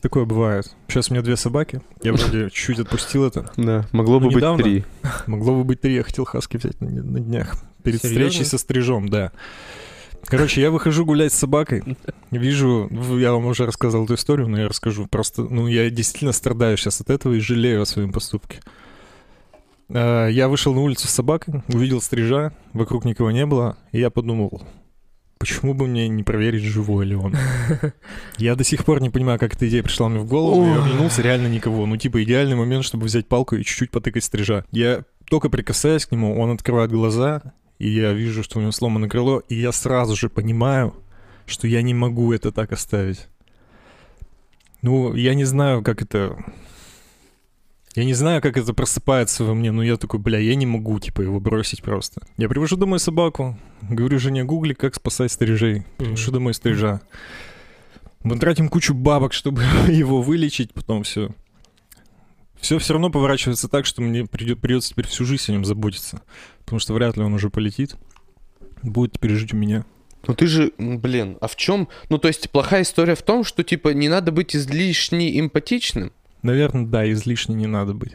такое 0.01 0.25
бывает. 0.25 0.75
Сейчас 0.87 1.09
у 1.09 1.13
меня 1.13 1.23
две 1.23 1.35
собаки. 1.35 1.81
Я 2.03 2.13
вроде 2.13 2.49
чуть-чуть 2.51 2.79
отпустил 2.79 3.25
это. 3.25 3.51
Да, 3.57 3.87
могло 3.91 4.19
бы 4.19 4.29
быть 4.29 4.43
три. 4.57 4.85
Могло 5.27 5.55
бы 5.55 5.63
быть 5.63 5.81
три, 5.81 5.95
я 5.95 6.03
хотел 6.03 6.25
хаски 6.25 6.57
взять 6.57 6.79
на, 6.79 7.19
днях. 7.19 7.55
Перед 7.83 8.03
встречей 8.03 8.45
со 8.45 8.57
стрижом, 8.57 9.09
да. 9.09 9.31
Короче, 10.25 10.61
я 10.61 10.71
выхожу 10.71 11.05
гулять 11.05 11.33
с 11.33 11.37
собакой, 11.37 11.83
вижу, 12.31 12.89
я 13.17 13.33
вам 13.33 13.45
уже 13.45 13.65
рассказал 13.65 14.05
эту 14.05 14.15
историю, 14.15 14.47
но 14.47 14.59
я 14.59 14.67
расскажу. 14.67 15.07
Просто, 15.07 15.43
ну, 15.43 15.67
я 15.67 15.89
действительно 15.89 16.31
страдаю 16.31 16.77
сейчас 16.77 17.01
от 17.01 17.09
этого 17.09 17.33
и 17.33 17.39
жалею 17.39 17.81
о 17.81 17.85
своем 17.85 18.11
поступке. 18.11 18.59
А, 19.93 20.27
Я 20.27 20.47
вышел 20.47 20.73
на 20.73 20.81
улицу 20.81 21.07
с 21.07 21.11
собакой, 21.11 21.61
увидел 21.67 22.01
стрижа, 22.01 22.53
вокруг 22.73 23.05
никого 23.05 23.31
не 23.31 23.45
было, 23.45 23.77
и 23.91 23.99
я 23.99 24.09
подумал, 24.09 24.61
почему 25.37 25.73
бы 25.73 25.87
мне 25.87 26.07
не 26.07 26.23
проверить, 26.23 26.63
живой 26.63 27.05
ли 27.05 27.15
он. 27.15 27.35
Я 28.37 28.55
до 28.55 28.63
сих 28.63 28.85
пор 28.85 29.01
не 29.01 29.09
понимаю, 29.09 29.37
как 29.39 29.55
эта 29.55 29.67
идея 29.67 29.83
пришла 29.83 30.09
мне 30.09 30.19
в 30.19 30.25
голову. 30.25 30.65
Я 30.65 30.83
оглянулся, 30.83 31.21
реально 31.21 31.47
никого. 31.47 31.85
Ну, 31.85 31.97
типа, 31.97 32.23
идеальный 32.23 32.55
момент, 32.55 32.85
чтобы 32.85 33.05
взять 33.05 33.27
палку 33.27 33.55
и 33.55 33.63
чуть-чуть 33.63 33.91
потыкать 33.91 34.23
стрижа. 34.23 34.65
Я 34.71 35.03
только 35.29 35.49
прикасаясь 35.49 36.05
к 36.05 36.11
нему, 36.11 36.39
он 36.39 36.51
открывает 36.51 36.91
глаза, 36.91 37.41
и 37.83 37.89
я 37.89 38.13
вижу, 38.13 38.43
что 38.43 38.59
у 38.59 38.61
него 38.61 38.71
сломано 38.71 39.09
крыло, 39.09 39.43
и 39.49 39.55
я 39.55 39.73
сразу 39.73 40.15
же 40.15 40.29
понимаю, 40.29 40.95
что 41.45 41.67
я 41.67 41.81
не 41.81 41.93
могу 41.93 42.31
это 42.31 42.53
так 42.53 42.71
оставить. 42.71 43.27
Ну, 44.81 45.13
я 45.15 45.33
не 45.33 45.43
знаю, 45.43 45.83
как 45.83 46.01
это... 46.01 46.37
Я 47.93 48.05
не 48.05 48.13
знаю, 48.13 48.41
как 48.41 48.55
это 48.55 48.73
просыпается 48.73 49.43
во 49.43 49.53
мне, 49.53 49.71
но 49.71 49.83
я 49.83 49.97
такой, 49.97 50.21
бля, 50.21 50.39
я 50.39 50.55
не 50.55 50.65
могу, 50.65 50.97
типа, 50.97 51.23
его 51.23 51.41
бросить 51.41 51.83
просто. 51.83 52.21
Я 52.37 52.47
привожу 52.47 52.77
домой 52.77 52.99
собаку, 52.99 53.59
говорю 53.81 54.17
жене, 54.17 54.45
гугли, 54.45 54.73
как 54.73 54.95
спасать 54.95 55.33
стрижей. 55.33 55.83
Приношу 55.97 56.31
домой 56.31 56.53
стрижа. 56.53 57.01
Мы 58.23 58.39
тратим 58.39 58.69
кучу 58.69 58.93
бабок, 58.93 59.33
чтобы 59.39 59.61
его 59.89 60.21
вылечить, 60.21 60.73
потом 60.73 61.03
все. 61.03 61.31
Все 62.63 62.79
все 62.79 62.93
равно 62.93 63.09
поворачивается 63.09 63.67
так, 63.67 63.85
что 63.85 64.01
мне 64.01 64.25
придет, 64.25 64.61
придется 64.61 64.91
теперь 64.91 65.05
всю 65.05 65.25
жизнь 65.25 65.43
о 65.49 65.51
нем 65.51 65.65
заботиться. 65.65 66.21
Потому 66.59 66.79
что 66.79 66.93
вряд 66.93 67.17
ли 67.17 67.23
он 67.23 67.33
уже 67.33 67.49
полетит. 67.49 67.97
Будет 68.81 69.11
теперь 69.11 69.31
жить 69.31 69.53
у 69.53 69.57
меня. 69.57 69.83
Ну 70.25 70.33
ты 70.33 70.47
же, 70.47 70.71
блин, 70.77 71.37
а 71.41 71.47
в 71.47 71.57
чем? 71.57 71.89
Ну 72.07 72.19
то 72.19 72.29
есть 72.29 72.49
плохая 72.51 72.83
история 72.83 73.15
в 73.15 73.21
том, 73.21 73.43
что 73.43 73.63
типа 73.63 73.89
не 73.89 74.07
надо 74.07 74.31
быть 74.31 74.55
излишне 74.55 75.37
эмпатичным. 75.41 76.13
Наверное, 76.41 76.85
да, 76.85 77.11
излишне 77.11 77.53
не 77.53 77.67
надо 77.67 77.93
быть. 77.93 78.13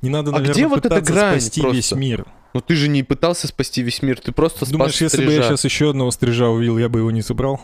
Не 0.00 0.10
надо, 0.10 0.30
А 0.30 0.34
наверное, 0.34 0.54
где 0.54 0.68
вот 0.68 0.86
эта 0.86 1.00
грань 1.00 1.40
спасти 1.40 1.60
просто? 1.60 1.76
весь 1.76 1.92
мир. 1.92 2.24
Но 2.54 2.60
ты 2.60 2.76
же 2.76 2.86
не 2.86 3.02
пытался 3.02 3.48
спасти 3.48 3.82
весь 3.82 4.00
мир, 4.00 4.20
ты 4.20 4.30
просто 4.30 4.58
спас 4.58 4.70
Думаешь, 4.70 5.00
если 5.00 5.26
бы 5.26 5.32
я 5.32 5.42
сейчас 5.42 5.64
еще 5.64 5.90
одного 5.90 6.12
стрижа 6.12 6.48
увидел, 6.48 6.78
я 6.78 6.88
бы 6.88 7.00
его 7.00 7.10
не 7.10 7.22
забрал? 7.22 7.60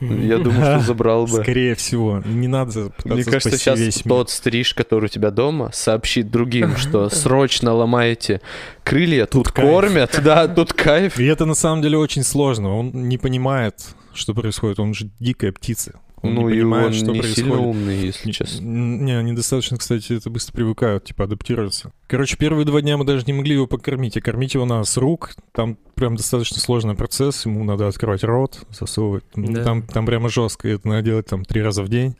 Я 0.00 0.38
думаю, 0.38 0.60
что 0.64 0.80
забрал 0.80 1.26
бы. 1.26 1.42
Скорее 1.42 1.74
всего. 1.74 2.22
Не 2.24 2.48
надо 2.48 2.92
Мне 3.04 3.24
кажется, 3.24 3.56
сейчас 3.56 3.78
весь 3.78 4.04
мир. 4.04 4.14
тот 4.14 4.30
стриж, 4.30 4.74
который 4.74 5.06
у 5.06 5.08
тебя 5.08 5.30
дома, 5.30 5.70
сообщит 5.72 6.30
другим, 6.30 6.76
что 6.76 7.08
срочно 7.10 7.72
ломаете 7.72 8.40
крылья, 8.82 9.26
тут, 9.26 9.44
Тут 9.44 9.52
кайф. 9.52 9.68
кормят, 9.68 10.20
да, 10.24 10.48
тут 10.48 10.72
кайф. 10.72 11.18
И 11.18 11.24
это 11.24 11.44
на 11.46 11.54
самом 11.54 11.82
деле 11.82 11.96
очень 11.98 12.24
сложно. 12.24 12.76
Он 12.76 13.08
не 13.08 13.18
понимает, 13.18 13.74
что 14.12 14.34
происходит. 14.34 14.80
Он 14.80 14.94
же 14.94 15.10
дикая 15.20 15.52
птица. 15.52 16.00
Он 16.24 16.34
ну 16.34 16.48
не 16.48 16.56
и 16.56 16.60
понимает, 16.60 16.86
он 16.86 16.92
что 16.94 17.06
не 17.12 17.20
происходит. 17.20 17.36
сильно 17.36 17.60
умный, 17.60 17.96
если 17.98 18.26
Не- 18.28 18.32
честно. 18.32 18.64
Не, 18.64 19.12
они 19.12 19.32
достаточно, 19.34 19.76
кстати, 19.76 20.14
это 20.14 20.30
быстро 20.30 20.54
привыкают, 20.54 21.04
типа 21.04 21.24
адаптируются. 21.24 21.92
Короче, 22.06 22.36
первые 22.36 22.64
два 22.64 22.80
дня 22.80 22.96
мы 22.96 23.04
даже 23.04 23.24
не 23.26 23.34
могли 23.34 23.54
его 23.54 23.66
покормить, 23.66 24.16
а 24.16 24.20
кормить 24.20 24.54
его 24.54 24.64
надо 24.64 24.84
с 24.84 24.96
рук. 24.96 25.32
Там 25.52 25.76
прям 25.94 26.16
достаточно 26.16 26.58
сложный 26.60 26.94
процесс, 26.94 27.44
ему 27.44 27.62
надо 27.64 27.86
открывать 27.88 28.24
рот, 28.24 28.64
засовывать. 28.70 29.24
Да. 29.34 29.62
Там, 29.62 29.82
там 29.82 30.06
прямо 30.06 30.28
жестко, 30.28 30.66
это 30.68 30.88
надо 30.88 31.02
делать 31.02 31.26
там 31.26 31.44
три 31.44 31.62
раза 31.62 31.82
в 31.82 31.88
день, 31.88 32.16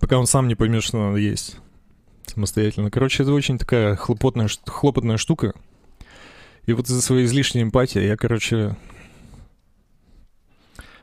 пока 0.00 0.18
он 0.18 0.26
сам 0.26 0.48
не 0.48 0.56
поймет, 0.56 0.82
что 0.82 0.98
надо 0.98 1.18
есть 1.18 1.56
самостоятельно. 2.26 2.90
Короче, 2.90 3.22
это 3.22 3.32
очень 3.32 3.56
такая 3.58 3.96
хлопотная, 3.96 4.48
хлопотная 4.66 5.16
штука. 5.16 5.54
И 6.66 6.72
вот 6.72 6.86
из-за 6.86 7.00
своей 7.00 7.24
излишней 7.24 7.62
эмпатии 7.62 8.02
я, 8.02 8.16
короче, 8.16 8.76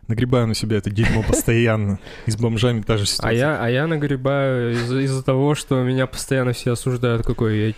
нагребаю 0.07 0.47
на 0.47 0.53
себя 0.55 0.77
это 0.77 0.89
дерьмо 0.89 1.23
постоянно. 1.27 1.99
И 2.25 2.31
с 2.31 2.35
бомжами 2.37 2.81
та 2.81 2.97
же 2.97 3.03
А 3.03 3.05
ситуация. 3.05 3.37
я, 3.37 3.63
а 3.63 3.69
я 3.69 3.87
нагребаю 3.87 4.73
из-за 4.73 4.99
из-за 5.01 5.23
того, 5.23 5.55
что 5.55 5.81
меня 5.83 6.07
постоянно 6.07 6.53
все 6.53 6.71
осуждают, 6.73 7.25
какой 7.25 7.57
я 7.69 7.73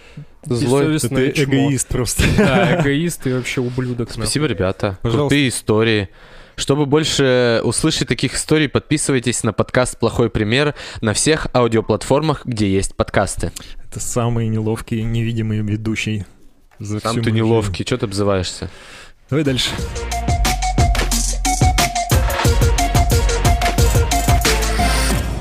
Злой. 0.45 0.97
Ты 0.99 1.31
чмо. 1.33 1.43
эгоист 1.43 1.87
просто. 1.89 2.23
Да, 2.37 2.79
эгоист 2.81 3.27
и 3.27 3.33
вообще 3.33 3.59
ублюдок. 3.61 4.09
нахуй. 4.09 4.23
Спасибо, 4.23 4.45
ребята. 4.45 4.97
Пожалуйста. 5.01 5.23
Крутые 5.29 5.49
истории. 5.49 6.09
Чтобы 6.55 6.85
больше 6.87 7.61
услышать 7.63 8.07
таких 8.07 8.33
историй, 8.33 8.67
подписывайтесь 8.67 9.43
на 9.43 9.53
подкаст 9.53 9.99
«Плохой 9.99 10.29
пример» 10.31 10.73
на 11.01 11.13
всех 11.13 11.47
аудиоплатформах, 11.53 12.45
где 12.45 12.67
есть 12.71 12.95
подкасты. 12.95 13.51
Это 13.89 13.99
самый 13.99 14.47
неловкий, 14.47 15.03
невидимый 15.03 15.59
ведущий 15.59 16.25
за 16.79 16.99
Сам 16.99 17.11
всю 17.11 17.21
ты 17.23 17.31
неловкий, 17.31 17.85
что 17.85 17.97
ты 17.99 18.05
обзываешься? 18.05 18.59
жизнь. 18.65 18.71
Давай 19.29 19.43
дальше. 19.43 19.69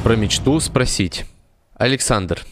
Про 0.07 0.15
мечту 0.15 0.61
спросить. 0.61 1.27
Александр, 1.75 2.45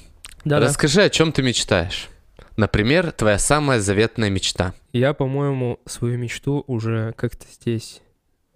Да-да. 0.44 0.66
расскажи, 0.66 1.02
о 1.04 1.08
чем 1.08 1.30
ты 1.30 1.40
мечтаешь. 1.44 2.08
Например, 2.56 3.12
твоя 3.12 3.38
самая 3.38 3.78
заветная 3.78 4.28
мечта. 4.28 4.74
Я, 4.92 5.14
по-моему, 5.14 5.78
свою 5.86 6.18
мечту 6.18 6.64
уже 6.66 7.12
как-то 7.16 7.46
здесь 7.46 8.02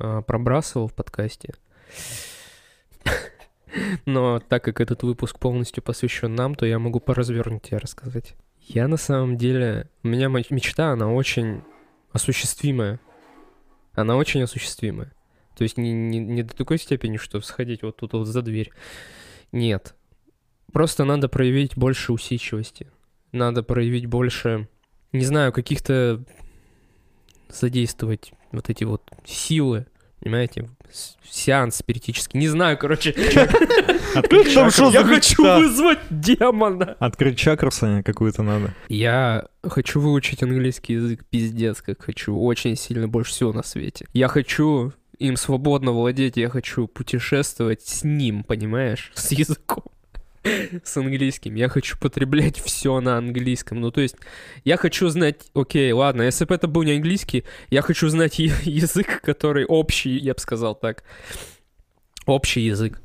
а, 0.01 0.23
пробрасывал 0.23 0.89
в 0.89 0.95
подкасте. 0.95 1.55
Но 4.05 4.41
так 4.41 4.65
как 4.65 4.81
этот 4.81 5.05
выпуск 5.05 5.39
полностью 5.39 5.81
посвящен 5.81 6.35
нам, 6.35 6.57
то 6.57 6.67
я 6.67 6.81
могу 6.81 6.99
поразвернуть 6.99 7.71
и 7.71 7.77
рассказать. 7.77 8.35
Я 8.63 8.89
на 8.89 8.97
самом 8.97 9.37
деле... 9.39 9.89
У 10.03 10.09
меня 10.09 10.27
мечта, 10.29 10.91
она 10.91 11.09
очень 11.13 11.63
осуществимая. 12.11 12.99
Она 13.95 14.17
очень 14.17 14.43
осуществимая. 14.43 15.13
То 15.59 15.65
есть 15.65 15.77
не, 15.77 15.93
не, 15.93 16.21
не 16.21 16.45
до 16.45 16.57
такой 16.57 16.79
степени, 16.79 17.17
что 17.17 17.41
сходить 17.41 17.83
вот 17.83 17.97
тут 17.97 18.13
вот 18.13 18.27
за 18.27 18.43
дверь. 18.43 18.71
Нет. 19.51 19.97
Просто 20.73 21.05
надо 21.05 21.29
проявить 21.29 21.77
больше 21.77 22.13
усидчивости. 22.13 22.87
Надо 23.33 23.65
проявить 23.65 24.07
больше, 24.07 24.69
не 25.13 25.25
знаю, 25.25 25.53
каких-то 25.53 26.23
задействовать 27.49 28.33
вот 28.53 28.71
эти 28.71 28.85
вот 28.85 29.03
силы, 29.25 29.87
понимаете, 30.21 30.69
сеанс 31.29 31.77
спиритический. 31.77 32.39
Не 32.39 32.49
знаю, 32.49 32.79
короче. 32.79 33.13
Я 33.17 35.05
хочу 35.05 35.43
вызвать 35.43 35.99
демона. 36.09 36.97
Открыть 37.01 37.37
чакру, 37.37 37.73
Саня, 37.73 38.05
какую-то 38.05 38.45
надо. 38.45 38.75
Я 38.89 39.49
хочу 39.65 39.99
выучить 40.01 40.41
английский 40.43 40.95
язык, 40.95 41.25
пиздец, 41.29 41.83
как 41.83 42.01
хочу. 42.01 42.39
Очень 42.39 42.77
сильно, 42.77 43.09
больше 43.09 43.33
всего 43.33 43.53
на 43.53 43.65
свете. 43.65 44.07
Я 44.13 44.29
хочу 44.29 44.93
им 45.19 45.37
свободно 45.37 45.93
владеть, 45.93 46.37
я 46.37 46.49
хочу 46.49 46.87
путешествовать 46.87 47.83
с 47.83 48.05
ним, 48.05 48.45
понимаешь, 48.45 49.13
с 49.15 49.33
языком. 49.33 49.85
С 50.85 50.97
английским. 50.97 51.57
Я 51.57 51.69
хочу 51.69 51.99
потреблять 51.99 52.59
все 52.59 53.01
на 53.01 53.19
английском. 53.19 53.81
Ну, 53.81 53.91
то 53.91 54.01
есть, 54.01 54.17
я 54.65 54.77
хочу 54.77 55.09
знать... 55.09 55.51
Окей, 55.53 55.93
ладно, 55.93 56.23
если 56.23 56.45
бы 56.45 56.55
это 56.55 56.69
был 56.69 56.85
не 56.85 56.93
английский, 56.93 57.45
я 57.71 57.83
хочу 57.83 58.09
знать 58.09 58.39
язык, 58.39 59.21
который 59.21 59.67
общий, 59.67 60.17
я 60.17 60.35
бы 60.35 60.41
сказал 60.41 60.75
так. 60.75 61.03
Общий 62.25 62.63
язык. 62.63 63.03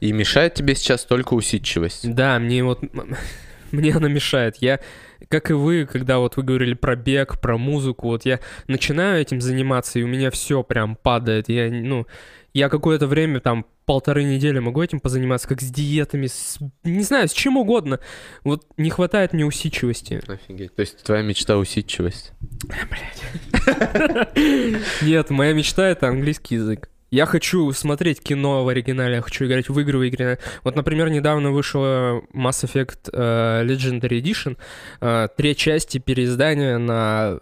И 0.00 0.12
мешает 0.12 0.54
тебе 0.54 0.74
сейчас 0.74 1.04
только 1.04 1.34
усидчивость. 1.34 2.12
Да, 2.12 2.38
мне 2.38 2.64
вот... 2.64 2.80
Мне 3.70 3.94
она 3.94 4.08
мешает. 4.08 4.56
Я, 4.56 4.80
как 5.28 5.50
и 5.50 5.54
вы, 5.54 5.86
когда 5.86 6.18
вот 6.18 6.36
вы 6.36 6.42
говорили 6.42 6.74
про 6.74 6.96
бег, 6.96 7.40
про 7.40 7.58
музыку, 7.58 8.08
вот 8.08 8.24
я 8.24 8.40
начинаю 8.66 9.20
этим 9.20 9.40
заниматься, 9.40 9.98
и 9.98 10.02
у 10.02 10.06
меня 10.06 10.30
все 10.30 10.62
прям 10.62 10.96
падает. 10.96 11.48
Я, 11.48 11.70
ну, 11.70 12.06
я 12.54 12.68
какое-то 12.68 13.06
время, 13.06 13.40
там, 13.40 13.66
полторы 13.84 14.24
недели 14.24 14.58
могу 14.58 14.82
этим 14.82 15.00
позаниматься, 15.00 15.48
как 15.48 15.60
с 15.60 15.70
диетами, 15.70 16.26
с, 16.26 16.58
не 16.84 17.02
знаю, 17.02 17.28
с 17.28 17.32
чем 17.32 17.56
угодно. 17.56 17.98
Вот 18.44 18.66
не 18.76 18.90
хватает 18.90 19.32
мне 19.32 19.44
усидчивости. 19.44 20.22
Офигеть. 20.26 20.74
То 20.74 20.80
есть 20.80 21.02
твоя 21.02 21.22
мечта 21.22 21.56
усидчивость. 21.56 22.32
Нет, 25.02 25.30
моя 25.30 25.52
мечта— 25.52 25.86
это 25.88 26.08
английский 26.08 26.56
язык. 26.56 26.88
Я 27.12 27.26
хочу 27.26 27.70
смотреть 27.72 28.22
кино 28.22 28.64
в 28.64 28.68
оригинале, 28.68 29.16
я 29.16 29.20
хочу 29.20 29.44
играть 29.44 29.68
в 29.68 29.78
игры 29.78 29.98
в 29.98 30.00
оригинале. 30.00 30.38
Вот, 30.64 30.76
например, 30.76 31.10
недавно 31.10 31.50
вышла 31.50 32.22
Mass 32.32 32.64
Effect 32.64 33.10
э, 33.12 33.66
Legendary 33.66 34.22
Edition. 34.22 34.56
Э, 35.02 35.28
три 35.36 35.54
части 35.54 35.98
переиздания 35.98 36.78
на... 36.78 37.38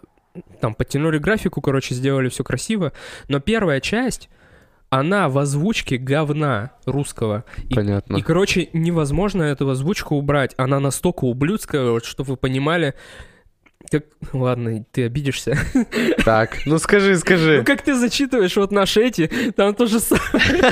Там 0.59 0.75
подтянули 0.75 1.19
графику, 1.19 1.61
короче, 1.61 1.95
сделали 1.95 2.27
все 2.27 2.43
красиво. 2.43 2.91
Но 3.29 3.39
первая 3.39 3.79
часть, 3.79 4.29
она 4.89 5.29
в 5.29 5.37
озвучке 5.37 5.95
говна 5.95 6.71
русского. 6.85 7.45
И 7.69 7.73
Понятно. 7.73 8.17
и, 8.17 8.21
короче, 8.21 8.67
невозможно 8.73 9.43
эту 9.43 9.69
озвучку 9.69 10.15
убрать. 10.15 10.53
Она 10.57 10.81
настолько 10.81 11.23
ублюдская, 11.23 11.91
вот, 11.91 12.03
чтобы 12.03 12.31
вы 12.31 12.35
понимали. 12.35 12.93
Как... 13.91 14.05
Ладно, 14.31 14.85
ты 14.91 15.05
обидишься. 15.05 15.57
Так, 16.23 16.59
ну 16.65 16.77
скажи, 16.77 17.11
Ну, 17.11 17.17
скажи. 17.19 17.63
как 17.63 17.81
ты 17.81 17.95
зачитываешь 17.95 18.55
вот 18.55 18.71
наши 18.71 19.01
эти, 19.03 19.27
там 19.55 19.75
то 19.75 19.85
же 19.85 19.99
самое. 19.99 20.71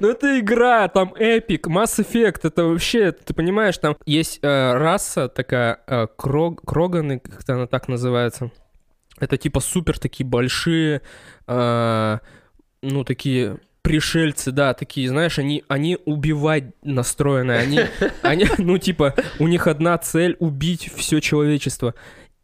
Ну, 0.00 0.08
это 0.08 0.38
игра, 0.38 0.88
там 0.88 1.12
эпик, 1.14 1.66
Mass 1.66 1.98
Effect, 1.98 2.40
это 2.44 2.64
вообще, 2.64 3.12
ты 3.12 3.34
понимаешь, 3.34 3.76
там 3.76 3.96
есть 4.06 4.38
э, 4.42 4.72
раса 4.72 5.28
такая, 5.28 5.80
э, 5.86 6.06
крог, 6.16 6.62
кроганы, 6.64 7.18
как-то 7.18 7.54
она 7.54 7.66
так 7.66 7.88
называется. 7.88 8.50
Это 9.18 9.36
типа 9.36 9.60
супер 9.60 9.98
такие 9.98 10.26
большие, 10.26 11.02
э, 11.46 12.18
ну, 12.82 13.04
такие 13.04 13.58
пришельцы, 13.86 14.50
да, 14.50 14.74
такие, 14.74 15.08
знаешь, 15.08 15.38
они, 15.38 15.62
они 15.68 15.96
убивать 16.06 16.64
настроены, 16.82 17.52
они, 17.52 17.82
они, 18.22 18.48
ну, 18.58 18.78
типа, 18.78 19.14
у 19.38 19.46
них 19.46 19.68
одна 19.68 19.96
цель— 19.98 20.36
убить 20.40 20.90
все 20.96 21.20
человечество. 21.20 21.94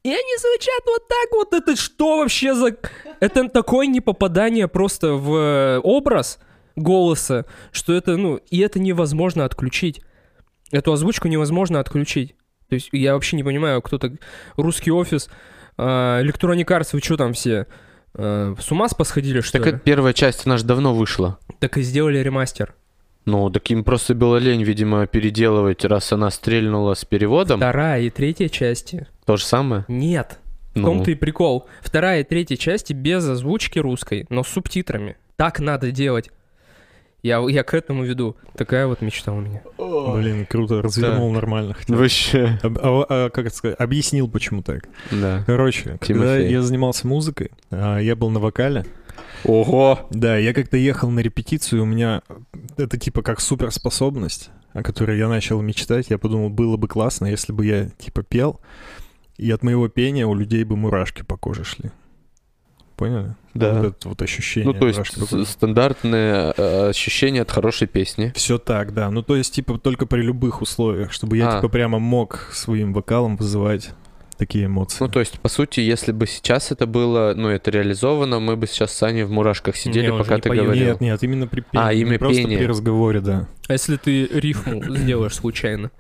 И 0.04 0.08
они 0.08 0.36
звучат 0.38 0.82
вот 0.86 1.08
так 1.08 1.32
вот, 1.32 1.52
это 1.52 1.74
что 1.74 2.18
вообще 2.18 2.54
за... 2.54 2.76
Это 3.18 3.48
такое 3.48 3.88
непопадание 3.88 4.68
просто 4.68 5.14
в 5.14 5.34
э, 5.34 5.78
образ 5.80 6.38
голоса, 6.76 7.44
что 7.72 7.92
это, 7.92 8.16
ну, 8.16 8.36
и 8.36 8.60
это 8.60 8.78
невозможно 8.78 9.44
отключить. 9.44 10.00
Эту 10.70 10.92
озвучку 10.92 11.26
невозможно 11.26 11.80
отключить. 11.80 12.36
То 12.68 12.76
есть 12.76 12.88
я 12.92 13.14
вообще 13.14 13.34
не 13.34 13.42
понимаю, 13.42 13.82
кто-то... 13.82 14.12
Русский 14.56 14.92
офис, 14.92 15.28
э, 15.76 15.82
Electronic 15.82 16.66
Arts, 16.66 16.90
вы 16.92 17.00
что 17.00 17.16
там 17.16 17.32
все? 17.32 17.66
Э, 18.14 18.54
с 18.58 18.70
ума 18.72 18.86
посходили, 18.96 19.40
что 19.40 19.58
Так 19.58 19.66
ли? 19.66 19.72
это 19.72 19.80
первая 19.80 20.12
часть, 20.12 20.46
она 20.46 20.56
же 20.56 20.64
давно 20.64 20.94
вышла. 20.94 21.38
Так 21.58 21.76
и 21.78 21.82
сделали 21.82 22.18
ремастер. 22.18 22.74
Ну, 23.24 23.50
так 23.50 23.70
им 23.70 23.84
просто 23.84 24.14
было 24.14 24.36
лень, 24.38 24.64
видимо, 24.64 25.06
переделывать, 25.06 25.84
раз 25.84 26.12
она 26.12 26.30
стрельнула 26.30 26.94
с 26.94 27.04
переводом. 27.04 27.58
Вторая 27.60 28.02
и 28.02 28.10
третья 28.10 28.48
части. 28.48 29.06
То 29.26 29.36
же 29.36 29.44
самое. 29.44 29.84
Нет. 29.86 30.38
В 30.74 30.78
Ну, 30.80 30.86
том-то 30.86 31.10
и 31.12 31.14
прикол. 31.14 31.68
Вторая 31.82 32.22
и 32.22 32.24
третья 32.24 32.56
части 32.56 32.92
без 32.92 33.24
озвучки 33.28 33.78
русской, 33.78 34.26
но 34.28 34.42
с 34.42 34.48
субтитрами. 34.48 35.16
Так 35.36 35.60
надо 35.60 35.92
делать. 35.92 36.30
Я, 37.22 37.38
я 37.48 37.62
к 37.62 37.72
этому 37.74 38.02
веду. 38.04 38.36
Такая 38.56 38.86
вот 38.88 39.00
мечта 39.00 39.32
у 39.32 39.40
меня. 39.40 39.62
Блин, 39.78 40.44
круто, 40.44 40.82
развернул 40.82 41.30
нормально. 41.32 41.74
хотя. 41.74 41.94
Вообще. 41.94 42.58
Об- 42.62 42.78
а- 42.82 43.06
а, 43.08 43.30
как 43.30 43.46
это 43.46 43.54
сказать, 43.54 43.78
объяснил, 43.78 44.28
почему 44.28 44.62
так. 44.62 44.88
Да. 45.12 45.44
Короче, 45.46 45.98
когда 46.00 46.06
Тимофей. 46.06 46.50
я 46.50 46.62
занимался 46.62 47.06
музыкой, 47.06 47.50
а, 47.70 47.98
я 47.98 48.16
был 48.16 48.30
на 48.30 48.40
вокале. 48.40 48.84
Ого! 49.44 50.06
Да, 50.10 50.36
я 50.36 50.52
как-то 50.52 50.76
ехал 50.76 51.10
на 51.10 51.20
репетицию, 51.20 51.82
у 51.82 51.86
меня 51.86 52.22
это 52.76 52.96
типа 52.98 53.22
как 53.22 53.40
суперспособность, 53.40 54.50
о 54.72 54.82
которой 54.82 55.18
я 55.18 55.28
начал 55.28 55.60
мечтать. 55.62 56.10
Я 56.10 56.18
подумал, 56.18 56.48
было 56.48 56.76
бы 56.76 56.88
классно, 56.88 57.26
если 57.26 57.52
бы 57.52 57.66
я 57.66 57.88
типа 57.98 58.22
пел, 58.22 58.60
и 59.36 59.50
от 59.50 59.62
моего 59.62 59.88
пения 59.88 60.26
у 60.26 60.34
людей 60.34 60.64
бы 60.64 60.76
мурашки 60.76 61.22
по 61.22 61.36
коже 61.36 61.64
шли. 61.64 61.90
Поняли? 63.02 63.34
Да. 63.54 63.72
Вот 63.74 63.86
это 63.86 64.08
вот 64.08 64.22
ощущение. 64.22 64.72
Ну, 64.72 64.78
то 64.78 64.86
есть 64.86 65.48
стандартное 65.48 66.54
э, 66.56 66.88
ощущение 66.90 67.42
от 67.42 67.50
хорошей 67.50 67.88
песни. 67.88 68.32
Все 68.34 68.58
так, 68.58 68.94
да. 68.94 69.10
Ну, 69.10 69.22
то 69.22 69.36
есть, 69.36 69.54
типа, 69.54 69.78
только 69.78 70.06
при 70.06 70.22
любых 70.22 70.62
условиях, 70.62 71.12
чтобы 71.12 71.36
я, 71.36 71.50
А. 71.50 71.56
типа, 71.56 71.68
прямо 71.68 71.98
мог 71.98 72.48
своим 72.52 72.92
вокалом 72.92 73.36
вызывать 73.36 73.90
такие 74.38 74.66
эмоции. 74.66 74.98
Ну, 75.00 75.08
то 75.08 75.20
есть, 75.20 75.38
по 75.40 75.48
сути, 75.48 75.80
если 75.80 76.12
бы 76.12 76.26
сейчас 76.26 76.70
это 76.72 76.86
было, 76.86 77.34
ну, 77.36 77.48
это 77.48 77.70
реализовано, 77.70 78.40
мы 78.40 78.56
бы 78.56 78.66
сейчас 78.66 78.92
с 78.92 79.02
Аней 79.02 79.24
в 79.24 79.30
мурашках 79.30 79.76
сидели, 79.76 80.10
Не, 80.10 80.16
пока 80.18 80.36
не 80.36 80.40
ты 80.40 80.48
поёт. 80.48 80.64
говорил. 80.64 80.86
Нет, 80.86 81.00
нет, 81.00 81.22
именно 81.22 81.46
при 81.46 81.60
пении. 81.60 81.86
А, 81.86 81.92
именно 81.92 82.18
просто 82.18 82.42
при 82.44 82.66
разговоре, 82.66 83.20
да. 83.20 83.48
А 83.68 83.72
если 83.72 83.96
ты 83.96 84.26
рифму 84.26 84.82
сделаешь 84.96 85.34
случайно? 85.34 85.90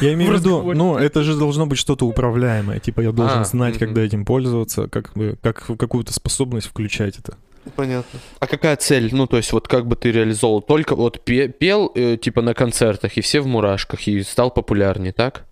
Я 0.00 0.12
имею 0.14 0.32
в 0.36 0.40
виду, 0.40 0.72
ну, 0.74 0.96
это 0.96 1.22
же 1.22 1.36
должно 1.36 1.66
быть 1.66 1.78
что-то 1.78 2.06
управляемое. 2.06 2.78
Типа, 2.78 3.00
я 3.00 3.12
должен 3.12 3.40
А, 3.40 3.44
знать, 3.44 3.78
когда 3.78 4.02
этим 4.02 4.24
пользоваться, 4.24 4.88
как 4.88 5.12
бы, 5.14 5.38
как 5.42 5.64
какую-то 5.78 6.12
способность 6.12 6.66
включать 6.66 7.18
это. 7.18 7.36
Понятно. 7.76 8.18
А 8.40 8.46
какая 8.46 8.76
цель? 8.76 9.10
Ну, 9.14 9.26
то 9.26 9.36
есть, 9.36 9.52
вот 9.52 9.68
как 9.68 9.86
бы 9.86 9.94
ты 9.96 10.10
реализовал? 10.10 10.62
Только 10.62 10.96
вот 10.96 11.24
пе- 11.24 11.48
пел, 11.48 11.92
э, 11.94 12.16
типа, 12.20 12.42
на 12.42 12.54
концертах, 12.54 13.16
и 13.16 13.20
все 13.20 13.40
в 13.40 13.46
мурашках, 13.46 14.08
и 14.08 14.22
стал 14.22 14.50
популярнее, 14.50 15.12
так? 15.12 15.46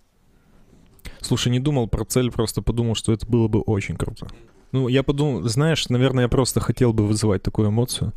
Слушай, 1.21 1.49
не 1.49 1.59
думал 1.59 1.87
про 1.87 2.03
цель, 2.03 2.31
просто 2.31 2.61
подумал, 2.61 2.95
что 2.95 3.13
это 3.13 3.25
было 3.25 3.47
бы 3.47 3.61
очень 3.61 3.95
круто. 3.95 4.27
Ну, 4.71 4.87
я 4.87 5.03
подумал, 5.03 5.47
знаешь, 5.47 5.87
наверное, 5.89 6.23
я 6.25 6.29
просто 6.29 6.59
хотел 6.59 6.93
бы 6.93 7.05
вызывать 7.07 7.43
такую 7.43 7.69
эмоцию. 7.69 8.11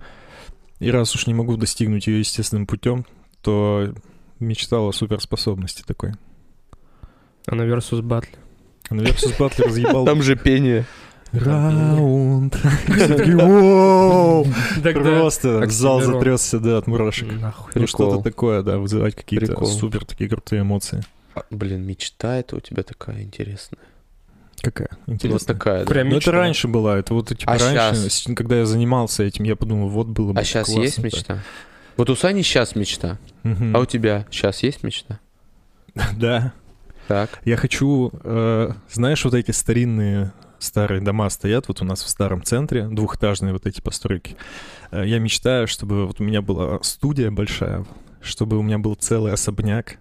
И 0.80 0.90
раз 0.90 1.14
уж 1.14 1.26
не 1.26 1.34
могу 1.34 1.56
достигнуть 1.56 2.06
ее 2.06 2.18
естественным 2.18 2.66
путем, 2.66 3.06
то 3.42 3.94
мечтал 4.40 4.88
о 4.88 4.92
суперспособности 4.92 5.82
такой. 5.86 6.12
А 7.46 7.54
на 7.54 7.62
Versus 7.62 8.00
Battle? 8.02 8.28
А 8.90 8.94
на 8.94 9.02
Versus 9.02 9.36
Battle 9.38 9.64
разъебал 9.66 10.04
Там 10.04 10.22
же 10.22 10.36
пение. 10.36 10.84
раунд. 11.32 12.56
Просто 14.92 15.66
зал 15.70 16.00
затрясся, 16.00 16.58
да, 16.60 16.78
от 16.78 16.86
мурашек. 16.86 17.28
Ну, 17.74 17.86
что-то 17.86 18.22
такое, 18.22 18.62
да, 18.62 18.78
вызывать 18.78 19.14
какие-то 19.14 19.64
супер 19.66 20.04
такие 20.04 20.28
крутые 20.30 20.62
эмоции. 20.62 21.02
А, 21.34 21.42
Блин, 21.50 21.82
мечта 21.84 22.36
это 22.36 22.56
у 22.56 22.60
тебя 22.60 22.84
такая 22.84 23.22
интересная. 23.22 23.80
Какая? 24.62 24.88
Интересно. 25.08 25.52
такая, 25.52 25.80
да. 25.84 25.90
Прям 25.90 26.04
Ну, 26.08 26.12
это 26.12 26.16
мечта. 26.18 26.32
раньше 26.32 26.68
была, 26.68 26.96
это 26.96 27.12
вот 27.12 27.28
типа 27.36 27.52
А 27.52 27.58
раньше, 27.58 28.34
когда 28.34 28.56
я 28.58 28.66
занимался 28.66 29.24
этим, 29.24 29.44
я 29.44 29.56
подумал, 29.56 29.88
вот 29.88 30.06
было 30.06 30.32
бы 30.32 30.40
А 30.40 30.44
сейчас 30.44 30.66
классно 30.68 31.02
есть 31.04 31.26
так. 31.26 31.38
Вот 31.96 32.10
у 32.10 32.16
Сани 32.16 32.42
сейчас 32.42 32.74
мечта. 32.74 33.18
Мгм. 33.42 33.74
А 33.76 33.80
у 33.80 33.84
тебя 33.86 34.26
сейчас 34.30 34.62
есть 34.62 34.82
мечта? 34.82 35.20
Да. 36.16 36.52
Так. 37.06 37.40
Я 37.44 37.56
хочу, 37.56 38.10
э, 38.24 38.70
знаешь, 38.90 39.24
вот 39.24 39.34
эти 39.34 39.50
старинные 39.50 40.32
старые 40.58 41.02
дома 41.02 41.28
стоят 41.28 41.68
вот 41.68 41.82
у 41.82 41.84
нас 41.84 42.02
в 42.02 42.08
старом 42.08 42.42
центре, 42.42 42.88
двухэтажные 42.88 43.52
вот 43.52 43.66
эти 43.66 43.82
постройки. 43.82 44.36
Э, 44.90 45.04
Я 45.06 45.18
мечтаю, 45.18 45.68
чтобы 45.68 46.06
вот 46.06 46.20
у 46.20 46.24
меня 46.24 46.40
была 46.40 46.82
студия 46.82 47.30
большая, 47.30 47.84
чтобы 48.22 48.56
у 48.58 48.62
меня 48.62 48.78
был 48.78 48.94
целый 48.94 49.32
особняк 49.32 49.98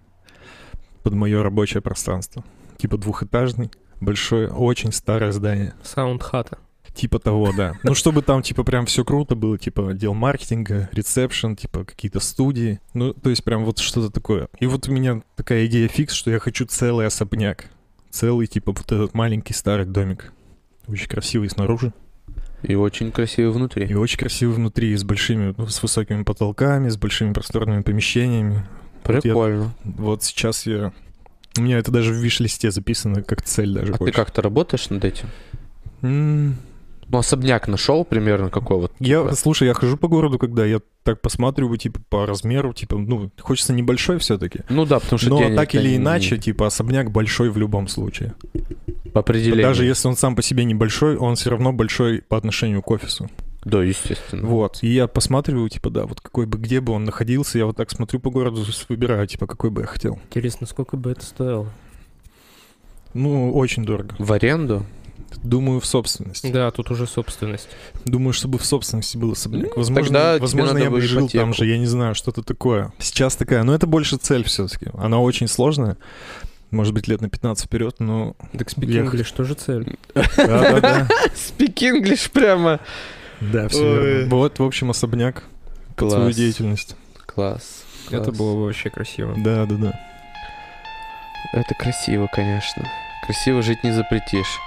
под 1.02 1.12
мое 1.12 1.42
рабочее 1.42 1.82
пространство. 1.82 2.42
Типа 2.78 2.96
двухэтажный, 2.96 3.70
большое, 4.00 4.48
очень 4.48 4.90
старое 4.92 5.32
здание. 5.32 5.74
Саундхата. 5.82 6.56
Типа 6.94 7.18
того, 7.18 7.52
да. 7.56 7.74
Ну, 7.82 7.94
чтобы 7.94 8.22
там, 8.22 8.40
типа, 8.42 8.62
прям 8.62 8.86
все 8.86 9.04
круто 9.04 9.34
было, 9.34 9.58
типа, 9.58 9.90
отдел 9.90 10.14
маркетинга, 10.14 10.88
ресепшн, 10.92 11.56
типа, 11.56 11.84
какие-то 11.84 12.20
студии. 12.20 12.78
Ну, 12.94 13.12
то 13.12 13.30
есть 13.30 13.42
прям 13.42 13.64
вот 13.64 13.78
что-то 13.80 14.10
такое. 14.10 14.48
И 14.60 14.66
вот 14.66 14.88
у 14.88 14.92
меня 14.92 15.22
такая 15.34 15.66
идея 15.66 15.88
фикс, 15.88 16.14
что 16.14 16.30
я 16.30 16.38
хочу 16.38 16.66
целый 16.66 17.06
особняк. 17.06 17.66
Целый, 18.10 18.46
типа, 18.46 18.70
вот 18.72 18.92
этот 18.92 19.12
маленький 19.12 19.54
старый 19.54 19.86
домик. 19.86 20.32
Очень 20.86 21.08
красивый 21.08 21.50
снаружи. 21.50 21.92
И 22.62 22.76
очень 22.76 23.10
красиво 23.10 23.50
И 23.50 23.52
внутри. 23.52 23.94
очень 23.94 24.18
красивый 24.18 24.54
внутри, 24.54 24.96
с 24.96 25.02
большими, 25.02 25.52
ну, 25.58 25.66
с 25.66 25.82
высокими 25.82 26.22
потолками, 26.22 26.88
с 26.88 26.96
большими 26.96 27.32
просторными 27.32 27.82
помещениями. 27.82 28.64
Вот 29.04 29.16
я- 29.16 29.20
Прикольно. 29.20 29.74
Вот 29.82 30.22
сейчас 30.22 30.64
я... 30.64 30.92
У 31.58 31.60
меня 31.62 31.78
это 31.78 31.90
даже 31.90 32.12
в 32.12 32.16
виш-листе 32.16 32.70
записано 32.70 33.22
как 33.22 33.42
цель 33.42 33.72
даже 33.74 33.90
А 33.90 33.94
ты 33.94 33.98
больше. 33.98 34.14
как-то 34.14 34.42
работаешь 34.42 34.88
над 34.90 35.04
этим? 35.04 35.28
Ну, 37.08 37.18
особняк 37.18 37.68
нашел 37.68 38.04
примерно 38.04 38.50
какой 38.50 38.76
вот? 38.78 38.92
Я, 38.98 39.22
типа? 39.22 39.34
слушай, 39.36 39.68
я 39.68 39.74
хожу 39.74 39.96
по 39.96 40.08
городу, 40.08 40.38
когда 40.38 40.64
я 40.64 40.80
так 41.02 41.20
посматриваю, 41.20 41.76
типа, 41.76 42.00
по 42.08 42.26
размеру, 42.26 42.72
типа, 42.72 42.96
ну, 42.96 43.30
хочется 43.38 43.72
небольшой 43.72 44.18
все-таки. 44.18 44.60
Ну 44.68 44.86
да, 44.86 45.00
потому 45.00 45.18
что 45.18 45.30
Но 45.30 45.38
денег 45.38 45.56
так 45.56 45.74
или 45.74 45.90
не- 45.90 45.96
иначе, 45.96 46.38
типа, 46.38 46.66
особняк 46.66 47.10
большой 47.10 47.50
в 47.50 47.58
любом 47.58 47.88
случае. 47.88 48.34
По 49.12 49.20
определению. 49.20 49.62
Даже 49.62 49.84
если 49.84 50.08
он 50.08 50.16
сам 50.16 50.34
по 50.34 50.42
себе 50.42 50.64
небольшой, 50.64 51.16
он 51.16 51.36
все 51.36 51.50
равно 51.50 51.72
большой 51.72 52.22
по 52.22 52.36
отношению 52.36 52.82
к 52.82 52.90
офису. 52.90 53.30
Да, 53.64 53.82
естественно. 53.82 54.46
Вот. 54.46 54.78
И 54.82 54.88
я 54.88 55.06
посматриваю, 55.06 55.68
типа, 55.68 55.90
да, 55.90 56.04
вот 56.06 56.20
какой 56.20 56.46
бы, 56.46 56.58
где 56.58 56.80
бы 56.80 56.92
он 56.92 57.04
находился, 57.04 57.58
я 57.58 57.66
вот 57.66 57.76
так 57.76 57.90
смотрю 57.90 58.20
по 58.20 58.30
городу, 58.30 58.64
выбираю, 58.88 59.26
типа, 59.26 59.46
какой 59.46 59.70
бы 59.70 59.82
я 59.82 59.86
хотел. 59.86 60.18
Интересно, 60.26 60.66
сколько 60.66 60.96
бы 60.96 61.10
это 61.12 61.24
стоило? 61.24 61.68
Ну, 63.14 63.52
очень 63.54 63.84
дорого. 63.84 64.14
В 64.18 64.32
аренду? 64.32 64.84
Думаю, 65.42 65.80
в 65.80 65.86
собственности. 65.86 66.46
Да, 66.50 66.70
тут 66.70 66.90
уже 66.90 67.06
собственность. 67.06 67.68
Думаю, 68.04 68.32
чтобы 68.32 68.58
в 68.58 68.64
собственности 68.64 69.16
был 69.16 69.32
особняк. 69.32 69.70
Ну, 69.70 69.72
возможно, 69.76 70.04
тогда 70.04 70.34
тебе 70.34 70.42
возможно 70.42 70.72
надо 70.74 70.84
я 70.84 70.90
бы 70.90 71.00
жил 71.00 71.28
там 71.28 71.52
же, 71.54 71.66
я 71.66 71.78
не 71.78 71.86
знаю, 71.86 72.14
что-то 72.14 72.42
такое. 72.42 72.92
Сейчас 72.98 73.36
такая, 73.36 73.62
но 73.62 73.74
это 73.74 73.86
больше 73.86 74.16
цель 74.16 74.44
все-таки. 74.44 74.86
Она 74.94 75.18
очень 75.20 75.48
сложная. 75.48 75.96
Может 76.70 76.92
быть, 76.92 77.06
лет 77.06 77.20
на 77.20 77.28
15 77.28 77.66
вперед, 77.66 77.96
но... 78.00 78.34
Так 78.52 78.68
speak 78.68 78.86
Я- 78.90 79.02
English 79.02 79.32
тоже 79.34 79.54
цель. 79.54 79.96
Да-да-да. 80.14 81.08
Speak 81.34 81.74
English 81.76 82.30
прямо. 82.32 82.80
Да, 83.40 83.68
все. 83.68 84.26
Вот, 84.26 84.58
в 84.58 84.62
общем, 84.64 84.90
особняк 84.90 85.44
под 85.96 86.10
свою 86.10 86.24
Класс. 86.26 86.36
деятельность. 86.36 86.96
Класс. 87.26 87.84
Это 88.10 88.24
Класс. 88.24 88.36
было 88.38 88.54
бы 88.54 88.64
вообще 88.64 88.90
красиво. 88.90 89.34
Да-да-да. 89.36 90.00
Это 91.52 91.74
красиво, 91.74 92.28
конечно. 92.32 92.88
Красиво 93.24 93.62
жить 93.62 93.84
не 93.84 93.92
запретишь. 93.92 94.58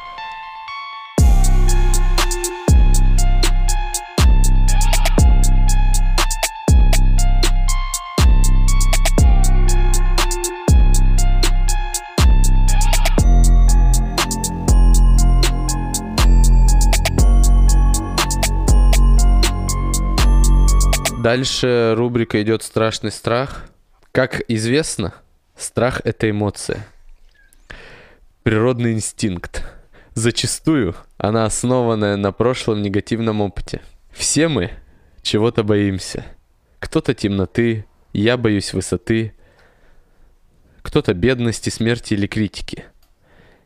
Дальше 21.18 21.96
рубрика 21.98 22.40
идет 22.44 22.62
«Страшный 22.62 23.12
страх». 23.12 23.66
Как 24.12 24.40
известно, 24.48 25.16
страх— 25.58 26.00
это 26.04 26.30
эмоция. 26.30 26.88
Природный 28.44 28.94
инстинкт. 28.94 29.68
Зачастую 30.14 30.96
она 31.18 31.46
основанная 31.46 32.18
на 32.18 32.32
прошлом 32.32 32.84
негативном 32.84 33.42
опыте. 33.42 33.82
Все 34.12 34.48
мы 34.48 34.72
чего-то 35.24 35.64
боимся. 35.64 36.24
Кто-то 36.80 37.16
темноты, 37.16 37.86
я 38.14 38.38
боюсь 38.38 38.74
высоты, 38.74 39.34
кто-то 40.84 41.16
бедности, 41.16 41.70
смерти 41.72 42.14
или 42.14 42.28
критики. 42.28 42.86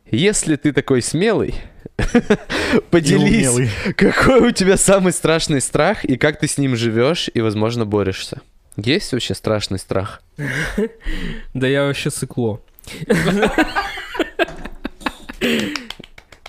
Если 0.06 0.56
ты 0.56 0.72
такой 0.72 1.02
смелый, 1.02 1.56
поделись, 2.90 3.70
какой 3.96 4.50
у 4.50 4.52
тебя 4.52 4.78
самый 4.78 5.14
страшный 5.14 5.62
страх 5.62 6.06
и 6.06 6.18
как 6.18 6.40
ты 6.40 6.48
с 6.48 6.58
ним 6.58 6.76
живешь 6.76 7.30
и, 7.34 7.42
возможно, 7.42 7.86
борешься? 7.86 8.42
Есть 8.78 9.12
вообще 9.14 9.36
страшный 9.36 9.80
страх? 9.80 10.22
Да 11.54 11.68
я 11.68 11.86
вообще 11.86 12.10
сыкло. 12.10 12.62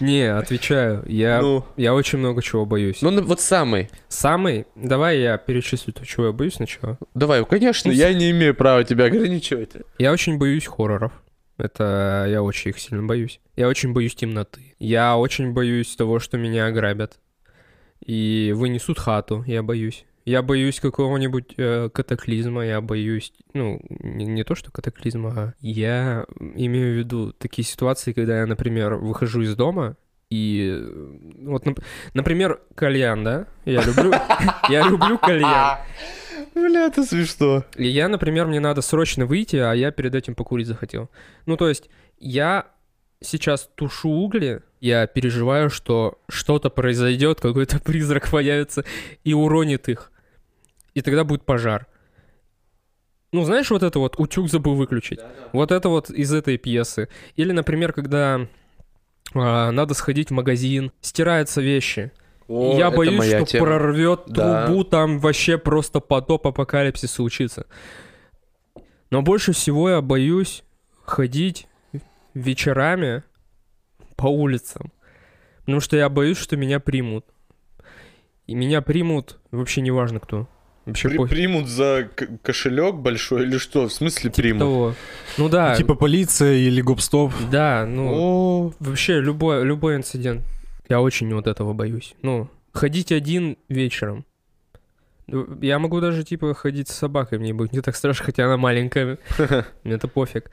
Не, 0.00 0.36
отвечаю. 0.36 1.04
Я, 1.06 1.40
Ну, 1.40 1.64
я 1.76 1.94
очень 1.94 2.18
много 2.18 2.42
чего 2.42 2.66
боюсь. 2.66 3.02
ну, 3.02 3.10
ну, 3.10 3.22
вот 3.22 3.40
самый. 3.40 3.88
Самый, 4.08 4.66
давай 4.74 5.20
я 5.20 5.38
перечислю 5.38 5.92
то, 5.92 6.04
чего 6.04 6.26
я 6.26 6.32
боюсь 6.32 6.54
сначала. 6.54 6.98
Давай, 7.14 7.44
конечно, 7.44 7.90
я 7.90 8.12
не 8.12 8.30
имею 8.32 8.54
права 8.54 8.82
тебя 8.82 9.04
ограничивать. 9.04 9.70
Я 9.98 10.12
очень 10.12 10.38
боюсь 10.38 10.66
хорроров. 10.66 11.12
Это 11.56 12.26
я 12.28 12.42
очень 12.42 12.70
их 12.70 12.78
сильно 12.78 13.02
боюсь. 13.02 13.40
Я 13.56 13.68
очень 13.68 13.92
боюсь 13.92 14.14
темноты. 14.14 14.74
Я 14.78 15.16
очень 15.16 15.52
боюсь 15.52 15.94
того, 15.96 16.18
что 16.18 16.38
меня 16.38 16.66
ограбят. 16.66 17.18
И 18.04 18.52
вынесут 18.54 18.98
хату, 18.98 19.44
я 19.46 19.62
боюсь. 19.62 20.04
Я 20.24 20.42
боюсь 20.42 20.78
какого-нибудь 20.78 21.54
э, 21.56 21.88
катаклизма, 21.92 22.64
я 22.64 22.80
боюсь, 22.80 23.32
ну, 23.54 23.80
не, 23.88 24.24
не 24.24 24.44
то, 24.44 24.54
что 24.54 24.70
катаклизма, 24.70 25.32
а 25.36 25.54
я 25.60 26.26
имею 26.38 26.94
в 26.94 26.98
виду 26.98 27.32
такие 27.32 27.66
ситуации, 27.66 28.12
когда 28.12 28.38
я, 28.38 28.46
например, 28.46 28.94
выхожу 28.94 29.42
из 29.42 29.56
дома, 29.56 29.96
и 30.30 30.80
вот, 31.40 31.66
нап- 31.66 31.82
например, 32.14 32.60
кальян, 32.76 33.24
да? 33.24 33.46
Я 33.64 33.82
люблю, 33.82 34.12
я 34.68 34.88
люблю 34.88 35.18
кальян. 35.18 35.78
Бля, 36.54 36.86
это 36.86 37.04
смешно. 37.04 37.64
И 37.76 37.86
я, 37.86 38.08
например, 38.08 38.46
мне 38.46 38.60
надо 38.60 38.82
срочно 38.82 39.26
выйти, 39.26 39.56
а 39.56 39.72
я 39.72 39.90
перед 39.90 40.14
этим 40.14 40.34
покурить 40.34 40.66
захотел. 40.66 41.10
Ну, 41.46 41.56
то 41.56 41.68
есть, 41.68 41.88
я 42.18 42.66
сейчас 43.20 43.70
тушу 43.74 44.10
угли, 44.10 44.62
я 44.80 45.06
переживаю, 45.06 45.70
что 45.70 46.20
что-то 46.28 46.70
произойдет, 46.70 47.40
какой-то 47.40 47.78
призрак 47.84 48.30
появится 48.30 48.84
и 49.24 49.34
уронит 49.34 49.88
их. 49.88 50.12
И 50.94 51.00
тогда 51.00 51.24
будет 51.24 51.44
пожар. 51.44 51.86
Ну, 53.32 53.44
знаешь, 53.44 53.70
вот 53.70 53.82
это 53.82 53.98
вот 53.98 54.18
утюг 54.18 54.50
забыл 54.50 54.74
выключить. 54.74 55.20
Вот 55.52 55.72
это 55.72 55.88
вот 55.88 56.10
из 56.10 56.34
этой 56.34 56.58
пьесы. 56.58 57.08
Или, 57.34 57.52
например, 57.52 57.94
когда 57.94 58.46
а, 59.34 59.70
надо 59.70 59.94
сходить 59.94 60.28
в 60.28 60.34
магазин, 60.34 60.92
стираются 61.00 61.62
вещи. 61.62 62.12
О, 62.52 62.76
я 62.78 62.90
боюсь, 62.90 63.24
что 63.24 63.44
тема. 63.46 63.66
прорвет 63.66 64.20
Да. 64.26 64.66
трубу, 64.66 64.84
там 64.84 65.18
вообще 65.18 65.58
просто 65.58 66.00
потоп 66.00 66.46
апокалипсис 66.46 67.10
случится. 67.12 67.66
Но 69.10 69.22
больше 69.22 69.52
всего 69.52 69.90
я 69.90 70.00
боюсь 70.00 70.62
ходить 71.04 71.66
вечерами 72.34 73.22
по 74.16 74.26
улицам. 74.26 74.92
Потому 75.60 75.80
что 75.80 75.96
я 75.96 76.08
боюсь, 76.08 76.38
что 76.38 76.56
меня 76.56 76.80
примут. 76.80 77.24
И 78.46 78.54
меня 78.54 78.82
примут 78.82 79.38
вообще 79.50 79.80
неважно 79.80 80.18
кто. 80.20 80.48
Вообще 80.84 81.08
При- 81.10 81.16
пофиг. 81.18 81.30
примут 81.36 81.68
за 81.68 82.08
к- 82.16 82.26
кошелек 82.42 82.96
большой 82.96 83.44
или 83.44 83.58
что? 83.58 83.86
В 83.86 83.92
смысле 83.92 84.30
примут? 84.32 84.60
Того. 84.60 84.94
Ну 85.38 85.48
да, 85.48 85.76
Типа 85.76 85.94
полиция 85.94 86.54
или 86.54 86.80
гопстоп. 86.80 87.32
да, 87.52 87.86
ну 87.86 88.10
О, 88.12 88.72
вообще 88.80 89.20
любой, 89.20 89.64
любой 89.64 89.94
инцидент. 89.96 90.42
Я 90.88 91.00
очень 91.00 91.32
вот 91.34 91.46
этого 91.46 91.72
боюсь. 91.72 92.14
Ну, 92.22 92.48
ходить 92.72 93.12
один 93.12 93.56
вечером. 93.68 94.24
Ну, 95.26 95.59
Я 95.60 95.78
могу 95.78 96.00
даже, 96.00 96.24
типа, 96.24 96.52
ходить 96.54 96.88
с 96.88 96.94
собакой, 96.94 97.38
мне 97.38 97.54
будет 97.54 97.72
не 97.72 97.80
так 97.80 97.96
страшно, 97.96 98.26
хотя 98.26 98.46
она 98.46 98.56
маленькая. 98.56 99.18
Мне 99.84 99.94
это 99.94 100.09
пофиг. 100.09 100.50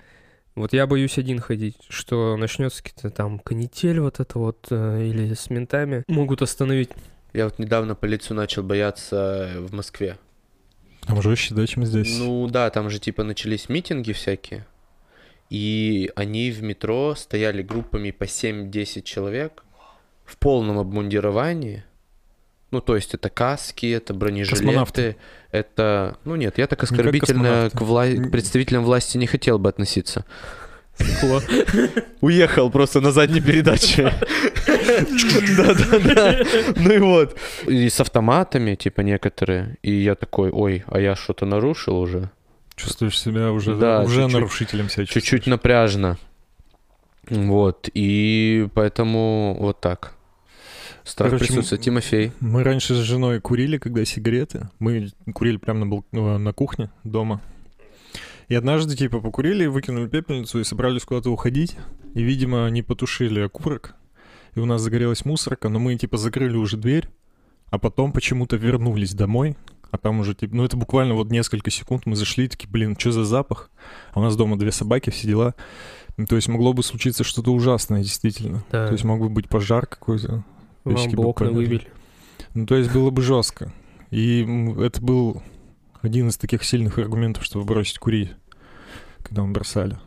Вот 0.55 0.73
я 0.73 0.87
боюсь 0.87 1.17
один 1.17 1.39
ходить, 1.39 1.77
что 1.89 2.35
начнется 2.35 2.83
какие-то 2.83 3.09
там 3.09 3.39
канитель 3.39 3.99
вот 4.01 4.19
это 4.19 4.39
вот, 4.39 4.67
э, 4.69 5.07
или 5.07 5.33
с 5.33 5.49
ментами 5.49 6.03
могут 6.07 6.41
остановить. 6.41 6.89
Я 7.33 7.45
вот 7.45 7.59
недавно 7.59 7.95
полицию 7.95 8.37
начал 8.37 8.63
бояться 8.63 9.51
в 9.57 9.73
Москве. 9.73 10.17
Там 11.01 11.21
жестче, 11.21 11.55
да, 11.55 11.65
чем 11.65 11.85
здесь. 11.85 12.17
Ну 12.19 12.47
да, 12.47 12.69
там 12.71 12.89
же 12.89 12.99
типа 12.99 13.23
начались 13.23 13.69
митинги 13.69 14.11
всякие. 14.11 14.65
И 15.49 16.11
они 16.15 16.51
в 16.51 16.61
метро 16.61 17.15
стояли 17.15 17.61
группами 17.61 18.11
по 18.11 18.25
7-10 18.25 19.03
человек 19.03 19.63
в 20.29 20.37
полном 20.37 20.77
обмундировании. 20.79 21.83
Ну, 22.71 22.81
то 22.81 22.95
есть 22.95 23.15
это 23.15 23.29
каски, 23.29 23.87
это 23.87 24.13
бронежилеты, 24.13 24.63
Космонавты. 24.63 25.15
это... 25.51 26.17
Ну 26.23 26.35
нет, 26.35 26.57
я 26.59 26.67
так 26.67 26.79
как 26.79 26.91
оскорбительно 26.91 27.69
к, 27.73 27.81
вла- 27.81 28.15
к 28.15 28.31
представителям 28.31 28.83
власти 28.83 29.17
не 29.17 29.25
хотел 29.25 29.57
бы 29.57 29.69
относиться. 29.69 30.23
Уехал 32.21 32.69
просто 32.69 33.01
на 33.01 33.11
задней 33.11 33.41
передаче. 33.41 34.13
Да-да-да. 35.57 36.43
Ну 36.75 36.91
и 36.93 36.99
вот. 36.99 37.37
И 37.67 37.89
с 37.89 37.99
автоматами, 38.01 38.75
типа, 38.75 39.01
некоторые. 39.01 39.77
И 39.81 39.91
я 39.91 40.15
такой, 40.15 40.51
ой, 40.51 40.83
а 40.87 40.99
я 40.99 41.15
что-то 41.15 41.45
нарушил 41.45 41.97
уже? 41.97 42.29
Чувствуешь 42.75 43.19
себя 43.19 43.51
уже, 43.51 43.75
Да, 43.75 44.01
уже 44.01 44.15
чуть-чуть. 44.21 44.33
нарушителем 44.33 44.89
себя 44.89 45.05
Чуть-чуть 45.05 45.47
напряжно. 45.47 46.17
Вот. 47.29 47.89
И 47.93 48.67
поэтому 48.73 49.55
вот 49.59 49.79
так. 49.81 50.13
Страх 51.09 51.31
Короче, 51.31 51.47
присутствует. 51.47 51.81
Тимофей. 51.81 52.31
Мы 52.39 52.63
раньше 52.63 52.93
с 52.93 52.99
женой 52.99 53.41
курили, 53.41 53.79
когда 53.79 54.05
сигареты. 54.05 54.69
Мы 54.77 55.09
курили 55.33 55.57
прямо 55.57 55.79
на, 55.79 55.87
бал- 55.87 56.05
ну, 56.11 56.37
на 56.37 56.53
кухне 56.53 56.91
дома. 57.03 57.41
И 58.47 58.53
однажды, 58.55 58.95
типа, 58.95 59.19
покурили, 59.19 59.65
выкинули 59.65 60.07
пепельницу 60.07 60.59
и 60.59 60.63
собрались 60.63 61.05
куда-то 61.05 61.31
уходить. 61.31 61.77
И, 62.13 62.21
видимо, 62.21 62.65
они 62.65 62.83
потушили 62.83 63.39
окурок. 63.39 63.95
И 64.53 64.59
у 64.59 64.65
нас 64.65 64.81
загорелась 64.81 65.25
мусорка, 65.25 65.69
но 65.69 65.79
мы, 65.79 65.95
типа, 65.95 66.17
закрыли 66.17 66.57
уже 66.57 66.77
дверь. 66.77 67.09
А 67.71 67.79
потом 67.79 68.11
почему-то 68.11 68.55
вернулись 68.55 69.13
домой. 69.13 69.55
А 69.91 69.97
там 69.97 70.19
уже, 70.19 70.35
типа, 70.35 70.55
ну 70.55 70.63
это 70.63 70.77
буквально 70.77 71.15
вот 71.15 71.31
несколько 71.31 71.71
секунд 71.71 72.05
мы 72.05 72.15
зашли, 72.15 72.47
такие, 72.47 72.69
блин, 72.69 72.95
что 72.97 73.11
за 73.11 73.23
запах? 73.23 73.71
А 74.13 74.19
у 74.19 74.23
нас 74.23 74.35
дома 74.35 74.59
две 74.59 74.71
собаки, 74.71 75.09
все 75.09 75.27
дела. 75.27 75.55
Ну, 76.17 76.27
то 76.27 76.35
есть 76.35 76.47
могло 76.47 76.73
бы 76.73 76.83
случиться 76.83 77.23
что-то 77.23 77.51
ужасное, 77.51 78.03
действительно. 78.03 78.63
Да. 78.71 78.85
То 78.85 78.93
есть 78.93 79.03
мог 79.03 79.19
бы 79.19 79.29
быть 79.29 79.49
пожар 79.49 79.87
какой-то. 79.87 80.43
Вам 80.83 81.11
бы 81.11 81.23
окна 81.23 81.51
выбили. 81.51 81.87
Ну, 82.53 82.65
то 82.65 82.75
есть 82.75 82.91
было 82.91 83.09
бы 83.09 83.21
жестко. 83.21 83.71
И 84.11 84.41
это 84.79 85.01
был 85.01 85.41
один 86.01 86.29
из 86.29 86.37
таких 86.37 86.63
сильных 86.63 86.97
аргументов, 86.97 87.45
чтобы 87.45 87.65
бросить 87.65 87.99
курить, 87.99 88.31
когда 89.21 89.43
мы 89.43 89.51
бросали. 89.51 89.97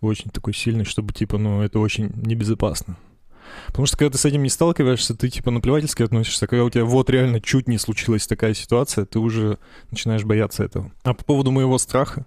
Очень 0.00 0.30
такой 0.30 0.54
сильный, 0.54 0.84
чтобы, 0.84 1.12
типа, 1.12 1.38
ну, 1.38 1.62
это 1.62 1.80
очень 1.80 2.12
небезопасно. 2.14 2.96
Потому 3.66 3.86
что, 3.86 3.96
когда 3.96 4.12
ты 4.12 4.18
с 4.18 4.24
этим 4.24 4.42
не 4.42 4.50
сталкиваешься, 4.50 5.16
ты, 5.16 5.28
типа, 5.28 5.50
наплевательски 5.50 6.02
относишься. 6.02 6.46
Когда 6.46 6.64
у 6.64 6.70
тебя 6.70 6.84
вот 6.84 7.10
реально 7.10 7.40
чуть 7.40 7.66
не 7.66 7.78
случилась 7.78 8.26
такая 8.26 8.54
ситуация, 8.54 9.06
ты 9.06 9.18
уже 9.18 9.58
начинаешь 9.90 10.24
бояться 10.24 10.62
этого. 10.62 10.92
А 11.02 11.14
по 11.14 11.24
поводу 11.24 11.50
моего 11.50 11.78
страха, 11.78 12.26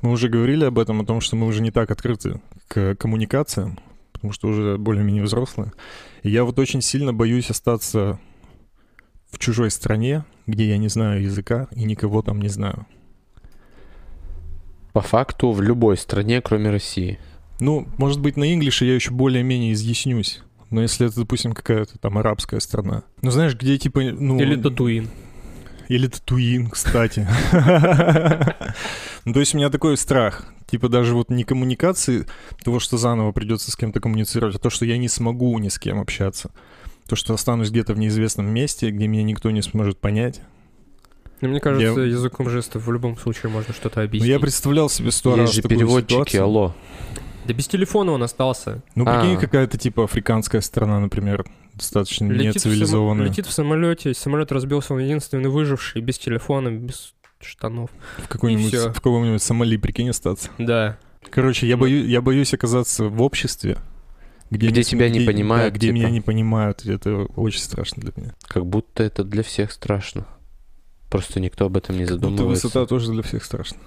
мы 0.00 0.10
уже 0.10 0.28
говорили 0.28 0.64
об 0.64 0.78
этом, 0.78 1.00
о 1.00 1.04
том, 1.04 1.20
что 1.20 1.36
мы 1.36 1.46
уже 1.46 1.62
не 1.62 1.70
так 1.70 1.90
открыты 1.90 2.40
к 2.68 2.96
коммуникациям, 2.96 3.78
потому 4.22 4.34
что 4.34 4.46
уже 4.46 4.78
более-менее 4.78 5.24
взрослые. 5.24 5.72
И 6.22 6.30
я 6.30 6.44
вот 6.44 6.56
очень 6.60 6.80
сильно 6.80 7.12
боюсь 7.12 7.50
остаться 7.50 8.20
в 9.28 9.38
чужой 9.40 9.72
стране, 9.72 10.24
где 10.46 10.68
я 10.68 10.78
не 10.78 10.86
знаю 10.86 11.22
языка 11.22 11.66
и 11.74 11.82
никого 11.82 12.22
там 12.22 12.40
не 12.40 12.48
знаю. 12.48 12.86
По 14.92 15.00
факту 15.00 15.50
в 15.50 15.60
любой 15.60 15.96
стране, 15.96 16.40
кроме 16.40 16.70
России. 16.70 17.18
Ну, 17.58 17.88
может 17.98 18.20
быть, 18.20 18.36
на 18.36 18.54
инглише 18.54 18.84
я 18.84 18.94
еще 18.94 19.10
более-менее 19.10 19.72
изъяснюсь. 19.72 20.40
Но 20.70 20.82
если 20.82 21.08
это, 21.08 21.16
допустим, 21.16 21.52
какая-то 21.52 21.98
там 21.98 22.16
арабская 22.16 22.60
страна. 22.60 23.02
Ну, 23.22 23.32
знаешь, 23.32 23.56
где 23.56 23.76
типа, 23.76 24.02
ну... 24.02 24.38
Или 24.38 24.54
Татуин. 24.54 25.08
Или 25.92 26.06
Татуин, 26.06 26.70
кстати. 26.70 27.26
Ну, 29.24 29.32
то 29.34 29.40
есть 29.40 29.54
у 29.54 29.58
меня 29.58 29.68
такой 29.68 29.96
страх. 29.98 30.46
Типа 30.66 30.88
даже 30.88 31.14
вот 31.14 31.28
не 31.28 31.44
коммуникации, 31.44 32.26
того, 32.64 32.80
что 32.80 32.96
заново 32.96 33.32
придется 33.32 33.70
с 33.70 33.76
кем-то 33.76 34.00
коммуницировать, 34.00 34.56
а 34.56 34.58
то, 34.58 34.70
что 34.70 34.86
я 34.86 34.96
не 34.96 35.08
смогу 35.08 35.56
ни 35.58 35.68
с 35.68 35.78
кем 35.78 36.00
общаться. 36.00 36.50
То, 37.08 37.14
что 37.14 37.34
останусь 37.34 37.70
где-то 37.70 37.92
в 37.92 37.98
неизвестном 37.98 38.46
месте, 38.46 38.90
где 38.90 39.06
меня 39.06 39.22
никто 39.22 39.50
не 39.50 39.60
сможет 39.60 39.98
понять. 39.98 40.40
Ну, 41.42 41.48
мне 41.50 41.60
кажется, 41.60 42.00
Я- 42.00 42.06
языком 42.06 42.48
жестов 42.48 42.86
в 42.86 42.92
любом 42.92 43.18
случае 43.18 43.50
можно 43.52 43.74
что-то 43.74 44.00
Ну, 44.00 44.06
объяснить. 44.06 44.30
я 44.30 44.40
представлял 44.40 44.88
себе 44.88 45.10
сто 45.10 45.32
раз 45.36 45.40
Есть 45.50 45.54
же 45.56 45.62
такую 45.62 45.78
переводчики, 45.80 46.10
ситуацию. 46.12 46.42
алло. 46.44 46.74
Да 47.46 47.52
без 47.52 47.66
телефона 47.68 48.12
он 48.12 48.22
остался. 48.22 48.80
Ну, 48.94 49.04
прикинь, 49.04 49.36
А. 49.36 49.40
какая-то 49.40 49.76
типа 49.76 50.04
африканская 50.04 50.60
страна, 50.62 51.00
например, 51.00 51.44
достаточно 51.74 52.26
Летит 52.30 52.56
в, 52.56 52.64
само- 52.64 52.70
нецивилизованная. 52.72 53.26
летит 53.26 53.46
в 53.46 53.52
самолете, 53.52 54.14
самолет 54.14 54.52
разбился, 54.52 54.94
он 54.94 55.00
единственный 55.00 55.48
выживший, 55.50 56.00
без 56.02 56.18
телефона, 56.18 56.70
без 56.70 57.14
штанов. 57.40 57.90
В, 58.18 58.28
какой-нибудь, 58.28 58.72
в 58.74 58.92
каком-нибудь 58.94 59.42
Сомали, 59.42 59.76
прикинь, 59.76 60.10
остаться. 60.10 60.50
Да. 60.58 60.98
Короче, 61.30 61.66
я, 61.66 61.76
Ну. 61.76 61.80
бою, 61.80 62.06
я 62.06 62.20
боюсь 62.20 62.52
оказаться 62.54 63.04
в 63.04 63.22
обществе, 63.22 63.78
где, 64.50 64.68
Где 64.68 64.80
не 64.80 64.84
тебя 64.84 65.06
см- 65.06 65.12
не 65.12 65.18
где- 65.20 65.26
понимают, 65.26 65.72
да, 65.72 65.78
где 65.78 65.86
типа. 65.88 65.94
меня 65.96 66.10
не 66.10 66.20
понимают. 66.20 66.84
Это 66.84 67.24
очень 67.36 67.60
страшно 67.60 68.02
для 68.02 68.12
меня. 68.16 68.34
Как 68.46 68.66
будто 68.66 69.02
это 69.02 69.24
для 69.24 69.42
всех 69.42 69.72
страшно. 69.72 70.26
Просто 71.10 71.40
никто 71.40 71.66
об 71.66 71.76
этом 71.76 71.96
не 71.96 72.02
Будто 72.02 72.14
задумывается. 72.14 72.66
высота 72.68 72.86
тоже 72.86 73.12
для 73.12 73.22
всех 73.22 73.44
страшна. 73.44 73.78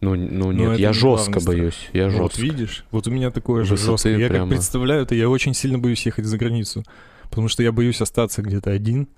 Ну, 0.00 0.14
ну 0.14 0.46
Но 0.48 0.52
нет, 0.52 0.70
это 0.72 0.80
я 0.82 0.88
не 0.88 0.94
жестко 0.94 1.40
страх. 1.40 1.44
боюсь. 1.46 1.88
Я 1.92 2.08
Ну, 2.08 2.18
вот 2.18 2.32
жестко. 2.32 2.42
видишь, 2.42 2.84
вот 2.90 3.06
у 3.06 3.10
меня 3.10 3.30
такое 3.30 3.64
же 3.64 3.76
жесткое. 3.76 4.18
Я 4.18 4.28
прямо. 4.28 4.44
как 4.46 4.56
представляю 4.56 5.02
это, 5.02 5.14
я 5.14 5.28
очень 5.30 5.54
сильно 5.54 5.78
боюсь 5.78 6.04
ехать 6.04 6.26
за 6.26 6.36
границу. 6.36 6.84
Потому 7.34 7.48
что 7.48 7.64
я 7.64 7.72
боюсь 7.72 8.00
остаться 8.00 8.42
где-то 8.42 8.70
один. 8.70 9.08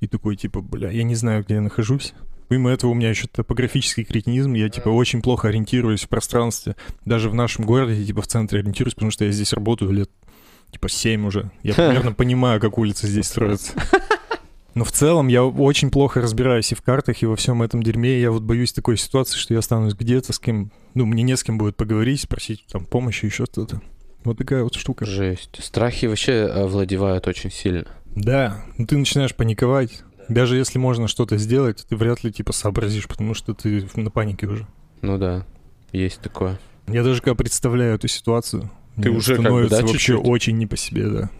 И 0.00 0.06
такой, 0.06 0.36
типа, 0.36 0.62
бля, 0.62 0.90
я 0.90 1.02
не 1.02 1.14
знаю, 1.14 1.44
где 1.44 1.56
я 1.56 1.60
нахожусь. 1.60 2.14
Помимо 2.48 2.70
этого, 2.70 2.92
у 2.92 2.94
меня 2.94 3.10
еще 3.10 3.26
топографический 3.30 4.04
кретинизм. 4.04 4.54
Я, 4.54 4.70
типа, 4.70 4.88
очень 4.88 5.20
плохо 5.20 5.48
ориентируюсь 5.48 6.04
в 6.04 6.08
пространстве. 6.08 6.76
Даже 7.04 7.28
в 7.28 7.34
нашем 7.34 7.66
городе, 7.66 8.00
я, 8.00 8.06
типа, 8.06 8.22
в 8.22 8.26
центре 8.26 8.60
ориентируюсь, 8.60 8.94
потому 8.94 9.10
что 9.10 9.26
я 9.26 9.32
здесь 9.32 9.52
работаю 9.52 9.90
лет, 9.90 10.08
типа, 10.70 10.88
7 10.88 11.26
уже. 11.26 11.50
Я 11.62 11.74
примерно 11.74 12.14
понимаю, 12.14 12.58
как 12.58 12.78
улицы 12.78 13.06
здесь 13.06 13.26
строятся. 13.26 13.74
Но 14.74 14.84
в 14.84 14.92
целом 14.92 15.28
я 15.28 15.44
очень 15.44 15.90
плохо 15.90 16.22
разбираюсь 16.22 16.72
и 16.72 16.74
в 16.74 16.80
картах, 16.80 17.22
и 17.22 17.26
во 17.26 17.36
всем 17.36 17.62
этом 17.62 17.82
дерьме. 17.82 18.18
Я 18.18 18.30
вот 18.30 18.44
боюсь 18.44 18.72
такой 18.72 18.96
ситуации, 18.96 19.36
что 19.36 19.52
я 19.52 19.58
останусь 19.58 19.92
где-то 19.92 20.32
с 20.32 20.38
кем... 20.38 20.72
Ну, 20.94 21.04
мне 21.04 21.22
не 21.22 21.36
с 21.36 21.44
кем 21.44 21.58
будет 21.58 21.76
поговорить, 21.76 22.22
спросить 22.22 22.64
там 22.72 22.86
помощи, 22.86 23.26
еще 23.26 23.44
что-то. 23.44 23.82
Вот 24.24 24.38
такая 24.38 24.62
вот 24.62 24.74
штука. 24.74 25.04
Жесть. 25.04 25.58
Страхи 25.62 26.06
вообще 26.06 26.44
овладевают 26.44 27.26
очень 27.26 27.50
сильно. 27.50 27.86
Да, 28.14 28.64
ну 28.78 28.86
ты 28.86 28.96
начинаешь 28.96 29.34
паниковать. 29.34 30.02
Даже 30.28 30.56
если 30.56 30.78
можно 30.78 31.08
что-то 31.08 31.36
сделать, 31.38 31.84
ты 31.88 31.96
вряд 31.96 32.22
ли 32.24 32.32
типа 32.32 32.52
сообразишь, 32.52 33.08
потому 33.08 33.34
что 33.34 33.54
ты 33.54 33.88
на 33.96 34.10
панике 34.10 34.46
уже. 34.46 34.66
Ну 35.00 35.18
да, 35.18 35.44
есть 35.92 36.20
такое. 36.20 36.58
Я 36.86 37.02
даже 37.02 37.20
когда 37.20 37.34
представляю 37.34 37.94
эту 37.96 38.08
ситуацию, 38.08 38.70
Ты 38.96 39.08
мне 39.08 39.18
уже 39.18 39.34
как 39.34 39.38
бы, 39.38 39.42
становится 39.44 39.76
да, 39.76 39.82
вообще 39.82 39.98
чуть-чуть? 39.98 40.20
очень 40.28 40.58
не 40.58 40.66
по 40.66 40.76
себе, 40.76 41.08
да. 41.08 41.30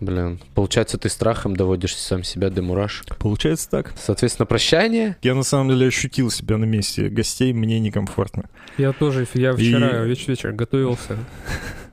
Блин, 0.00 0.40
получается, 0.54 0.98
ты 0.98 1.08
страхом 1.08 1.56
доводишь 1.56 1.96
сам 1.96 2.22
себя 2.22 2.50
до 2.50 2.62
мурашек. 2.62 3.16
Получается 3.16 3.70
так. 3.70 3.94
Соответственно, 3.98 4.44
прощание. 4.46 5.16
Я 5.22 5.34
на 5.34 5.42
самом 5.42 5.68
деле 5.70 5.86
ощутил 5.86 6.30
себя 6.30 6.56
на 6.58 6.64
месте 6.64 7.08
гостей, 7.08 7.52
мне 7.52 7.78
некомфортно. 7.80 8.44
Я 8.76 8.92
тоже, 8.92 9.26
я 9.34 9.54
вчера 9.54 10.04
И- 10.04 10.08
вечер 10.08 10.30
вечер 10.30 10.52
готовился. 10.52 11.16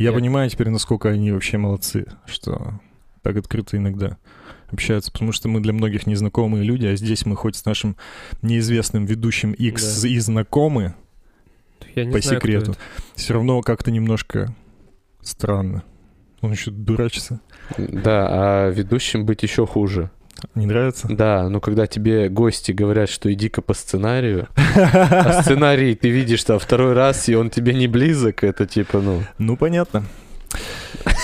Я 0.00 0.10
Я- 0.10 0.12
понимаю 0.12 0.48
теперь, 0.50 0.70
насколько 0.70 1.08
они 1.10 1.30
вообще 1.30 1.58
молодцы, 1.58 2.06
что 2.26 2.74
так 3.22 3.36
открыто 3.36 3.76
иногда 3.76 4.16
общаются, 4.72 5.12
потому 5.12 5.32
что 5.32 5.48
мы 5.48 5.60
для 5.60 5.72
многих 5.72 6.06
незнакомые 6.06 6.64
люди, 6.64 6.86
а 6.86 6.96
здесь 6.96 7.26
мы 7.26 7.36
хоть 7.36 7.56
с 7.56 7.64
нашим 7.64 7.96
неизвестным 8.40 9.04
ведущим 9.04 9.52
X 9.52 10.02
Да. 10.02 10.08
и 10.08 10.18
знакомы 10.18 10.94
Я 11.94 12.04
не 12.06 12.12
по 12.12 12.20
знаю, 12.20 12.40
секрету, 12.40 12.74
все 13.14 13.34
равно 13.34 13.60
как-то 13.62 13.90
немножко 13.90 14.54
странно. 15.20 15.82
Он 16.40 16.52
еще 16.52 16.70
дурачится. 16.70 17.40
Да, 17.76 18.26
а 18.30 18.70
ведущим 18.70 19.26
быть 19.26 19.42
еще 19.42 19.66
хуже. 19.66 20.10
Не 20.54 20.66
нравится? 20.66 21.06
Да, 21.08 21.48
но 21.48 21.60
когда 21.60 21.86
тебе 21.86 22.28
гости 22.28 22.72
говорят, 22.72 23.08
что 23.08 23.32
иди-ка 23.32 23.62
по 23.62 23.74
сценарию, 23.74 24.48
а 24.76 25.42
сценарий 25.42 25.94
ты 25.94 26.08
видишь 26.10 26.44
там 26.44 26.58
второй 26.58 26.94
раз, 26.94 27.28
и 27.28 27.34
он 27.34 27.50
тебе 27.50 27.74
не 27.74 27.88
близок, 27.88 28.44
это 28.44 28.66
типа, 28.66 29.00
ну... 29.00 29.22
Ну, 29.38 29.56
понятно. 29.56 30.04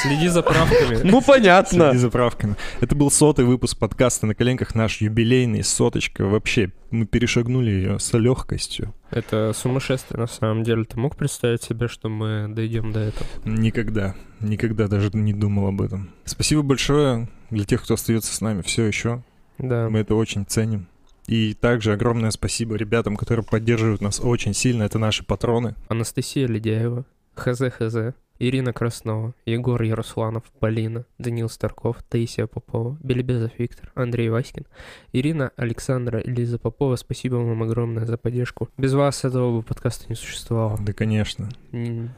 Следи 0.07 0.29
за 0.29 0.43
правками. 0.43 1.01
Ну, 1.05 1.21
понятно. 1.21 1.91
Следи 1.91 1.99
за 1.99 2.11
правками. 2.11 2.57
Это 2.81 2.95
был 2.95 3.11
сотый 3.11 3.45
выпуск 3.45 3.77
подкаста 3.79 4.27
«На 4.27 4.35
коленках», 4.35 4.75
наш 4.75 5.01
юбилейный, 5.01 5.65
соточка. 5.65 6.25
Вообще, 6.25 6.71
мы 6.91 7.07
перешагнули 7.07 7.71
ее 7.71 7.99
с 7.99 8.13
легкостью. 8.13 8.95
Это 9.11 9.53
сумасшествие, 9.53 10.21
на 10.21 10.27
самом 10.27 10.63
деле. 10.63 10.85
Ты 10.85 10.99
мог 10.99 11.17
представить 11.17 11.63
себе, 11.63 11.89
что 11.89 12.09
мы 12.09 12.47
дойдем 12.49 12.93
до 12.93 13.01
этого? 13.01 13.27
Никогда, 13.45 14.15
никогда 14.41 14.87
даже 14.87 15.11
не 15.13 15.33
думал 15.33 15.69
об 15.69 15.83
этом. 15.83 16.11
Спасибо 16.25 16.63
большое 16.63 17.29
для 17.51 17.65
тех, 17.65 17.83
кто 17.83 17.95
остается 17.95 18.35
с 18.35 18.41
нами 18.41 18.63
все 18.63 18.85
еще. 18.85 19.23
Да. 19.59 19.89
Мы 19.91 20.01
это 20.01 20.15
очень 20.15 20.47
ценим. 20.47 20.87
И 21.27 21.55
также 21.55 21.93
огромное 21.93 22.31
спасибо 22.31 22.77
ребятам, 22.77 23.17
которые 23.17 23.45
поддерживают 23.45 24.01
нас 24.01 24.21
очень 24.21 24.55
сильно. 24.55 24.85
Это 24.85 24.99
наши 24.99 25.25
патроны. 25.25 25.75
Анастасия 25.89 26.47
Ледяева, 26.47 27.05
ХЗ 27.35 27.63
ХЗ, 27.77 28.15
Ирина 28.39 28.73
Краснова, 28.73 29.35
Егор 29.47 29.81
Яросланов, 29.83 30.45
Полина, 30.61 31.05
Данил 31.19 31.49
Старков, 31.49 32.03
Таисия 32.09 32.47
Попова, 32.47 32.97
Белебезов 33.03 33.53
Виктор, 33.59 33.91
Андрей 33.95 34.29
Васькин, 34.29 34.67
Ирина 35.13 35.53
Александра 35.57 36.21
Лиза 36.25 36.59
Попова. 36.59 36.97
Спасибо 36.97 37.37
вам 37.37 37.63
огромное 37.63 38.05
за 38.05 38.17
поддержку. 38.19 38.69
Без 38.77 38.93
вас 38.93 39.25
этого 39.25 39.57
бы 39.57 39.63
подкаста 39.63 40.07
не 40.09 40.15
существовало. 40.15 40.79
Да, 40.81 40.93
конечно. 40.93 41.49
М, 41.73 42.11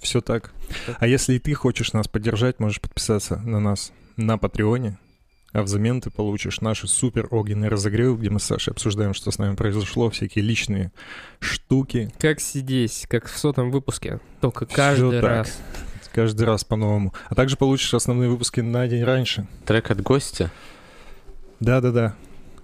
Все 0.00 0.20
так. 0.20 0.52
А 0.98 1.06
если 1.06 1.34
и 1.34 1.38
ты 1.38 1.54
хочешь 1.54 1.92
нас 1.92 2.08
поддержать, 2.08 2.58
можешь 2.58 2.80
подписаться 2.80 3.36
на 3.38 3.60
нас 3.60 3.92
на 4.16 4.38
Патреоне. 4.38 4.98
А 5.52 5.62
взамен 5.62 6.00
ты 6.00 6.10
получишь 6.10 6.60
наши 6.60 6.88
супер 6.88 7.28
огненные 7.30 7.68
разогревы, 7.68 8.16
где 8.16 8.30
мы 8.30 8.40
с 8.40 8.44
Сашей 8.44 8.72
обсуждаем, 8.72 9.12
что 9.12 9.30
с 9.30 9.38
нами 9.38 9.54
произошло, 9.54 10.08
всякие 10.10 10.44
личные 10.44 10.92
штуки. 11.40 12.12
Как 12.18 12.40
здесь, 12.40 13.04
как 13.08 13.28
в 13.28 13.36
сотом 13.36 13.70
выпуске, 13.70 14.20
только 14.40 14.64
каждый 14.66 15.10
Всё 15.10 15.20
так. 15.20 15.30
раз. 15.30 15.60
Каждый 16.12 16.44
раз 16.46 16.64
по-новому. 16.64 17.14
А 17.28 17.34
также 17.34 17.56
получишь 17.56 17.94
основные 17.94 18.28
выпуски 18.28 18.60
на 18.60 18.86
день 18.86 19.02
раньше. 19.02 19.46
Трек 19.64 19.90
от 19.90 20.02
гостя. 20.02 20.50
Да-да-да. 21.60 22.14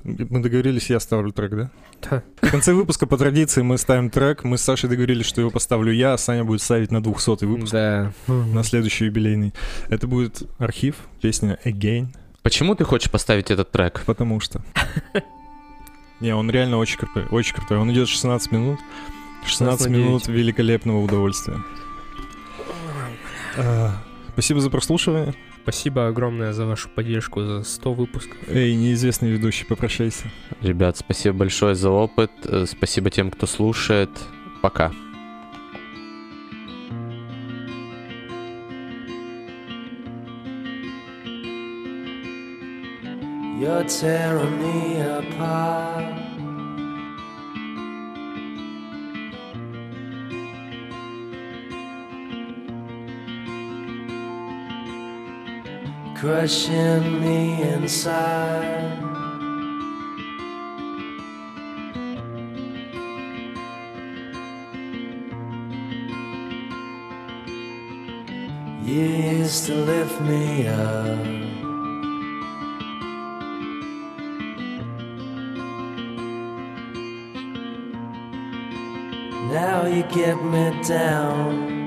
Мы 0.05 0.41
договорились, 0.43 0.91
я 0.91 1.01
ставлю 1.01 1.33
трек, 1.33 1.55
да? 1.55 1.71
Да. 2.11 2.23
В 2.43 2.51
конце 2.51 2.73
выпуска 2.73 3.07
по 3.07 3.17
традиции 3.17 3.63
мы 3.63 3.79
ставим 3.79 4.11
трек. 4.11 4.45
Мы 4.45 4.59
с 4.59 4.63
Сашей 4.63 4.89
договорились, 4.89 5.27
что 5.27 5.41
его 5.41 5.51
поставлю 5.51 5.93
я, 5.93 6.13
а 6.15 6.19
Саня 6.19 6.45
будет 6.45 6.63
ставить 6.63 6.91
на 6.91 7.03
200 7.03 7.45
выпуск. 7.45 7.73
Да. 7.73 8.13
На 8.27 8.63
следующий 8.63 9.07
юбилейный. 9.07 9.55
Это 9.89 10.07
будет 10.07 10.43
архив, 10.59 10.97
песня 11.21 11.59
Again, 11.65 12.09
Почему 12.49 12.75
ты 12.75 12.85
хочешь 12.85 13.11
поставить 13.11 13.51
этот 13.51 13.71
трек? 13.71 14.03
потому 14.07 14.41
что... 14.41 14.63
Не, 16.19 16.35
он 16.35 16.51
реально 16.51 16.79
очень 16.79 16.97
крутой, 16.97 17.27
очень 17.31 17.55
крутой. 17.55 17.77
Он 17.77 17.93
идет 17.93 18.09
16 18.09 18.53
минут. 18.53 18.81
16 19.45 19.81
16 19.83 19.89
минут 19.91 20.29
великолепного 20.29 20.99
удовольствия. 21.05 21.59
А, 23.59 23.93
Спасибо 24.33 24.61
за 24.61 24.71
прослушивание. 24.71 25.35
Спасибо 25.63 26.09
огромное 26.09 26.55
за 26.55 26.65
вашу 26.65 26.89
поддержку, 26.89 27.43
за 27.43 27.65
100 27.65 27.93
выпусков. 27.93 28.39
Эй, 28.49 28.75
неизвестный 28.77 29.31
ведущий, 29.31 29.67
попрощайся. 29.67 30.31
Ребят, 30.63 30.97
спасибо 30.97 31.37
большое 31.37 31.75
за 31.75 31.91
опыт. 31.91 32.31
э, 32.45 32.65
Спасибо 32.67 33.11
тем, 33.11 33.31
кто 33.31 33.47
слушает. 33.47 34.09
Пока. 34.63 34.91
You're 43.59 43.83
tearing 43.83 44.63
me 44.63 45.01
apart. 45.01 46.15
Crushing 56.15 57.21
me 57.21 57.63
inside. 57.63 58.95
You 68.85 69.03
used 69.03 69.67
to 69.67 69.75
lift 69.75 70.21
me 70.21 70.69
up. 70.69 71.48
You 79.89 80.03
get 80.05 80.43
me 80.43 80.83
down. 80.83 81.78